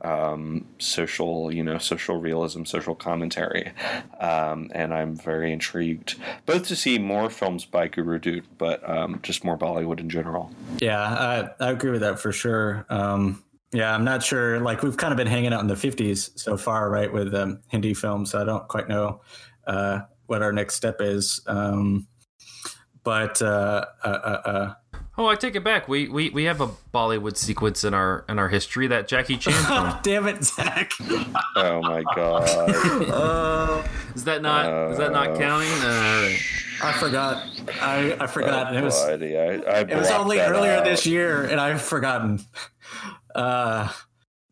um, 0.00 0.66
social, 0.78 1.52
you 1.52 1.62
know, 1.62 1.78
social 1.78 2.18
realism, 2.18 2.64
social 2.64 2.94
commentary, 2.94 3.72
um, 4.18 4.70
and 4.74 4.94
I'm 4.94 5.14
very 5.14 5.52
intrigued 5.52 6.16
both 6.46 6.66
to 6.68 6.76
see 6.76 6.98
more 6.98 7.28
films 7.28 7.64
by 7.64 7.88
Guru 7.88 8.18
Dutt, 8.18 8.44
but 8.56 8.88
um, 8.88 9.20
just 9.22 9.44
more 9.44 9.58
Bollywood 9.58 10.00
in 10.00 10.08
general. 10.08 10.50
Yeah, 10.78 11.00
I, 11.00 11.64
I 11.64 11.70
agree 11.70 11.90
with 11.90 12.00
that 12.00 12.18
for 12.18 12.32
sure. 12.32 12.86
Um, 12.88 13.42
yeah, 13.72 13.94
I'm 13.94 14.04
not 14.04 14.22
sure. 14.22 14.60
Like 14.60 14.82
we've 14.82 14.96
kind 14.96 15.12
of 15.12 15.16
been 15.16 15.26
hanging 15.26 15.52
out 15.52 15.60
in 15.60 15.66
the 15.66 15.74
50s 15.74 16.38
so 16.38 16.56
far, 16.56 16.90
right, 16.90 17.12
with 17.12 17.34
um, 17.34 17.60
Hindi 17.68 17.94
films. 17.94 18.30
So 18.30 18.40
I 18.40 18.44
don't 18.44 18.68
quite 18.68 18.88
know 18.88 19.22
uh, 19.66 20.00
what 20.26 20.42
our 20.42 20.52
next 20.52 20.74
step 20.74 21.00
is. 21.00 21.40
Um, 21.46 22.06
but 23.02 23.40
uh, 23.42 23.86
uh, 24.04 24.08
uh, 24.08 24.48
uh 24.48 24.74
oh, 25.18 25.26
I 25.26 25.34
take 25.34 25.56
it 25.56 25.64
back. 25.64 25.88
We, 25.88 26.08
we 26.08 26.30
we 26.30 26.44
have 26.44 26.60
a 26.60 26.68
Bollywood 26.94 27.36
sequence 27.36 27.82
in 27.82 27.94
our 27.94 28.24
in 28.28 28.38
our 28.38 28.48
history 28.48 28.86
that 28.88 29.08
Jackie 29.08 29.36
Chan. 29.36 29.52
Film. 29.64 29.94
Damn 30.02 30.28
it, 30.28 30.44
Zach! 30.44 30.92
oh 31.56 31.80
my 31.82 32.04
god! 32.14 32.48
Uh, 32.48 33.82
is 34.14 34.24
that 34.24 34.42
not 34.42 34.92
is 34.92 34.98
that 34.98 35.12
not 35.12 35.36
counting? 35.36 35.68
I 36.84 36.92
forgot. 36.92 37.46
I, 37.80 38.16
I 38.18 38.26
forgot. 38.26 38.74
Oh, 38.74 38.78
it 38.78 38.82
was. 38.82 39.00
I, 39.02 39.12
I 39.12 39.80
it 39.80 39.96
was 39.96 40.10
only 40.10 40.40
earlier 40.40 40.72
out. 40.72 40.84
this 40.84 41.06
year, 41.06 41.44
and 41.44 41.60
I've 41.60 41.80
forgotten. 41.80 42.44
Uh, 43.34 43.88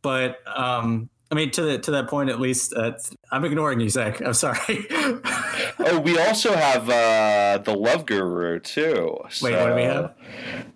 but 0.02 0.38
um, 0.46 1.08
I 1.30 1.34
mean, 1.34 1.50
to 1.52 1.62
the, 1.62 1.78
to 1.78 1.90
that 1.92 2.08
point, 2.08 2.28
at 2.30 2.40
least, 2.40 2.74
uh, 2.74 2.92
I'm 3.30 3.44
ignoring 3.44 3.80
you, 3.80 3.88
Zach. 3.88 4.20
I'm 4.20 4.34
sorry. 4.34 4.86
oh, 4.90 6.02
we 6.04 6.18
also 6.18 6.54
have 6.54 6.88
uh, 6.88 7.58
the 7.62 7.74
Love 7.74 8.06
Guru 8.06 8.58
too. 8.60 9.16
So 9.30 9.46
Wait, 9.46 9.56
what 9.56 9.68
do 9.68 9.74
we 9.74 9.82
have? 9.82 10.14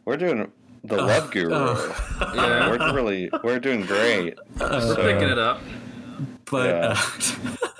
We're 0.04 0.16
doing 0.16 0.50
the 0.84 0.96
Love 0.96 1.30
Guru. 1.30 1.50
oh. 1.52 2.32
Yeah. 2.34 2.70
we're 2.70 2.94
really 2.94 3.30
we're 3.42 3.58
doing 3.58 3.82
great. 3.82 4.38
We're 4.60 4.94
picking 4.96 5.28
it 5.28 5.38
up. 5.38 5.60
but 6.50 6.68
Yeah. 6.68 7.02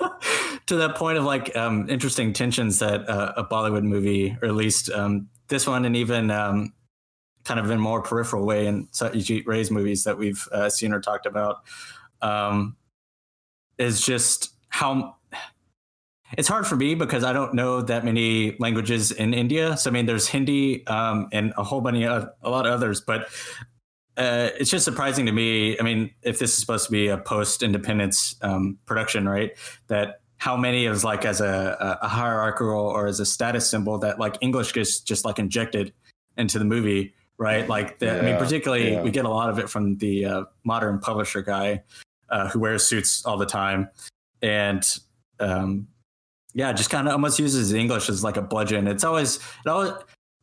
uh, 0.01 0.09
to 0.65 0.75
that 0.77 0.95
point 0.95 1.17
of 1.17 1.23
like 1.23 1.55
um, 1.55 1.89
interesting 1.89 2.33
tensions 2.33 2.79
that 2.79 3.07
uh, 3.07 3.33
a 3.37 3.43
Bollywood 3.45 3.83
movie, 3.83 4.35
or 4.41 4.47
at 4.47 4.55
least 4.55 4.89
um, 4.91 5.29
this 5.47 5.67
one, 5.67 5.85
and 5.85 5.95
even 5.95 6.31
um, 6.31 6.73
kind 7.45 7.59
of 7.59 7.69
in 7.69 7.79
more 7.79 8.01
peripheral 8.01 8.45
way 8.45 8.67
in 8.67 8.87
Satyajit 8.87 9.45
Ray's 9.45 9.71
movies 9.71 10.03
that 10.03 10.17
we've 10.17 10.47
uh, 10.51 10.69
seen 10.69 10.91
or 10.91 10.99
talked 10.99 11.25
about, 11.25 11.63
um, 12.21 12.75
is 13.77 14.01
just 14.01 14.53
how 14.69 15.15
it's 16.37 16.47
hard 16.47 16.67
for 16.67 16.75
me 16.75 16.95
because 16.95 17.23
I 17.23 17.33
don't 17.33 17.53
know 17.53 17.81
that 17.81 18.03
many 18.03 18.57
languages 18.59 19.11
in 19.11 19.33
India. 19.33 19.77
So 19.77 19.89
I 19.89 19.93
mean, 19.93 20.05
there's 20.05 20.27
Hindi 20.27 20.85
um, 20.87 21.29
and 21.31 21.53
a 21.55 21.63
whole 21.63 21.81
bunch 21.81 22.03
of 22.03 22.29
a 22.41 22.49
lot 22.49 22.65
of 22.65 22.73
others, 22.73 22.99
but 22.99 23.29
uh, 24.17 24.49
it's 24.59 24.71
just 24.71 24.85
surprising 24.85 25.25
to 25.27 25.31
me. 25.31 25.79
I 25.79 25.83
mean, 25.83 26.11
if 26.23 26.39
this 26.39 26.51
is 26.51 26.57
supposed 26.57 26.85
to 26.85 26.91
be 26.91 27.09
a 27.09 27.17
post-independence 27.17 28.35
um, 28.41 28.77
production, 28.85 29.27
right? 29.27 29.51
That 29.87 30.21
how 30.37 30.57
many 30.57 30.85
is 30.85 31.03
like 31.03 31.25
as 31.25 31.41
a, 31.41 31.97
a 32.01 32.07
hierarchical 32.07 32.77
or 32.77 33.07
as 33.07 33.19
a 33.19 33.25
status 33.25 33.69
symbol 33.69 33.97
that 33.99 34.19
like 34.19 34.37
English 34.41 34.73
gets 34.73 34.99
just 34.99 35.25
like 35.25 35.39
injected 35.39 35.93
into 36.37 36.59
the 36.59 36.65
movie, 36.65 37.13
right? 37.37 37.67
Like 37.67 37.99
the, 37.99 38.19
I 38.19 38.21
mean, 38.21 38.37
particularly 38.37 38.93
yeah. 38.93 39.01
we 39.01 39.11
get 39.11 39.25
a 39.25 39.29
lot 39.29 39.49
of 39.49 39.59
it 39.59 39.69
from 39.69 39.97
the 39.97 40.25
uh, 40.25 40.43
modern 40.63 40.99
publisher 40.99 41.41
guy 41.41 41.83
uh, 42.29 42.49
who 42.49 42.59
wears 42.59 42.85
suits 42.85 43.25
all 43.25 43.37
the 43.37 43.45
time, 43.45 43.89
and 44.41 44.99
um, 45.39 45.87
yeah, 46.53 46.71
just 46.71 46.89
kind 46.89 47.07
of 47.07 47.13
almost 47.13 47.39
uses 47.39 47.73
English 47.73 48.09
as 48.09 48.23
like 48.23 48.37
a 48.37 48.41
bludgeon. 48.41 48.87
It's 48.87 49.03
always 49.03 49.37
it 49.37 49.69
always 49.69 49.91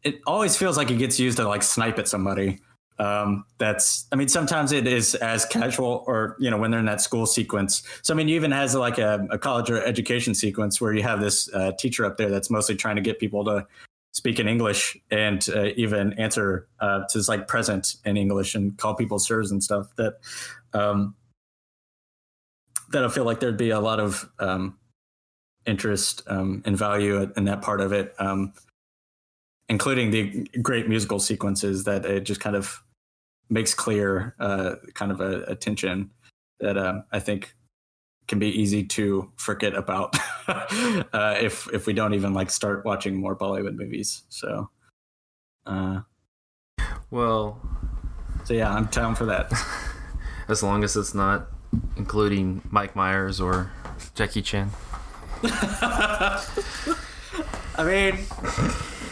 it 0.02 0.20
always 0.26 0.56
feels 0.56 0.76
like 0.76 0.90
it 0.90 0.98
gets 0.98 1.18
used 1.18 1.38
to 1.38 1.48
like 1.48 1.62
snipe 1.62 1.98
at 1.98 2.08
somebody. 2.08 2.60
Um, 2.98 3.44
that's 3.58 4.06
I 4.12 4.16
mean 4.16 4.28
sometimes 4.28 4.70
it 4.70 4.86
is 4.86 5.14
as 5.16 5.46
casual 5.46 6.04
or 6.06 6.36
you 6.38 6.50
know 6.50 6.58
when 6.58 6.70
they're 6.70 6.80
in 6.80 6.86
that 6.86 7.00
school 7.00 7.26
sequence. 7.26 7.82
So 8.02 8.12
I 8.12 8.16
mean, 8.16 8.28
you 8.28 8.36
even 8.36 8.52
has 8.52 8.74
like 8.74 8.98
a, 8.98 9.26
a 9.30 9.38
college 9.38 9.70
or 9.70 9.82
education 9.82 10.34
sequence 10.34 10.80
where 10.80 10.92
you 10.92 11.02
have 11.02 11.20
this 11.20 11.52
uh, 11.54 11.72
teacher 11.78 12.04
up 12.04 12.18
there 12.18 12.30
that's 12.30 12.50
mostly 12.50 12.76
trying 12.76 12.96
to 12.96 13.02
get 13.02 13.18
people 13.18 13.44
to 13.46 13.66
speak 14.12 14.38
in 14.38 14.46
English 14.46 14.96
and 15.10 15.46
uh, 15.54 15.70
even 15.76 16.12
answer 16.14 16.68
uh, 16.80 17.00
to 17.08 17.18
this 17.18 17.28
like 17.28 17.48
present 17.48 17.96
in 18.04 18.16
English 18.16 18.54
and 18.54 18.76
call 18.78 18.94
people 18.94 19.18
sirs 19.18 19.50
and 19.50 19.62
stuff. 19.62 19.88
That 19.96 20.14
um, 20.72 21.14
that 22.92 23.04
I 23.04 23.08
feel 23.08 23.24
like 23.24 23.40
there'd 23.40 23.56
be 23.56 23.70
a 23.70 23.80
lot 23.80 24.00
of 24.00 24.30
um, 24.38 24.78
interest 25.66 26.22
um, 26.26 26.62
and 26.64 26.76
value 26.76 27.30
in 27.36 27.44
that 27.46 27.62
part 27.62 27.80
of 27.80 27.92
it, 27.92 28.14
um, 28.18 28.52
including 29.68 30.10
the 30.10 30.46
great 30.60 30.88
musical 30.88 31.18
sequences 31.18 31.84
that 31.84 32.04
it 32.04 32.24
just 32.24 32.40
kind 32.40 32.56
of 32.56 32.82
makes 33.48 33.74
clear, 33.74 34.34
uh, 34.38 34.76
kind 34.94 35.10
of 35.10 35.20
a, 35.20 35.42
a 35.44 35.54
tension 35.54 36.10
that 36.60 36.76
um, 36.78 37.04
I 37.12 37.18
think 37.18 37.54
can 38.28 38.38
be 38.38 38.48
easy 38.48 38.84
to 38.84 39.30
forget 39.36 39.74
about 39.74 40.16
uh, 41.12 41.36
if 41.40 41.68
if 41.72 41.86
we 41.86 41.92
don't 41.92 42.14
even 42.14 42.34
like 42.34 42.50
start 42.50 42.84
watching 42.84 43.16
more 43.16 43.36
Bollywood 43.36 43.76
movies. 43.76 44.22
So, 44.28 44.70
uh, 45.66 46.00
Well, 47.10 47.60
so 48.44 48.54
yeah, 48.54 48.72
I'm 48.72 48.86
down 48.86 49.14
for 49.14 49.26
that. 49.26 49.52
as 50.48 50.62
long 50.62 50.84
as 50.84 50.96
it's 50.96 51.14
not 51.14 51.48
including 51.96 52.62
Mike 52.70 52.96
Myers 52.96 53.40
or 53.40 53.70
Jackie 54.14 54.42
Chan. 54.42 54.70
I 55.44 56.40
mean, 57.84 58.18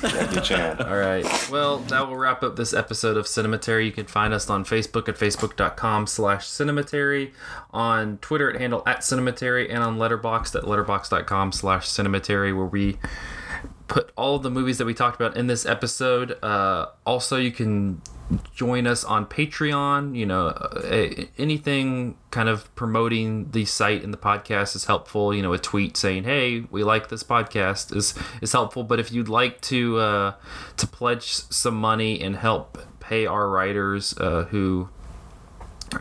Jackie 0.02 0.40
Chan. 0.40 0.82
All 0.82 0.96
right. 0.96 1.24
Well, 1.50 1.78
that 1.78 2.08
will 2.08 2.16
wrap 2.16 2.42
up 2.42 2.56
this 2.56 2.72
episode 2.72 3.16
of 3.16 3.26
Cinematary. 3.26 3.86
You 3.86 3.92
can 3.92 4.06
find 4.06 4.32
us 4.32 4.48
on 4.48 4.64
Facebook 4.64 5.08
at 5.08 5.16
facebook.com 5.16 6.06
slash 6.06 6.46
cinematary, 6.46 7.32
on 7.70 8.18
Twitter 8.18 8.50
at 8.50 8.60
handle 8.60 8.82
at 8.86 8.98
cinematary, 9.00 9.68
and 9.68 9.82
on 9.82 9.98
Letterboxd 9.98 10.56
at 10.56 10.64
letterboxd.com 10.64 11.52
slash 11.52 11.88
cinematary, 11.88 12.56
where 12.56 12.66
we 12.66 12.98
put 13.88 14.10
all 14.16 14.36
of 14.36 14.42
the 14.42 14.50
movies 14.50 14.78
that 14.78 14.84
we 14.84 14.94
talked 14.94 15.20
about 15.20 15.36
in 15.36 15.46
this 15.46 15.66
episode. 15.66 16.38
Uh, 16.42 16.86
also, 17.04 17.36
you 17.36 17.50
can 17.50 18.00
join 18.54 18.86
us 18.86 19.04
on 19.04 19.26
Patreon. 19.26 20.16
You 20.16 20.26
know, 20.26 20.48
uh, 20.48 21.24
anything 21.38 22.16
kind 22.30 22.48
of 22.48 22.74
promoting 22.74 23.50
the 23.50 23.64
site 23.64 24.02
and 24.02 24.12
the 24.12 24.18
podcast 24.18 24.76
is 24.76 24.84
helpful. 24.84 25.34
You 25.34 25.42
know, 25.42 25.52
a 25.52 25.58
tweet 25.58 25.96
saying, 25.96 26.24
"Hey, 26.24 26.60
we 26.70 26.84
like 26.84 27.08
this 27.08 27.22
podcast" 27.22 27.94
is 27.94 28.14
is 28.40 28.52
helpful. 28.52 28.84
But 28.84 29.00
if 29.00 29.12
you'd 29.12 29.28
like 29.28 29.60
to 29.62 29.98
uh, 29.98 30.34
to 30.76 30.86
pledge 30.86 31.32
some 31.32 31.74
money 31.74 32.20
and 32.20 32.36
help 32.36 32.78
pay 33.00 33.26
our 33.26 33.48
writers 33.48 34.14
uh, 34.18 34.44
who 34.50 34.88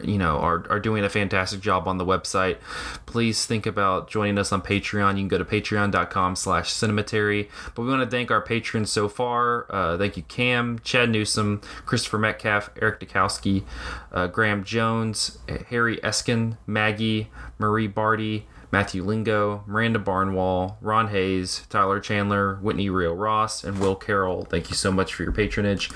you 0.03 0.18
know 0.18 0.38
are, 0.38 0.66
are 0.70 0.80
doing 0.80 1.03
a 1.03 1.10
fantastic 1.10 1.60
job 1.61 1.88
on 1.88 1.98
the 1.98 2.06
website. 2.06 2.57
Please 3.06 3.45
think 3.45 3.66
about 3.66 4.10
joining 4.10 4.38
us 4.38 4.52
on 4.52 4.61
patreon. 4.61 5.11
You 5.11 5.22
can 5.22 5.28
go 5.28 5.38
to 5.38 5.45
patreon.com 5.45 6.36
slash 6.36 6.74
cinematary 6.74 7.49
but 7.76 7.84
we 7.84 7.90
want 7.90 8.03
to 8.03 8.10
thank 8.10 8.32
our 8.32 8.41
patrons 8.41 8.91
so 8.91 9.07
far. 9.07 9.66
Uh, 9.70 9.98
thank 9.98 10.18
you 10.18 10.24
cam 10.24 10.80
chad 10.80 11.10
newsom 11.10 11.61
christopher 11.86 12.18
metcalf 12.18 12.70
eric 12.82 12.99
dukowski 12.99 13.64
uh, 14.11 14.28
graham 14.28 14.64
jones 14.64 15.38
harry 15.70 15.98
eskin 15.98 16.57
maggie 16.68 17.30
marie 17.57 17.88
barty 17.88 18.48
Matthew 18.72 19.04
Lingo, 19.04 19.64
Miranda 19.66 20.00
Barnwall, 20.00 20.76
Ron 20.82 21.08
Hayes, 21.10 21.66
Tyler 21.70 22.00
Chandler, 22.00 22.56
Whitney 22.62 22.90
Rio 22.90 23.14
Ross, 23.14 23.64
and 23.64 23.80
Will 23.80 23.96
Carroll. 23.96 24.46
Thank 24.46 24.70
you 24.70 24.76
so 24.76 24.91
much 24.91 25.14
for 25.14 25.24
your 25.24 25.32
patronage. 25.32 25.90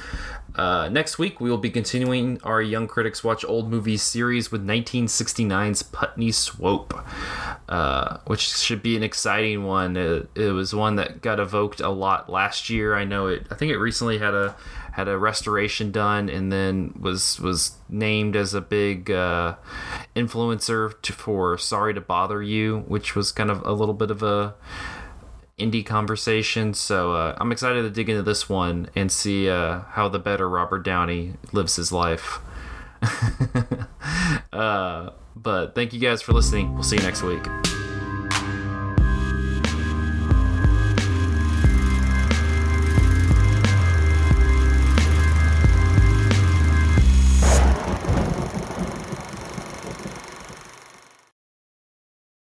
Uh, 0.56 0.88
next 0.90 1.18
week, 1.18 1.40
we 1.40 1.50
will 1.50 1.58
be 1.58 1.70
continuing 1.70 2.40
our 2.44 2.62
Young 2.62 2.88
Critics 2.88 3.24
Watch 3.24 3.44
Old 3.46 3.70
Movies 3.70 4.02
series 4.02 4.52
with 4.52 4.66
1969's 4.66 5.84
Putney 5.84 6.32
Swope, 6.32 6.94
uh, 7.70 8.18
which 8.28 8.56
should 8.56 8.84
be 8.84 8.96
an 8.96 9.04
exciting 9.04 9.64
one. 9.64 9.98
It, 9.98 10.30
it 10.36 10.52
was 10.52 10.74
one 10.74 10.96
that 10.98 11.22
got 11.22 11.40
evoked 11.40 11.80
a 11.80 11.90
lot 11.90 12.30
last 12.30 12.70
year. 12.70 12.96
I 12.96 13.04
know 13.04 13.28
it. 13.28 13.48
I 13.50 13.56
think 13.56 13.72
it 13.72 13.78
recently 13.78 14.20
had 14.20 14.34
a 14.34 14.56
had 14.94 15.08
a 15.08 15.18
restoration 15.18 15.92
done, 15.92 16.30
and 16.30 16.52
then 16.52 16.94
was 17.00 17.40
was 17.40 17.78
named 17.90 18.36
as 18.36 18.54
a 18.54 18.62
big 18.62 19.10
uh, 19.10 19.56
influencer 20.16 21.02
to, 21.02 21.14
for 21.14 21.58
"Sorry 21.58 21.94
to 21.94 22.02
Bother 22.02 22.42
You," 22.42 22.84
which 22.88 23.16
was 23.16 23.32
kind 23.32 23.50
of 23.50 23.66
a 23.66 23.72
little 23.72 23.96
bit 23.96 24.12
of 24.12 24.22
a 24.22 24.54
indie 25.58 25.86
conversation. 25.86 26.74
So 26.74 27.14
uh, 27.14 27.36
I'm 27.40 27.52
excited 27.52 27.82
to 27.82 27.90
dig 27.90 28.10
into 28.10 28.24
this 28.24 28.48
one 28.48 28.90
and 28.96 29.12
see 29.12 29.50
uh, 29.50 29.82
how 29.90 30.10
the 30.10 30.20
better 30.20 30.48
Robert 30.48 30.84
Downey 30.84 31.34
lives 31.52 31.76
his 31.76 31.92
life. 31.92 32.40
uh, 34.54 35.10
but 35.36 35.74
thank 35.76 35.94
you 35.94 36.00
guys 36.00 36.22
for 36.22 36.34
listening. 36.34 36.74
We'll 36.74 36.84
see 36.84 36.98
you 36.98 37.04
next 37.04 37.24
week. 37.24 37.44